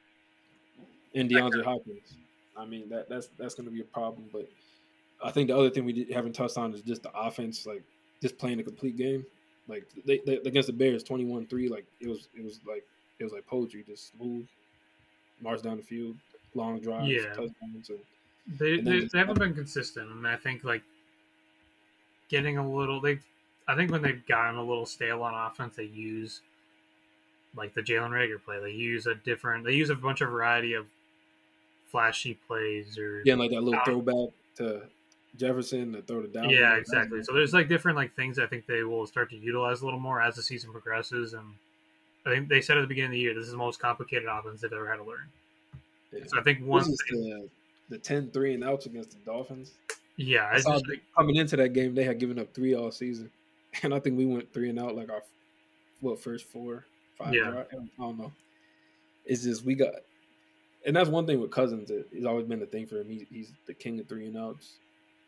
and 1.14 1.28
DeAndre 1.30 1.64
Hopkins. 1.64 2.14
I 2.56 2.64
mean 2.64 2.88
that 2.88 3.08
that's 3.08 3.28
that's 3.38 3.54
going 3.54 3.68
to 3.68 3.72
be 3.74 3.80
a 3.80 3.84
problem. 3.84 4.24
But 4.32 4.48
I 5.22 5.30
think 5.30 5.48
the 5.48 5.56
other 5.56 5.70
thing 5.70 5.84
we 5.84 6.06
haven't 6.12 6.32
touched 6.34 6.56
on 6.56 6.72
is 6.74 6.82
just 6.82 7.02
the 7.02 7.10
offense, 7.12 7.66
like 7.66 7.82
just 8.22 8.38
playing 8.38 8.60
a 8.60 8.62
complete 8.62 8.96
game. 8.96 9.24
Like 9.68 9.84
they, 10.04 10.20
they 10.24 10.36
against 10.36 10.68
the 10.68 10.72
Bears, 10.72 11.02
twenty 11.02 11.24
one 11.24 11.46
three. 11.46 11.68
Like 11.68 11.86
it 12.00 12.08
was 12.08 12.28
it 12.36 12.44
was 12.44 12.60
like 12.66 12.84
it 13.18 13.24
was 13.24 13.32
like 13.32 13.46
poetry, 13.46 13.84
just 13.86 14.12
smooth, 14.12 14.46
march 15.40 15.62
down 15.62 15.76
the 15.76 15.82
field, 15.82 16.16
long 16.54 16.78
drives, 16.80 17.08
Yeah. 17.08 17.26
touchdowns, 17.34 17.90
and 17.90 17.98
they 18.58 18.78
and 18.78 18.86
they, 18.86 19.00
just- 19.00 19.12
they 19.12 19.18
haven't 19.18 19.38
been 19.38 19.54
consistent, 19.54 20.10
and 20.10 20.26
I 20.26 20.36
think 20.36 20.64
like 20.64 20.82
getting 22.28 22.58
a 22.58 22.68
little. 22.68 23.00
They, 23.00 23.18
I 23.68 23.74
think 23.76 23.90
when 23.90 24.02
they've 24.02 24.24
gotten 24.26 24.56
a 24.56 24.62
little 24.64 24.86
stale 24.86 25.22
on 25.22 25.34
offense, 25.34 25.76
they 25.76 25.84
use 25.84 26.40
like 27.56 27.74
the 27.74 27.80
Jalen 27.82 28.10
Reagor 28.10 28.42
play. 28.44 28.60
They 28.60 28.70
use 28.72 29.06
a 29.06 29.14
different. 29.14 29.64
They 29.64 29.74
use 29.74 29.90
a 29.90 29.94
bunch 29.94 30.20
of 30.20 30.30
variety 30.30 30.74
of 30.74 30.86
flashy 31.90 32.34
plays 32.46 32.98
or 32.98 33.20
again 33.20 33.38
like 33.38 33.50
that 33.50 33.62
little 33.62 33.78
Um, 33.78 33.84
throwback 33.84 34.34
to 34.56 34.82
Jefferson 35.36 35.92
to 35.92 36.02
throw 36.02 36.20
the 36.22 36.28
down. 36.28 36.50
yeah, 36.50 36.76
exactly. 36.76 37.22
So 37.22 37.32
there's 37.32 37.52
like 37.54 37.68
different 37.68 37.96
like 37.96 38.14
things 38.14 38.38
I 38.38 38.46
think 38.46 38.66
they 38.66 38.82
will 38.82 39.06
start 39.06 39.30
to 39.30 39.36
utilize 39.36 39.80
a 39.82 39.84
little 39.84 40.00
more 40.00 40.20
as 40.20 40.34
the 40.36 40.42
season 40.42 40.72
progresses, 40.72 41.32
and 41.34 41.46
I 42.26 42.30
think 42.34 42.48
they 42.48 42.60
said 42.60 42.76
at 42.76 42.82
the 42.82 42.86
beginning 42.86 43.10
of 43.10 43.12
the 43.12 43.18
year 43.20 43.34
this 43.34 43.46
is 43.46 43.52
the 43.52 43.56
most 43.58 43.80
complicated 43.80 44.28
offense 44.28 44.60
they've 44.60 44.72
ever 44.72 44.88
had 44.88 44.96
to 44.96 45.04
learn. 45.04 45.28
Yeah. 46.12 46.24
So 46.26 46.38
I 46.38 46.42
think 46.42 46.60
This 46.60 46.68
once, 46.68 46.88
is 46.88 47.02
they, 47.10 47.16
the 47.16 47.48
the 47.88 47.98
10 47.98 48.30
3 48.30 48.54
and 48.54 48.64
outs 48.64 48.86
against 48.86 49.10
the 49.12 49.18
Dolphins. 49.24 49.72
yeah, 50.16 50.48
I 50.52 50.58
saw 50.60 50.72
just 50.80 51.00
coming 51.16 51.36
into 51.36 51.56
that 51.56 51.72
game, 51.72 51.94
they 51.94 52.04
had 52.04 52.18
given 52.18 52.38
up 52.38 52.52
three 52.52 52.74
all 52.74 52.90
season. 52.90 53.30
and 53.82 53.94
I 53.94 54.00
think 54.00 54.16
we 54.16 54.26
went 54.26 54.52
three 54.52 54.70
and 54.70 54.78
out 54.78 54.96
like 54.96 55.10
our 55.10 55.22
what 56.00 56.20
first 56.20 56.46
four, 56.46 56.84
five. 57.18 57.34
Yeah. 57.34 57.64
I 57.72 58.02
don't 58.02 58.18
know. 58.18 58.32
It's 59.24 59.42
just 59.42 59.64
we 59.64 59.74
got, 59.74 59.92
and 60.86 60.94
that's 60.94 61.08
one 61.08 61.26
thing 61.26 61.40
with 61.40 61.50
Cousins. 61.50 61.90
It, 61.90 62.08
it's 62.12 62.26
always 62.26 62.46
been 62.46 62.60
the 62.60 62.66
thing 62.66 62.86
for 62.86 63.00
him. 63.00 63.08
He, 63.08 63.26
he's 63.30 63.52
the 63.66 63.74
king 63.74 63.98
of 63.98 64.08
three 64.08 64.26
and 64.26 64.36
outs. 64.36 64.74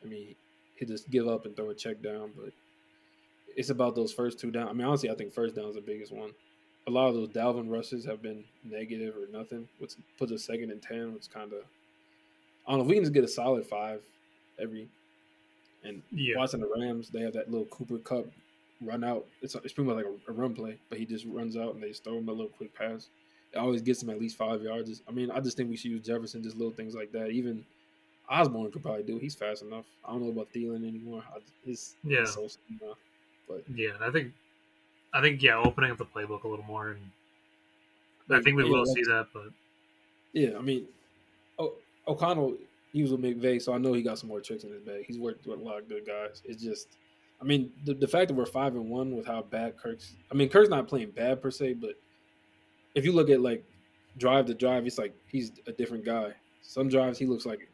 I 0.05 0.09
mean, 0.09 0.34
he 0.76 0.86
just 0.86 1.11
give 1.11 1.26
up 1.26 1.46
and 1.46 1.57
throw 1.57 1.70
a 1.70 1.74
check 1.74 2.01
down, 2.03 2.30
but 2.36 2.53
it's 3.57 3.70
about 3.70 3.94
those 3.96 4.12
first 4.12 4.38
two 4.38 4.51
down. 4.51 4.68
I 4.68 4.72
mean, 4.72 4.86
honestly, 4.86 5.11
I 5.11 5.14
think 5.14 5.32
first 5.32 5.57
down 5.57 5.66
is 5.66 5.74
the 5.74 5.80
biggest 5.80 6.12
one. 6.12 6.30
A 6.89 6.91
lot 6.91 7.09
of 7.09 7.14
those 7.14 7.28
Dalvin 7.28 7.70
rushes 7.70 8.05
have 8.07 8.22
been 8.22 8.43
negative 8.64 9.14
or 9.14 9.30
nothing, 9.30 9.68
which 9.78 9.93
puts 10.18 10.32
us 10.32 10.43
second 10.45 10.70
and 10.70 10.80
ten, 10.82 11.12
which 11.14 11.30
kind 11.30 11.53
of 11.53 11.61
I 12.66 12.72
don't 12.72 12.78
know. 12.78 12.84
If 12.84 12.89
we 12.89 12.95
can 12.97 13.05
just 13.05 13.12
get 13.14 13.24
a 13.24 13.28
solid 13.28 13.66
five 13.66 14.01
every, 14.59 14.89
and 15.84 16.03
Yeah. 16.11 16.36
watching 16.39 16.61
the 16.61 16.66
Rams, 16.68 17.11
they 17.11 17.20
have 17.20 17.34
that 17.34 17.51
little 17.51 17.66
Cooper 17.66 17.99
Kupp 17.99 18.26
run 18.80 19.05
out. 19.05 19.26
It's 19.43 19.55
it's 19.55 19.72
pretty 19.72 19.89
much 19.89 19.97
like 19.97 20.07
a, 20.07 20.30
a 20.30 20.34
run 20.34 20.55
play, 20.55 20.78
but 20.89 20.99
he 20.99 21.05
just 21.05 21.24
runs 21.26 21.57
out 21.57 21.74
and 21.74 21.82
they 21.82 21.89
just 21.89 22.05
throw 22.05 22.16
him 22.18 22.28
a 22.28 22.32
little 22.32 22.49
quick 22.57 22.74
pass. 22.74 23.09
It 23.53 23.59
always 23.59 23.80
gets 23.82 24.03
him 24.03 24.11
at 24.11 24.18
least 24.20 24.36
five 24.36 24.62
yards. 24.62 25.03
I 25.09 25.11
mean, 25.12 25.30
I 25.30 25.41
just 25.41 25.57
think 25.57 25.70
we 25.70 25.76
should 25.76 25.91
use 25.91 26.07
Jefferson, 26.07 26.43
just 26.43 26.57
little 26.57 26.72
things 26.74 26.95
like 26.95 27.12
that. 27.12 27.30
Even 27.30 27.64
Osborn 28.30 28.70
could 28.70 28.82
probably 28.82 29.03
do. 29.05 29.16
it. 29.16 29.22
He's 29.22 29.34
fast 29.34 29.62
enough. 29.62 29.86
I 30.05 30.12
don't 30.12 30.22
know 30.22 30.28
about 30.30 30.49
Thielen 30.55 30.86
anymore. 30.86 31.22
I, 31.34 31.39
his 31.66 31.95
Yeah. 32.05 32.24
so. 32.24 32.49
But 33.49 33.64
Yeah, 33.74 33.93
I 34.01 34.11
think, 34.11 34.32
I 35.13 35.21
think 35.21 35.43
yeah, 35.43 35.57
opening 35.57 35.91
up 35.91 35.99
the 35.99 36.07
playbook 36.07 36.45
a 36.45 36.49
little 36.49 36.65
more, 36.65 36.91
and 36.91 37.13
I 38.31 38.41
mm, 38.41 38.41
think 38.41 38.57
we 38.57 38.65
yeah, 38.65 38.71
will 38.71 38.87
see 38.87 39.03
that. 39.05 39.29
But 39.33 39.53
Yeah, 40.33 40.59
I 40.59 40.61
mean, 40.63 40.89
o- 41.59 41.77
O'Connell, 42.07 42.59
he 42.93 43.03
was 43.03 43.13
with 43.13 43.23
McVay, 43.23 43.61
so 43.63 43.73
I 43.75 43.79
know 43.79 43.93
he 43.93 44.03
got 44.03 44.19
some 44.19 44.29
more 44.29 44.41
tricks 44.41 44.65
in 44.65 44.73
his 44.73 44.83
bag. 44.83 45.05
He's 45.07 45.19
worked 45.19 45.47
with 45.47 45.61
a 45.61 45.63
lot 45.63 45.79
of 45.81 45.89
good 45.89 46.07
guys. 46.07 46.43
It's 46.45 46.63
just, 46.63 46.99
I 47.41 47.45
mean, 47.45 47.73
the, 47.85 47.95
the 47.95 48.09
fact 48.09 48.29
that 48.29 48.35
we're 48.35 48.47
five 48.47 48.75
and 48.77 48.91
one 48.91 49.17
with 49.17 49.27
how 49.27 49.43
bad 49.43 49.77
Kirk's, 49.77 50.17
I 50.31 50.35
mean, 50.35 50.49
Kirk's 50.49 50.71
not 50.71 50.89
playing 50.89 51.13
bad 51.13 51.43
per 51.43 51.51
se, 51.51 51.75
but 51.75 51.95
if 52.95 53.05
you 53.05 53.13
look 53.13 53.31
at 53.31 53.41
like 53.41 53.65
drive 54.17 54.47
to 54.47 54.55
drive, 54.55 54.87
it's 54.87 54.99
like 54.99 55.15
he's 55.27 55.53
a 55.67 55.73
different 55.73 56.05
guy. 56.05 56.35
Some 56.63 56.89
drives 56.89 57.19
he 57.19 57.27
looks 57.27 57.47
like 57.47 57.71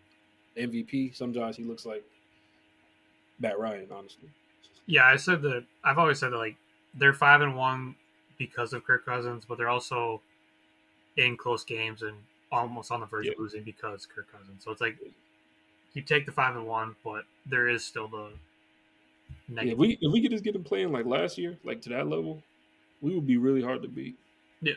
MVP. 0.56 1.10
Some 1.12 1.32
drives 1.32 1.56
he 1.56 1.64
looks 1.64 1.86
like 1.86 2.04
Matt 3.38 3.58
Ryan, 3.58 3.92
honestly. 3.92 4.34
yeah, 4.86 5.06
I 5.06 5.16
said 5.16 5.42
that 5.42 5.66
I've 5.82 5.98
always 5.98 6.18
said 6.18 6.32
that 6.32 6.36
like 6.38 6.56
they're 6.94 7.12
five 7.14 7.40
and 7.40 7.56
one 7.56 7.96
because 8.38 8.72
of 8.72 8.84
Kirk 8.84 9.04
Cousins, 9.04 9.44
but 9.46 9.58
they're 9.58 9.68
also 9.68 10.22
in 11.16 11.36
close 11.36 11.64
games 11.64 12.02
and 12.02 12.24
almost 12.52 12.90
on 12.92 13.00
the 13.00 13.06
verge 13.06 13.28
of 13.30 13.38
losing 13.38 13.64
because 13.64 14.06
Kirk 14.06 14.30
Cousins. 14.32 14.64
So 14.64 14.70
it's 14.72 14.80
like 14.80 14.98
you 15.94 16.02
take 16.02 16.26
the 16.26 16.32
five 16.32 16.56
and 16.56 16.66
one, 16.66 16.96
but 17.04 17.26
there 17.46 17.68
is 17.68 17.84
still 17.84 18.08
the 18.08 18.34
Yeah, 19.60 19.72
negative. 19.72 19.72
if 19.72 19.78
we 19.78 19.98
if 20.00 20.12
we 20.12 20.20
could 20.22 20.30
just 20.30 20.44
get 20.44 20.54
him 20.56 20.64
playing 20.64 20.92
like 20.92 21.06
last 21.06 21.38
year, 21.38 21.58
like 21.64 21.80
to 21.82 21.88
that 21.90 22.08
level, 22.08 22.44
we 23.00 23.14
would 23.14 23.26
be 23.26 23.36
really 23.38 23.62
hard 23.62 23.82
to 23.82 23.88
beat. 23.88 24.18
Yeah. 24.60 24.74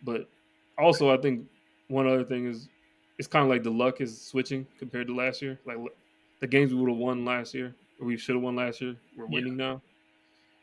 But 0.00 0.30
also, 0.78 1.10
I 1.16 1.20
think 1.20 1.48
one 1.88 2.06
other 2.06 2.24
thing 2.24 2.46
is 2.46 2.68
it's 3.18 3.28
kind 3.28 3.44
of 3.44 3.48
like 3.50 3.62
the 3.62 3.70
luck 3.70 4.00
is 4.00 4.20
switching 4.26 4.66
compared 4.78 5.06
to 5.08 5.14
last 5.14 5.42
year. 5.42 5.60
Like 5.64 5.78
the 6.40 6.46
games 6.46 6.72
we 6.74 6.80
would 6.80 6.90
have 6.90 6.98
won 6.98 7.24
last 7.24 7.54
year, 7.54 7.76
or 7.98 8.06
we 8.06 8.16
should 8.16 8.34
have 8.34 8.42
won 8.42 8.56
last 8.56 8.80
year, 8.80 8.96
we're 9.14 9.26
Yeah. 9.26 9.40
winning 9.40 9.56
now. 9.56 9.82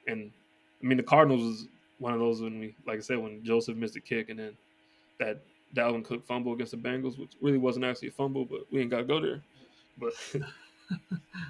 And 0.07 0.34
I 0.82 0.86
mean, 0.88 0.97
the 0.97 1.03
Cardinals 1.03 1.41
was 1.41 1.67
one 1.99 2.13
of 2.13 2.19
those 2.19 2.41
when 2.41 2.59
we, 2.59 2.75
like 2.88 2.97
I 2.97 3.01
said, 3.01 3.17
when 3.17 3.43
Joseph 3.43 3.75
missed 3.75 3.95
a 3.95 3.99
kick, 3.99 4.30
and 4.30 4.39
then 4.39 4.57
that 5.19 5.41
Dalvin 5.75 6.03
Cook 6.05 6.25
fumble 6.25 6.53
against 6.53 6.71
the 6.71 6.77
Bengals, 6.77 7.17
which 7.19 7.32
really 7.41 7.57
wasn't 7.57 7.86
actually 7.86 8.07
a 8.07 8.11
fumble, 8.11 8.45
but 8.45 8.61
we 8.71 8.82
ain't 8.82 8.89
got 8.89 8.99
to 8.99 9.03
go 9.03 9.19
there. 9.19 9.41
But 9.97 10.13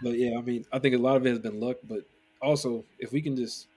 but 0.03 0.17
yeah, 0.17 0.38
I 0.38 0.41
mean, 0.41 0.65
I 0.71 0.80
think 0.80 0.95
a 0.95 0.97
lot 0.97 1.15
of 1.17 1.25
it 1.25 1.30
has 1.30 1.39
been 1.39 1.59
luck, 1.59 1.77
but 1.88 2.03
also 2.41 2.84
if 2.99 3.11
we 3.11 3.21
can 3.21 3.36
just 3.36 3.67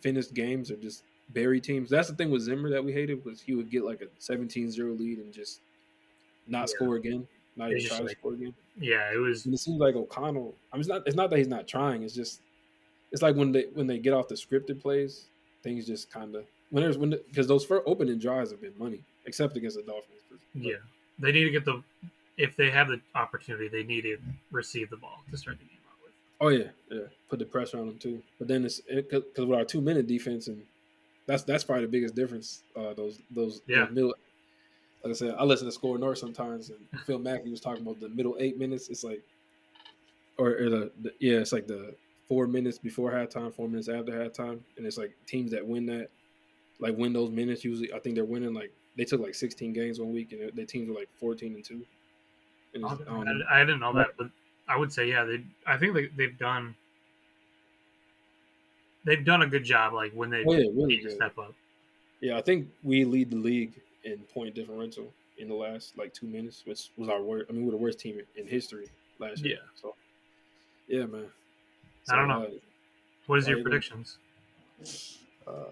finish 0.00 0.32
games 0.32 0.70
or 0.70 0.76
just 0.76 1.04
bury 1.30 1.60
teams, 1.60 1.90
that's 1.90 2.08
the 2.08 2.14
thing 2.14 2.30
with 2.30 2.42
Zimmer 2.42 2.70
that 2.70 2.84
we 2.84 2.92
hated 2.92 3.24
was 3.24 3.40
he 3.40 3.54
would 3.54 3.70
get 3.70 3.84
like 3.84 4.00
a 4.00 4.06
17-0 4.20 4.98
lead 4.98 5.18
and 5.18 5.32
just 5.32 5.60
not 6.46 6.60
Yeah. 6.62 6.66
score 6.74 6.96
again, 6.96 7.28
not 7.56 7.68
even 7.70 7.80
just 7.80 7.92
try 7.92 7.98
like- 8.00 8.08
to 8.14 8.18
score 8.18 8.32
again. 8.32 8.54
yeah, 8.80 9.12
it 9.12 9.18
was. 9.18 9.44
And 9.44 9.54
it 9.54 9.58
seems 9.58 9.78
like 9.78 9.94
O'Connell. 9.94 10.54
I 10.72 10.76
mean, 10.76 10.80
it's 10.80 10.88
not. 10.88 11.02
It's 11.06 11.16
not 11.16 11.30
that 11.30 11.38
he's 11.38 11.48
not 11.48 11.68
trying. 11.68 12.02
It's 12.02 12.14
just. 12.14 12.40
It's 13.12 13.22
like 13.22 13.36
when 13.36 13.52
they 13.52 13.66
when 13.74 13.86
they 13.86 13.98
get 13.98 14.12
off 14.14 14.28
the 14.28 14.34
scripted 14.34 14.80
plays, 14.80 15.26
things 15.62 15.86
just 15.86 16.10
kind 16.10 16.34
of 16.34 16.44
when 16.70 16.82
there's 16.82 16.98
when 16.98 17.10
because 17.28 17.46
those 17.46 17.64
first 17.64 17.82
opening 17.86 18.18
drives 18.18 18.50
have 18.50 18.60
been 18.60 18.72
money, 18.78 19.00
except 19.26 19.56
against 19.56 19.76
the 19.76 19.82
Dolphins. 19.82 20.20
But- 20.30 20.38
Yeah, 20.54 20.76
they 21.18 21.30
need 21.32 21.44
to 21.44 21.50
get 21.50 21.64
the 21.64 21.82
if 22.38 22.56
they 22.56 22.70
have 22.70 22.88
the 22.88 23.00
opportunity, 23.14 23.68
they 23.68 23.82
need 23.84 24.02
to 24.02 24.16
receive 24.50 24.88
the 24.90 24.96
ball 24.96 25.20
to 25.30 25.36
start 25.36 25.58
the 25.58 25.64
game 25.64 25.78
out 25.86 25.96
with. 26.02 26.12
Oh 26.40 26.48
yeah, 26.48 26.70
yeah. 26.90 27.06
Put 27.28 27.38
the 27.38 27.44
pressure 27.44 27.78
on 27.78 27.86
them 27.86 27.98
too. 27.98 28.22
But 28.38 28.48
then 28.48 28.64
it's 28.64 28.80
because 28.80 29.22
with 29.36 29.58
our 29.58 29.64
two 29.66 29.80
minute 29.82 30.06
defense 30.06 30.48
and 30.48 30.62
that's 31.26 31.42
that's 31.42 31.62
probably 31.64 31.84
the 31.84 31.90
biggest 31.92 32.14
difference. 32.14 32.62
Uh, 32.74 32.94
those 32.94 33.18
those 33.30 33.60
Yeah. 33.66 33.84
those 33.84 33.94
middle. 33.94 34.14
Like 35.04 35.10
I 35.10 35.14
said, 35.14 35.34
I 35.36 35.42
listen 35.44 35.66
to 35.66 35.72
SKOR 35.72 35.98
North 35.98 36.18
sometimes, 36.18 36.70
and 36.70 36.78
Phil 37.06 37.18
Mackey 37.18 37.50
was 37.50 37.60
talking 37.60 37.82
about 37.82 37.98
the 38.00 38.08
middle 38.08 38.36
eight 38.38 38.56
minutes. 38.56 38.88
It's 38.88 39.02
like, 39.02 39.20
or, 40.38 40.50
or 40.50 40.70
the, 40.70 40.90
the 41.02 41.12
yeah, 41.18 41.38
it's 41.38 41.52
like 41.52 41.66
the 41.66 41.92
four 42.32 42.46
minutes 42.46 42.78
before 42.78 43.12
halftime, 43.12 43.54
four 43.54 43.68
minutes 43.68 43.90
after 43.90 44.10
halftime, 44.10 44.58
and 44.78 44.86
it's 44.86 44.96
like 44.96 45.14
teams 45.26 45.50
that 45.50 45.66
win 45.66 45.84
that, 45.84 46.08
like 46.80 46.96
win 46.96 47.12
those 47.12 47.30
minutes. 47.30 47.62
Usually, 47.62 47.92
I 47.92 47.98
think 47.98 48.14
they're 48.14 48.24
winning 48.24 48.54
like 48.54 48.72
they 48.96 49.04
took 49.04 49.20
like 49.20 49.34
16 49.34 49.74
games 49.74 50.00
one 50.00 50.14
week, 50.14 50.32
and 50.32 50.50
their 50.54 50.64
teams 50.64 50.88
were 50.88 50.94
like 50.94 51.10
14 51.20 51.54
and 51.54 51.62
two. 51.62 51.84
And 52.72 52.84
it's, 52.84 53.02
I. 53.06 53.12
Um, 53.12 53.42
I, 53.50 53.58
didn't 53.60 53.80
know 53.80 53.92
that, 53.92 54.12
but 54.16 54.30
I 54.66 54.78
would 54.78 54.90
say 54.90 55.10
yeah. 55.10 55.24
They, 55.24 55.44
I 55.66 55.76
think 55.76 55.92
they, 55.92 56.06
they've 56.16 56.38
done 56.38 56.74
they've 59.04 59.24
done 59.26 59.42
a 59.42 59.46
good 59.46 59.64
job. 59.64 59.92
Like 59.92 60.12
when 60.12 60.30
they 60.30 60.42
Oh, 60.46 60.52
yeah, 60.52 60.70
really 60.72 60.86
need 60.86 61.02
to 61.02 61.10
step 61.10 61.36
up. 61.36 61.52
Yeah, 62.22 62.38
I 62.38 62.40
think 62.40 62.66
we 62.82 63.04
lead 63.04 63.30
the 63.30 63.36
league 63.36 63.78
in 64.04 64.20
point 64.32 64.54
differential 64.54 65.12
in 65.36 65.48
the 65.48 65.54
last 65.54 65.98
like 65.98 66.14
two 66.14 66.26
minutes, 66.26 66.62
which 66.64 66.88
was 66.96 67.10
our 67.10 67.20
worst. 67.20 67.44
I 67.50 67.52
mean, 67.52 67.66
we're 67.66 67.72
the 67.72 67.76
worst 67.76 68.00
team 68.00 68.18
in 68.36 68.46
history 68.46 68.86
last 69.18 69.44
year. 69.44 69.56
Yeah. 69.56 69.68
So, 69.74 69.94
yeah, 70.88 71.04
man. 71.04 71.26
I 72.10 72.16
don't 72.16 72.28
know. 72.28 72.48
What 73.26 73.38
is 73.38 73.46
Are 73.46 73.50
your 73.50 73.58
you 73.58 73.64
gonna- 73.64 73.70
predictions? 73.80 74.18
Uh, 75.46 75.50
uh, 75.50 75.64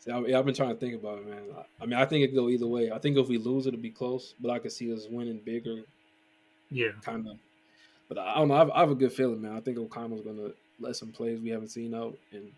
see, 0.00 0.10
I, 0.10 0.18
yeah, 0.20 0.38
I've 0.38 0.44
been 0.44 0.54
trying 0.54 0.70
to 0.74 0.80
think 0.80 0.94
about 0.94 1.18
it, 1.18 1.26
man. 1.28 1.42
I, 1.56 1.64
I 1.82 1.86
mean, 1.86 1.98
I 1.98 2.04
think 2.04 2.24
it 2.24 2.28
could 2.28 2.36
go 2.36 2.48
either 2.48 2.66
way. 2.66 2.90
I 2.90 2.98
think 2.98 3.16
if 3.16 3.28
we 3.28 3.38
lose, 3.38 3.66
it'll 3.66 3.80
be 3.80 3.90
close, 3.90 4.34
but 4.40 4.50
I 4.50 4.58
could 4.58 4.72
see 4.72 4.92
us 4.92 5.06
winning 5.10 5.40
bigger, 5.44 5.82
Yeah, 6.70 6.90
kind 7.02 7.28
of. 7.28 7.36
But 8.08 8.18
I 8.18 8.34
don't 8.34 8.48
know. 8.48 8.54
I 8.54 8.58
have, 8.58 8.70
I 8.70 8.80
have 8.80 8.90
a 8.90 8.94
good 8.96 9.12
feeling, 9.12 9.40
man. 9.40 9.56
I 9.56 9.60
think 9.60 9.78
O'Connell's 9.78 10.22
going 10.22 10.36
to 10.36 10.52
let 10.80 10.96
some 10.96 11.12
plays 11.12 11.40
we 11.40 11.50
haven't 11.50 11.68
seen 11.68 11.94
out, 11.94 12.16
and 12.32 12.50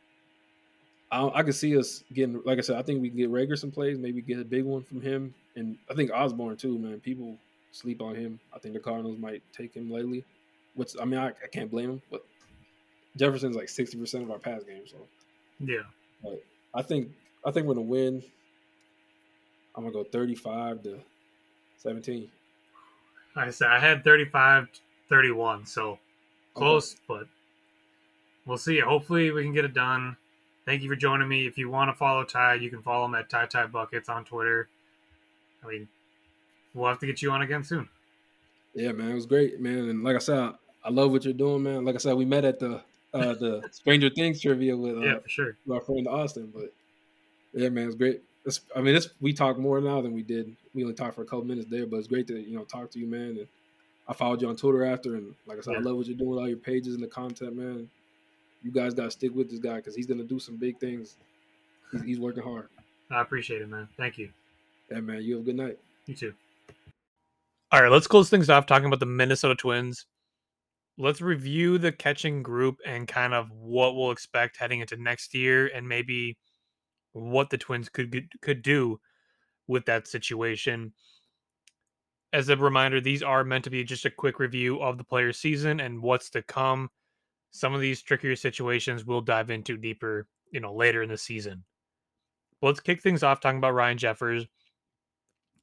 I, 1.12 1.28
I 1.28 1.42
could 1.42 1.54
see 1.54 1.78
us 1.78 2.02
getting. 2.12 2.40
Like 2.44 2.58
I 2.58 2.62
said, 2.62 2.76
I 2.76 2.82
think 2.82 3.02
we 3.02 3.08
can 3.08 3.18
get 3.18 3.30
Reagor 3.30 3.58
some 3.58 3.70
plays, 3.70 3.98
maybe 3.98 4.20
get 4.22 4.38
a 4.40 4.44
big 4.44 4.64
one 4.64 4.82
from 4.82 5.00
him, 5.00 5.34
and 5.54 5.76
I 5.90 5.94
think 5.94 6.10
Osborn 6.12 6.56
too, 6.56 6.78
man. 6.78 6.98
People 7.00 7.36
sleep 7.72 8.00
on 8.02 8.14
him. 8.16 8.40
I 8.54 8.58
think 8.58 8.74
the 8.74 8.80
Cardinals 8.80 9.18
might 9.18 9.42
take 9.52 9.74
him 9.74 9.90
lately, 9.90 10.24
which 10.74 10.92
I 11.00 11.04
mean, 11.04 11.20
I, 11.20 11.28
I 11.28 11.48
can't 11.52 11.70
blame 11.70 11.90
him, 11.90 12.02
but 12.10 12.24
Jefferson's 13.16 13.56
like 13.56 13.68
sixty 13.68 13.96
percent 13.96 14.24
of 14.24 14.30
our 14.30 14.38
pass 14.38 14.62
game, 14.64 14.82
so 14.86 14.96
yeah. 15.60 15.82
But 16.22 16.42
I 16.74 16.82
think 16.82 17.10
I 17.44 17.50
think 17.50 17.66
we're 17.66 17.74
gonna 17.74 17.86
win. 17.86 18.22
I'm 19.74 19.82
gonna 19.84 19.92
go 19.92 20.04
thirty-five 20.04 20.82
to 20.84 20.98
seventeen. 21.76 22.30
Like 23.36 23.48
I 23.48 23.50
said 23.50 23.68
I 23.68 23.80
had 23.80 24.04
35 24.04 24.68
31, 25.08 25.66
so 25.66 25.98
close, 26.54 26.96
but 27.08 27.26
we'll 28.46 28.56
see. 28.58 28.78
Hopefully, 28.78 29.30
we 29.32 29.42
can 29.42 29.52
get 29.52 29.64
it 29.64 29.74
done. 29.74 30.16
Thank 30.64 30.82
you 30.82 30.88
for 30.88 30.96
joining 30.96 31.28
me. 31.28 31.46
If 31.46 31.58
you 31.58 31.68
want 31.68 31.90
to 31.90 31.94
follow 31.94 32.24
Ty, 32.24 32.54
you 32.54 32.70
can 32.70 32.80
follow 32.80 33.04
him 33.04 33.14
at 33.14 33.28
Ty 33.28 33.46
Ty 33.46 33.66
Buckets 33.66 34.08
on 34.08 34.24
Twitter. 34.24 34.68
I 35.62 35.68
mean, 35.68 35.88
we'll 36.74 36.88
have 36.88 37.00
to 37.00 37.06
get 37.06 37.22
you 37.22 37.30
on 37.32 37.42
again 37.42 37.64
soon. 37.64 37.88
Yeah, 38.74 38.92
man, 38.92 39.10
it 39.10 39.14
was 39.14 39.26
great, 39.26 39.60
man. 39.60 39.88
And 39.88 40.02
like 40.02 40.16
I 40.16 40.20
said, 40.20 40.54
I, 40.84 40.90
love 40.90 41.10
what 41.10 41.24
you're 41.24 41.32
doing, 41.32 41.62
man. 41.62 41.84
Like 41.84 41.94
I 41.94 41.98
said, 41.98 42.14
we 42.14 42.24
met 42.24 42.44
at 42.44 42.58
the 42.58 42.82
uh, 43.12 43.34
the 43.34 43.68
Stranger 43.72 44.10
Things 44.10 44.40
trivia 44.40 44.76
with, 44.76 44.96
uh, 44.96 45.00
Yeah, 45.00 45.18
for 45.20 45.28
sure. 45.28 45.56
with 45.66 45.76
our 45.76 45.84
friend 45.84 46.06
Austin, 46.08 46.52
but 46.54 46.72
yeah, 47.52 47.68
man, 47.68 47.86
it's 47.86 47.96
great. 47.96 48.22
It's, 48.44 48.60
I 48.76 48.80
mean, 48.80 48.94
it's 48.94 49.08
we 49.20 49.32
talk 49.32 49.58
more 49.58 49.80
now 49.80 50.02
than 50.02 50.12
we 50.12 50.22
did. 50.22 50.54
We 50.74 50.82
only 50.82 50.94
talked 50.94 51.14
for 51.14 51.22
a 51.22 51.24
couple 51.24 51.44
minutes 51.44 51.68
there, 51.70 51.86
but 51.86 51.96
it's 51.96 52.08
great 52.08 52.26
to 52.28 52.38
you 52.38 52.56
know 52.56 52.64
talk 52.64 52.90
to 52.90 52.98
you, 52.98 53.06
man. 53.06 53.38
And 53.38 53.46
I 54.08 54.12
followed 54.12 54.42
you 54.42 54.48
on 54.48 54.56
Twitter 54.56 54.84
after, 54.84 55.16
and 55.16 55.34
like 55.46 55.58
I 55.58 55.60
said, 55.62 55.76
I 55.76 55.80
love 55.80 55.96
what 55.96 56.06
you're 56.06 56.16
doing 56.16 56.30
with 56.30 56.40
all 56.40 56.48
your 56.48 56.58
pages 56.58 56.94
and 56.94 57.02
the 57.02 57.08
content, 57.08 57.56
man. 57.56 57.88
You 58.62 58.70
guys 58.70 58.94
got 58.94 59.04
to 59.04 59.10
stick 59.10 59.34
with 59.34 59.50
this 59.50 59.60
guy 59.60 59.76
because 59.76 59.94
he's 59.94 60.06
gonna 60.06 60.24
do 60.24 60.38
some 60.38 60.56
big 60.56 60.78
things. 60.78 61.16
He's, 61.92 62.02
he's 62.02 62.20
working 62.20 62.42
hard. 62.42 62.68
I 63.10 63.22
appreciate 63.22 63.62
it, 63.62 63.68
man. 63.68 63.88
Thank 63.96 64.18
you. 64.18 64.30
Yeah, 64.90 65.00
man. 65.00 65.22
You 65.22 65.34
have 65.34 65.42
a 65.42 65.46
good 65.46 65.56
night. 65.56 65.78
You 66.06 66.14
too. 66.14 66.34
All 67.72 67.82
right, 67.82 67.90
let's 67.90 68.06
close 68.06 68.30
things 68.30 68.50
off 68.50 68.66
talking 68.66 68.86
about 68.86 69.00
the 69.00 69.06
Minnesota 69.06 69.54
Twins. 69.54 70.06
Let's 70.96 71.20
review 71.20 71.78
the 71.78 71.92
catching 71.92 72.42
group 72.42 72.80
and 72.84 73.06
kind 73.08 73.34
of 73.34 73.50
what 73.50 73.94
we'll 73.96 74.10
expect 74.12 74.56
heading 74.56 74.80
into 74.80 74.96
next 74.96 75.34
year 75.34 75.66
and 75.68 75.88
maybe 75.88 76.36
what 77.12 77.50
the 77.50 77.58
Twins 77.58 77.88
could 77.90 78.28
could 78.42 78.62
do 78.62 79.00
with 79.68 79.86
that 79.86 80.08
situation. 80.08 80.94
As 82.34 82.50
a 82.50 82.56
reminder, 82.58 83.00
these 83.00 83.22
are 83.22 83.44
meant 83.44 83.64
to 83.64 83.70
be 83.70 83.82
just 83.82 84.04
a 84.04 84.10
quick 84.10 84.38
review 84.38 84.78
of 84.82 84.98
the 84.98 85.04
player 85.04 85.32
season 85.32 85.80
and 85.80 86.02
what's 86.02 86.28
to 86.30 86.42
come. 86.42 86.90
some 87.52 87.74
of 87.74 87.80
these 87.82 88.02
trickier 88.02 88.36
situations 88.36 89.04
we'll 89.06 89.20
dive 89.22 89.50
into 89.50 89.76
deeper, 89.78 90.28
you 90.52 90.60
know, 90.60 90.74
later 90.74 91.02
in 91.02 91.10
the 91.10 91.18
season. 91.18 91.64
But 92.60 92.68
let's 92.68 92.80
kick 92.80 93.00
things 93.02 93.22
off 93.22 93.40
talking 93.40 93.58
about 93.58 93.74
Ryan 93.74 93.98
Jeffers. 93.98 94.46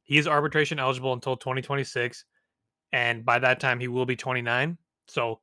He 0.03 0.19
is 0.19 0.27
arbitration 0.27 0.77
eligible 0.77 1.11
until 1.11 1.35
2026, 1.35 2.25
and 2.91 3.25
by 3.25 3.39
that 3.39 3.59
time 3.59 3.79
he 3.79 3.87
will 3.87 4.05
be 4.05 4.15
29. 4.15 4.77
So 5.11 5.41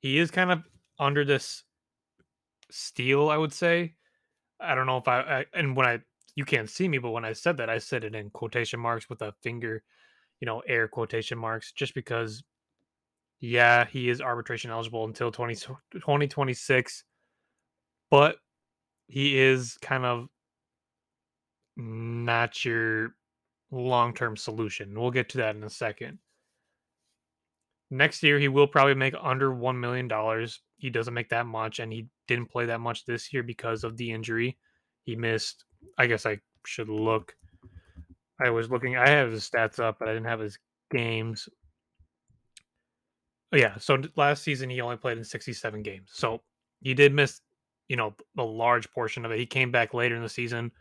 he 0.00 0.18
is 0.18 0.30
kind 0.30 0.50
of 0.50 0.62
under 0.98 1.24
this 1.24 1.62
steal, 2.70 3.30
I 3.30 3.36
would 3.36 3.52
say. 3.52 3.94
I 4.60 4.74
don't 4.74 4.86
know 4.86 4.98
if 4.98 5.08
I, 5.08 5.20
I 5.20 5.44
and 5.54 5.76
when 5.76 5.86
I 5.86 6.00
you 6.34 6.44
can't 6.44 6.68
see 6.68 6.88
me, 6.88 6.98
but 6.98 7.10
when 7.10 7.24
I 7.24 7.32
said 7.32 7.58
that, 7.58 7.70
I 7.70 7.78
said 7.78 8.04
it 8.04 8.14
in 8.14 8.30
quotation 8.30 8.80
marks 8.80 9.08
with 9.08 9.22
a 9.22 9.34
finger, 9.42 9.82
you 10.40 10.46
know, 10.46 10.60
air 10.66 10.88
quotation 10.88 11.38
marks, 11.38 11.72
just 11.72 11.94
because, 11.94 12.42
yeah, 13.40 13.84
he 13.84 14.08
is 14.08 14.20
arbitration 14.20 14.70
eligible 14.70 15.04
until 15.04 15.30
20, 15.30 15.54
2026, 15.54 17.04
but 18.10 18.36
he 19.08 19.38
is 19.38 19.76
kind 19.82 20.06
of 20.06 20.28
not 21.76 22.64
your 22.64 23.14
long 23.70 24.14
term 24.14 24.36
solution. 24.36 24.98
We'll 24.98 25.10
get 25.10 25.28
to 25.30 25.38
that 25.38 25.54
in 25.54 25.64
a 25.64 25.70
second. 25.70 26.18
Next 27.92 28.22
year, 28.22 28.38
he 28.38 28.48
will 28.48 28.66
probably 28.66 28.94
make 28.94 29.14
under 29.20 29.50
$1 29.50 29.78
million. 29.78 30.08
He 30.78 30.88
doesn't 30.88 31.12
make 31.12 31.28
that 31.28 31.44
much, 31.44 31.78
and 31.78 31.92
he 31.92 32.06
didn't 32.26 32.50
play 32.50 32.64
that 32.64 32.80
much 32.80 33.04
this 33.04 33.30
year 33.34 33.42
because 33.42 33.84
of 33.84 33.98
the 33.98 34.10
injury. 34.10 34.56
He 35.02 35.14
missed, 35.14 35.66
I 35.98 36.06
guess 36.06 36.24
I 36.24 36.40
should 36.64 36.88
look. 36.88 37.36
I 38.40 38.48
was 38.48 38.70
looking, 38.70 38.96
I 38.96 39.10
have 39.10 39.30
his 39.30 39.46
stats 39.46 39.78
up, 39.78 39.98
but 39.98 40.08
I 40.08 40.14
didn't 40.14 40.28
have 40.28 40.40
his 40.40 40.58
games. 40.90 41.50
Oh, 43.52 43.58
yeah, 43.58 43.76
so 43.76 44.00
last 44.16 44.42
season 44.42 44.70
he 44.70 44.80
only 44.80 44.96
played 44.96 45.18
in 45.18 45.24
67 45.24 45.82
games. 45.82 46.08
So 46.14 46.40
he 46.80 46.94
did 46.94 47.12
miss, 47.12 47.42
you 47.88 47.96
know, 47.96 48.14
a 48.38 48.42
large 48.42 48.90
portion 48.92 49.26
of 49.26 49.32
it. 49.32 49.38
He 49.38 49.44
came 49.44 49.70
back 49.70 49.92
later 49.92 50.16
in 50.16 50.22
the 50.22 50.30
season 50.30 50.72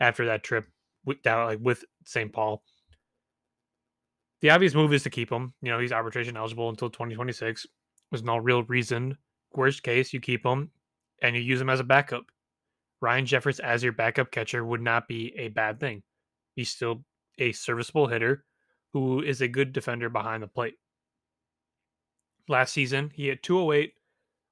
after 0.00 0.26
that 0.26 0.44
trip 0.44 0.66
with, 1.06 1.16
like 1.24 1.60
with 1.62 1.82
St. 2.04 2.30
Paul. 2.30 2.62
The 4.40 4.50
obvious 4.50 4.74
move 4.74 4.92
is 4.92 5.02
to 5.02 5.10
keep 5.10 5.30
him. 5.30 5.52
You 5.62 5.72
know, 5.72 5.78
he's 5.78 5.92
arbitration 5.92 6.36
eligible 6.36 6.68
until 6.68 6.90
2026. 6.90 7.66
There's 8.10 8.22
no 8.22 8.36
real 8.36 8.62
reason. 8.64 9.18
Worst 9.52 9.82
case, 9.82 10.12
you 10.12 10.20
keep 10.20 10.44
him 10.44 10.70
and 11.22 11.34
you 11.34 11.42
use 11.42 11.60
him 11.60 11.70
as 11.70 11.80
a 11.80 11.84
backup. 11.84 12.24
Ryan 13.00 13.26
Jeffers 13.26 13.60
as 13.60 13.82
your 13.82 13.92
backup 13.92 14.30
catcher 14.30 14.64
would 14.64 14.80
not 14.80 15.08
be 15.08 15.32
a 15.36 15.48
bad 15.48 15.80
thing. 15.80 16.02
He's 16.54 16.70
still 16.70 17.04
a 17.38 17.52
serviceable 17.52 18.06
hitter 18.06 18.44
who 18.92 19.22
is 19.22 19.40
a 19.40 19.48
good 19.48 19.72
defender 19.72 20.08
behind 20.08 20.42
the 20.42 20.48
plate. 20.48 20.74
Last 22.48 22.72
season, 22.72 23.10
he 23.14 23.26
had 23.28 23.42
208 23.42 23.92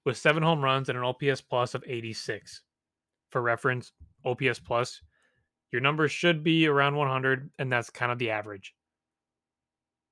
with 0.04 0.16
seven 0.16 0.42
home 0.42 0.62
runs 0.62 0.88
and 0.88 0.98
an 0.98 1.04
OPS 1.04 1.40
plus 1.40 1.74
of 1.74 1.82
86. 1.86 2.62
For 3.30 3.42
reference, 3.42 3.92
OPS 4.24 4.60
plus, 4.60 5.00
your 5.72 5.80
numbers 5.80 6.12
should 6.12 6.44
be 6.44 6.66
around 6.66 6.94
100, 6.94 7.50
and 7.58 7.72
that's 7.72 7.90
kind 7.90 8.12
of 8.12 8.18
the 8.18 8.30
average. 8.30 8.74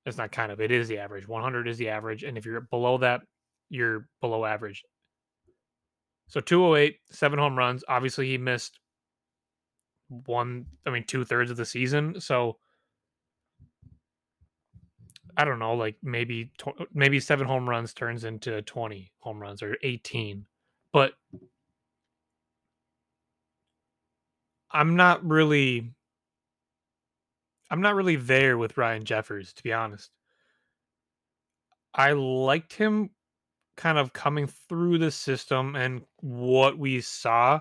It's 0.06 0.18
not 0.18 0.32
kind 0.32 0.52
of, 0.52 0.60
it 0.60 0.70
is 0.70 0.88
the 0.88 0.98
average. 0.98 1.26
100 1.26 1.68
is 1.68 1.78
the 1.78 1.88
average. 1.88 2.24
And 2.24 2.36
if 2.36 2.44
you're 2.44 2.60
below 2.60 2.98
that, 2.98 3.22
you're 3.70 4.06
below 4.20 4.44
average. 4.44 4.84
So 6.28 6.40
208, 6.40 6.98
seven 7.10 7.38
home 7.38 7.56
runs. 7.56 7.84
Obviously, 7.88 8.28
he 8.28 8.38
missed 8.38 8.78
one, 10.08 10.66
I 10.86 10.90
mean, 10.90 11.04
two 11.04 11.24
thirds 11.24 11.50
of 11.50 11.56
the 11.56 11.64
season. 11.64 12.20
So 12.20 12.58
I 15.36 15.44
don't 15.44 15.58
know, 15.58 15.74
like 15.74 15.96
maybe 16.02 16.52
maybe 16.92 17.18
seven 17.18 17.46
home 17.46 17.68
runs 17.68 17.92
turns 17.92 18.24
into 18.24 18.62
20 18.62 19.12
home 19.18 19.40
runs 19.40 19.62
or 19.62 19.76
18. 19.82 20.46
But 20.92 21.14
I'm 24.70 24.96
not 24.96 25.24
really 25.24 25.90
I'm 27.74 27.80
not 27.80 27.96
really 27.96 28.14
there 28.14 28.56
with 28.56 28.78
Ryan 28.78 29.02
Jeffers, 29.04 29.52
to 29.52 29.62
be 29.64 29.72
honest. 29.72 30.08
I 31.92 32.12
liked 32.12 32.72
him 32.72 33.10
kind 33.76 33.98
of 33.98 34.12
coming 34.12 34.46
through 34.46 34.98
the 34.98 35.10
system 35.10 35.74
and 35.74 36.02
what 36.20 36.78
we 36.78 37.00
saw, 37.00 37.58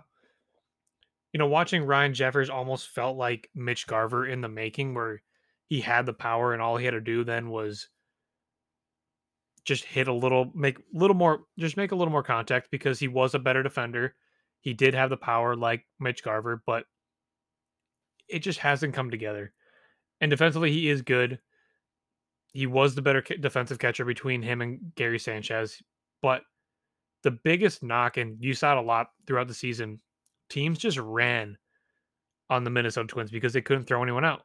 you 1.32 1.40
know, 1.40 1.48
watching 1.48 1.84
Ryan 1.84 2.14
Jeffers 2.14 2.52
almost 2.52 2.90
felt 2.90 3.18
like 3.18 3.50
Mitch 3.56 3.88
Garver 3.88 4.28
in 4.28 4.42
the 4.42 4.48
making, 4.48 4.94
where 4.94 5.24
he 5.66 5.82
had 5.82 6.06
the 6.06 6.14
power 6.14 6.54
and 6.54 6.62
all 6.62 6.78
he 6.78 6.86
had 6.86 6.92
to 6.92 7.02
do 7.02 7.24
then 7.24 7.50
was 7.50 7.90
just 9.66 9.84
hit 9.84 10.08
a 10.08 10.14
little, 10.14 10.52
make 10.54 10.78
a 10.78 10.82
little 10.94 11.16
more, 11.16 11.46
just 11.58 11.76
make 11.76 11.92
a 11.92 11.96
little 11.96 12.12
more 12.12 12.22
contact 12.22 12.70
because 12.70 13.00
he 13.00 13.08
was 13.08 13.34
a 13.34 13.40
better 13.40 13.64
defender. 13.64 14.14
He 14.60 14.76
did 14.76 14.94
have 14.94 15.10
the 15.10 15.18
power 15.18 15.56
like 15.56 15.88
Mitch 16.00 16.24
Garver, 16.24 16.62
but 16.68 16.86
it 18.30 18.44
just 18.44 18.60
hasn't 18.60 18.94
come 18.94 19.10
together. 19.10 19.54
And 20.24 20.30
defensively, 20.30 20.72
he 20.72 20.88
is 20.88 21.02
good. 21.02 21.38
He 22.54 22.66
was 22.66 22.96
the 22.96 23.02
better 23.02 23.20
defensive 23.20 23.78
catcher 23.78 24.06
between 24.06 24.42
him 24.42 24.62
and 24.62 24.80
Gary 24.96 25.20
Sanchez. 25.20 25.84
But 26.22 26.44
the 27.24 27.32
biggest 27.32 27.84
knock, 27.84 28.16
and 28.16 28.38
you 28.40 28.54
saw 28.54 28.72
it 28.72 28.78
a 28.78 28.82
lot 28.82 29.08
throughout 29.28 29.50
the 29.50 29.54
season, 29.54 30.00
teams 30.50 30.80
just 30.80 30.98
ran 30.98 31.58
on 32.50 32.64
the 32.64 32.70
Minnesota 32.70 33.06
Twins 33.06 33.32
because 33.32 33.52
they 33.52 33.62
couldn't 33.62 33.84
throw 33.84 34.02
anyone 34.02 34.24
out. 34.24 34.44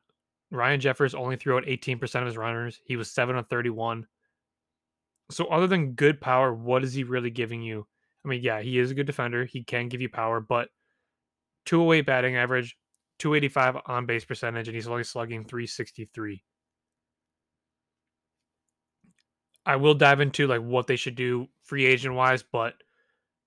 Ryan 0.50 0.80
Jeffers 0.80 1.14
only 1.14 1.36
threw 1.36 1.56
out 1.56 1.66
18% 1.66 2.22
of 2.22 2.26
his 2.26 2.36
runners. 2.36 2.80
He 2.84 2.96
was 2.96 3.12
7 3.12 3.36
of 3.36 3.46
31. 3.46 4.04
So 5.30 5.44
other 5.44 5.68
than 5.68 5.92
good 5.92 6.20
power, 6.20 6.52
what 6.52 6.82
is 6.82 6.92
he 6.92 7.04
really 7.04 7.30
giving 7.30 7.62
you? 7.62 7.86
I 8.24 8.28
mean, 8.28 8.42
yeah, 8.42 8.60
he 8.60 8.80
is 8.80 8.90
a 8.90 8.94
good 8.94 9.06
defender. 9.06 9.44
He 9.44 9.62
can 9.62 9.88
give 9.88 10.00
you 10.00 10.08
power, 10.08 10.40
but 10.40 10.70
208 11.66 12.04
batting 12.04 12.34
average, 12.34 12.76
285 13.18 13.82
on 13.86 14.06
base 14.06 14.24
percentage, 14.24 14.68
and 14.68 14.74
he's 14.74 14.88
only 14.88 15.04
slugging 15.04 15.44
363. 15.44 16.42
I 19.66 19.76
will 19.76 19.94
dive 19.94 20.20
into 20.20 20.46
like 20.46 20.62
what 20.62 20.86
they 20.86 20.96
should 20.96 21.14
do 21.14 21.48
free 21.62 21.84
agent 21.84 22.14
wise, 22.14 22.42
but 22.42 22.74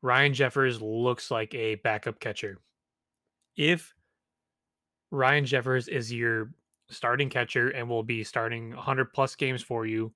Ryan 0.02 0.34
Jeffers 0.34 0.82
looks 0.82 1.32
like 1.32 1.54
a 1.56 1.76
backup 1.76 2.20
catcher. 2.20 2.60
If 3.58 3.94
Ryan 5.10 5.46
Jeffers 5.46 5.88
is 5.88 6.14
your 6.14 6.54
starting 6.90 7.30
catcher 7.30 7.70
and 7.70 7.90
will 7.90 8.04
be 8.04 8.24
starting 8.24 8.70
100 8.76 9.14
plus 9.14 9.36
games 9.36 9.62
for 9.62 9.86
you, 9.86 10.14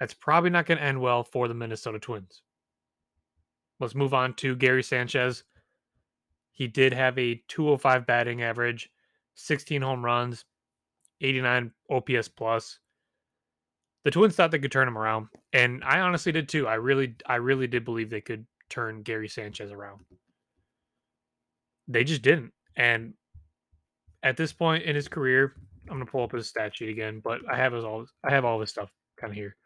that's 0.00 0.14
probably 0.14 0.50
not 0.50 0.66
going 0.66 0.78
to 0.78 0.84
end 0.84 1.00
well 1.00 1.22
for 1.22 1.48
the 1.48 1.54
Minnesota 1.54 1.98
Twins. 1.98 2.42
Let's 3.80 3.94
move 3.94 4.14
on 4.14 4.34
to 4.34 4.56
Gary 4.56 4.82
Sanchez. 4.82 5.44
He 6.54 6.66
did 6.66 6.92
have 6.92 7.18
a 7.18 7.42
205 7.48 8.06
batting 8.06 8.42
average, 8.42 8.90
16 9.34 9.82
home 9.82 10.04
runs, 10.04 10.44
89 11.20 11.72
OPS 11.90 12.28
plus 12.28 12.78
the 14.04 14.10
Twins 14.10 14.36
thought 14.36 14.50
they 14.50 14.58
could 14.58 14.72
turn 14.72 14.86
him 14.86 14.98
around, 14.98 15.28
and 15.52 15.82
I 15.82 16.00
honestly 16.00 16.30
did 16.30 16.48
too. 16.48 16.68
I 16.68 16.74
really, 16.74 17.16
I 17.26 17.36
really 17.36 17.66
did 17.66 17.84
believe 17.86 18.10
they 18.10 18.20
could 18.20 18.46
turn 18.68 19.02
Gary 19.02 19.28
Sanchez 19.28 19.72
around. 19.72 20.00
They 21.88 22.04
just 22.04 22.22
didn't, 22.22 22.52
and 22.76 23.14
at 24.22 24.36
this 24.36 24.52
point 24.52 24.84
in 24.84 24.94
his 24.94 25.08
career, 25.08 25.54
I'm 25.88 25.96
gonna 25.96 26.06
pull 26.06 26.22
up 26.22 26.32
his 26.32 26.48
stat 26.48 26.76
sheet 26.76 26.90
again, 26.90 27.20
but 27.24 27.40
I 27.50 27.56
have 27.56 27.72
his 27.72 27.84
all, 27.84 28.04
I 28.22 28.30
have 28.30 28.44
all 28.44 28.58
this 28.58 28.70
stuff 28.70 28.90
kind 29.18 29.30
of 29.30 29.36
here. 29.36 29.56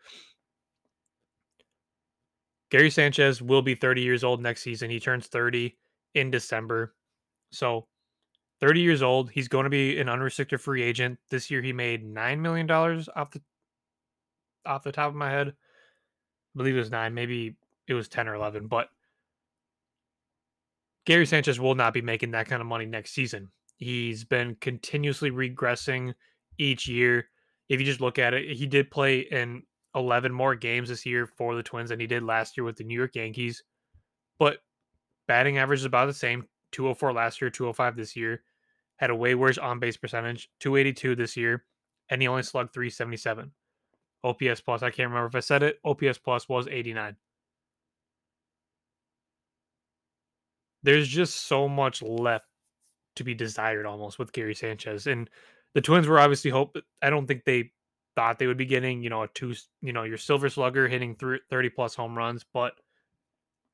Gary 2.71 2.91
Sanchez 2.91 3.43
will 3.43 3.63
be 3.63 3.75
30 3.75 4.03
years 4.03 4.23
old 4.23 4.41
next 4.41 4.63
season. 4.63 4.91
He 4.91 5.01
turns 5.01 5.27
30 5.27 5.77
in 6.15 6.31
December, 6.31 6.95
so 7.51 7.87
30 8.61 8.81
years 8.81 9.03
old. 9.03 9.31
He's 9.31 9.49
going 9.49 9.65
to 9.65 9.71
be 9.71 9.99
an 9.99 10.09
unrestricted 10.09 10.61
free 10.61 10.83
agent. 10.83 11.19
This 11.31 11.51
year, 11.51 11.63
he 11.63 11.73
made 11.73 12.05
nine 12.05 12.43
million 12.43 12.67
dollars 12.67 13.09
off 13.15 13.31
the 13.31 13.41
off 14.67 14.83
the 14.83 14.93
top 14.93 15.09
of 15.09 15.15
my 15.15 15.31
head. 15.31 15.49
I 15.49 15.53
believe 16.57 16.77
it 16.77 16.81
was 16.81 16.91
nine, 16.91 17.15
maybe 17.15 17.57
it 17.87 17.95
was 17.95 18.09
10 18.09 18.29
or 18.29 18.35
11, 18.35 18.67
but 18.67 18.89
Gary 21.07 21.25
Sanchez 21.25 21.59
will 21.59 21.75
not 21.75 21.95
be 21.95 22.03
making 22.03 22.33
that 22.33 22.49
kind 22.49 22.61
of 22.61 22.67
money 22.67 22.85
next 22.85 23.13
season. 23.13 23.49
He's 23.77 24.25
been 24.25 24.57
continuously 24.57 25.31
regressing 25.31 26.15
each 26.59 26.87
year. 26.87 27.29
If 27.69 27.81
you 27.81 27.87
just 27.87 28.01
look 28.01 28.19
at 28.19 28.35
it, 28.35 28.57
he 28.57 28.67
did 28.67 28.91
play 28.91 29.21
in 29.21 29.63
11 29.95 30.33
more 30.33 30.55
games 30.55 30.89
this 30.89 31.07
year 31.07 31.27
for 31.27 31.55
the 31.55 31.63
Twins 31.63 31.91
than 31.91 32.01
he 32.01 32.07
did 32.07 32.23
last 32.23 32.57
year 32.57 32.65
with 32.65 32.77
the 32.77 32.85
New 32.85 32.99
York 32.99 33.15
Yankees. 33.15 33.63
But 34.39 34.59
batting 35.29 35.59
average 35.59 35.81
is 35.81 35.85
about 35.85 36.07
the 36.07 36.15
same 36.15 36.45
204 36.73 37.13
last 37.13 37.41
year, 37.41 37.51
205 37.51 37.97
this 37.97 38.17
year. 38.17 38.43
Had 38.97 39.11
a 39.11 39.15
way 39.15 39.37
worse 39.37 39.59
on 39.59 39.79
base 39.79 39.97
percentage, 39.97 40.51
282 40.59 41.15
this 41.15 41.37
year, 41.37 41.65
and 42.11 42.21
he 42.21 42.27
only 42.27 42.43
slugged 42.43 42.75
377. 42.75 43.53
OPS 44.25 44.61
plus. 44.61 44.83
I 44.83 44.91
can't 44.91 45.11
remember 45.11 45.29
if 45.29 45.37
I 45.37 45.41
said 45.41 45.63
it. 45.63 45.79
OPS 45.85 46.19
plus 46.19 46.49
was 46.49 46.67
89. 46.67 47.15
There's 50.83 51.07
just 51.07 51.47
so 51.47 51.69
much 51.69 52.03
left 52.03 52.47
to 53.17 53.25
be 53.25 53.35
desired 53.35 53.87
almost 53.87 54.19
with 54.19 54.33
Gary 54.33 54.55
Sanchez. 54.55 55.07
And 55.07 55.31
the 55.75 55.81
Twins 55.81 56.09
were 56.09 56.19
obviously 56.19 56.51
hope 56.51 56.77
I 57.03 57.11
don't 57.11 57.27
think 57.27 57.45
they 57.45 57.73
thought 58.17 58.39
they 58.39 58.47
would 58.47 58.57
be 58.57 58.67
getting, 58.67 59.03
you 59.03 59.11
know, 59.11 59.23
a 59.23 59.29
two, 59.29 59.55
you 59.83 59.93
know, 59.93 60.03
your 60.03 60.19
silver 60.19 60.49
slugger 60.49 60.89
hitting 60.89 61.15
30 61.15 61.69
plus 61.71 61.95
home 61.95 62.17
runs, 62.17 62.45
but 62.53 62.75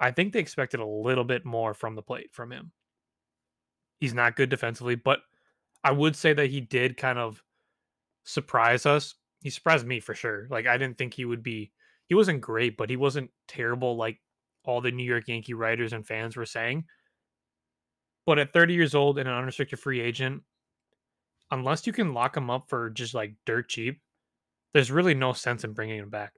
I 0.05 0.11
think 0.11 0.35
they 0.35 0.39
expected 0.39 0.81
a 0.81 0.87
little 0.87 1.25
bit 1.25 1.47
more 1.47 1.73
from 1.73 1.95
the 1.95 2.03
plate 2.03 2.29
from 2.31 2.53
him. 2.53 2.73
He's 4.01 4.13
not 4.13 4.37
good 4.37 4.51
defensively, 4.51 4.97
but 4.97 5.21
I 5.83 5.93
would 5.93 6.15
say 6.15 6.35
that 6.35 6.51
he 6.51 6.61
did 6.61 6.99
kind 6.99 7.19
of 7.19 7.43
surprise 8.25 8.85
us. 8.85 9.15
He 9.41 9.49
surprised 9.49 9.87
me 9.87 10.01
for 10.01 10.15
sure. 10.15 10.47
Like 10.51 10.67
I 10.67 10.77
didn't 10.77 10.99
think 10.99 11.15
he 11.15 11.25
would 11.25 11.43
be 11.43 11.73
he 12.07 12.15
wasn't 12.15 12.43
great, 12.43 12.77
but 12.77 12.91
he 12.91 12.97
wasn't 12.97 13.31
terrible 13.49 13.97
like 13.97 14.19
all 14.65 14.83
the 14.83 14.91
New 14.91 15.05
York 15.05 15.27
Yankee 15.27 15.55
writers 15.55 15.95
and 15.95 16.07
fans 16.07 16.37
were 16.37 16.45
saying. 16.45 16.85
But 18.27 18.39
at 18.39 18.53
30 18.53 18.75
years 18.75 18.95
old 18.95 19.19
and 19.19 19.27
an 19.27 19.35
unrestricted 19.35 19.79
free 19.79 20.03
agent, 20.03 20.43
unless 21.51 21.87
you 21.87 21.95
can 21.95 22.13
lock 22.13 22.37
him 22.37 22.51
up 22.51 22.69
for 22.69 22.91
just 22.91 23.15
like 23.15 23.37
dirt 23.47 23.71
cheap, 23.71 24.03
there's 24.75 24.91
really 24.91 25.15
no 25.15 25.33
sense 25.33 25.65
in 25.65 25.73
bringing 25.73 25.99
him 25.99 26.11
back. 26.11 26.35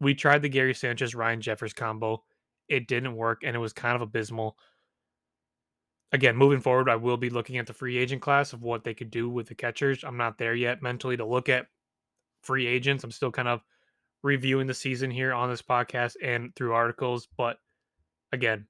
We 0.00 0.14
tried 0.14 0.40
the 0.40 0.48
Gary 0.48 0.72
Sanchez 0.72 1.14
Ryan 1.14 1.42
Jeffers 1.42 1.74
combo. 1.74 2.24
It 2.68 2.88
didn't 2.88 3.16
work 3.16 3.42
and 3.44 3.54
it 3.54 3.58
was 3.60 3.72
kind 3.72 3.96
of 3.96 4.02
abysmal. 4.02 4.56
Again, 6.12 6.36
moving 6.36 6.60
forward, 6.60 6.88
I 6.88 6.96
will 6.96 7.16
be 7.16 7.30
looking 7.30 7.58
at 7.58 7.66
the 7.66 7.72
free 7.72 7.96
agent 7.98 8.22
class 8.22 8.52
of 8.52 8.62
what 8.62 8.84
they 8.84 8.94
could 8.94 9.10
do 9.10 9.28
with 9.28 9.48
the 9.48 9.54
catchers. 9.54 10.04
I'm 10.04 10.16
not 10.16 10.38
there 10.38 10.54
yet 10.54 10.82
mentally 10.82 11.16
to 11.16 11.24
look 11.24 11.48
at 11.48 11.66
free 12.42 12.66
agents. 12.66 13.02
I'm 13.02 13.10
still 13.10 13.32
kind 13.32 13.48
of 13.48 13.62
reviewing 14.22 14.66
the 14.66 14.74
season 14.74 15.10
here 15.10 15.32
on 15.32 15.50
this 15.50 15.62
podcast 15.62 16.14
and 16.22 16.54
through 16.54 16.72
articles. 16.72 17.26
But 17.36 17.58
again, 18.32 18.66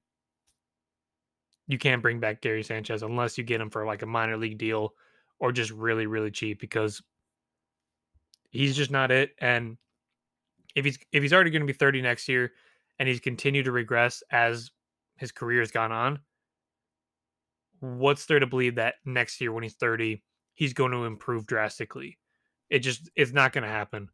you 1.67 1.77
can't 1.77 2.01
bring 2.01 2.19
back 2.19 2.41
Gary 2.41 2.63
Sanchez 2.63 3.03
unless 3.03 3.37
you 3.37 3.43
get 3.43 3.61
him 3.61 3.69
for 3.69 3.85
like 3.85 4.01
a 4.01 4.07
minor 4.07 4.37
league 4.37 4.57
deal 4.57 4.93
or 5.39 5.51
just 5.51 5.71
really, 5.71 6.07
really 6.07 6.31
cheap 6.31 6.59
because 6.59 7.01
he's 8.49 8.75
just 8.75 8.91
not 8.91 9.11
it. 9.11 9.31
And 9.39 9.77
if 10.75 10.85
he's 10.85 10.99
if 11.11 11.23
he's 11.23 11.33
already 11.33 11.49
going 11.49 11.61
to 11.61 11.67
be 11.67 11.73
30 11.73 12.01
next 12.01 12.27
year 12.27 12.51
and 12.99 13.07
he's 13.07 13.19
continued 13.19 13.65
to 13.65 13.71
regress 13.71 14.23
as 14.31 14.71
his 15.17 15.31
career 15.31 15.59
has 15.59 15.71
gone 15.71 15.91
on, 15.91 16.19
what's 17.79 18.25
there 18.25 18.39
to 18.39 18.47
believe 18.47 18.75
that 18.75 18.95
next 19.05 19.39
year 19.41 19.51
when 19.51 19.63
he's 19.63 19.75
30, 19.75 20.21
he's 20.53 20.73
going 20.73 20.91
to 20.91 21.05
improve 21.05 21.45
drastically? 21.45 22.17
It 22.69 22.79
just 22.79 23.09
it's 23.15 23.33
not 23.33 23.53
going 23.53 23.63
to 23.63 23.69
happen. 23.69 24.09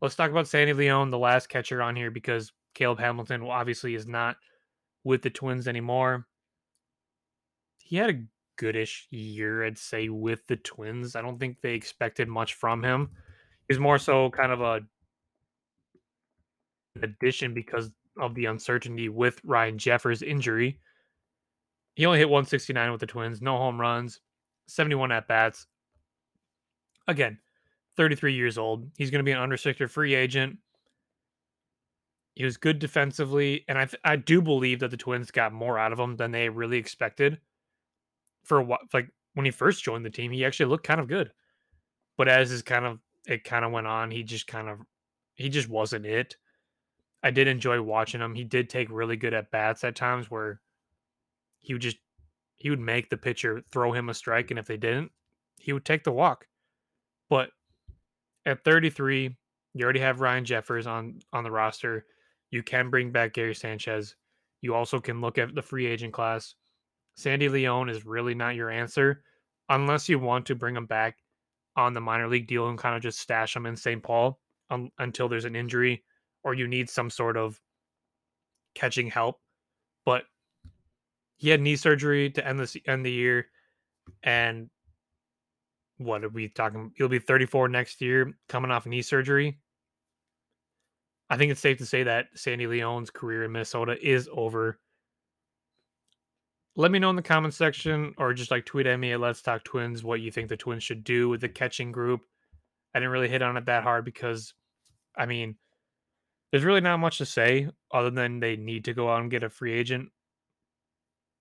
Let's 0.00 0.14
talk 0.14 0.30
about 0.30 0.48
Sandy 0.48 0.72
Leon, 0.72 1.10
the 1.10 1.18
last 1.18 1.48
catcher 1.48 1.82
on 1.82 1.96
here, 1.96 2.10
because 2.10 2.52
Caleb 2.74 3.00
Hamilton 3.00 3.42
obviously 3.42 3.94
is 3.94 4.06
not 4.06 4.36
with 5.04 5.22
the 5.22 5.30
Twins 5.30 5.66
anymore. 5.66 6.26
He 7.82 7.96
had 7.96 8.10
a 8.10 8.22
goodish 8.56 9.08
year, 9.10 9.64
I'd 9.64 9.78
say, 9.78 10.08
with 10.08 10.46
the 10.46 10.56
Twins. 10.56 11.16
I 11.16 11.22
don't 11.22 11.38
think 11.38 11.60
they 11.60 11.74
expected 11.74 12.28
much 12.28 12.54
from 12.54 12.82
him. 12.82 13.10
He's 13.68 13.78
more 13.78 13.98
so 13.98 14.30
kind 14.30 14.52
of 14.52 14.60
a 14.60 14.80
addition 17.04 17.54
because 17.54 17.90
of 18.20 18.34
the 18.34 18.46
uncertainty 18.46 19.08
with 19.08 19.40
Ryan 19.44 19.78
Jeffers' 19.78 20.22
injury. 20.22 20.80
He 21.94 22.06
only 22.06 22.18
hit 22.18 22.28
169 22.28 22.92
with 22.92 23.00
the 23.00 23.06
Twins, 23.06 23.42
no 23.42 23.56
home 23.56 23.80
runs, 23.80 24.20
71 24.66 25.12
at 25.12 25.28
bats. 25.28 25.66
Again, 27.06 27.38
33 27.96 28.34
years 28.34 28.58
old. 28.58 28.88
He's 28.96 29.10
going 29.10 29.20
to 29.20 29.24
be 29.24 29.32
an 29.32 29.38
unrestricted 29.38 29.90
free 29.90 30.14
agent. 30.14 30.58
He 32.34 32.44
was 32.44 32.56
good 32.56 32.78
defensively, 32.78 33.64
and 33.66 33.76
I 33.76 33.86
th- 33.86 34.00
I 34.04 34.14
do 34.14 34.40
believe 34.40 34.78
that 34.78 34.92
the 34.92 34.96
Twins 34.96 35.32
got 35.32 35.52
more 35.52 35.76
out 35.76 35.92
of 35.92 35.98
him 35.98 36.14
than 36.16 36.30
they 36.30 36.48
really 36.48 36.78
expected. 36.78 37.40
For 38.44 38.62
what, 38.62 38.82
like 38.94 39.10
when 39.34 39.44
he 39.44 39.50
first 39.50 39.82
joined 39.82 40.04
the 40.04 40.10
team, 40.10 40.30
he 40.30 40.44
actually 40.44 40.66
looked 40.66 40.86
kind 40.86 41.00
of 41.00 41.08
good, 41.08 41.32
but 42.16 42.28
as 42.28 42.50
his 42.50 42.62
kind 42.62 42.84
of 42.84 43.00
it 43.26 43.42
kind 43.42 43.64
of 43.64 43.72
went 43.72 43.88
on, 43.88 44.12
he 44.12 44.22
just 44.22 44.46
kind 44.46 44.68
of 44.68 44.78
he 45.34 45.48
just 45.48 45.68
wasn't 45.68 46.06
it. 46.06 46.36
I 47.22 47.30
did 47.30 47.48
enjoy 47.48 47.82
watching 47.82 48.20
him. 48.20 48.34
He 48.34 48.44
did 48.44 48.68
take 48.68 48.88
really 48.90 49.16
good 49.16 49.34
at 49.34 49.50
bats 49.50 49.84
at 49.84 49.96
times 49.96 50.30
where 50.30 50.60
he 51.58 51.72
would 51.72 51.82
just 51.82 51.98
he 52.56 52.70
would 52.70 52.80
make 52.80 53.08
the 53.08 53.16
pitcher 53.16 53.62
throw 53.70 53.92
him 53.92 54.08
a 54.08 54.14
strike, 54.14 54.50
and 54.50 54.58
if 54.58 54.66
they 54.66 54.76
didn't, 54.76 55.12
he 55.60 55.72
would 55.72 55.84
take 55.84 56.04
the 56.04 56.12
walk. 56.12 56.46
But 57.28 57.50
at 58.46 58.64
33, 58.64 59.36
you 59.74 59.84
already 59.84 60.00
have 60.00 60.20
Ryan 60.20 60.44
Jeffers 60.44 60.86
on 60.86 61.20
on 61.32 61.44
the 61.44 61.50
roster. 61.50 62.06
You 62.50 62.62
can 62.62 62.90
bring 62.90 63.10
back 63.12 63.34
Gary 63.34 63.54
Sanchez. 63.54 64.16
You 64.60 64.74
also 64.74 65.00
can 65.00 65.20
look 65.20 65.38
at 65.38 65.54
the 65.54 65.62
free 65.62 65.86
agent 65.86 66.12
class. 66.12 66.54
Sandy 67.16 67.48
Leon 67.48 67.88
is 67.88 68.06
really 68.06 68.34
not 68.34 68.54
your 68.54 68.70
answer 68.70 69.22
unless 69.68 70.08
you 70.08 70.18
want 70.18 70.46
to 70.46 70.54
bring 70.54 70.76
him 70.76 70.86
back 70.86 71.18
on 71.76 71.92
the 71.92 72.00
minor 72.00 72.28
league 72.28 72.46
deal 72.46 72.68
and 72.68 72.78
kind 72.78 72.96
of 72.96 73.02
just 73.02 73.18
stash 73.18 73.54
him 73.54 73.66
in 73.66 73.76
St. 73.76 74.02
Paul 74.02 74.40
um, 74.70 74.90
until 74.98 75.28
there's 75.28 75.44
an 75.44 75.56
injury 75.56 76.02
or 76.44 76.54
you 76.54 76.66
need 76.66 76.88
some 76.88 77.10
sort 77.10 77.36
of 77.36 77.60
catching 78.74 79.08
help. 79.08 79.40
But 80.04 80.24
he 81.36 81.50
had 81.50 81.60
knee 81.60 81.76
surgery 81.76 82.30
to 82.30 82.46
end 82.46 82.60
the 82.60 82.82
end 82.86 83.04
the 83.04 83.12
year, 83.12 83.46
and 84.22 84.70
what 85.98 86.24
are 86.24 86.28
we 86.28 86.48
talking? 86.48 86.92
He'll 86.96 87.08
be 87.08 87.18
34 87.18 87.68
next 87.68 88.00
year, 88.00 88.32
coming 88.48 88.70
off 88.70 88.86
knee 88.86 89.02
surgery. 89.02 89.58
I 91.30 91.36
think 91.36 91.52
it's 91.52 91.60
safe 91.60 91.78
to 91.78 91.86
say 91.86 92.04
that 92.04 92.26
Sandy 92.34 92.66
Leon's 92.66 93.10
career 93.10 93.44
in 93.44 93.52
Minnesota 93.52 93.96
is 94.00 94.28
over. 94.32 94.78
Let 96.74 96.90
me 96.90 96.98
know 96.98 97.10
in 97.10 97.16
the 97.16 97.22
comments 97.22 97.56
section 97.56 98.14
or 98.16 98.32
just 98.32 98.50
like 98.50 98.64
tweet 98.64 98.86
at 98.86 98.98
me 98.98 99.12
at 99.12 99.20
Let's 99.20 99.42
Talk 99.42 99.64
Twins 99.64 100.04
what 100.04 100.20
you 100.20 100.30
think 100.30 100.48
the 100.48 100.56
Twins 100.56 100.84
should 100.84 101.04
do 101.04 101.28
with 101.28 101.40
the 101.40 101.48
catching 101.48 101.92
group. 101.92 102.20
I 102.94 103.00
didn't 103.00 103.10
really 103.10 103.28
hit 103.28 103.42
on 103.42 103.56
it 103.56 103.66
that 103.66 103.82
hard 103.82 104.04
because, 104.04 104.54
I 105.16 105.26
mean, 105.26 105.56
there's 106.50 106.64
really 106.64 106.80
not 106.80 106.98
much 106.98 107.18
to 107.18 107.26
say 107.26 107.68
other 107.92 108.10
than 108.10 108.40
they 108.40 108.56
need 108.56 108.84
to 108.86 108.94
go 108.94 109.10
out 109.10 109.20
and 109.20 109.30
get 109.30 109.42
a 109.42 109.50
free 109.50 109.72
agent. 109.72 110.10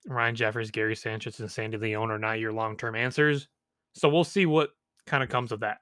Ryan 0.08 0.36
Jeffers, 0.36 0.72
Gary 0.72 0.96
Sanchez, 0.96 1.40
and 1.40 1.52
Sandy 1.52 1.78
Leon 1.78 2.12
are 2.12 2.20
not 2.20 2.40
your 2.40 2.54
long 2.54 2.78
term 2.78 2.96
answers. 2.96 3.48
So 3.94 4.10
we'll 4.10 4.24
see 4.24 4.46
what 4.46 4.70
kind 5.06 5.24
of 5.24 5.30
comes 5.30 5.52
of 5.52 5.62
that. 5.62 5.78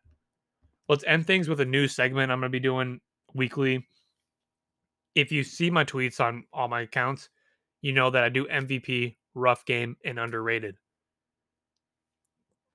Let's 0.88 1.04
end 1.06 1.26
things 1.26 1.48
with 1.48 1.60
a 1.60 1.66
new 1.66 1.88
segment 1.88 2.32
I'm 2.32 2.40
going 2.40 2.52
to 2.52 2.56
be 2.56 2.60
doing 2.60 3.00
weekly. 3.34 3.88
If 5.16 5.32
you 5.32 5.44
see 5.44 5.70
my 5.70 5.84
tweets 5.84 6.20
on 6.20 6.44
all 6.54 6.68
my 6.68 6.82
accounts, 6.82 7.30
you 7.82 7.94
know 7.94 8.10
that 8.10 8.24
I 8.24 8.30
do 8.30 8.46
MVP, 8.46 9.16
rough 9.34 9.66
game, 9.66 9.96
and 10.06 10.20
underrated. 10.20 10.76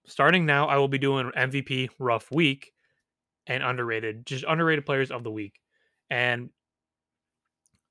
Starting 0.07 0.47
now, 0.47 0.67
I 0.67 0.77
will 0.77 0.89
be 0.89 0.99
doing 0.99 1.31
MVP, 1.37 1.91
rough 1.99 2.31
week, 2.31 2.73
and 3.47 3.63
underrated, 3.63 4.27
just 4.27 4.45
underrated 4.49 4.87
players 4.87 5.11
of 5.11 5.25
the 5.25 5.31
week. 5.31 5.61
And 6.11 6.51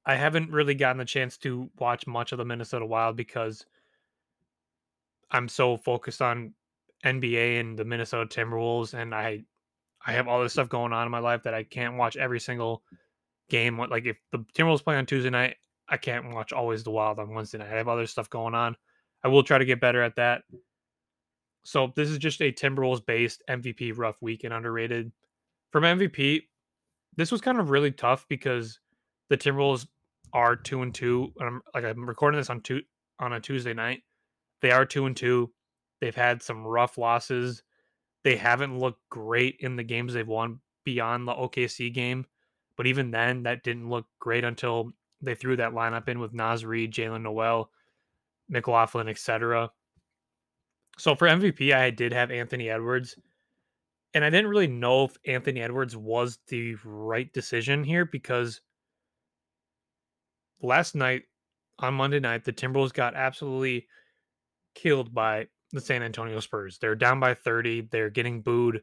I 0.06 0.16
haven't 0.16 0.52
really 0.52 0.76
gotten 0.76 0.98
the 0.98 1.06
chance 1.06 1.38
to 1.40 1.70
watch 1.78 2.08
much 2.08 2.32
of 2.32 2.38
the 2.38 2.46
Minnesota 2.46 2.86
Wild 2.86 3.16
because 3.16 3.66
I'm 5.32 5.48
so 5.48 5.78
focused 5.78 6.22
on 6.22 6.54
NBA 7.06 7.60
and 7.60 7.78
the 7.78 7.86
Minnesota 7.86 8.28
Timberwolves, 8.28 8.94
and 8.94 9.14
I 9.14 9.44
I 10.06 10.14
have 10.14 10.28
all 10.28 10.42
this 10.42 10.54
stuff 10.54 10.70
going 10.70 10.94
on 10.94 11.06
in 11.06 11.12
my 11.12 11.20
life 11.20 11.44
that 11.44 11.54
I 11.54 11.64
can't 11.64 11.98
watch 11.98 12.18
every 12.18 12.40
single 12.40 12.84
game. 13.50 13.78
Like 13.78 14.06
if 14.06 14.18
the 14.32 14.40
Timberwolves 14.56 14.84
play 14.84 14.96
on 14.96 15.06
Tuesday 15.06 15.30
night, 15.30 15.58
I 15.88 15.98
can't 15.98 16.34
watch 16.34 16.54
always 16.54 16.84
the 16.84 16.92
Wild 16.92 17.20
on 17.20 17.34
Wednesday 17.34 17.58
night. 17.58 17.72
I 17.72 17.78
have 17.78 17.88
other 17.88 18.08
stuff 18.08 18.30
going 18.30 18.56
on. 18.56 18.76
I 19.24 19.28
will 19.28 19.44
try 19.44 19.58
to 19.58 19.66
get 19.66 19.82
better 19.82 20.02
at 20.02 20.16
that. 20.16 20.44
So 21.66 21.92
this 21.96 22.10
is 22.10 22.18
just 22.18 22.42
a 22.42 22.52
Timberwolves 22.52 23.06
based 23.06 23.44
MVP 23.50 23.98
rough 23.98 24.22
week 24.22 24.44
and 24.44 24.54
underrated. 24.54 25.12
From 25.72 25.84
MVP, 25.84 26.44
this 27.16 27.32
was 27.32 27.42
kind 27.42 27.60
of 27.60 27.70
really 27.70 27.92
tough 27.92 28.26
because 28.30 28.80
the 29.30 29.38
Timberwolves 29.38 29.88
are 30.34 30.56
two 30.56 30.82
and 30.82 30.94
two. 30.94 31.34
And 31.40 31.48
I'm 31.48 31.62
like 31.74 31.84
I'm 31.84 32.08
recording 32.08 32.40
this 32.40 32.50
on 32.50 32.62
two 32.62 32.82
on 33.20 33.34
a 33.34 33.40
Tuesday 33.40 33.74
night. 33.74 34.04
They 34.62 34.72
are 34.72 34.86
two 34.86 35.06
and 35.06 35.16
two. 35.16 35.52
They've 36.02 36.16
had 36.16 36.42
some 36.42 36.66
rough 36.66 36.98
losses. 36.98 37.64
They 38.24 38.36
haven't 38.36 38.80
looked 38.80 39.02
great 39.10 39.58
in 39.60 39.76
the 39.76 39.84
games 39.84 40.14
they've 40.14 40.28
won 40.28 40.60
beyond 40.84 41.28
the 41.28 41.34
OKC 41.34 41.94
game. 41.94 42.26
But 42.78 42.88
even 42.88 43.12
then, 43.12 43.44
that 43.44 43.64
didn't 43.64 43.90
look 43.90 44.06
great 44.20 44.44
until 44.44 44.94
they 45.22 45.36
threw 45.36 45.58
that 45.58 45.74
lineup 45.74 46.08
in 46.08 46.20
with 46.20 46.34
Naz 46.34 46.66
Reid, 46.66 46.94
Jaylen 46.94 47.24
Nowell, 47.24 47.72
McLaughlin, 48.48 49.10
etc. 49.10 49.72
So 50.98 51.16
for 51.16 51.28
MVP, 51.28 51.74
I 51.74 51.90
did 51.90 52.14
have 52.14 52.32
Anthony 52.32 52.70
Edwards. 52.70 53.18
And 54.14 54.26
I 54.26 54.30
didn't 54.30 54.50
really 54.50 54.68
know 54.68 55.06
if 55.06 55.18
Anthony 55.26 55.62
Edwards 55.62 55.96
was 55.96 56.40
the 56.48 56.76
right 56.84 57.32
decision 57.32 57.84
here 57.84 58.06
because 58.06 58.62
last 60.62 60.96
night 60.96 61.24
on 61.78 61.94
Monday 61.94 62.20
night, 62.20 62.44
the 62.44 62.54
Timberwolves 62.54 62.94
got 62.94 63.16
absolutely 63.16 63.88
killed 64.76 65.14
by 65.14 65.48
the 65.72 65.82
San 65.82 66.04
Antonio 66.04 66.40
Spurs. 66.40 66.80
They're 66.80 66.96
down 66.96 67.20
by 67.20 67.34
30. 67.34 67.90
They're 67.92 68.10
getting 68.10 68.42
booed. 68.42 68.82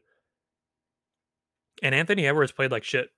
And 1.83 1.93
Anthony 1.93 2.25
Edwards 2.25 2.51
played 2.51 2.71
like 2.71 2.83
shit. 2.83 3.09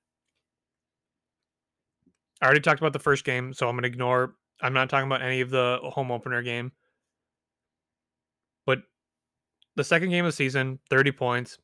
I 2.42 2.46
already 2.46 2.62
talked 2.62 2.80
about 2.80 2.94
the 2.94 3.00
first 3.00 3.24
game, 3.24 3.54
so 3.54 3.68
I'm 3.68 3.76
going 3.76 3.84
to 3.84 3.90
ignore. 3.90 4.36
I'm 4.62 4.74
not 4.74 4.90
talking 4.90 5.08
about 5.08 5.22
any 5.22 5.42
of 5.42 5.50
the 5.50 5.80
home 5.84 6.12
opener 6.12 6.42
game. 6.42 6.72
But 8.66 8.80
the 9.76 9.84
second 9.84 10.10
game 10.10 10.26
of 10.26 10.30
the 10.30 10.36
season, 10.36 10.80
30 10.90 11.12
points, 11.12 11.58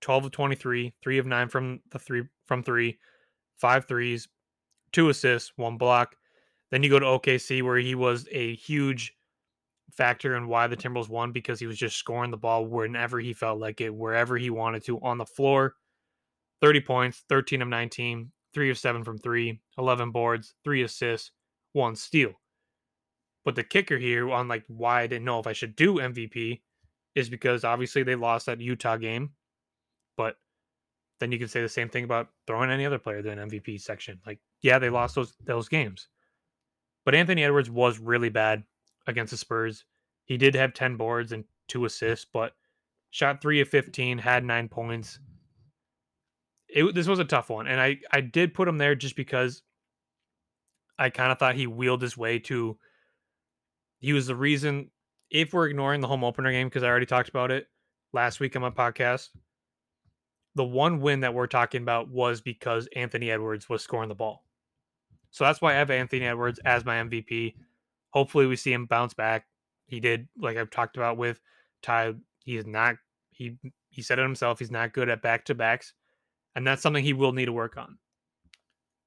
12 0.00 0.26
of 0.26 0.30
23, 0.32 0.94
3 1.02 1.18
of 1.18 1.26
9 1.26 1.48
from 1.48 1.80
the 1.90 1.98
3 1.98 2.22
from 2.46 2.62
3, 2.62 2.98
5 3.58 3.84
threes, 3.86 4.28
2 4.92 5.08
assists, 5.08 5.52
1 5.56 5.76
block. 5.76 6.16
Then 6.70 6.82
you 6.82 6.90
go 6.90 6.98
to 6.98 7.06
OKC 7.06 7.62
where 7.62 7.78
he 7.78 7.94
was 7.94 8.28
a 8.30 8.54
huge 8.54 9.14
factor 9.92 10.36
in 10.36 10.48
why 10.48 10.66
the 10.66 10.76
Timberwolves 10.76 11.08
won 11.08 11.32
because 11.32 11.58
he 11.58 11.66
was 11.66 11.78
just 11.78 11.96
scoring 11.96 12.30
the 12.30 12.36
ball 12.36 12.66
whenever 12.66 13.18
he 13.18 13.32
felt 13.32 13.58
like 13.58 13.80
it, 13.80 13.94
wherever 13.94 14.36
he 14.36 14.50
wanted 14.50 14.84
to 14.84 15.00
on 15.00 15.18
the 15.18 15.26
floor. 15.26 15.74
30 16.60 16.80
points, 16.82 17.24
13 17.28 17.62
of 17.62 17.68
19, 17.68 18.30
3 18.52 18.70
of 18.70 18.78
7 18.78 19.04
from 19.04 19.18
3, 19.18 19.60
11 19.78 20.10
boards, 20.10 20.54
3 20.64 20.82
assists, 20.82 21.30
1 21.72 21.96
steal. 21.96 22.32
But 23.44 23.54
the 23.54 23.64
kicker 23.64 23.96
here 23.96 24.30
on 24.30 24.48
like 24.48 24.64
why 24.68 25.02
I 25.02 25.06
didn't 25.06 25.24
know 25.24 25.38
if 25.38 25.46
I 25.46 25.52
should 25.52 25.76
do 25.76 25.94
MVP 25.94 26.60
is 27.14 27.28
because 27.28 27.64
obviously 27.64 28.02
they 28.02 28.14
lost 28.14 28.46
that 28.46 28.60
Utah 28.60 28.96
game, 28.96 29.30
but 30.18 30.36
then 31.20 31.32
you 31.32 31.38
can 31.38 31.48
say 31.48 31.62
the 31.62 31.68
same 31.68 31.88
thing 31.88 32.04
about 32.04 32.28
throwing 32.46 32.70
any 32.70 32.84
other 32.84 32.98
player 32.98 33.22
than 33.22 33.38
MVP 33.38 33.80
section. 33.80 34.20
Like, 34.26 34.40
yeah, 34.60 34.78
they 34.78 34.90
lost 34.90 35.14
those 35.14 35.34
those 35.44 35.68
games. 35.68 36.08
But 37.06 37.14
Anthony 37.14 37.44
Edwards 37.44 37.70
was 37.70 37.98
really 37.98 38.28
bad 38.28 38.64
against 39.06 39.30
the 39.30 39.38
Spurs. 39.38 39.84
He 40.26 40.36
did 40.36 40.54
have 40.54 40.74
10 40.74 40.96
boards 40.96 41.32
and 41.32 41.44
two 41.68 41.86
assists, 41.86 42.26
but 42.30 42.52
shot 43.10 43.40
3 43.40 43.62
of 43.62 43.68
15, 43.68 44.18
had 44.18 44.44
9 44.44 44.68
points. 44.68 45.18
It, 46.68 46.94
this 46.94 47.06
was 47.06 47.18
a 47.18 47.24
tough 47.24 47.48
one, 47.48 47.66
and 47.66 47.80
I 47.80 47.98
I 48.12 48.20
did 48.20 48.52
put 48.52 48.68
him 48.68 48.76
there 48.76 48.94
just 48.94 49.16
because 49.16 49.62
I 50.98 51.08
kind 51.08 51.32
of 51.32 51.38
thought 51.38 51.54
he 51.54 51.66
wheeled 51.66 52.02
his 52.02 52.16
way 52.16 52.40
to 52.40 52.76
he 54.00 54.12
was 54.12 54.26
the 54.26 54.36
reason 54.36 54.90
if 55.30 55.52
we're 55.52 55.68
ignoring 55.68 56.00
the 56.00 56.08
home 56.08 56.24
opener 56.24 56.50
game 56.52 56.68
because 56.68 56.82
I 56.82 56.88
already 56.88 57.06
talked 57.06 57.28
about 57.28 57.50
it 57.50 57.68
last 58.12 58.40
week 58.40 58.54
on 58.56 58.62
my 58.62 58.70
podcast. 58.70 59.30
The 60.58 60.64
one 60.64 61.00
win 61.00 61.20
that 61.20 61.34
we're 61.34 61.46
talking 61.46 61.82
about 61.82 62.08
was 62.08 62.40
because 62.40 62.88
Anthony 62.96 63.30
Edwards 63.30 63.68
was 63.68 63.80
scoring 63.80 64.08
the 64.08 64.16
ball. 64.16 64.42
So 65.30 65.44
that's 65.44 65.60
why 65.60 65.70
I 65.70 65.76
have 65.76 65.88
Anthony 65.88 66.26
Edwards 66.26 66.58
as 66.64 66.84
my 66.84 66.96
MVP. 66.96 67.54
Hopefully, 68.10 68.44
we 68.46 68.56
see 68.56 68.72
him 68.72 68.86
bounce 68.86 69.14
back. 69.14 69.46
He 69.86 70.00
did, 70.00 70.26
like 70.36 70.56
I've 70.56 70.72
talked 70.72 70.96
about 70.96 71.16
with 71.16 71.40
Ty. 71.80 72.14
He 72.42 72.56
is 72.56 72.66
not. 72.66 72.96
He 73.30 73.56
he 73.88 74.02
said 74.02 74.18
it 74.18 74.22
himself. 74.22 74.58
He's 74.58 74.72
not 74.72 74.92
good 74.92 75.08
at 75.08 75.22
back 75.22 75.44
to 75.44 75.54
backs, 75.54 75.92
and 76.56 76.66
that's 76.66 76.82
something 76.82 77.04
he 77.04 77.12
will 77.12 77.30
need 77.32 77.44
to 77.44 77.52
work 77.52 77.76
on. 77.76 77.96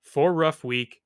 For 0.01 0.31
rough 0.31 0.63
week. 0.63 1.01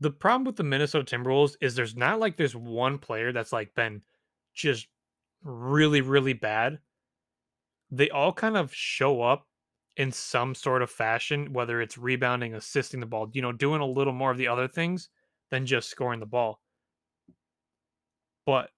The 0.00 0.10
problem 0.10 0.44
with 0.44 0.56
the 0.56 0.62
Minnesota 0.62 1.16
Timberwolves 1.16 1.56
is 1.62 1.74
there's 1.74 1.96
not 1.96 2.20
like 2.20 2.36
there's 2.36 2.54
one 2.54 2.98
player 2.98 3.32
that's 3.32 3.50
like 3.54 3.74
been 3.74 4.02
just 4.52 4.88
really 5.42 6.02
really 6.02 6.34
bad. 6.34 6.80
They 7.90 8.10
all 8.10 8.32
kind 8.32 8.56
of 8.56 8.74
show 8.74 9.22
up 9.22 9.46
in 9.96 10.12
some 10.12 10.54
sort 10.54 10.82
of 10.82 10.90
fashion, 10.90 11.52
whether 11.52 11.80
it's 11.80 11.98
rebounding, 11.98 12.54
assisting 12.54 13.00
the 13.00 13.06
ball, 13.06 13.28
you 13.32 13.42
know, 13.42 13.52
doing 13.52 13.80
a 13.80 13.86
little 13.86 14.12
more 14.12 14.30
of 14.30 14.38
the 14.38 14.48
other 14.48 14.68
things 14.68 15.08
than 15.50 15.66
just 15.66 15.90
scoring 15.90 16.20
the 16.20 16.26
ball. 16.26 16.60
But 18.46 18.70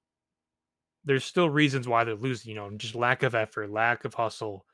there's 1.05 1.25
still 1.25 1.51
reasons 1.51 1.89
why 1.89 2.05
they're 2.05 2.15
losing, 2.15 2.51
you 2.51 2.57
know, 2.57 2.71
just 2.77 2.95
lack 2.95 3.23
of 3.23 3.35
effort, 3.35 3.71
lack 3.71 4.05
of 4.05 4.15
hustle. 4.15 4.67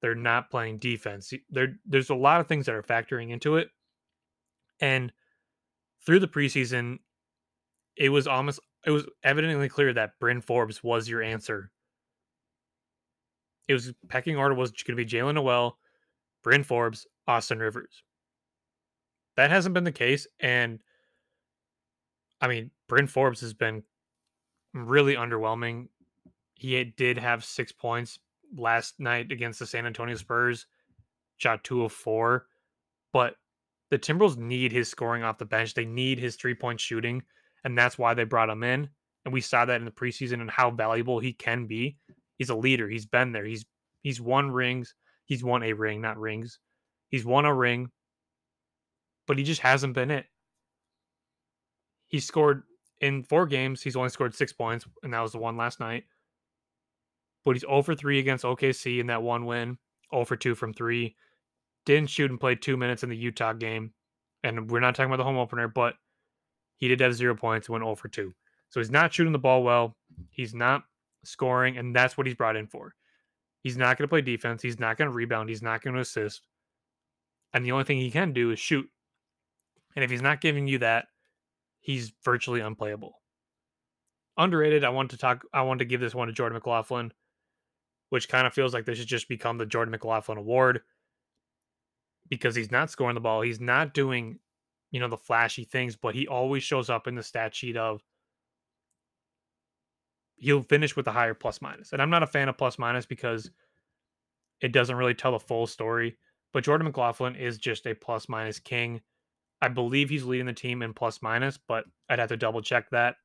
They're 0.00 0.14
not 0.14 0.50
playing 0.50 0.78
defense. 0.78 1.32
There, 1.50 1.74
there's 1.86 2.10
a 2.10 2.14
lot 2.14 2.40
of 2.40 2.46
things 2.46 2.66
that 2.66 2.74
are 2.74 2.82
factoring 2.82 3.30
into 3.30 3.56
it. 3.56 3.68
And 4.80 5.12
through 6.04 6.20
the 6.20 6.28
preseason, 6.28 6.98
it 7.96 8.10
was 8.10 8.26
almost 8.26 8.60
it 8.86 8.90
was 8.92 9.06
evidently 9.24 9.68
clear 9.68 9.92
that 9.92 10.18
Bryn 10.20 10.40
Forbes 10.40 10.82
was 10.84 11.08
your 11.08 11.22
answer. 11.22 11.70
It 13.68 13.74
was 13.74 13.92
pecking 14.08 14.36
order 14.36 14.54
was 14.54 14.70
going 14.70 14.96
to 14.96 15.04
be 15.04 15.08
Jaylen 15.08 15.34
Nowell, 15.34 15.78
Bryn 16.42 16.64
Forbes, 16.64 17.06
Austin 17.26 17.58
Rivers. 17.58 18.02
That 19.36 19.50
hasn't 19.50 19.74
been 19.74 19.84
the 19.84 19.92
case, 19.92 20.26
and 20.40 20.80
I 22.40 22.48
mean, 22.48 22.70
Bryn 22.88 23.06
Forbes 23.06 23.40
has 23.42 23.54
been 23.54 23.82
really 24.74 25.14
underwhelming. 25.14 25.88
He 26.54 26.82
did 26.82 27.18
have 27.18 27.44
six 27.44 27.70
points 27.70 28.18
last 28.56 28.98
night 28.98 29.30
against 29.30 29.58
the 29.58 29.66
San 29.66 29.86
Antonio 29.86 30.16
Spurs, 30.16 30.66
shot 31.36 31.62
two 31.62 31.84
of 31.84 31.92
four, 31.92 32.46
but 33.12 33.36
the 33.90 33.98
Timberwolves 33.98 34.36
need 34.36 34.72
his 34.72 34.88
scoring 34.88 35.22
off 35.22 35.38
the 35.38 35.44
bench. 35.44 35.74
They 35.74 35.84
need 35.84 36.18
his 36.18 36.36
three 36.36 36.54
point 36.54 36.80
shooting, 36.80 37.22
and 37.64 37.76
that's 37.76 37.98
why 37.98 38.14
they 38.14 38.24
brought 38.24 38.50
him 38.50 38.62
in. 38.62 38.88
And 39.24 39.32
we 39.32 39.40
saw 39.40 39.64
that 39.64 39.80
in 39.80 39.84
the 39.84 39.90
preseason 39.90 40.40
and 40.40 40.50
how 40.50 40.70
valuable 40.70 41.20
he 41.20 41.32
can 41.32 41.66
be. 41.66 41.96
He's 42.38 42.50
a 42.50 42.54
leader. 42.54 42.88
He's 42.88 43.06
been 43.06 43.32
there. 43.32 43.44
He's 43.44 43.66
he's 44.02 44.20
won 44.20 44.50
rings. 44.50 44.94
He's 45.24 45.44
won 45.44 45.62
a 45.62 45.72
ring, 45.72 46.00
not 46.00 46.18
rings. 46.18 46.58
He's 47.08 47.24
won 47.24 47.44
a 47.44 47.54
ring, 47.54 47.90
but 49.26 49.36
he 49.36 49.44
just 49.44 49.60
hasn't 49.60 49.94
been 49.94 50.10
it. 50.10 50.26
He 52.06 52.20
scored 52.20 52.62
in 53.00 53.22
four 53.22 53.46
games. 53.46 53.82
He's 53.82 53.96
only 53.96 54.08
scored 54.08 54.34
six 54.34 54.52
points, 54.52 54.86
and 55.02 55.12
that 55.12 55.20
was 55.20 55.32
the 55.32 55.38
one 55.38 55.56
last 55.56 55.80
night. 55.80 56.04
But 57.44 57.52
he's 57.56 57.62
0 57.62 57.82
for 57.82 57.94
3 57.94 58.18
against 58.18 58.44
OKC 58.44 59.00
in 59.00 59.06
that 59.06 59.22
one 59.22 59.46
win, 59.46 59.78
0 60.12 60.24
for 60.24 60.36
2 60.36 60.54
from 60.54 60.74
three. 60.74 61.16
Didn't 61.86 62.10
shoot 62.10 62.30
and 62.30 62.40
play 62.40 62.54
two 62.54 62.76
minutes 62.76 63.02
in 63.02 63.08
the 63.08 63.16
Utah 63.16 63.52
game. 63.52 63.92
And 64.42 64.70
we're 64.70 64.80
not 64.80 64.94
talking 64.94 65.10
about 65.10 65.16
the 65.16 65.24
home 65.24 65.38
opener, 65.38 65.68
but 65.68 65.94
he 66.76 66.88
did 66.88 67.00
have 67.00 67.14
zero 67.14 67.34
points, 67.34 67.68
went 67.68 67.84
0 67.84 67.94
for 67.94 68.08
2. 68.08 68.32
So 68.70 68.80
he's 68.80 68.90
not 68.90 69.12
shooting 69.12 69.32
the 69.32 69.38
ball 69.38 69.62
well. 69.62 69.96
He's 70.30 70.54
not 70.54 70.82
scoring, 71.24 71.76
and 71.76 71.94
that's 71.94 72.16
what 72.16 72.26
he's 72.26 72.36
brought 72.36 72.56
in 72.56 72.66
for. 72.66 72.94
He's 73.62 73.76
not 73.76 73.98
going 73.98 74.04
to 74.04 74.08
play 74.08 74.20
defense. 74.20 74.62
He's 74.62 74.78
not 74.78 74.96
going 74.96 75.10
to 75.10 75.14
rebound. 75.14 75.48
He's 75.48 75.62
not 75.62 75.82
going 75.82 75.94
to 75.94 76.00
assist. 76.00 76.42
And 77.52 77.64
the 77.64 77.72
only 77.72 77.84
thing 77.84 77.98
he 77.98 78.10
can 78.10 78.32
do 78.32 78.50
is 78.50 78.58
shoot. 78.58 78.88
And 79.96 80.04
if 80.04 80.10
he's 80.10 80.22
not 80.22 80.40
giving 80.40 80.68
you 80.68 80.78
that, 80.78 81.06
he's 81.80 82.12
virtually 82.24 82.60
unplayable. 82.60 83.14
Underrated. 84.36 84.84
I 84.84 84.90
want 84.90 85.10
to 85.10 85.18
talk. 85.18 85.44
I 85.52 85.62
want 85.62 85.80
to 85.80 85.84
give 85.84 86.00
this 86.00 86.14
one 86.14 86.28
to 86.28 86.32
Jordan 86.32 86.54
McLaughlin, 86.54 87.12
which 88.10 88.28
kind 88.28 88.46
of 88.46 88.54
feels 88.54 88.72
like 88.72 88.84
this 88.84 88.98
has 88.98 89.06
just 89.06 89.28
become 89.28 89.58
the 89.58 89.66
Jordan 89.66 89.90
McLaughlin 89.90 90.38
Award 90.38 90.82
because 92.28 92.54
he's 92.54 92.70
not 92.70 92.90
scoring 92.90 93.14
the 93.14 93.20
ball. 93.20 93.40
He's 93.40 93.60
not 93.60 93.94
doing, 93.94 94.38
you 94.92 95.00
know, 95.00 95.08
the 95.08 95.16
flashy 95.16 95.64
things, 95.64 95.96
but 95.96 96.14
he 96.14 96.28
always 96.28 96.62
shows 96.62 96.88
up 96.88 97.08
in 97.08 97.16
the 97.16 97.22
stat 97.22 97.54
sheet 97.54 97.76
of 97.76 98.02
he'll 100.38 100.62
finish 100.62 100.96
with 100.96 101.06
a 101.06 101.12
higher 101.12 101.34
plus 101.34 101.60
minus. 101.60 101.92
And 101.92 102.00
I'm 102.00 102.10
not 102.10 102.22
a 102.22 102.26
fan 102.26 102.48
of 102.48 102.56
plus 102.56 102.78
minus 102.78 103.06
because 103.06 103.50
it 104.60 104.72
doesn't 104.72 104.96
really 104.96 105.14
tell 105.14 105.32
the 105.32 105.38
full 105.38 105.66
story. 105.66 106.16
But 106.52 106.64
Jordan 106.64 106.86
McLaughlin 106.86 107.36
is 107.36 107.58
just 107.58 107.86
a 107.86 107.94
plus 107.94 108.28
minus 108.28 108.58
king. 108.58 109.00
I 109.60 109.68
believe 109.68 110.08
he's 110.08 110.24
leading 110.24 110.46
the 110.46 110.52
team 110.52 110.82
in 110.82 110.94
plus 110.94 111.20
minus, 111.20 111.58
but 111.58 111.84
I'd 112.08 112.20
have 112.20 112.28
to 112.28 112.36
double 112.36 112.62
check 112.62 112.88
that. 112.90 113.16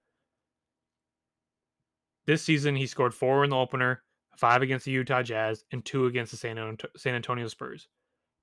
This 2.26 2.42
season, 2.42 2.76
he 2.76 2.88
scored 2.88 3.14
four 3.14 3.44
in 3.44 3.52
the 3.52 3.56
opener, 3.56 4.02
five 4.38 4.62
against 4.62 4.86
the 4.86 4.92
Utah 4.92 5.22
Jazz, 5.22 5.64
and 5.72 5.86
two 5.86 6.06
against 6.06 6.32
the 6.32 6.38
San, 6.38 6.78
San 6.98 7.16
Antonio 7.16 7.48
Spurs. 7.48 7.88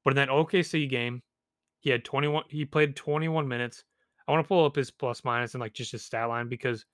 But 0.05 0.11
in 0.11 0.17
that 0.17 0.29
OKC 0.29 0.89
game, 0.89 1.23
he 1.81 1.91
had 1.91 2.05
21. 2.05 2.45
He 2.49 2.65
played 2.65 2.95
21 2.95 3.49
minutes. 3.49 3.85
I 4.29 4.33
want 4.33 4.45
to 4.45 4.49
pull 4.49 4.65
up 4.65 4.77
his 4.77 4.91
plus 4.91 5.25
minus 5.25 5.55
and 5.55 5.61
like 5.61 5.73
just 5.73 5.93
his 5.93 6.05
stat 6.05 6.29
line 6.29 6.49
because. 6.49 6.85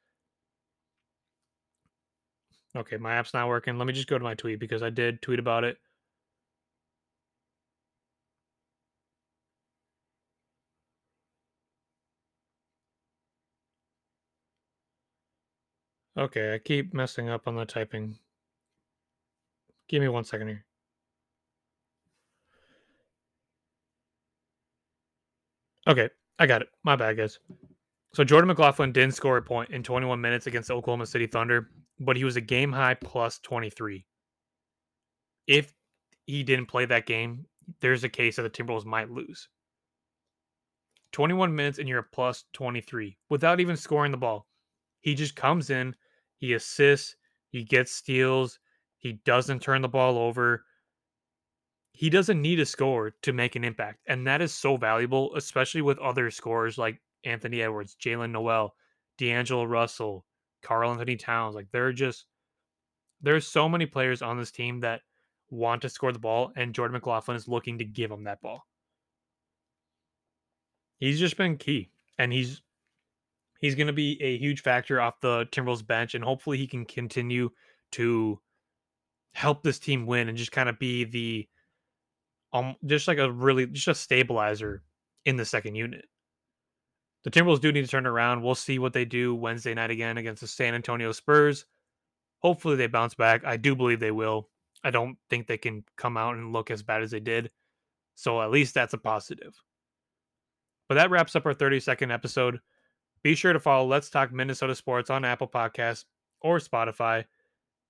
Okay, 2.76 2.98
my 2.98 3.14
app's 3.14 3.32
not 3.32 3.48
working. 3.48 3.78
Let 3.78 3.86
me 3.86 3.94
just 3.94 4.06
go 4.08 4.18
to 4.18 4.24
my 4.24 4.34
tweet 4.34 4.60
because 4.60 4.82
I 4.82 4.90
did 4.90 5.22
tweet 5.22 5.38
about 5.38 5.64
it. 5.64 5.78
Okay, 16.18 16.54
I 16.54 16.58
keep 16.58 16.94
messing 16.94 17.28
up 17.28 17.46
on 17.46 17.56
the 17.56 17.64
typing. 17.64 18.18
Give 19.88 20.02
me 20.02 20.08
one 20.08 20.24
second 20.24 20.48
here. 20.48 20.64
Okay, 25.86 26.08
I 26.38 26.46
got 26.46 26.62
it. 26.62 26.68
My 26.84 26.96
bad, 26.96 27.16
guys. 27.16 27.38
So 28.12 28.24
Jordan 28.24 28.48
McLaughlin 28.48 28.92
didn't 28.92 29.14
score 29.14 29.36
a 29.36 29.42
point 29.42 29.70
in 29.70 29.82
21 29.82 30.20
minutes 30.20 30.46
against 30.46 30.68
the 30.68 30.74
Oklahoma 30.74 31.06
City 31.06 31.26
Thunder, 31.26 31.70
but 31.98 32.16
he 32.16 32.24
was 32.24 32.36
a 32.36 32.40
game 32.40 32.72
high 32.72 32.94
plus 32.94 33.38
23. 33.40 34.04
If 35.46 35.72
he 36.26 36.42
didn't 36.42 36.66
play 36.66 36.84
that 36.86 37.06
game, 37.06 37.46
there's 37.80 38.04
a 38.04 38.08
case 38.08 38.36
that 38.36 38.42
the 38.42 38.50
Timberwolves 38.50 38.84
might 38.84 39.10
lose. 39.10 39.48
21 41.12 41.54
minutes 41.54 41.78
and 41.78 41.88
you're 41.88 42.00
a 42.00 42.04
plus 42.04 42.44
23 42.52 43.16
without 43.30 43.60
even 43.60 43.76
scoring 43.76 44.12
the 44.12 44.18
ball. 44.18 44.46
He 45.00 45.14
just 45.14 45.36
comes 45.36 45.70
in, 45.70 45.94
he 46.36 46.52
assists, 46.52 47.16
he 47.48 47.64
gets 47.64 47.92
steals, 47.92 48.58
he 48.98 49.20
doesn't 49.24 49.62
turn 49.62 49.82
the 49.82 49.88
ball 49.88 50.18
over. 50.18 50.64
He 51.92 52.10
doesn't 52.10 52.42
need 52.42 52.60
a 52.60 52.66
score 52.66 53.14
to 53.22 53.32
make 53.32 53.56
an 53.56 53.64
impact. 53.64 54.00
And 54.06 54.26
that 54.26 54.42
is 54.42 54.52
so 54.52 54.76
valuable, 54.76 55.34
especially 55.36 55.80
with 55.80 55.98
other 55.98 56.30
scorers 56.30 56.76
like 56.76 57.00
Anthony 57.24 57.62
Edwards, 57.62 57.96
Jaylen 57.98 58.32
Nowell, 58.32 58.74
D'Angelo 59.16 59.64
Russell, 59.64 60.26
Karl-Anthony 60.62 61.16
Towns. 61.16 61.54
Like 61.54 61.68
they're 61.72 61.92
just 61.92 62.26
there's 63.22 63.46
so 63.46 63.68
many 63.68 63.86
players 63.86 64.22
on 64.22 64.38
this 64.38 64.50
team 64.50 64.80
that 64.80 65.00
want 65.50 65.82
to 65.82 65.88
score 65.88 66.12
the 66.12 66.18
ball, 66.18 66.52
and 66.56 66.74
Jordan 66.74 66.94
McLaughlin 66.94 67.36
is 67.36 67.48
looking 67.48 67.78
to 67.78 67.84
give 67.84 68.10
them 68.10 68.24
that 68.24 68.42
ball. 68.42 68.66
he's 70.98 71.20
just 71.20 71.36
been 71.36 71.56
key, 71.56 71.90
and 72.18 72.32
he's 72.32 72.62
he's 73.60 73.74
going 73.74 73.86
to 73.86 73.92
be 73.92 74.20
a 74.22 74.36
huge 74.38 74.62
factor 74.62 75.00
off 75.00 75.20
the 75.20 75.46
Timberwolves 75.46 75.86
bench, 75.86 76.14
and 76.14 76.24
hopefully 76.24 76.58
he 76.58 76.66
can 76.66 76.84
continue 76.84 77.50
to 77.92 78.40
help 79.32 79.62
this 79.62 79.78
team 79.78 80.06
win 80.06 80.28
and 80.28 80.38
just 80.38 80.52
kind 80.52 80.68
of 80.68 80.78
be 80.78 81.04
the 81.04 81.48
um 82.52 82.74
just 82.86 83.06
like 83.06 83.18
a 83.18 83.30
really 83.30 83.66
just 83.66 83.88
a 83.88 83.94
stabilizer 83.94 84.82
in 85.24 85.36
the 85.36 85.44
second 85.44 85.74
unit. 85.74 86.06
The 87.26 87.32
Timberwolves 87.32 87.60
do 87.60 87.72
need 87.72 87.84
to 87.84 87.90
turn 87.90 88.06
around. 88.06 88.40
We'll 88.40 88.54
see 88.54 88.78
what 88.78 88.92
they 88.92 89.04
do 89.04 89.34
Wednesday 89.34 89.74
night 89.74 89.90
again 89.90 90.16
against 90.16 90.42
the 90.42 90.46
San 90.46 90.76
Antonio 90.76 91.10
Spurs. 91.10 91.66
Hopefully 92.38 92.76
they 92.76 92.86
bounce 92.86 93.16
back. 93.16 93.44
I 93.44 93.56
do 93.56 93.74
believe 93.74 93.98
they 93.98 94.12
will. 94.12 94.48
I 94.84 94.92
don't 94.92 95.18
think 95.28 95.48
they 95.48 95.58
can 95.58 95.82
come 95.96 96.16
out 96.16 96.36
and 96.36 96.52
look 96.52 96.70
as 96.70 96.84
bad 96.84 97.02
as 97.02 97.10
they 97.10 97.18
did. 97.18 97.50
So 98.14 98.40
at 98.40 98.52
least 98.52 98.74
that's 98.74 98.94
a 98.94 98.98
positive. 98.98 99.60
But 100.88 100.94
that 100.94 101.10
wraps 101.10 101.34
up 101.34 101.44
our 101.46 101.52
30 101.52 101.80
second 101.80 102.12
episode. 102.12 102.60
Be 103.24 103.34
sure 103.34 103.52
to 103.52 103.58
follow 103.58 103.88
Let's 103.88 104.08
Talk 104.08 104.32
Minnesota 104.32 104.76
Sports 104.76 105.10
on 105.10 105.24
Apple 105.24 105.48
Podcasts 105.48 106.04
or 106.42 106.58
Spotify. 106.60 107.24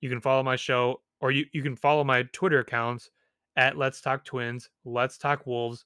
You 0.00 0.08
can 0.08 0.22
follow 0.22 0.44
my 0.44 0.56
show 0.56 1.02
or 1.20 1.30
you, 1.30 1.44
you 1.52 1.62
can 1.62 1.76
follow 1.76 2.04
my 2.04 2.22
Twitter 2.32 2.60
accounts 2.60 3.10
at 3.54 3.76
Let's 3.76 4.00
Talk 4.00 4.24
Twins, 4.24 4.70
Let's 4.86 5.18
Talk 5.18 5.46
Wolves, 5.46 5.84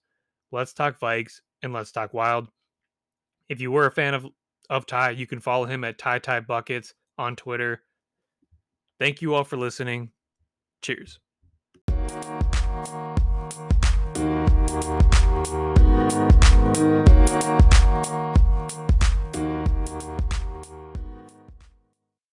Let's 0.53 0.73
Talk 0.73 1.01
Vikes, 1.01 1.41
and 1.65 1.73
Let's 1.73 1.91
Talk 1.91 2.15
Wild. 2.15 2.47
If 3.51 3.61
you 3.61 3.73
were 3.73 3.85
a 3.85 3.91
fan 3.91 4.15
of, 4.15 4.27
of 4.71 4.87
Ty, 4.87 5.11
you 5.11 5.27
can 5.27 5.41
follow 5.41 5.67
him 5.67 5.83
at 5.83 5.99
Ty 5.99 6.21
Ty 6.21 6.41
Buckets 6.41 6.95
on 7.19 7.35
Twitter. 7.35 7.83
Thank 9.01 9.21
you 9.21 9.35
all 9.35 9.45
for 9.45 9.57
listening. 9.57 10.13
Cheers. 10.83 11.19